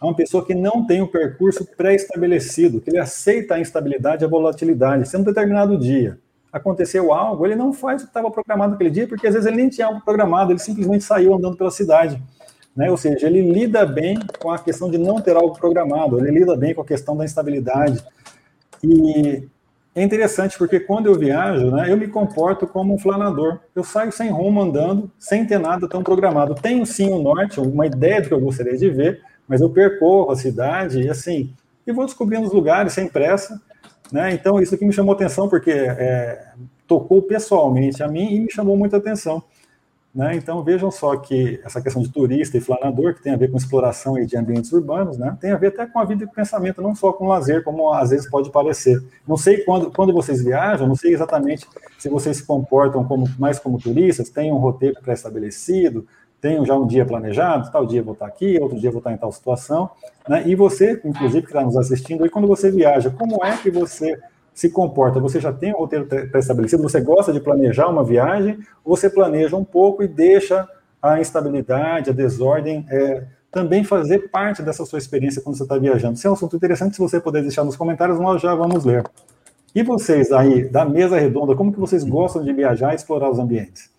É 0.00 0.04
uma 0.04 0.14
pessoa 0.14 0.44
que 0.44 0.54
não 0.54 0.86
tem 0.86 1.02
um 1.02 1.06
percurso 1.06 1.66
pré-estabelecido, 1.76 2.80
que 2.80 2.88
ele 2.88 2.98
aceita 2.98 3.54
a 3.54 3.60
instabilidade 3.60 4.22
e 4.22 4.26
a 4.26 4.28
volatilidade. 4.28 5.08
Se 5.08 5.16
um 5.16 5.22
determinado 5.22 5.76
dia 5.76 6.18
aconteceu 6.54 7.12
algo, 7.12 7.44
ele 7.44 7.56
não 7.56 7.72
faz 7.72 8.00
o 8.00 8.04
que 8.04 8.10
estava 8.10 8.30
programado 8.30 8.72
naquele 8.72 8.90
dia, 8.90 9.08
porque 9.08 9.26
às 9.26 9.34
vezes 9.34 9.48
ele 9.48 9.56
nem 9.56 9.68
tinha 9.68 9.88
algo 9.88 10.00
programado, 10.00 10.52
ele 10.52 10.60
simplesmente 10.60 11.02
saiu 11.02 11.34
andando 11.34 11.56
pela 11.56 11.70
cidade. 11.70 12.22
Né? 12.76 12.88
Ou 12.88 12.96
seja, 12.96 13.26
ele 13.26 13.42
lida 13.42 13.84
bem 13.84 14.16
com 14.40 14.52
a 14.52 14.58
questão 14.58 14.88
de 14.88 14.96
não 14.96 15.20
ter 15.20 15.34
algo 15.34 15.58
programado, 15.58 16.20
ele 16.20 16.38
lida 16.38 16.56
bem 16.56 16.72
com 16.72 16.80
a 16.80 16.84
questão 16.84 17.16
da 17.16 17.24
instabilidade. 17.24 18.00
E 18.84 19.48
é 19.96 20.02
interessante 20.02 20.56
porque 20.56 20.78
quando 20.78 21.06
eu 21.06 21.16
viajo, 21.16 21.72
né, 21.72 21.90
eu 21.90 21.96
me 21.96 22.06
comporto 22.06 22.68
como 22.68 22.94
um 22.94 22.98
flanador. 22.98 23.58
Eu 23.74 23.82
saio 23.82 24.12
sem 24.12 24.30
rumo 24.30 24.62
andando, 24.62 25.10
sem 25.18 25.44
ter 25.44 25.58
nada 25.58 25.88
tão 25.88 26.04
programado. 26.04 26.54
Tenho 26.54 26.86
sim 26.86 27.10
o 27.10 27.16
um 27.16 27.22
norte, 27.22 27.58
uma 27.58 27.86
ideia 27.86 28.22
do 28.22 28.28
que 28.28 28.34
eu 28.34 28.40
gostaria 28.40 28.76
de 28.76 28.88
ver, 28.90 29.22
mas 29.48 29.60
eu 29.60 29.70
percorro 29.70 30.30
a 30.30 30.36
cidade 30.36 31.02
e 31.02 31.10
assim, 31.10 31.52
e 31.84 31.92
vou 31.92 32.06
descobrindo 32.06 32.46
os 32.46 32.52
lugares 32.52 32.92
sem 32.92 33.08
pressa. 33.08 33.60
Né? 34.14 34.32
Então, 34.32 34.60
isso 34.60 34.72
aqui 34.76 34.84
me 34.84 34.92
chamou 34.92 35.12
atenção 35.12 35.48
porque 35.48 35.72
é, 35.72 36.52
tocou 36.86 37.20
pessoalmente 37.20 38.00
a 38.00 38.06
mim 38.06 38.32
e 38.32 38.40
me 38.42 38.52
chamou 38.52 38.76
muita 38.76 38.98
atenção. 38.98 39.42
Né? 40.14 40.36
Então 40.36 40.62
vejam 40.62 40.88
só 40.88 41.16
que 41.16 41.60
essa 41.64 41.82
questão 41.82 42.00
de 42.00 42.08
turista 42.08 42.56
e 42.56 42.60
flanador, 42.60 43.14
que 43.14 43.22
tem 43.24 43.32
a 43.32 43.36
ver 43.36 43.50
com 43.50 43.56
exploração 43.56 44.14
de 44.24 44.36
ambientes 44.36 44.70
urbanos, 44.70 45.18
né? 45.18 45.36
tem 45.40 45.50
a 45.50 45.56
ver 45.56 45.66
até 45.66 45.84
com 45.86 45.98
a 45.98 46.04
vida 46.04 46.22
e 46.22 46.26
pensamento, 46.28 46.80
não 46.80 46.94
só 46.94 47.12
com 47.12 47.26
lazer, 47.26 47.64
como 47.64 47.92
às 47.92 48.10
vezes 48.10 48.30
pode 48.30 48.52
parecer. 48.52 49.02
Não 49.26 49.36
sei 49.36 49.64
quando, 49.64 49.90
quando 49.90 50.12
vocês 50.12 50.40
viajam, 50.40 50.86
não 50.86 50.94
sei 50.94 51.12
exatamente 51.12 51.66
se 51.98 52.08
vocês 52.08 52.36
se 52.36 52.46
comportam 52.46 53.02
como, 53.02 53.28
mais 53.36 53.58
como 53.58 53.80
turistas, 53.80 54.30
têm 54.30 54.52
um 54.52 54.58
roteiro 54.58 55.00
pré-estabelecido, 55.02 56.06
têm 56.44 56.62
já 56.66 56.76
um 56.76 56.86
dia 56.86 57.06
planejado, 57.06 57.72
tal 57.72 57.86
dia 57.86 58.02
vou 58.02 58.12
estar 58.12 58.26
aqui, 58.26 58.58
outro 58.60 58.78
dia 58.78 58.90
vou 58.90 58.98
estar 58.98 59.10
em 59.10 59.16
tal 59.16 59.32
situação. 59.32 59.88
Né? 60.28 60.42
E 60.46 60.54
você, 60.54 61.00
inclusive, 61.02 61.40
que 61.40 61.48
está 61.48 61.62
nos 61.62 61.74
assistindo, 61.74 62.26
e 62.26 62.28
quando 62.28 62.46
você 62.46 62.70
viaja, 62.70 63.08
como 63.08 63.42
é 63.42 63.56
que 63.56 63.70
você 63.70 64.20
se 64.52 64.68
comporta? 64.68 65.18
Você 65.20 65.40
já 65.40 65.50
tem 65.50 65.72
um 65.72 65.78
roteiro 65.78 66.04
pré-estabelecido? 66.04 66.82
Você 66.82 67.00
gosta 67.00 67.32
de 67.32 67.40
planejar 67.40 67.88
uma 67.88 68.04
viagem? 68.04 68.58
Ou 68.84 68.94
você 68.94 69.08
planeja 69.08 69.56
um 69.56 69.64
pouco 69.64 70.02
e 70.02 70.06
deixa 70.06 70.68
a 71.00 71.18
instabilidade, 71.18 72.10
a 72.10 72.12
desordem 72.12 72.84
é, 72.90 73.24
também 73.50 73.82
fazer 73.82 74.30
parte 74.30 74.62
dessa 74.62 74.84
sua 74.84 74.98
experiência 74.98 75.40
quando 75.40 75.56
você 75.56 75.62
está 75.62 75.78
viajando? 75.78 76.12
Isso 76.12 76.26
é 76.26 76.30
um 76.30 76.34
assunto 76.34 76.56
interessante. 76.56 76.96
Se 76.96 77.00
você 77.00 77.18
puder 77.18 77.40
deixar 77.40 77.64
nos 77.64 77.74
comentários, 77.74 78.20
nós 78.20 78.42
já 78.42 78.54
vamos 78.54 78.84
ler. 78.84 79.02
E 79.74 79.82
vocês 79.82 80.30
aí, 80.30 80.68
da 80.68 80.84
mesa 80.84 81.18
redonda, 81.18 81.56
como 81.56 81.72
que 81.72 81.80
vocês 81.80 82.04
gostam 82.04 82.44
de 82.44 82.52
viajar 82.52 82.92
e 82.92 82.96
explorar 82.96 83.30
os 83.30 83.38
ambientes? 83.38 83.93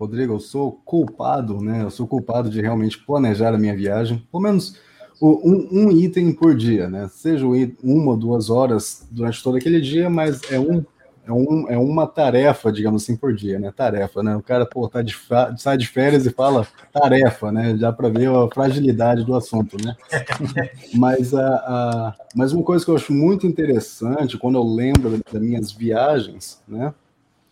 Rodrigo, 0.00 0.32
eu 0.32 0.40
sou 0.40 0.80
culpado, 0.82 1.60
né? 1.60 1.82
Eu 1.82 1.90
sou 1.90 2.06
culpado 2.06 2.48
de 2.48 2.58
realmente 2.58 2.98
planejar 3.04 3.54
a 3.54 3.58
minha 3.58 3.76
viagem. 3.76 4.26
Pelo 4.32 4.42
menos 4.42 4.78
um, 5.20 5.68
um, 5.70 5.90
item 5.90 6.32
por 6.32 6.56
dia, 6.56 6.88
né? 6.88 7.06
Seja 7.08 7.46
uma 7.82 8.12
ou 8.12 8.16
duas 8.16 8.48
horas 8.48 9.06
durante 9.10 9.42
todo 9.42 9.58
aquele 9.58 9.78
dia, 9.78 10.08
mas 10.08 10.40
é 10.50 10.58
um 10.58 10.82
é, 11.26 11.32
um, 11.32 11.68
é 11.68 11.76
uma 11.76 12.06
tarefa, 12.06 12.72
digamos 12.72 13.02
assim, 13.02 13.14
por 13.14 13.34
dia, 13.34 13.58
né? 13.58 13.70
Tarefa, 13.76 14.22
né? 14.22 14.34
O 14.34 14.42
cara, 14.42 14.64
pô, 14.64 14.88
tá 14.88 15.02
de, 15.02 15.14
sai 15.58 15.76
de 15.76 15.86
férias 15.86 16.24
e 16.24 16.30
fala 16.30 16.66
tarefa, 16.90 17.52
né? 17.52 17.76
Já 17.76 17.92
para 17.92 18.08
ver 18.08 18.30
a 18.30 18.48
fragilidade 18.48 19.22
do 19.22 19.36
assunto, 19.36 19.76
né? 19.84 19.94
mas, 20.96 21.34
a, 21.34 21.46
a, 21.46 22.14
mas 22.34 22.52
uma 22.54 22.64
coisa 22.64 22.82
que 22.82 22.90
eu 22.90 22.96
acho 22.96 23.12
muito 23.12 23.46
interessante, 23.46 24.38
quando 24.38 24.56
eu 24.56 24.64
lembro 24.64 25.20
das 25.30 25.42
minhas 25.42 25.70
viagens, 25.70 26.58
né? 26.66 26.94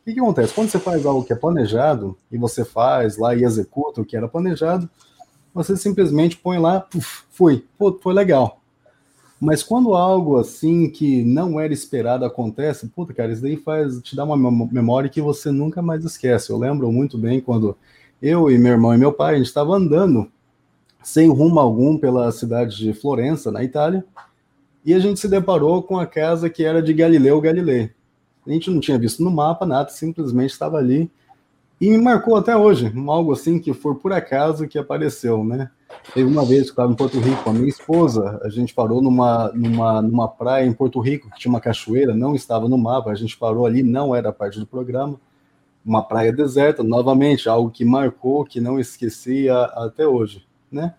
O 0.09 0.11
que, 0.11 0.15
que 0.15 0.21
acontece? 0.21 0.55
Quando 0.55 0.71
você 0.71 0.79
faz 0.79 1.05
algo 1.05 1.23
que 1.23 1.35
é 1.35 1.37
planejado, 1.37 2.17
e 2.33 2.39
você 2.39 2.65
faz 2.65 3.19
lá 3.19 3.35
e 3.35 3.45
executa 3.45 4.01
o 4.01 4.07
que 4.07 4.17
era 4.17 4.27
planejado, 4.27 4.89
você 5.53 5.77
simplesmente 5.77 6.35
põe 6.35 6.59
lá, 6.59 6.81
puf, 6.81 7.25
pô, 7.77 7.93
foi 8.01 8.15
legal. 8.15 8.59
Mas 9.39 9.63
quando 9.63 9.95
algo 9.95 10.39
assim 10.39 10.89
que 10.89 11.23
não 11.23 11.61
era 11.61 11.75
esperado 11.75 12.25
acontece, 12.25 12.89
puta, 12.89 13.13
cara, 13.13 13.31
isso 13.31 13.43
daí 13.43 13.59
faz 13.59 14.01
te 14.01 14.17
dá 14.17 14.25
uma 14.25 14.51
memória 14.73 15.11
que 15.11 15.21
você 15.21 15.51
nunca 15.51 15.83
mais 15.83 16.03
esquece. 16.03 16.49
Eu 16.49 16.57
lembro 16.57 16.91
muito 16.91 17.19
bem 17.19 17.39
quando 17.39 17.77
eu 18.23 18.51
e 18.51 18.57
meu 18.57 18.73
irmão 18.73 18.95
e 18.95 18.99
meu 18.99 19.13
pai, 19.13 19.35
a 19.35 19.37
gente 19.37 19.49
estava 19.49 19.77
andando 19.77 20.33
sem 21.03 21.29
rumo 21.29 21.61
algum 21.61 21.99
pela 21.99 22.33
cidade 22.33 22.79
de 22.79 22.95
Florença, 22.95 23.53
na 23.53 23.63
Itália, 23.63 24.03
e 24.87 24.95
a 24.95 24.99
gente 24.99 25.21
se 25.21 25.29
deparou 25.29 25.83
com 25.83 25.99
a 25.99 26.07
casa 26.07 26.49
que 26.49 26.65
era 26.65 26.83
de 26.83 26.95
Galileu 26.95 27.43
Galilei. 27.43 27.98
A 28.47 28.51
gente 28.51 28.71
não 28.71 28.81
tinha 28.81 28.99
visto 28.99 29.23
no 29.23 29.31
mapa 29.31 29.67
nada, 29.67 29.91
simplesmente 29.91 30.51
estava 30.51 30.79
ali 30.79 31.11
e 31.81 31.89
me 31.91 31.99
marcou 31.99 32.35
até 32.37 32.57
hoje, 32.57 32.93
algo 33.07 33.33
assim 33.33 33.61
que 33.61 33.73
foi 33.73 33.95
por 33.95 34.13
acaso 34.13 34.67
que 34.67 34.79
apareceu, 34.79 35.45
né? 35.45 35.71
Teve 36.13 36.29
uma 36.29 36.45
vez 36.45 36.65
que 36.65 36.71
estava 36.71 36.91
em 36.91 36.97
Porto 36.97 37.21
Rico 37.21 37.45
com 37.45 37.51
a 37.51 37.53
minha 37.53 37.69
esposa, 37.69 38.41
a 38.43 38.49
gente 38.49 38.75
parou 38.75 39.01
numa, 39.01 39.53
numa, 39.55 40.03
numa 40.03 40.29
praia 40.29 40.67
em 40.67 40.73
Porto 40.73 40.99
Rico, 40.99 41.31
que 41.31 41.39
tinha 41.39 41.51
uma 41.51 41.61
cachoeira, 41.61 42.15
não 42.15 42.35
estava 42.35 42.69
no 42.69 42.77
mapa, 42.77 43.11
a 43.11 43.15
gente 43.15 43.37
parou 43.39 43.65
ali, 43.65 43.83
não 43.83 44.15
era 44.15 44.33
parte 44.33 44.59
do 44.59 44.67
programa, 44.67 45.21
uma 45.85 46.03
praia 46.03 46.33
deserta, 46.33 46.83
novamente, 46.83 47.49
algo 47.49 47.71
que 47.71 47.85
marcou, 47.85 48.45
que 48.45 48.61
não 48.61 48.81
esqueci 48.81 49.49
até 49.49 50.07
hoje, 50.07 50.45
né? 50.71 50.95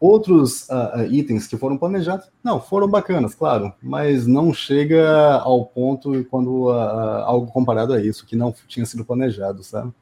Outros 0.00 0.66
uh, 0.70 1.04
itens 1.10 1.46
que 1.46 1.58
foram 1.58 1.76
planejados, 1.76 2.26
não, 2.42 2.58
foram 2.58 2.88
bacanas, 2.88 3.34
claro, 3.34 3.70
mas 3.82 4.26
não 4.26 4.50
chega 4.50 5.36
ao 5.40 5.66
ponto 5.66 6.24
quando 6.30 6.68
uh, 6.68 7.22
algo 7.24 7.52
comparado 7.52 7.92
a 7.92 8.00
isso, 8.00 8.24
que 8.24 8.34
não 8.34 8.54
tinha 8.66 8.86
sido 8.86 9.04
planejado, 9.04 9.62
sabe? 9.62 9.92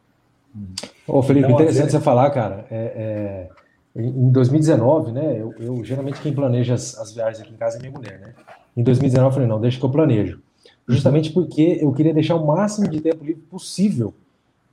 Ô, 1.04 1.20
Felipe, 1.20 1.46
então, 1.46 1.56
interessante 1.56 1.90
você 1.90 2.00
falar, 2.00 2.30
cara. 2.30 2.64
É, 2.70 3.48
é, 3.96 4.00
em 4.00 4.30
2019, 4.30 5.10
né? 5.10 5.36
Eu, 5.40 5.52
eu, 5.58 5.84
geralmente 5.84 6.20
quem 6.20 6.32
planeja 6.32 6.74
as, 6.74 6.96
as, 6.96 7.12
viagens 7.12 7.42
aqui 7.42 7.52
em 7.52 7.56
casa 7.56 7.78
é 7.78 7.80
minha 7.80 7.92
mulher, 7.92 8.20
né? 8.20 8.34
Em 8.76 8.82
2019 8.84 9.28
eu 9.28 9.34
falei, 9.34 9.48
não, 9.48 9.60
deixa 9.60 9.80
que 9.80 9.84
eu 9.84 9.90
planejo. 9.90 10.40
Justamente 10.86 11.32
porque 11.32 11.78
eu 11.80 11.92
queria 11.92 12.14
deixar 12.14 12.36
o 12.36 12.46
máximo 12.46 12.88
de 12.88 13.00
tempo 13.00 13.24
livre 13.24 13.42
possível 13.50 14.14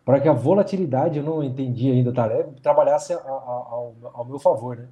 para 0.05 0.19
que 0.19 0.29
a 0.29 0.33
volatilidade, 0.33 1.17
eu 1.17 1.23
não 1.23 1.43
entendi 1.43 1.89
ainda, 1.89 2.13
tá, 2.13 2.27
né, 2.27 2.45
trabalhasse 2.61 3.11
a, 3.11 3.17
a, 3.17 3.21
ao, 3.21 3.93
ao, 4.13 4.25
meu 4.25 4.37
favor, 4.37 4.77
né? 4.77 4.85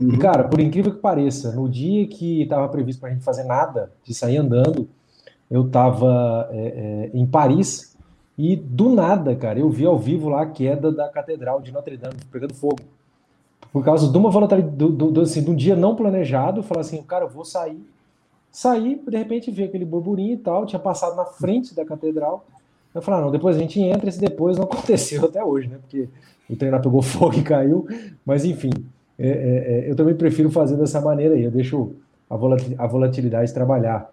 Uhum. 0.00 0.14
E, 0.14 0.18
cara, 0.18 0.44
por 0.44 0.58
incrível 0.60 0.94
que 0.94 1.00
pareça, 1.00 1.52
no 1.52 1.68
dia 1.68 2.08
que 2.08 2.42
estava 2.42 2.66
previsto 2.68 3.00
para 3.00 3.10
a 3.10 3.12
gente 3.12 3.24
fazer 3.24 3.44
nada, 3.44 3.92
de 4.02 4.14
sair 4.14 4.38
andando, 4.38 4.88
eu 5.50 5.66
estava 5.66 6.48
é, 6.50 6.56
é, 6.58 7.10
em 7.12 7.26
Paris, 7.26 7.94
e 8.36 8.56
do 8.56 8.88
nada, 8.88 9.36
cara, 9.36 9.58
eu 9.58 9.68
vi 9.68 9.84
ao 9.84 9.98
vivo 9.98 10.30
lá 10.30 10.42
a 10.42 10.46
queda 10.46 10.90
da 10.90 11.08
Catedral 11.08 11.60
de 11.60 11.70
Notre 11.70 11.96
Dame 11.96 12.16
pegando 12.30 12.54
fogo. 12.54 12.80
Por 13.72 13.84
causa 13.84 14.10
de 14.10 14.16
uma 14.16 14.30
volatilidade, 14.30 14.74
do, 14.74 14.88
do, 14.88 15.10
do, 15.10 15.20
assim, 15.20 15.42
de 15.42 15.50
um 15.50 15.54
dia 15.54 15.76
não 15.76 15.94
planejado, 15.94 16.62
falar 16.62 16.80
assim, 16.80 17.02
cara, 17.02 17.26
eu 17.26 17.28
vou 17.28 17.44
sair. 17.44 17.82
Saí, 18.50 19.02
de 19.06 19.16
repente 19.18 19.50
vi 19.50 19.64
aquele 19.64 19.84
burburinho 19.84 20.34
e 20.34 20.38
tal, 20.38 20.64
tinha 20.64 20.78
passado 20.78 21.14
na 21.14 21.26
frente 21.26 21.74
da 21.74 21.84
catedral. 21.84 22.46
Eu 22.96 23.02
falei, 23.02 23.20
ah, 23.20 23.24
não, 23.24 23.30
depois 23.30 23.56
a 23.56 23.58
gente 23.58 23.80
entra, 23.80 24.08
esse 24.08 24.18
depois 24.18 24.56
não 24.56 24.64
aconteceu 24.66 25.26
até 25.26 25.44
hoje, 25.44 25.68
né? 25.68 25.76
Porque 25.80 26.08
o 26.48 26.56
trem 26.56 26.70
pegou 26.80 27.02
fogo 27.02 27.34
e 27.36 27.42
caiu. 27.42 27.86
Mas 28.24 28.44
enfim, 28.44 28.70
é, 29.18 29.28
é, 29.28 29.88
é, 29.88 29.90
eu 29.90 29.94
também 29.94 30.14
prefiro 30.14 30.50
fazer 30.50 30.76
dessa 30.76 31.00
maneira 31.00 31.34
aí. 31.34 31.44
Eu 31.44 31.50
deixo 31.50 31.94
a 32.28 32.86
volatilidade 32.86 33.52
trabalhar. 33.52 34.10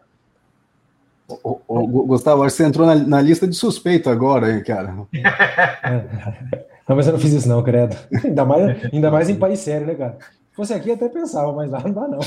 O, 1.43 1.59
o, 1.67 1.87
Gustavo, 2.05 2.43
acho 2.43 2.55
que 2.55 2.61
você 2.61 2.67
entrou 2.67 2.85
na, 2.85 2.95
na, 2.95 3.21
lista 3.21 3.47
de 3.47 3.55
suspeito 3.55 4.09
agora, 4.09 4.51
hein, 4.51 4.61
cara. 4.61 4.93
não, 6.87 6.95
mas 6.95 7.07
eu 7.07 7.13
não 7.13 7.19
fiz 7.19 7.33
isso, 7.33 7.47
não, 7.47 7.63
credo. 7.63 7.95
Ainda 8.23 8.45
mais, 8.45 8.93
ainda 8.93 9.09
mais 9.09 9.29
em 9.29 9.35
país 9.35 9.59
sério, 9.59 9.87
né, 9.87 9.95
cara? 9.95 10.17
Se 10.19 10.55
fosse 10.55 10.73
aqui, 10.73 10.91
até 10.91 11.07
pensava, 11.09 11.51
mas 11.53 11.71
lá 11.71 11.81
não 11.81 11.91
dá, 11.91 12.07
não. 12.07 12.19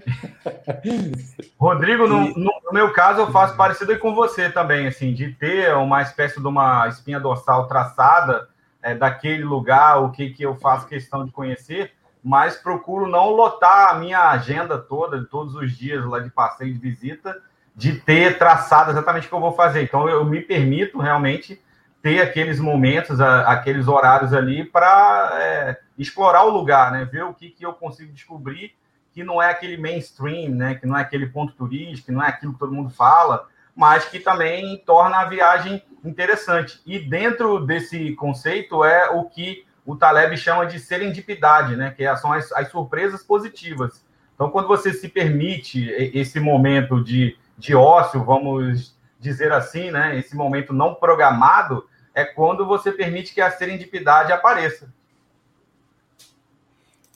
Rodrigo, 1.58 2.06
no, 2.06 2.28
no, 2.34 2.72
meu 2.72 2.92
caso, 2.92 3.20
eu 3.20 3.30
faço 3.30 3.56
parecido 3.56 3.98
com 3.98 4.14
você 4.14 4.50
também, 4.50 4.86
assim, 4.86 5.12
de 5.12 5.32
ter 5.32 5.74
uma 5.74 6.02
espécie 6.02 6.40
de 6.40 6.46
uma 6.46 6.86
espinha 6.88 7.20
dorsal 7.20 7.66
traçada 7.66 8.48
é, 8.82 8.94
daquele 8.94 9.44
lugar, 9.44 10.02
o 10.02 10.10
que, 10.10 10.30
que 10.30 10.42
eu 10.42 10.54
faço 10.56 10.86
questão 10.86 11.24
de 11.24 11.30
conhecer, 11.30 11.92
mas 12.22 12.56
procuro 12.56 13.06
não 13.06 13.30
lotar 13.30 13.90
a 13.90 13.94
minha 13.94 14.30
agenda 14.30 14.78
toda, 14.78 15.24
todos 15.24 15.54
os 15.54 15.76
dias 15.76 16.04
lá 16.04 16.20
de 16.20 16.30
passeio 16.30 16.72
de 16.72 16.78
visita, 16.78 17.36
de 17.74 17.94
ter 18.00 18.38
traçado 18.38 18.90
exatamente 18.90 19.26
o 19.26 19.28
que 19.28 19.34
eu 19.34 19.40
vou 19.40 19.52
fazer. 19.52 19.82
Então, 19.82 20.08
eu 20.08 20.24
me 20.24 20.40
permito 20.40 20.98
realmente 20.98 21.60
ter 22.02 22.20
aqueles 22.20 22.58
momentos, 22.58 23.20
aqueles 23.20 23.86
horários 23.86 24.34
ali 24.34 24.64
para 24.64 25.30
é, 25.34 25.78
explorar 25.96 26.44
o 26.44 26.50
lugar, 26.50 26.90
né? 26.90 27.04
Ver 27.04 27.24
o 27.24 27.32
que, 27.32 27.48
que 27.48 27.64
eu 27.64 27.72
consigo 27.72 28.12
descobrir 28.12 28.74
que 29.12 29.22
não 29.22 29.40
é 29.40 29.50
aquele 29.50 29.76
mainstream, 29.76 30.50
né? 30.50 30.74
Que 30.74 30.86
não 30.86 30.96
é 30.96 31.02
aquele 31.02 31.26
ponto 31.26 31.52
turístico, 31.52 32.06
que 32.06 32.12
não 32.12 32.22
é 32.22 32.28
aquilo 32.28 32.52
que 32.52 32.58
todo 32.58 32.72
mundo 32.72 32.90
fala, 32.90 33.46
mas 33.74 34.04
que 34.04 34.18
também 34.18 34.82
torna 34.86 35.18
a 35.18 35.24
viagem 35.24 35.82
interessante. 36.04 36.80
E 36.86 36.98
dentro 36.98 37.64
desse 37.64 38.14
conceito 38.14 38.84
é 38.84 39.10
o 39.10 39.24
que 39.24 39.64
o 39.84 39.96
Taleb 39.96 40.36
chama 40.36 40.66
de 40.66 40.78
serendipidade, 40.78 41.76
né? 41.76 41.92
Que 41.96 42.16
são 42.16 42.32
as, 42.32 42.50
as 42.52 42.68
surpresas 42.68 43.22
positivas. 43.22 44.04
Então, 44.34 44.50
quando 44.50 44.68
você 44.68 44.92
se 44.92 45.08
permite 45.08 45.90
esse 46.14 46.40
momento 46.40 47.02
de 47.02 47.36
de 47.62 47.76
ócio, 47.76 48.24
vamos 48.24 48.98
dizer 49.20 49.52
assim, 49.52 49.92
né? 49.92 50.18
Esse 50.18 50.34
momento 50.34 50.72
não 50.72 50.96
programado 50.96 51.86
é 52.12 52.24
quando 52.24 52.66
você 52.66 52.90
permite 52.90 53.32
que 53.32 53.40
a 53.40 53.52
serendipidade 53.52 54.32
apareça. 54.32 54.92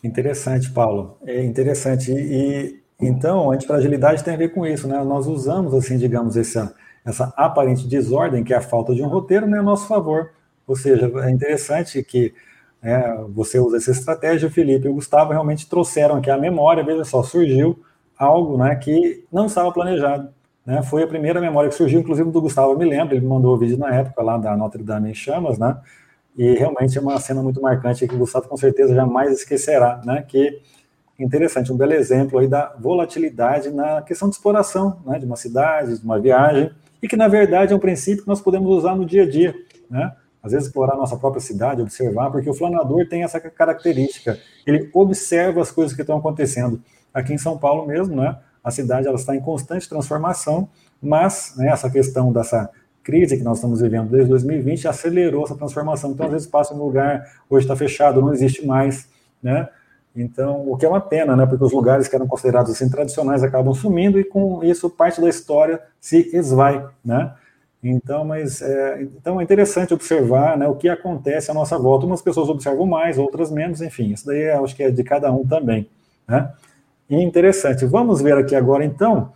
Interessante, 0.06 0.70
Paulo. 0.70 1.18
É 1.26 1.42
interessante. 1.44 2.12
E 2.12 2.80
então, 3.00 3.50
a 3.50 3.54
antifragilidade 3.54 4.24
tem 4.24 4.34
a 4.34 4.36
ver 4.36 4.50
com 4.50 4.64
isso, 4.66 4.88
né? 4.88 5.02
Nós 5.04 5.26
usamos, 5.26 5.74
assim, 5.74 5.98
digamos, 5.98 6.36
essa, 6.36 6.74
essa 7.04 7.32
aparente 7.36 7.86
desordem, 7.86 8.42
que 8.42 8.54
é 8.54 8.56
a 8.56 8.62
falta 8.62 8.94
de 8.94 9.02
um 9.02 9.08
roteiro, 9.08 9.46
né, 9.46 9.58
a 9.58 9.62
nosso 9.62 9.86
favor. 9.86 10.30
Ou 10.66 10.76
seja, 10.76 11.10
é 11.22 11.30
interessante 11.30 12.02
que 12.02 12.32
é, 12.82 13.16
você 13.28 13.58
usa 13.58 13.76
essa 13.76 13.90
estratégia, 13.90 14.48
o 14.48 14.50
Felipe 14.50 14.86
e 14.86 14.90
o 14.90 14.94
Gustavo 14.94 15.32
realmente 15.32 15.68
trouxeram 15.68 16.16
aqui 16.16 16.30
a 16.30 16.38
memória, 16.38 16.84
veja 16.84 17.04
só, 17.04 17.22
surgiu 17.22 17.78
algo 18.18 18.56
né, 18.56 18.74
que 18.76 19.24
não 19.30 19.46
estava 19.46 19.70
planejado. 19.72 20.28
Né? 20.64 20.82
Foi 20.82 21.02
a 21.02 21.06
primeira 21.06 21.40
memória 21.40 21.68
que 21.68 21.76
surgiu, 21.76 22.00
inclusive 22.00 22.30
do 22.30 22.40
Gustavo, 22.40 22.72
eu 22.72 22.78
me 22.78 22.84
lembro, 22.84 23.14
ele 23.14 23.20
me 23.20 23.28
mandou 23.28 23.54
o 23.54 23.58
vídeo 23.58 23.76
na 23.76 23.94
época 23.94 24.22
lá 24.22 24.38
da 24.38 24.56
Notre 24.56 24.82
Dame 24.82 25.10
em 25.10 25.14
Chamas, 25.14 25.58
né? 25.58 25.76
E 26.36 26.54
realmente 26.54 26.98
é 26.98 27.00
uma 27.00 27.18
cena 27.18 27.42
muito 27.42 27.60
marcante 27.60 28.06
que 28.06 28.14
o 28.14 28.18
Gustavo 28.18 28.48
com 28.48 28.56
certeza 28.56 28.94
jamais 28.94 29.32
esquecerá, 29.32 30.00
né? 30.04 30.22
Que 30.26 30.60
interessante, 31.18 31.72
um 31.72 31.76
belo 31.76 31.94
exemplo 31.94 32.38
aí 32.38 32.46
da 32.46 32.74
volatilidade 32.78 33.70
na 33.70 34.02
questão 34.02 34.28
de 34.28 34.36
exploração, 34.36 35.00
né? 35.06 35.18
De 35.18 35.24
uma 35.24 35.36
cidade, 35.36 35.98
de 35.98 36.04
uma 36.04 36.20
viagem, 36.20 36.70
e 37.02 37.08
que 37.08 37.16
na 37.16 37.28
verdade 37.28 37.72
é 37.72 37.76
um 37.76 37.80
princípio 37.80 38.22
que 38.22 38.28
nós 38.28 38.40
podemos 38.40 38.70
usar 38.70 38.94
no 38.94 39.06
dia 39.06 39.22
a 39.22 39.30
dia, 39.30 39.54
né? 39.90 40.12
Às 40.42 40.52
vezes 40.52 40.68
explorar 40.68 40.94
a 40.94 40.96
nossa 40.96 41.16
própria 41.16 41.40
cidade, 41.40 41.82
observar, 41.82 42.30
porque 42.30 42.48
o 42.48 42.54
flanador 42.54 43.08
tem 43.08 43.24
essa 43.24 43.40
característica, 43.40 44.38
ele 44.66 44.88
observa 44.92 45.60
as 45.60 45.70
coisas 45.70 45.94
que 45.94 46.02
estão 46.02 46.18
acontecendo 46.18 46.80
aqui 47.12 47.32
em 47.32 47.38
São 47.38 47.58
Paulo 47.58 47.86
mesmo, 47.86 48.14
né? 48.14 48.38
A 48.62 48.70
cidade 48.70 49.06
ela 49.06 49.16
está 49.16 49.34
em 49.34 49.40
constante 49.40 49.88
transformação, 49.88 50.68
mas 51.00 51.54
né, 51.56 51.68
essa 51.68 51.88
questão 51.88 52.32
dessa 52.32 52.68
crise 53.06 53.36
que 53.36 53.44
nós 53.44 53.58
estamos 53.58 53.80
vivendo 53.80 54.10
desde 54.10 54.28
2020 54.28 54.88
acelerou 54.88 55.44
essa 55.44 55.54
transformação. 55.54 56.10
Então, 56.10 56.26
às 56.26 56.32
vezes 56.32 56.48
passa 56.48 56.74
um 56.74 56.78
lugar, 56.78 57.24
hoje 57.48 57.64
está 57.64 57.76
fechado, 57.76 58.20
não 58.20 58.32
existe 58.32 58.66
mais, 58.66 59.08
né? 59.40 59.68
Então, 60.16 60.68
o 60.68 60.76
que 60.76 60.84
é 60.84 60.88
uma 60.88 61.00
pena, 61.00 61.36
né? 61.36 61.46
Porque 61.46 61.62
os 61.62 61.72
lugares 61.72 62.08
que 62.08 62.16
eram 62.16 62.26
considerados 62.26 62.72
assim 62.72 62.90
tradicionais 62.90 63.44
acabam 63.44 63.72
sumindo 63.72 64.18
e 64.18 64.24
com 64.24 64.64
isso 64.64 64.90
parte 64.90 65.20
da 65.20 65.28
história 65.28 65.80
se 66.00 66.30
esvai, 66.36 66.84
né? 67.04 67.32
Então, 67.80 68.24
mas 68.24 68.60
é, 68.60 69.02
então 69.02 69.40
é 69.40 69.44
interessante 69.44 69.94
observar 69.94 70.58
né, 70.58 70.66
o 70.66 70.74
que 70.74 70.88
acontece 70.88 71.48
à 71.48 71.54
nossa 71.54 71.78
volta. 71.78 72.06
Umas 72.06 72.22
pessoas 72.22 72.48
observam 72.48 72.86
mais, 72.86 73.18
outras 73.18 73.52
menos, 73.52 73.80
enfim, 73.80 74.12
isso 74.12 74.26
daí 74.26 74.50
acho 74.50 74.74
que 74.74 74.82
é 74.82 74.90
de 74.90 75.04
cada 75.04 75.30
um 75.30 75.46
também. 75.46 75.88
Né? 76.26 76.50
interessante. 77.08 77.86
Vamos 77.86 78.20
ver 78.20 78.36
aqui 78.36 78.56
agora, 78.56 78.84
então, 78.84 79.32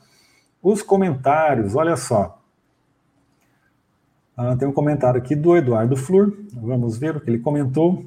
os 0.60 0.82
comentários. 0.82 1.76
Olha 1.76 1.96
só. 1.96 2.39
Ah, 4.42 4.56
tem 4.56 4.66
um 4.66 4.72
comentário 4.72 5.18
aqui 5.18 5.36
do 5.36 5.54
Eduardo 5.54 5.94
Flur. 5.94 6.32
Vamos 6.54 6.96
ver 6.96 7.14
o 7.14 7.20
que 7.20 7.28
ele 7.28 7.40
comentou. 7.40 8.06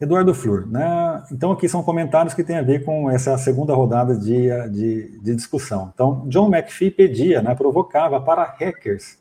Eduardo 0.00 0.32
Flur, 0.32 0.68
né? 0.68 1.24
Então, 1.32 1.50
aqui 1.50 1.68
são 1.68 1.82
comentários 1.82 2.32
que 2.32 2.44
têm 2.44 2.58
a 2.58 2.62
ver 2.62 2.84
com 2.84 3.10
essa 3.10 3.36
segunda 3.36 3.74
rodada 3.74 4.16
de, 4.16 4.48
de, 4.70 5.18
de 5.18 5.34
discussão. 5.34 5.90
Então, 5.92 6.22
John 6.28 6.46
McPhee 6.46 6.92
pedia, 6.92 7.42
né, 7.42 7.56
provocava 7.56 8.20
para 8.20 8.44
hackers 8.44 9.18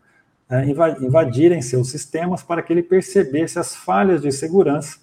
é, 0.48 0.64
invadirem 0.64 1.60
seus 1.60 1.90
sistemas 1.90 2.44
para 2.44 2.62
que 2.62 2.72
ele 2.72 2.84
percebesse 2.84 3.58
as 3.58 3.76
falhas 3.76 4.22
de 4.22 4.32
segurança 4.32 5.00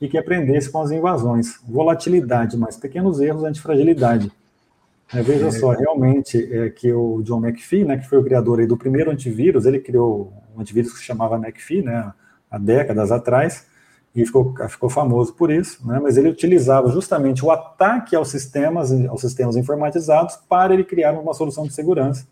e 0.00 0.08
que 0.08 0.16
aprendesse 0.16 0.70
com 0.70 0.80
as 0.80 0.92
invasões. 0.92 1.58
Volatilidade, 1.68 2.56
mais 2.56 2.76
pequenos 2.76 3.20
erros, 3.20 3.42
antifragilidade. 3.42 4.30
É, 5.12 5.20
veja 5.20 5.50
só, 5.50 5.70
realmente, 5.70 6.48
é, 6.56 6.70
que 6.70 6.92
o 6.92 7.20
John 7.24 7.44
McPhee, 7.44 7.84
né, 7.84 7.96
que 7.96 8.08
foi 8.08 8.18
o 8.18 8.22
criador 8.22 8.64
do 8.68 8.76
primeiro 8.76 9.10
antivírus, 9.10 9.66
ele 9.66 9.80
criou 9.80 10.32
um 10.60 10.62
antivírus 10.62 10.92
que 10.92 10.98
se 10.98 11.04
chamava 11.04 11.36
McPhee, 11.36 11.82
né, 11.82 12.12
há 12.50 12.58
décadas 12.58 13.10
atrás, 13.10 13.66
e 14.14 14.26
ficou, 14.26 14.54
ficou 14.68 14.90
famoso 14.90 15.32
por 15.34 15.50
isso, 15.50 15.86
né, 15.86 15.98
mas 16.02 16.16
ele 16.16 16.28
utilizava 16.28 16.90
justamente 16.90 17.44
o 17.44 17.50
ataque 17.50 18.14
aos 18.14 18.28
sistemas, 18.28 18.92
aos 19.08 19.20
sistemas 19.20 19.56
informatizados 19.56 20.36
para 20.48 20.74
ele 20.74 20.84
criar 20.84 21.12
uma 21.12 21.34
solução 21.34 21.64
de 21.64 21.72
segurança, 21.72 22.26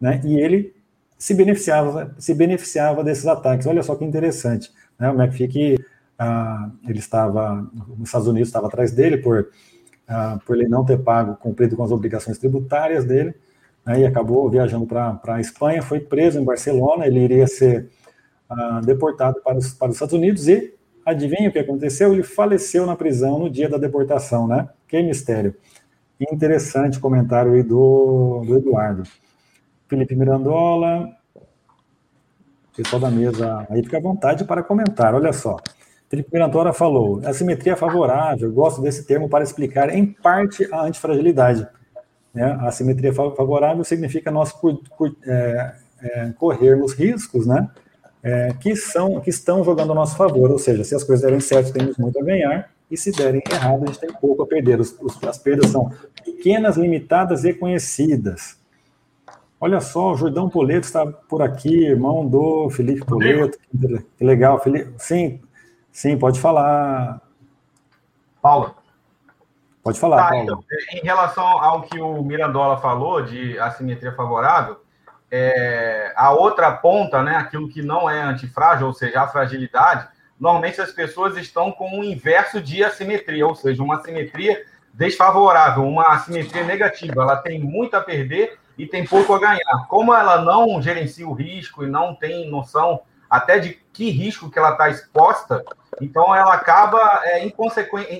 né, 0.00 0.20
e 0.24 0.38
ele 0.38 0.74
se 1.18 1.34
beneficiava, 1.34 2.14
se 2.18 2.32
beneficiava 2.32 3.02
desses 3.02 3.26
ataques. 3.26 3.66
Olha 3.66 3.82
só 3.82 3.96
que 3.96 4.04
interessante, 4.04 4.72
né, 4.98 5.10
o 5.10 5.20
McPhee 5.20 5.48
que 5.48 5.76
ah, 6.18 6.70
ele 6.86 6.98
estava, 6.98 7.68
os 7.98 8.08
Estados 8.08 8.26
Unidos 8.26 8.48
estava 8.48 8.66
atrás 8.66 8.92
dele 8.92 9.18
por 9.18 9.48
ah, 10.08 10.38
por 10.46 10.56
ele 10.56 10.68
não 10.68 10.84
ter 10.84 10.98
pago, 10.98 11.36
cumprido 11.36 11.76
com 11.76 11.84
as 11.84 11.90
obrigações 11.90 12.38
tributárias 12.38 13.04
dele, 13.04 13.34
né, 13.88 14.00
e 14.00 14.06
acabou 14.06 14.48
viajando 14.50 14.86
para 14.86 15.18
a 15.26 15.40
Espanha, 15.40 15.82
foi 15.82 15.98
preso 15.98 16.38
em 16.38 16.44
Barcelona, 16.44 17.06
ele 17.06 17.20
iria 17.20 17.46
ser 17.46 17.88
ah, 18.48 18.80
deportado 18.84 19.40
para 19.42 19.56
os, 19.56 19.72
para 19.72 19.88
os 19.88 19.94
Estados 19.94 20.14
Unidos 20.14 20.46
e, 20.46 20.74
adivinha 21.06 21.48
o 21.48 21.52
que 21.52 21.58
aconteceu? 21.58 22.12
Ele 22.12 22.22
faleceu 22.22 22.84
na 22.84 22.94
prisão 22.94 23.38
no 23.38 23.48
dia 23.48 23.68
da 23.68 23.78
deportação, 23.78 24.46
né? 24.46 24.68
Que 24.86 25.02
mistério. 25.02 25.54
Interessante 26.20 27.00
comentário 27.00 27.52
aí 27.52 27.62
do, 27.62 28.42
do 28.46 28.56
Eduardo. 28.56 29.04
Felipe 29.88 30.14
Mirandola, 30.14 31.08
pessoal 32.76 33.00
da 33.00 33.10
mesa 33.10 33.66
aí 33.70 33.82
fica 33.82 33.96
à 33.96 34.00
vontade 34.00 34.44
para 34.44 34.62
comentar, 34.62 35.14
olha 35.14 35.32
só. 35.32 35.56
Felipe 36.08 36.30
Mirantora 36.32 36.72
falou: 36.72 37.20
a 37.24 37.32
simetria 37.32 37.76
favorável, 37.76 38.52
gosto 38.52 38.80
desse 38.80 39.04
termo 39.04 39.28
para 39.28 39.44
explicar, 39.44 39.94
em 39.94 40.06
parte, 40.06 40.68
a 40.72 40.82
antifragilidade. 40.82 41.66
Né? 42.32 42.58
A 42.60 42.70
simetria 42.70 43.12
favorável 43.12 43.82
significa 43.84 44.30
nós 44.30 44.54
é, 45.26 45.72
é, 46.00 46.32
corrermos 46.38 46.92
riscos 46.92 47.46
né? 47.46 47.68
É, 48.22 48.52
que, 48.60 48.74
são, 48.74 49.20
que 49.20 49.30
estão 49.30 49.62
jogando 49.64 49.92
a 49.92 49.94
nosso 49.94 50.16
favor, 50.16 50.50
ou 50.50 50.58
seja, 50.58 50.82
se 50.84 50.94
as 50.94 51.04
coisas 51.04 51.24
derem 51.24 51.40
certo, 51.40 51.72
temos 51.72 51.96
muito 51.96 52.18
a 52.18 52.22
ganhar, 52.22 52.70
e 52.90 52.96
se 52.96 53.12
derem 53.12 53.42
errado, 53.48 53.84
a 53.84 53.86
gente 53.86 54.00
tem 54.00 54.12
pouco 54.12 54.42
a 54.42 54.46
perder. 54.46 54.80
Os, 54.80 54.96
os, 55.00 55.22
as 55.24 55.38
perdas 55.38 55.70
são 55.70 55.92
pequenas, 56.24 56.76
limitadas 56.76 57.44
e 57.44 57.54
conhecidas. 57.54 58.58
Olha 59.60 59.80
só, 59.80 60.12
o 60.12 60.16
Jordão 60.16 60.48
Poleto 60.48 60.86
está 60.86 61.06
por 61.06 61.42
aqui, 61.42 61.84
irmão 61.84 62.26
do 62.26 62.70
Felipe 62.70 63.04
Poleto. 63.04 63.58
Que 64.16 64.24
legal, 64.24 64.60
Felipe. 64.60 64.92
Sim, 64.98 65.40
Sim, 65.98 66.16
pode 66.16 66.38
falar. 66.38 67.20
Paulo. 68.40 68.72
Pode 69.88 70.00
falar, 70.00 70.16
tá, 70.24 70.28
Paulo. 70.28 70.44
Então, 70.44 70.64
em 70.92 71.04
relação 71.04 71.46
ao 71.46 71.82
que 71.82 71.98
o 71.98 72.22
Mirandola 72.22 72.76
falou 72.76 73.22
de 73.22 73.58
assimetria 73.58 74.12
favorável, 74.12 74.78
é, 75.30 76.12
a 76.14 76.30
outra 76.30 76.70
ponta, 76.72 77.22
né, 77.22 77.36
aquilo 77.36 77.68
que 77.68 77.80
não 77.80 78.08
é 78.08 78.20
antifrágil, 78.20 78.86
ou 78.86 78.92
seja, 78.92 79.22
a 79.22 79.26
fragilidade, 79.26 80.06
normalmente 80.38 80.80
as 80.80 80.92
pessoas 80.92 81.36
estão 81.38 81.72
com 81.72 82.00
o 82.00 82.04
inverso 82.04 82.60
de 82.60 82.84
assimetria, 82.84 83.46
ou 83.46 83.54
seja, 83.54 83.82
uma 83.82 83.96
assimetria 83.96 84.62
desfavorável, 84.92 85.84
uma 85.84 86.08
assimetria 86.08 86.64
negativa. 86.64 87.22
Ela 87.22 87.36
tem 87.36 87.58
muito 87.58 87.94
a 87.94 88.00
perder 88.02 88.58
e 88.76 88.86
tem 88.86 89.06
pouco 89.06 89.32
a 89.32 89.38
ganhar. 89.38 89.86
Como 89.88 90.14
ela 90.14 90.42
não 90.42 90.82
gerencia 90.82 91.26
o 91.26 91.32
risco 91.32 91.82
e 91.82 91.88
não 91.88 92.14
tem 92.14 92.50
noção 92.50 93.00
até 93.28 93.58
de 93.58 93.78
que 93.92 94.10
risco 94.10 94.50
que 94.50 94.58
ela 94.58 94.72
está 94.72 94.88
exposta, 94.88 95.64
então 96.00 96.34
ela 96.34 96.54
acaba 96.54 97.20
é, 97.24 97.44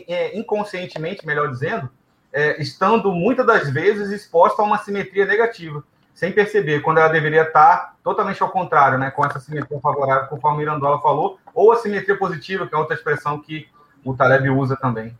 é, 0.09 0.37
inconscientemente, 0.37 1.27
melhor 1.27 1.51
dizendo, 1.51 1.89
é, 2.33 2.61
estando 2.61 3.13
muitas 3.13 3.47
das 3.47 3.71
vezes 3.71 4.11
exposta 4.11 4.61
a 4.61 4.65
uma 4.65 4.79
simetria 4.79 5.25
negativa, 5.25 5.83
sem 6.15 6.33
perceber, 6.33 6.81
quando 6.81 6.99
ela 6.99 7.09
deveria 7.09 7.43
estar 7.43 7.95
totalmente 8.03 8.43
ao 8.43 8.51
contrário, 8.51 8.99
né, 8.99 9.11
com 9.11 9.25
essa 9.25 9.39
simetria 9.39 9.79
favorável, 9.81 10.29
conforme 10.29 10.57
o 10.57 10.61
Mirandola 10.61 11.01
falou, 11.01 11.39
ou 11.55 11.73
a 11.73 11.77
simetria 11.77 12.19
positiva, 12.19 12.67
que 12.67 12.75
é 12.75 12.79
outra 12.79 12.97
expressão 12.97 13.41
que 13.41 13.69
o 14.05 14.15
Taleb 14.15 14.51
usa 14.51 14.77
também. 14.77 15.17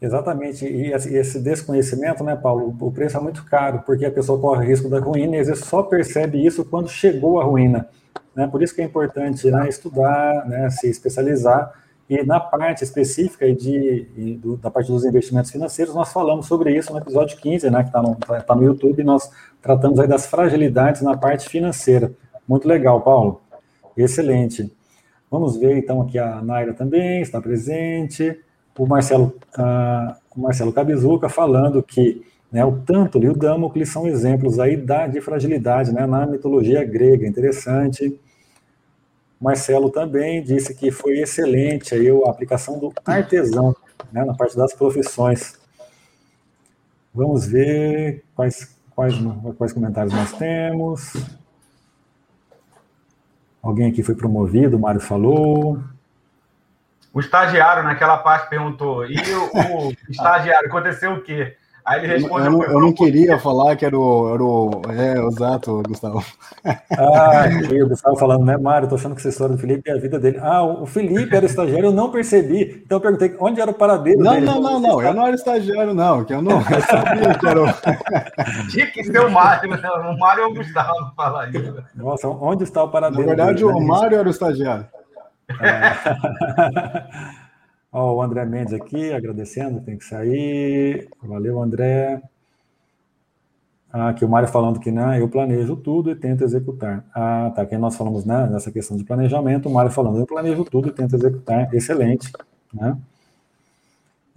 Exatamente, 0.00 0.64
e 0.64 0.92
esse 0.92 1.40
desconhecimento, 1.40 2.22
né, 2.22 2.36
Paulo, 2.36 2.76
o 2.80 2.92
preço 2.92 3.16
é 3.16 3.20
muito 3.20 3.44
caro, 3.44 3.82
porque 3.84 4.06
a 4.06 4.10
pessoa 4.10 4.40
corre 4.40 4.64
risco 4.64 4.88
da 4.88 5.00
ruína 5.00 5.36
e 5.36 5.40
às 5.40 5.48
vezes 5.48 5.64
só 5.64 5.82
percebe 5.82 6.44
isso 6.44 6.64
quando 6.64 6.88
chegou 6.88 7.40
à 7.40 7.44
ruína. 7.44 7.88
Né? 8.38 8.46
Por 8.46 8.62
isso 8.62 8.72
que 8.72 8.80
é 8.80 8.84
importante 8.84 9.50
né, 9.50 9.68
estudar, 9.68 10.46
né, 10.46 10.70
se 10.70 10.88
especializar. 10.88 11.72
E 12.08 12.22
na 12.22 12.38
parte 12.38 12.84
específica 12.84 13.52
de, 13.52 14.06
de 14.14 14.34
do, 14.36 14.56
da 14.56 14.70
parte 14.70 14.92
dos 14.92 15.04
investimentos 15.04 15.50
financeiros, 15.50 15.92
nós 15.92 16.12
falamos 16.12 16.46
sobre 16.46 16.72
isso 16.72 16.92
no 16.92 17.00
episódio 17.00 17.36
15, 17.36 17.68
né, 17.68 17.82
que 17.82 17.88
está 17.88 18.00
no, 18.00 18.14
tá, 18.14 18.40
tá 18.40 18.54
no 18.54 18.62
YouTube, 18.62 19.02
nós 19.02 19.28
tratamos 19.60 19.98
aí 19.98 20.06
das 20.06 20.26
fragilidades 20.26 21.02
na 21.02 21.16
parte 21.16 21.48
financeira. 21.48 22.12
Muito 22.46 22.68
legal, 22.68 23.00
Paulo. 23.00 23.40
Excelente. 23.96 24.72
Vamos 25.28 25.56
ver 25.56 25.76
então 25.76 26.00
aqui 26.00 26.16
a 26.16 26.40
Naira 26.40 26.72
também 26.72 27.20
está 27.20 27.40
presente. 27.40 28.38
O 28.78 28.86
Marcelo, 28.86 29.34
uh, 29.58 30.14
o 30.36 30.42
Marcelo 30.42 30.72
Cabizuca 30.72 31.28
falando 31.28 31.82
que 31.82 32.24
né, 32.52 32.64
o 32.64 32.78
Tântalo 32.78 33.24
e 33.24 33.30
o 33.30 33.36
Damocles 33.36 33.88
são 33.88 34.06
exemplos 34.06 34.60
aí 34.60 34.76
da, 34.76 35.08
de 35.08 35.20
fragilidade 35.20 35.92
né, 35.92 36.06
na 36.06 36.24
mitologia 36.24 36.84
grega. 36.84 37.26
Interessante. 37.26 38.16
Marcelo 39.40 39.90
também 39.90 40.42
disse 40.42 40.74
que 40.74 40.90
foi 40.90 41.18
excelente 41.18 41.94
aí 41.94 42.08
a 42.10 42.30
aplicação 42.30 42.78
do 42.78 42.92
artesão 43.04 43.74
né, 44.12 44.24
na 44.24 44.34
parte 44.34 44.56
das 44.56 44.74
profissões. 44.74 45.58
Vamos 47.14 47.46
ver 47.46 48.24
quais, 48.34 48.76
quais, 48.94 49.14
quais 49.56 49.72
comentários 49.72 50.12
nós 50.12 50.32
temos. 50.32 51.12
Alguém 53.62 53.90
aqui 53.90 54.02
foi 54.02 54.14
promovido, 54.14 54.76
o 54.76 54.80
Mário 54.80 55.00
falou. 55.00 55.82
O 57.12 57.20
estagiário 57.20 57.82
naquela 57.82 58.18
parte 58.18 58.48
perguntou: 58.48 59.04
e 59.06 59.16
o, 59.16 59.88
o 59.88 59.92
estagiário, 60.10 60.68
aconteceu 60.68 61.14
o 61.14 61.22
quê? 61.22 61.56
Aí 61.88 62.04
ele 62.04 62.18
respondeu. 62.18 62.44
Eu, 62.44 62.50
não, 62.50 62.62
eu 62.64 62.80
não 62.80 62.92
queria 62.92 63.38
falar 63.38 63.74
que 63.74 63.84
era 63.84 63.98
o. 63.98 64.34
Era 64.34 64.44
o 64.44 64.82
é, 64.90 65.26
exato, 65.26 65.82
Gustavo. 65.88 66.22
Ah, 66.98 67.44
aqui, 67.48 67.82
o 67.82 67.88
Gustavo 67.88 68.14
falando, 68.16 68.44
né, 68.44 68.58
Mário? 68.58 68.88
Tô 68.88 68.96
achando 68.96 69.14
que 69.14 69.20
essa 69.20 69.30
história 69.30 69.56
do 69.56 69.60
Felipe 69.60 69.90
é 69.90 69.94
a 69.94 69.98
vida 69.98 70.20
dele. 70.20 70.38
Ah, 70.42 70.62
o 70.62 70.84
Felipe 70.84 71.34
era 71.34 71.46
estagiário, 71.46 71.86
eu 71.86 71.92
não 71.92 72.10
percebi. 72.10 72.82
Então 72.84 72.98
eu 72.98 73.00
perguntei 73.00 73.34
onde 73.40 73.58
era 73.58 73.70
o 73.70 73.74
paradeiro 73.74 74.22
não, 74.22 74.34
dele. 74.34 74.44
Não, 74.44 74.60
não, 74.60 74.80
não, 74.80 75.02
eu 75.02 75.14
não 75.14 75.26
era 75.26 75.34
estagiário, 75.34 75.94
não. 75.94 76.24
Que 76.24 76.34
eu 76.34 76.42
não 76.42 76.58
eu 76.58 76.80
sabia 76.82 77.34
que 77.34 77.48
era 77.48 77.62
o. 77.62 77.66
Tinha 78.68 78.86
que 78.88 79.04
ser 79.04 79.20
o 79.20 79.30
Mário, 79.30 79.70
né? 79.70 79.90
O 79.90 80.18
Mário 80.18 80.44
ou 80.44 80.50
o 80.50 80.54
Gustavo 80.54 81.12
falar 81.16 81.48
isso. 81.48 81.82
Nossa, 81.94 82.28
onde 82.28 82.64
está 82.64 82.84
o 82.84 82.90
paradeiro? 82.90 83.22
Na 83.22 83.34
verdade, 83.34 83.64
dele, 83.64 83.76
o 83.76 83.80
né? 83.80 83.86
Mário 83.86 84.18
era 84.18 84.28
o 84.28 84.30
estagiário. 84.30 84.86
É. 85.58 87.47
Ó, 87.90 88.16
o 88.16 88.22
André 88.22 88.44
Mendes 88.44 88.74
aqui, 88.74 89.12
agradecendo, 89.12 89.80
tem 89.80 89.96
que 89.96 90.04
sair. 90.04 91.08
Valeu, 91.22 91.60
André. 91.62 92.22
Ah, 93.90 94.10
aqui 94.10 94.24
o 94.24 94.28
Mário 94.28 94.48
falando 94.48 94.78
que 94.78 94.90
né, 94.90 95.20
eu 95.20 95.28
planejo 95.28 95.74
tudo 95.76 96.10
e 96.10 96.14
tento 96.16 96.44
executar. 96.44 97.04
Ah, 97.14 97.50
tá. 97.54 97.64
Que 97.64 97.76
nós 97.78 97.96
falamos 97.96 98.24
né, 98.24 98.46
nessa 98.50 98.70
questão 98.70 98.96
de 98.96 99.04
planejamento, 99.04 99.68
o 99.68 99.72
Mário 99.72 99.90
falando, 99.90 100.18
eu 100.18 100.26
planejo 100.26 100.64
tudo 100.64 100.88
e 100.88 100.92
tento 100.92 101.16
executar. 101.16 101.72
Excelente. 101.74 102.30
Né? 102.72 102.96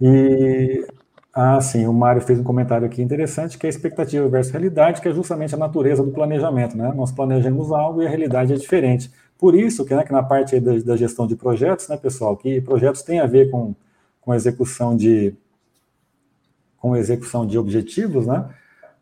E 0.00 0.86
ah, 1.34 1.60
sim, 1.60 1.86
o 1.86 1.92
Mário 1.92 2.20
fez 2.22 2.38
um 2.38 2.44
comentário 2.44 2.86
aqui 2.86 3.02
interessante, 3.02 3.56
que 3.58 3.66
é 3.66 3.70
expectativa 3.70 4.28
versus 4.28 4.52
realidade, 4.52 5.00
que 5.00 5.08
é 5.08 5.12
justamente 5.12 5.54
a 5.54 5.58
natureza 5.58 6.02
do 6.02 6.10
planejamento. 6.10 6.76
Né? 6.76 6.92
Nós 6.94 7.12
planejamos 7.12 7.72
algo 7.72 8.02
e 8.02 8.06
a 8.06 8.08
realidade 8.08 8.52
é 8.52 8.56
diferente. 8.56 9.10
Por 9.42 9.56
isso 9.56 9.84
que, 9.84 9.92
né, 9.92 10.04
que 10.04 10.12
na 10.12 10.22
parte 10.22 10.60
da, 10.60 10.78
da, 10.78 10.96
gestão 10.96 11.26
de 11.26 11.34
projetos, 11.34 11.88
né, 11.88 11.96
pessoal, 11.96 12.36
que 12.36 12.60
projetos 12.60 13.02
têm 13.02 13.18
a 13.18 13.26
ver 13.26 13.50
com, 13.50 13.74
com 14.20 14.32
execução 14.32 14.96
de 14.96 15.34
com 16.76 16.94
execução 16.94 17.44
de 17.44 17.58
objetivos, 17.58 18.24
né? 18.24 18.48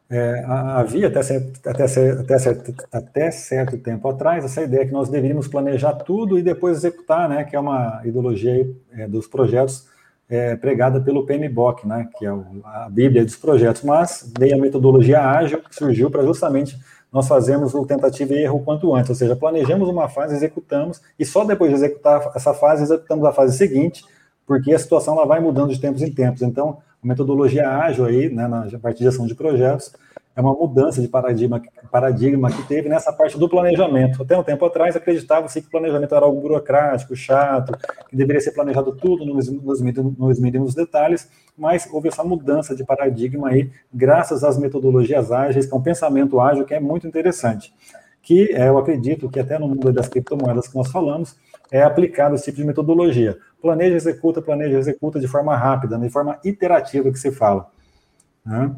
É, 0.08 0.42
havia 0.46 1.08
até, 1.08 1.20
até, 1.20 1.84
até, 1.84 2.38
certo, 2.38 2.74
até 2.90 3.30
certo 3.30 3.76
tempo 3.76 4.08
atrás 4.08 4.42
essa 4.42 4.62
ideia 4.62 4.86
que 4.86 4.92
nós 4.92 5.10
deveríamos 5.10 5.46
planejar 5.46 5.92
tudo 5.92 6.38
e 6.38 6.42
depois 6.42 6.78
executar, 6.78 7.28
né? 7.28 7.44
Que 7.44 7.54
é 7.54 7.60
uma 7.60 8.00
ideologia 8.02 8.66
é, 8.92 9.06
dos 9.06 9.26
projetos 9.26 9.88
é, 10.26 10.56
pregada 10.56 11.02
pelo 11.02 11.26
PMBOK, 11.26 11.86
né? 11.86 12.08
Que 12.18 12.24
é 12.24 12.30
a 12.30 12.88
Bíblia 12.90 13.26
dos 13.26 13.36
projetos, 13.36 13.82
mas 13.82 14.32
veio 14.38 14.54
a 14.54 14.58
metodologia 14.58 15.20
ágil 15.20 15.62
que 15.62 15.74
surgiu 15.74 16.10
para 16.10 16.24
justamente 16.24 16.78
nós 17.12 17.26
fazemos 17.26 17.74
o 17.74 17.84
tentativa 17.84 18.32
e 18.34 18.44
erro 18.44 18.58
o 18.58 18.64
quanto 18.64 18.94
antes, 18.94 19.10
ou 19.10 19.16
seja, 19.16 19.34
planejamos 19.34 19.88
uma 19.88 20.08
fase, 20.08 20.34
executamos, 20.34 21.00
e 21.18 21.24
só 21.24 21.44
depois 21.44 21.70
de 21.70 21.76
executar 21.76 22.30
essa 22.34 22.54
fase, 22.54 22.82
executamos 22.82 23.24
a 23.24 23.32
fase 23.32 23.56
seguinte, 23.56 24.04
porque 24.46 24.72
a 24.72 24.78
situação 24.78 25.14
ela 25.14 25.26
vai 25.26 25.40
mudando 25.40 25.70
de 25.70 25.80
tempos 25.80 26.02
em 26.02 26.12
tempos. 26.12 26.42
Então, 26.42 26.78
a 27.02 27.06
metodologia 27.06 27.68
ágil 27.68 28.04
aí, 28.04 28.28
né, 28.28 28.46
na 28.46 28.66
parte 28.78 29.02
de 29.02 29.26
de 29.26 29.34
projetos, 29.34 29.92
é 30.34 30.40
uma 30.40 30.54
mudança 30.54 31.02
de 31.02 31.08
paradigma, 31.08 31.60
paradigma 31.90 32.50
que 32.50 32.62
teve 32.66 32.88
nessa 32.88 33.12
parte 33.12 33.38
do 33.38 33.48
planejamento. 33.48 34.22
Até 34.22 34.38
um 34.38 34.42
tempo 34.42 34.64
atrás 34.64 34.94
acreditava-se 34.94 35.60
que 35.60 35.66
o 35.66 35.70
planejamento 35.70 36.14
era 36.14 36.24
algo 36.24 36.40
burocrático, 36.40 37.16
chato, 37.16 37.76
que 38.08 38.16
deveria 38.16 38.40
ser 38.40 38.52
planejado 38.52 38.92
tudo 38.92 39.24
nos, 39.24 39.50
nos, 39.50 39.80
nos 39.80 40.40
mínimos 40.40 40.74
detalhes, 40.74 41.28
mas 41.58 41.88
houve 41.92 42.08
essa 42.08 42.22
mudança 42.22 42.74
de 42.74 42.84
paradigma 42.84 43.48
aí, 43.48 43.70
graças 43.92 44.44
às 44.44 44.58
metodologias 44.58 45.32
ágeis, 45.32 45.66
que 45.66 45.74
é 45.74 45.76
um 45.76 45.82
pensamento 45.82 46.40
ágil 46.40 46.64
que 46.64 46.74
é 46.74 46.80
muito 46.80 47.06
interessante. 47.06 47.74
Que 48.22 48.52
é, 48.52 48.68
eu 48.68 48.78
acredito 48.78 49.28
que 49.28 49.40
até 49.40 49.58
no 49.58 49.68
mundo 49.68 49.92
das 49.92 50.08
criptomoedas 50.08 50.68
que 50.68 50.76
nós 50.76 50.90
falamos, 50.90 51.36
é 51.70 51.82
aplicado 51.82 52.34
esse 52.34 52.44
tipo 52.44 52.58
de 52.58 52.64
metodologia. 52.64 53.38
Planeja, 53.60 53.96
executa, 53.96 54.42
planeja, 54.42 54.78
executa 54.78 55.18
de 55.20 55.28
forma 55.28 55.56
rápida, 55.56 55.98
de 55.98 56.08
forma 56.10 56.38
iterativa 56.44 57.10
que 57.10 57.18
se 57.18 57.30
fala. 57.30 57.68
Né? 58.44 58.74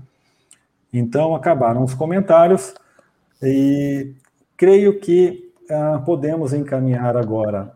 Então, 0.93 1.35
acabaram 1.35 1.83
os 1.83 1.95
comentários 1.95 2.75
e 3.43 4.15
creio 4.57 5.01
que 5.01 5.53
ah, 5.71 6.03
podemos 6.05 6.53
encaminhar 6.53 7.17
agora 7.17 7.73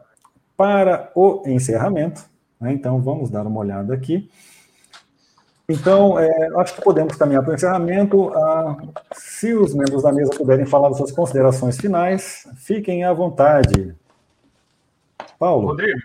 para 0.57 1.11
o 1.15 1.43
encerramento. 1.47 2.25
Né? 2.61 2.73
Então, 2.73 3.01
vamos 3.01 3.31
dar 3.31 3.47
uma 3.47 3.61
olhada 3.61 3.95
aqui. 3.95 4.31
Então, 5.69 6.19
é, 6.19 6.31
acho 6.57 6.77
que 6.77 6.83
podemos 6.83 7.17
caminhar 7.17 7.43
para 7.43 7.53
o 7.53 7.55
encerramento. 7.55 8.33
Ah, 8.35 8.77
se 9.13 9.55
os 9.55 9.75
membros 9.75 10.03
da 10.03 10.13
mesa 10.13 10.31
puderem 10.31 10.67
falar 10.67 10.89
das 10.89 10.99
suas 10.99 11.11
considerações 11.11 11.77
finais, 11.77 12.47
fiquem 12.57 13.03
à 13.03 13.13
vontade. 13.13 13.95
Paulo. 15.39 15.69
Rodrigo, 15.69 16.01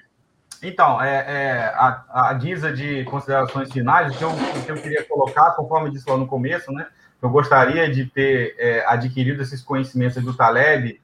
então, 0.61 1.01
é, 1.01 1.15
é 1.27 1.63
a, 1.75 2.29
a 2.29 2.33
Disa 2.33 2.71
de 2.71 3.03
considerações 3.05 3.71
finais, 3.71 4.13
o 4.13 4.17
que, 4.17 4.23
eu, 4.23 4.29
o 4.29 4.65
que 4.65 4.71
eu 4.71 4.75
queria 4.75 5.03
colocar, 5.05 5.51
conforme 5.51 5.89
disse 5.89 6.09
lá 6.09 6.17
no 6.17 6.27
começo, 6.27 6.71
né? 6.71 6.87
eu 7.21 7.29
gostaria 7.29 7.89
de 7.91 8.05
ter 8.05 8.55
é, 8.57 8.83
adquirido 8.87 9.41
esses 9.41 9.61
conhecimentos 9.61 10.23
do 10.23 10.33
Taleb 10.33 10.99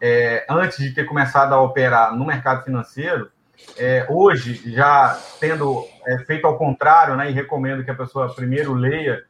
é, 0.00 0.46
antes 0.48 0.78
de 0.78 0.92
ter 0.92 1.04
começado 1.04 1.52
a 1.52 1.60
operar 1.60 2.14
no 2.14 2.24
mercado 2.24 2.62
financeiro. 2.64 3.30
É, 3.76 4.06
hoje, 4.08 4.70
já 4.72 5.18
tendo 5.40 5.84
é, 6.06 6.18
feito 6.18 6.46
ao 6.46 6.56
contrário, 6.56 7.16
né, 7.16 7.30
e 7.30 7.32
recomendo 7.32 7.82
que 7.82 7.90
a 7.90 7.94
pessoa 7.94 8.32
primeiro 8.32 8.74
leia 8.74 9.24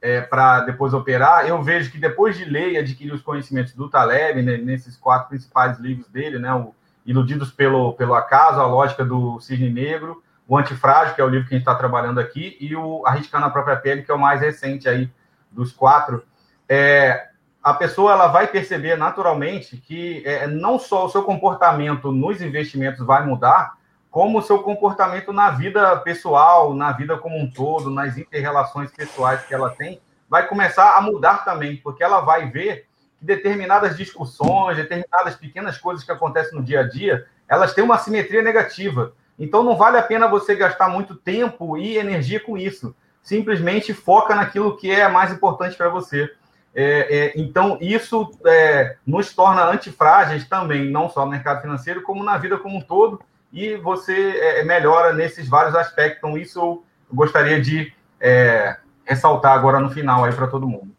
é, 0.00 0.20
para 0.20 0.60
depois 0.60 0.94
operar, 0.94 1.46
eu 1.46 1.62
vejo 1.62 1.90
que 1.90 1.98
depois 1.98 2.36
de 2.36 2.44
ler 2.44 2.72
e 2.72 2.78
adquirir 2.78 3.12
os 3.12 3.22
conhecimentos 3.22 3.74
do 3.74 3.90
Taleb, 3.90 4.40
né, 4.40 4.56
nesses 4.56 4.96
quatro 4.96 5.28
principais 5.28 5.78
livros 5.78 6.08
dele, 6.08 6.38
né, 6.38 6.54
o 6.54 6.74
Iludidos 7.04 7.50
pelo, 7.50 7.92
pelo 7.94 8.14
Acaso, 8.14 8.60
A 8.60 8.66
Lógica 8.66 9.04
do 9.04 9.40
Cisne 9.40 9.70
Negro, 9.70 10.22
o 10.46 10.56
Antifrágil, 10.56 11.14
que 11.14 11.20
é 11.20 11.24
o 11.24 11.28
livro 11.28 11.48
que 11.48 11.54
a 11.54 11.58
gente 11.58 11.66
está 11.66 11.74
trabalhando 11.74 12.20
aqui, 12.20 12.56
e 12.60 12.74
o 12.76 13.02
Arriscando 13.06 13.46
a 13.46 13.50
Própria 13.50 13.76
Pele, 13.76 14.02
que 14.02 14.10
é 14.10 14.14
o 14.14 14.18
mais 14.18 14.40
recente 14.40 14.88
aí 14.88 15.10
dos 15.50 15.72
quatro, 15.72 16.24
é, 16.68 17.28
a 17.62 17.74
pessoa 17.74 18.12
ela 18.12 18.26
vai 18.26 18.48
perceber 18.48 18.96
naturalmente 18.96 19.76
que 19.76 20.22
é, 20.26 20.46
não 20.46 20.78
só 20.78 21.06
o 21.06 21.08
seu 21.08 21.22
comportamento 21.22 22.10
nos 22.10 22.42
investimentos 22.42 23.06
vai 23.06 23.24
mudar, 23.24 23.74
como 24.10 24.38
o 24.38 24.42
seu 24.42 24.58
comportamento 24.62 25.32
na 25.32 25.50
vida 25.50 25.96
pessoal, 25.98 26.74
na 26.74 26.92
vida 26.92 27.16
como 27.16 27.38
um 27.38 27.50
todo, 27.50 27.90
nas 27.90 28.18
interrelações 28.18 28.90
pessoais 28.90 29.42
que 29.44 29.54
ela 29.54 29.70
tem, 29.70 30.00
vai 30.28 30.46
começar 30.46 30.96
a 30.96 31.00
mudar 31.00 31.44
também, 31.44 31.76
porque 31.76 32.02
ela 32.02 32.20
vai 32.20 32.50
ver 32.50 32.86
que 33.22 33.26
determinadas 33.26 33.96
discussões, 33.96 34.76
determinadas 34.76 35.36
pequenas 35.36 35.78
coisas 35.78 36.02
que 36.02 36.10
acontecem 36.10 36.58
no 36.58 36.64
dia 36.64 36.80
a 36.80 36.88
dia, 36.88 37.24
elas 37.48 37.72
têm 37.72 37.84
uma 37.84 37.98
simetria 37.98 38.42
negativa. 38.42 39.14
Então 39.38 39.62
não 39.62 39.76
vale 39.76 39.96
a 39.96 40.02
pena 40.02 40.26
você 40.26 40.56
gastar 40.56 40.88
muito 40.88 41.14
tempo 41.14 41.78
e 41.78 41.96
energia 41.96 42.40
com 42.40 42.58
isso 42.58 42.94
simplesmente 43.22 43.94
foca 43.94 44.34
naquilo 44.34 44.76
que 44.76 44.90
é 44.90 45.08
mais 45.08 45.32
importante 45.32 45.76
para 45.76 45.88
você. 45.88 46.30
É, 46.74 47.16
é, 47.16 47.32
então, 47.36 47.78
isso 47.80 48.30
é, 48.46 48.96
nos 49.06 49.32
torna 49.34 49.64
antifrágeis 49.64 50.48
também, 50.48 50.90
não 50.90 51.08
só 51.08 51.24
no 51.24 51.30
mercado 51.30 51.60
financeiro, 51.60 52.02
como 52.02 52.24
na 52.24 52.36
vida 52.36 52.58
como 52.58 52.78
um 52.78 52.80
todo, 52.80 53.20
e 53.52 53.76
você 53.76 54.38
é, 54.38 54.64
melhora 54.64 55.12
nesses 55.12 55.48
vários 55.48 55.74
aspectos. 55.74 56.18
Então, 56.18 56.36
isso 56.36 56.58
eu 56.58 56.84
gostaria 57.12 57.60
de 57.60 57.92
é, 58.18 58.76
ressaltar 59.04 59.52
agora 59.52 59.78
no 59.78 59.90
final 59.90 60.24
aí 60.24 60.32
para 60.32 60.46
todo 60.46 60.66
mundo. 60.66 60.90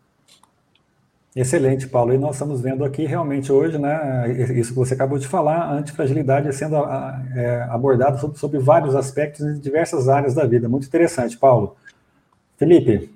Excelente, 1.35 1.87
Paulo. 1.87 2.13
E 2.13 2.17
nós 2.17 2.35
estamos 2.35 2.61
vendo 2.61 2.85
aqui 2.85 3.05
realmente 3.05 3.51
hoje, 3.51 3.79
né, 3.79 4.31
isso 4.55 4.69
que 4.69 4.77
você 4.77 4.93
acabou 4.93 5.17
de 5.17 5.27
falar, 5.27 5.61
a 5.61 5.73
antifragilidade 5.73 6.53
sendo 6.53 6.75
é, 6.75 7.67
abordada 7.71 8.19
sobre, 8.19 8.37
sobre 8.37 8.59
vários 8.59 8.95
aspectos 8.95 9.43
em 9.43 9.59
diversas 9.59 10.07
áreas 10.07 10.35
da 10.35 10.45
vida. 10.45 10.69
Muito 10.69 10.85
interessante, 10.85 11.35
Paulo. 11.35 11.75
Felipe. 12.55 13.11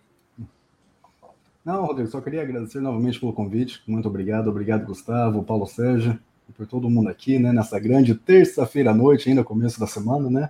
Não, 1.64 1.86
Rodrigo, 1.86 2.10
só 2.10 2.20
queria 2.20 2.42
agradecer 2.42 2.80
novamente 2.80 3.20
pelo 3.20 3.34
convite. 3.34 3.84
Muito 3.86 4.08
obrigado. 4.08 4.50
Obrigado, 4.50 4.86
Gustavo, 4.86 5.44
Paulo 5.44 5.68
Sérgio, 5.68 6.18
e 6.50 6.54
por 6.54 6.66
todo 6.66 6.90
mundo 6.90 7.10
aqui, 7.10 7.38
né, 7.38 7.54
nessa 7.54 7.78
grande 7.78 8.16
terça-feira 8.16 8.92
à 8.92 8.94
noite, 8.96 9.30
ainda 9.30 9.44
começo 9.44 9.80
da 9.80 9.86
semana, 9.86 10.30
né? 10.30 10.50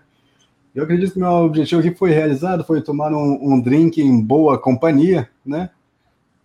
Eu 0.73 0.83
acredito 0.83 1.13
que 1.13 1.19
meu 1.19 1.29
objetivo 1.29 1.81
aqui 1.81 1.93
foi 1.93 2.11
realizado, 2.11 2.63
foi 2.63 2.81
tomar 2.81 3.11
um, 3.11 3.53
um 3.53 3.59
drink 3.59 3.99
em 3.99 4.21
boa 4.21 4.57
companhia, 4.57 5.27
né? 5.43 5.71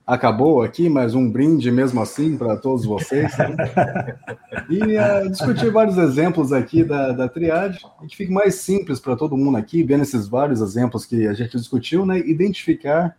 Acabou 0.06 0.62
aqui, 0.62 0.88
mas 0.88 1.14
um 1.14 1.30
brinde 1.30 1.70
mesmo 1.70 2.00
assim 2.00 2.36
para 2.36 2.56
todos 2.56 2.84
vocês. 2.84 3.36
Né? 3.38 3.56
E 4.68 4.78
uh, 4.78 5.30
discutir 5.30 5.70
vários 5.70 5.96
exemplos 5.98 6.52
aqui 6.52 6.84
da, 6.84 7.12
da 7.12 7.28
triade, 7.28 7.78
que 8.08 8.16
fique 8.16 8.32
mais 8.32 8.56
simples 8.56 8.98
para 9.00 9.16
todo 9.16 9.36
mundo 9.36 9.56
aqui, 9.56 9.82
vendo 9.82 10.02
esses 10.02 10.28
vários 10.28 10.60
exemplos 10.60 11.06
que 11.06 11.26
a 11.26 11.32
gente 11.32 11.56
discutiu, 11.56 12.04
né? 12.04 12.18
Identificar, 12.18 13.16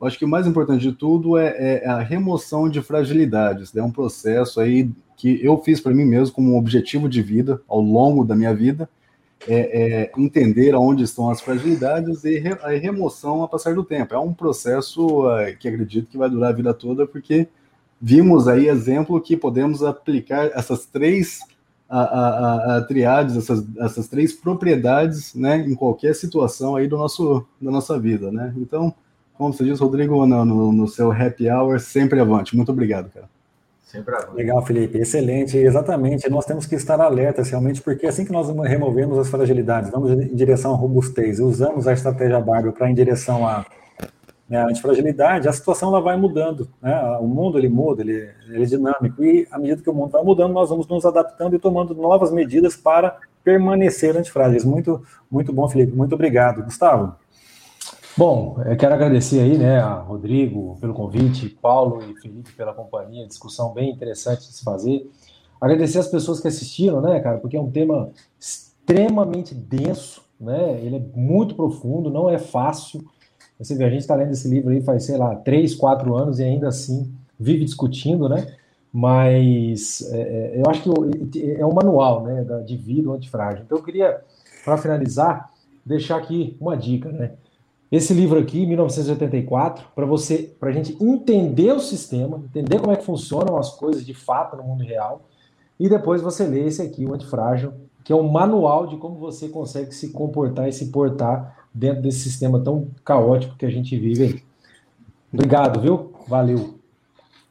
eu 0.00 0.06
acho 0.06 0.18
que 0.18 0.24
o 0.24 0.28
mais 0.28 0.46
importante 0.46 0.82
de 0.82 0.92
tudo 0.92 1.38
é, 1.38 1.82
é 1.84 1.88
a 1.88 2.00
remoção 2.00 2.68
de 2.68 2.82
fragilidades. 2.82 3.74
É 3.74 3.78
né? 3.78 3.84
um 3.84 3.90
processo 3.90 4.60
aí 4.60 4.90
que 5.16 5.44
eu 5.44 5.58
fiz 5.58 5.80
para 5.80 5.92
mim 5.92 6.04
mesmo 6.04 6.34
como 6.34 6.52
um 6.52 6.58
objetivo 6.58 7.08
de 7.08 7.20
vida 7.20 7.60
ao 7.66 7.80
longo 7.80 8.24
da 8.24 8.36
minha 8.36 8.54
vida, 8.54 8.88
é, 9.46 10.02
é, 10.02 10.12
entender 10.16 10.74
aonde 10.74 11.04
estão 11.04 11.30
as 11.30 11.40
fragilidades 11.40 12.24
e 12.24 12.38
re, 12.38 12.56
a 12.62 12.70
remoção 12.70 13.42
a 13.42 13.48
passar 13.48 13.74
do 13.74 13.84
tempo. 13.84 14.14
É 14.14 14.18
um 14.18 14.34
processo 14.34 15.30
é, 15.32 15.52
que 15.52 15.68
acredito 15.68 16.08
que 16.08 16.18
vai 16.18 16.28
durar 16.28 16.50
a 16.50 16.56
vida 16.56 16.74
toda, 16.74 17.06
porque 17.06 17.48
vimos 18.00 18.48
aí 18.48 18.68
exemplo 18.68 19.20
que 19.20 19.36
podemos 19.36 19.82
aplicar 19.82 20.46
essas 20.54 20.86
três 20.86 21.40
a, 21.88 22.00
a, 22.00 22.76
a, 22.76 22.82
triades, 22.82 23.36
essas, 23.36 23.64
essas 23.78 24.08
três 24.08 24.32
propriedades, 24.32 25.34
né, 25.34 25.56
em 25.56 25.74
qualquer 25.74 26.14
situação 26.14 26.76
aí 26.76 26.86
do 26.86 26.98
nosso, 26.98 27.46
da 27.60 27.70
nossa 27.70 27.98
vida, 27.98 28.30
né? 28.30 28.52
Então, 28.58 28.94
como 29.32 29.54
você 29.54 29.64
diz, 29.64 29.80
Rodrigo, 29.80 30.26
no, 30.26 30.72
no 30.72 30.88
seu 30.88 31.10
happy 31.10 31.48
hour, 31.48 31.80
sempre 31.80 32.20
avante. 32.20 32.54
Muito 32.54 32.72
obrigado, 32.72 33.08
cara. 33.10 33.28
Sempre 33.88 34.14
Legal, 34.34 34.60
Felipe. 34.66 34.98
Excelente. 34.98 35.56
Exatamente. 35.56 36.28
Nós 36.28 36.44
temos 36.44 36.66
que 36.66 36.74
estar 36.74 37.00
alertas 37.00 37.48
realmente, 37.48 37.80
porque 37.80 38.06
assim 38.06 38.22
que 38.22 38.30
nós 38.30 38.46
removemos 38.50 39.18
as 39.18 39.30
fragilidades, 39.30 39.90
vamos 39.90 40.10
em 40.10 40.34
direção 40.34 40.74
à 40.74 40.76
robustez, 40.76 41.40
usamos 41.40 41.88
a 41.88 41.94
estratégia 41.94 42.38
Barbie 42.38 42.70
para 42.72 42.90
em 42.90 42.94
direção 42.94 43.48
à 43.48 43.64
né, 44.46 44.62
antifragilidade, 44.62 45.48
a 45.48 45.52
situação 45.52 45.88
ela 45.88 46.02
vai 46.02 46.18
mudando. 46.18 46.68
Né? 46.82 47.00
O 47.18 47.26
mundo 47.26 47.58
ele 47.58 47.70
muda, 47.70 48.02
ele, 48.02 48.28
ele 48.48 48.62
é 48.62 48.66
dinâmico, 48.66 49.24
e 49.24 49.48
à 49.50 49.58
medida 49.58 49.82
que 49.82 49.88
o 49.88 49.94
mundo 49.94 50.10
vai 50.10 50.22
mudando, 50.22 50.52
nós 50.52 50.68
vamos 50.68 50.86
nos 50.86 51.06
adaptando 51.06 51.56
e 51.56 51.58
tomando 51.58 51.94
novas 51.94 52.30
medidas 52.30 52.76
para 52.76 53.16
permanecer 53.42 54.14
antifrágeis. 54.14 54.66
Muito, 54.66 55.02
muito 55.30 55.50
bom, 55.50 55.66
Felipe. 55.66 55.96
Muito 55.96 56.14
obrigado. 56.14 56.62
Gustavo. 56.62 57.16
Bom, 58.18 58.60
eu 58.66 58.76
quero 58.76 58.94
agradecer 58.94 59.38
aí, 59.38 59.56
né, 59.56 59.78
a 59.78 59.94
Rodrigo 59.94 60.76
pelo 60.80 60.92
convite, 60.92 61.48
Paulo 61.48 62.02
e 62.02 62.20
Felipe 62.20 62.50
pela 62.54 62.74
companhia, 62.74 63.24
discussão 63.24 63.72
bem 63.72 63.92
interessante 63.92 64.40
de 64.40 64.54
se 64.54 64.64
fazer. 64.64 65.08
Agradecer 65.60 66.00
as 66.00 66.08
pessoas 66.08 66.40
que 66.40 66.48
assistiram, 66.48 67.00
né, 67.00 67.20
cara, 67.20 67.38
porque 67.38 67.56
é 67.56 67.60
um 67.60 67.70
tema 67.70 68.10
extremamente 68.36 69.54
denso, 69.54 70.20
né, 70.40 70.80
ele 70.82 70.96
é 70.96 71.02
muito 71.14 71.54
profundo, 71.54 72.10
não 72.10 72.28
é 72.28 72.38
fácil. 72.38 73.04
Você 73.56 73.76
vê, 73.76 73.84
a 73.84 73.90
gente 73.90 74.00
está 74.00 74.16
lendo 74.16 74.32
esse 74.32 74.48
livro 74.48 74.70
aí 74.70 74.80
faz, 74.80 75.04
sei 75.04 75.16
lá, 75.16 75.36
três, 75.36 75.76
quatro 75.76 76.16
anos 76.16 76.40
e 76.40 76.42
ainda 76.42 76.66
assim 76.66 77.14
vive 77.38 77.64
discutindo, 77.64 78.28
né, 78.28 78.52
mas 78.92 80.02
é, 80.10 80.20
é 80.56 80.60
eu 80.60 80.68
acho 80.68 80.82
que 80.82 81.52
é 81.52 81.64
um 81.64 81.72
manual, 81.72 82.24
né, 82.24 82.44
de 82.66 82.76
vida 82.76 83.12
antifrágil. 83.12 83.62
Então 83.64 83.78
eu 83.78 83.84
queria, 83.84 84.20
para 84.64 84.76
finalizar, 84.76 85.52
deixar 85.86 86.16
aqui 86.16 86.56
uma 86.60 86.76
dica, 86.76 87.12
né, 87.12 87.34
esse 87.90 88.12
livro 88.12 88.38
aqui, 88.38 88.66
1984, 88.66 89.86
para 89.94 90.04
você, 90.04 90.54
para 90.60 90.68
a 90.68 90.72
gente 90.72 90.96
entender 91.02 91.72
o 91.72 91.80
sistema, 91.80 92.42
entender 92.44 92.80
como 92.80 92.92
é 92.92 92.96
que 92.96 93.04
funcionam 93.04 93.56
as 93.56 93.70
coisas 93.70 94.04
de 94.04 94.12
fato 94.12 94.56
no 94.56 94.62
mundo 94.62 94.84
real, 94.84 95.22
e 95.80 95.88
depois 95.88 96.20
você 96.20 96.46
lê 96.46 96.66
esse 96.66 96.82
aqui, 96.82 97.06
o 97.06 97.14
Antifrágil, 97.14 97.72
que 98.04 98.12
é 98.12 98.16
um 98.16 98.28
manual 98.28 98.86
de 98.86 98.96
como 98.96 99.16
você 99.16 99.48
consegue 99.48 99.94
se 99.94 100.10
comportar 100.10 100.68
e 100.68 100.72
se 100.72 100.86
portar 100.86 101.66
dentro 101.72 102.02
desse 102.02 102.20
sistema 102.20 102.60
tão 102.60 102.88
caótico 103.04 103.56
que 103.56 103.64
a 103.64 103.70
gente 103.70 103.96
vive 103.98 104.22
aí. 104.24 104.42
Obrigado, 105.32 105.80
viu? 105.80 106.12
Valeu. 106.26 106.78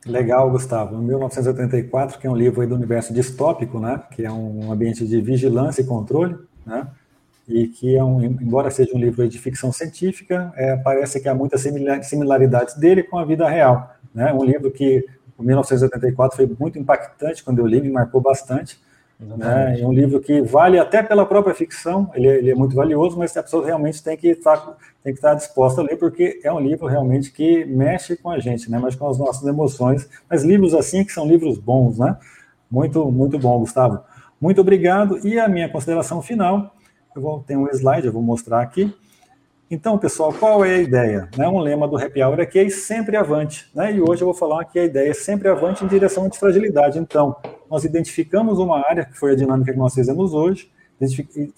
Legal, 0.05 0.49
Gustavo. 0.49 0.97
1984, 0.97 2.19
que 2.19 2.27
é 2.27 2.30
um 2.30 2.35
livro 2.35 2.65
do 2.68 2.76
universo 2.76 3.14
distópico, 3.14 3.80
né? 3.80 4.01
Que 4.11 4.26
é 4.26 4.31
um 4.31 4.72
ambiente 4.72 5.05
de 5.05 5.22
vigilância 5.22 5.81
e 5.81 5.85
controle, 5.85 6.35
né? 6.65 6.88
E 7.48 7.68
que, 7.68 7.95
é 7.95 8.03
um, 8.03 8.22
embora 8.24 8.69
seja 8.69 8.94
um 8.94 8.99
livro 8.99 9.28
de 9.28 9.40
ficção 9.40 9.72
científica, 9.72 10.52
é, 10.56 10.76
parece 10.76 11.19
que 11.22 11.30
há 11.30 11.34
muitas 11.34 11.61
similaridades 12.03 12.76
dele 12.76 13.03
com 13.03 13.18
a 13.18 13.24
vida 13.24 13.48
real. 13.48 13.95
Né? 14.14 14.34
Um 14.34 14.44
livro 14.44 14.69
que, 14.69 15.06
em 15.40 15.44
1984, 15.44 16.36
foi 16.36 16.56
muito 16.60 16.78
impactante 16.78 17.44
quando 17.44 17.60
eu 17.60 17.65
li, 17.65 17.80
me 17.80 17.90
marcou 17.90 18.19
bastante. 18.19 18.80
Né? 19.19 19.80
É 19.80 19.88
um 19.88 19.94
livro 19.94 20.19
que 20.19 20.41
vale 20.41 20.78
até 20.78 21.02
pela 21.02 21.26
própria 21.26 21.56
ficção, 21.56 22.11
ele, 22.14 22.28
é, 22.28 22.38
ele 22.38 22.52
é 22.52 22.56
muito 22.56 22.76
valioso, 22.76 23.18
mas 23.18 23.36
a 23.38 23.41
pessoa 23.41 23.65
realmente 23.65 24.03
tem 24.03 24.15
que 24.18 24.28
estar, 24.28 24.78
tem 25.02 25.14
que 25.14 25.19
estar 25.19 25.34
disposta 25.34 25.82
a 25.82 25.84
ler, 25.86 25.95
porque 25.95 26.40
é 26.44 26.52
um 26.52 26.60
livro 26.60 26.86
realmente 26.86 27.32
que 27.32 27.65
mexe 27.65 28.18
com 28.18 28.30
a 28.30 28.40
gente, 28.40 28.69
né? 28.69 28.78
mexe 28.78 28.98
com 28.98 29.10
as 29.10 29.18
nossas 29.18 29.48
emoções. 29.48 30.07
Mas 30.30 30.44
livros 30.44 30.76
assim 30.76 31.03
que 31.06 31.14
são 31.14 31.26
livros 31.26 31.57
bons, 31.57 31.98
né? 31.98 32.18
Muito, 32.69 33.10
muito 33.10 33.40
bom, 33.40 33.60
Gustavo. 33.60 34.02
Muito 34.40 34.61
obrigado. 34.61 35.26
E 35.26 35.40
a 35.40 35.48
minha 35.48 35.69
consideração 35.69 36.22
final, 36.22 36.76
eu 37.18 37.22
vou 37.22 37.39
ter 37.39 37.57
um 37.57 37.68
slide, 37.69 38.07
eu 38.07 38.14
vou 38.14 38.22
mostrar 38.22 38.61
aqui. 38.61 38.94
Então, 39.69 39.98
pessoal, 39.98 40.31
qual 40.31 40.64
é 40.64 40.76
a 40.76 40.77
ideia? 40.77 41.27
Né? 41.35 41.48
Um 41.48 41.60
lema 41.60 41.88
do 41.88 41.98
Happy 41.98 42.23
Hour 42.23 42.39
aqui 42.39 42.60
é 42.60 42.69
sempre 42.69 43.18
avante. 43.18 43.69
Né? 43.76 43.95
E 43.95 44.02
hoje 44.02 44.22
eu 44.22 44.26
vou 44.26 44.34
falar 44.34 44.64
que 44.64 44.80
a 44.80 44.85
ideia 44.85 45.10
é 45.10 45.14
sempre 45.14 45.49
avante 45.49 45.84
em 45.84 45.88
direção 45.88 46.26
à 46.26 46.30
fragilidade. 46.30 46.98
Então, 46.98 47.35
nós 47.69 47.84
identificamos 47.84 48.60
uma 48.60 48.80
área, 48.88 49.03
que 49.03 49.18
foi 49.18 49.34
a 49.34 49.35
dinâmica 49.35 49.73
que 49.73 49.77
nós 49.77 49.94
fizemos 49.94 50.34
hoje, 50.34 50.72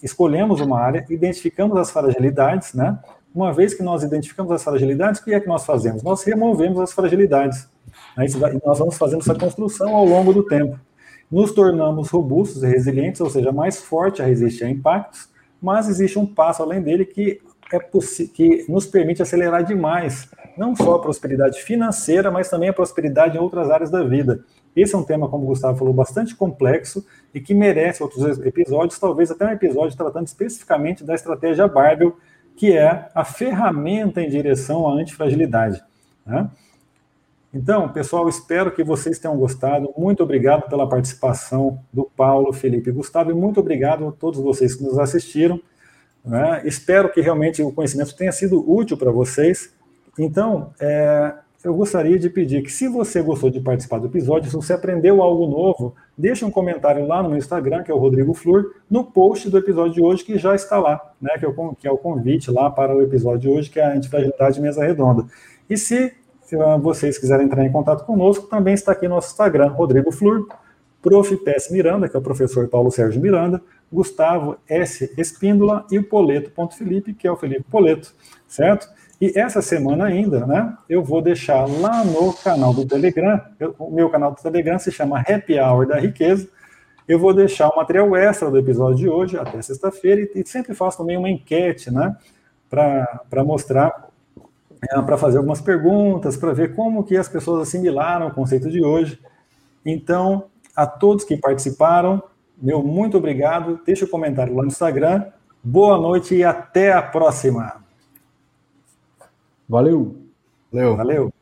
escolhemos 0.02 0.60
uma 0.60 0.80
área, 0.80 1.04
identificamos 1.08 1.78
as 1.78 1.90
fragilidades, 1.90 2.74
né? 2.74 2.98
Uma 3.32 3.52
vez 3.52 3.74
que 3.74 3.82
nós 3.82 4.02
identificamos 4.02 4.50
as 4.52 4.64
fragilidades, 4.64 5.20
o 5.20 5.24
que 5.24 5.32
é 5.32 5.38
que 5.38 5.46
nós 5.46 5.64
fazemos? 5.64 6.02
Nós 6.02 6.24
removemos 6.24 6.80
as 6.80 6.92
fragilidades. 6.92 7.68
Né? 8.16 8.26
Nós 8.64 8.78
vamos 8.78 8.98
fazendo 8.98 9.20
essa 9.20 9.36
construção 9.36 9.94
ao 9.94 10.04
longo 10.04 10.32
do 10.32 10.42
tempo. 10.42 10.78
Nos 11.30 11.52
tornamos 11.52 12.10
robustos 12.10 12.64
e 12.64 12.66
resilientes, 12.66 13.20
ou 13.20 13.30
seja, 13.30 13.52
mais 13.52 13.80
forte 13.80 14.20
a 14.20 14.26
resistir 14.26 14.64
a 14.64 14.68
impactos, 14.68 15.29
mas 15.60 15.88
existe 15.88 16.18
um 16.18 16.26
passo 16.26 16.62
além 16.62 16.80
dele 16.82 17.04
que 17.04 17.40
é 17.72 17.78
que 18.34 18.64
nos 18.68 18.86
permite 18.86 19.22
acelerar 19.22 19.62
demais, 19.62 20.28
não 20.56 20.74
só 20.74 20.96
a 20.96 21.00
prosperidade 21.00 21.62
financeira, 21.62 22.30
mas 22.30 22.50
também 22.50 22.68
a 22.68 22.72
prosperidade 22.72 23.36
em 23.36 23.40
outras 23.40 23.70
áreas 23.70 23.90
da 23.90 24.02
vida. 24.02 24.44
Esse 24.74 24.94
é 24.94 24.98
um 24.98 25.04
tema, 25.04 25.28
como 25.28 25.44
o 25.44 25.46
Gustavo 25.46 25.78
falou, 25.78 25.94
bastante 25.94 26.34
complexo 26.34 27.04
e 27.32 27.40
que 27.40 27.54
merece 27.54 28.02
outros 28.02 28.38
episódios, 28.44 28.98
talvez 28.98 29.30
até 29.30 29.46
um 29.46 29.50
episódio 29.50 29.96
tratando 29.96 30.26
especificamente 30.26 31.04
da 31.04 31.14
estratégia 31.14 31.68
Barbel, 31.68 32.16
que 32.56 32.76
é 32.76 33.08
a 33.14 33.24
ferramenta 33.24 34.20
em 34.20 34.28
direção 34.28 34.88
à 34.88 34.92
antifragilidade. 34.92 35.82
Né? 36.26 36.50
Então, 37.52 37.88
pessoal, 37.88 38.28
espero 38.28 38.70
que 38.70 38.84
vocês 38.84 39.18
tenham 39.18 39.36
gostado. 39.36 39.92
Muito 39.98 40.22
obrigado 40.22 40.68
pela 40.68 40.88
participação 40.88 41.80
do 41.92 42.04
Paulo, 42.04 42.52
Felipe 42.52 42.90
e 42.90 42.92
Gustavo, 42.92 43.32
e 43.32 43.34
muito 43.34 43.58
obrigado 43.58 44.06
a 44.06 44.12
todos 44.12 44.40
vocês 44.40 44.76
que 44.76 44.84
nos 44.84 44.98
assistiram. 44.98 45.60
Né? 46.24 46.62
Espero 46.64 47.10
que 47.10 47.20
realmente 47.20 47.60
o 47.60 47.72
conhecimento 47.72 48.14
tenha 48.14 48.30
sido 48.30 48.70
útil 48.70 48.96
para 48.96 49.10
vocês. 49.10 49.74
Então, 50.16 50.72
é, 50.80 51.34
eu 51.64 51.74
gostaria 51.74 52.18
de 52.18 52.30
pedir 52.30 52.62
que, 52.62 52.70
se 52.70 52.86
você 52.86 53.20
gostou 53.20 53.50
de 53.50 53.60
participar 53.60 53.98
do 53.98 54.06
episódio, 54.06 54.48
se 54.48 54.56
você 54.56 54.72
aprendeu 54.72 55.20
algo 55.20 55.46
novo, 55.46 55.94
deixe 56.16 56.44
um 56.44 56.50
comentário 56.52 57.04
lá 57.06 57.20
no 57.20 57.30
meu 57.30 57.38
Instagram, 57.38 57.82
que 57.82 57.90
é 57.90 57.94
o 57.94 57.98
Rodrigo 57.98 58.32
Flur, 58.32 58.74
no 58.88 59.02
post 59.02 59.50
do 59.50 59.58
episódio 59.58 59.94
de 59.94 60.00
hoje, 60.00 60.24
que 60.24 60.38
já 60.38 60.54
está 60.54 60.78
lá, 60.78 61.00
né, 61.20 61.36
que, 61.36 61.44
é 61.44 61.48
o, 61.48 61.74
que 61.74 61.88
é 61.88 61.90
o 61.90 61.98
convite 61.98 62.50
lá 62.50 62.70
para 62.70 62.94
o 62.96 63.02
episódio 63.02 63.40
de 63.40 63.48
hoje, 63.48 63.70
que 63.70 63.80
é 63.80 63.84
a 63.84 63.92
Antifragilidade 63.92 64.60
Mesa 64.60 64.84
Redonda. 64.84 65.26
E 65.68 65.76
se, 65.76 66.12
se 66.50 66.56
vocês 66.82 67.16
quiserem 67.16 67.46
entrar 67.46 67.64
em 67.64 67.70
contato 67.70 68.04
conosco, 68.04 68.48
também 68.48 68.74
está 68.74 68.90
aqui 68.90 69.06
no 69.06 69.14
nosso 69.14 69.30
Instagram, 69.30 69.68
Rodrigo 69.68 70.10
Flur, 70.10 70.48
Prof. 71.00 71.36
PS 71.36 71.70
Miranda, 71.70 72.08
que 72.08 72.16
é 72.16 72.18
o 72.18 72.22
professor 72.22 72.66
Paulo 72.66 72.90
Sérgio 72.90 73.22
Miranda, 73.22 73.62
Gustavo 73.90 74.56
S. 74.68 75.14
Espíndola 75.16 75.86
e 75.92 75.98
o 75.98 76.02
Poleto.felipe, 76.02 77.14
que 77.14 77.28
é 77.28 77.30
o 77.30 77.36
Felipe 77.36 77.62
Poleto, 77.70 78.12
certo? 78.48 78.88
E 79.20 79.38
essa 79.38 79.62
semana 79.62 80.06
ainda, 80.06 80.44
né, 80.44 80.76
eu 80.88 81.04
vou 81.04 81.22
deixar 81.22 81.66
lá 81.66 82.04
no 82.04 82.32
canal 82.32 82.74
do 82.74 82.84
Telegram, 82.84 83.40
eu, 83.60 83.72
o 83.78 83.92
meu 83.92 84.10
canal 84.10 84.32
do 84.32 84.42
Telegram 84.42 84.78
se 84.78 84.90
chama 84.90 85.20
Happy 85.20 85.56
Hour 85.56 85.86
da 85.86 86.00
Riqueza, 86.00 86.48
eu 87.06 87.18
vou 87.18 87.32
deixar 87.32 87.68
o 87.68 87.76
material 87.76 88.16
extra 88.16 88.50
do 88.50 88.58
episódio 88.58 88.96
de 88.96 89.08
hoje 89.08 89.38
até 89.38 89.62
sexta-feira 89.62 90.22
e, 90.34 90.40
e, 90.40 90.46
sempre 90.46 90.74
faço 90.74 90.98
também 90.98 91.16
uma 91.16 91.30
enquete, 91.30 91.92
né, 91.92 92.16
para 92.68 93.44
mostrar, 93.44 94.09
é, 94.82 95.02
para 95.02 95.16
fazer 95.18 95.38
algumas 95.38 95.60
perguntas, 95.60 96.36
para 96.36 96.52
ver 96.52 96.74
como 96.74 97.04
que 97.04 97.16
as 97.16 97.28
pessoas 97.28 97.68
assimilaram 97.68 98.28
o 98.28 98.34
conceito 98.34 98.70
de 98.70 98.82
hoje. 98.84 99.20
Então, 99.84 100.46
a 100.74 100.86
todos 100.86 101.24
que 101.24 101.36
participaram, 101.36 102.22
meu 102.60 102.82
muito 102.82 103.16
obrigado. 103.16 103.80
Deixe 103.84 104.04
o 104.04 104.06
um 104.06 104.10
comentário 104.10 104.54
lá 104.54 104.62
no 104.62 104.68
Instagram. 104.68 105.26
Boa 105.62 105.98
noite 105.98 106.34
e 106.34 106.44
até 106.44 106.92
a 106.92 107.02
próxima. 107.02 107.84
Valeu. 109.68 110.16
Valeu. 110.72 110.96
Valeu. 110.96 111.39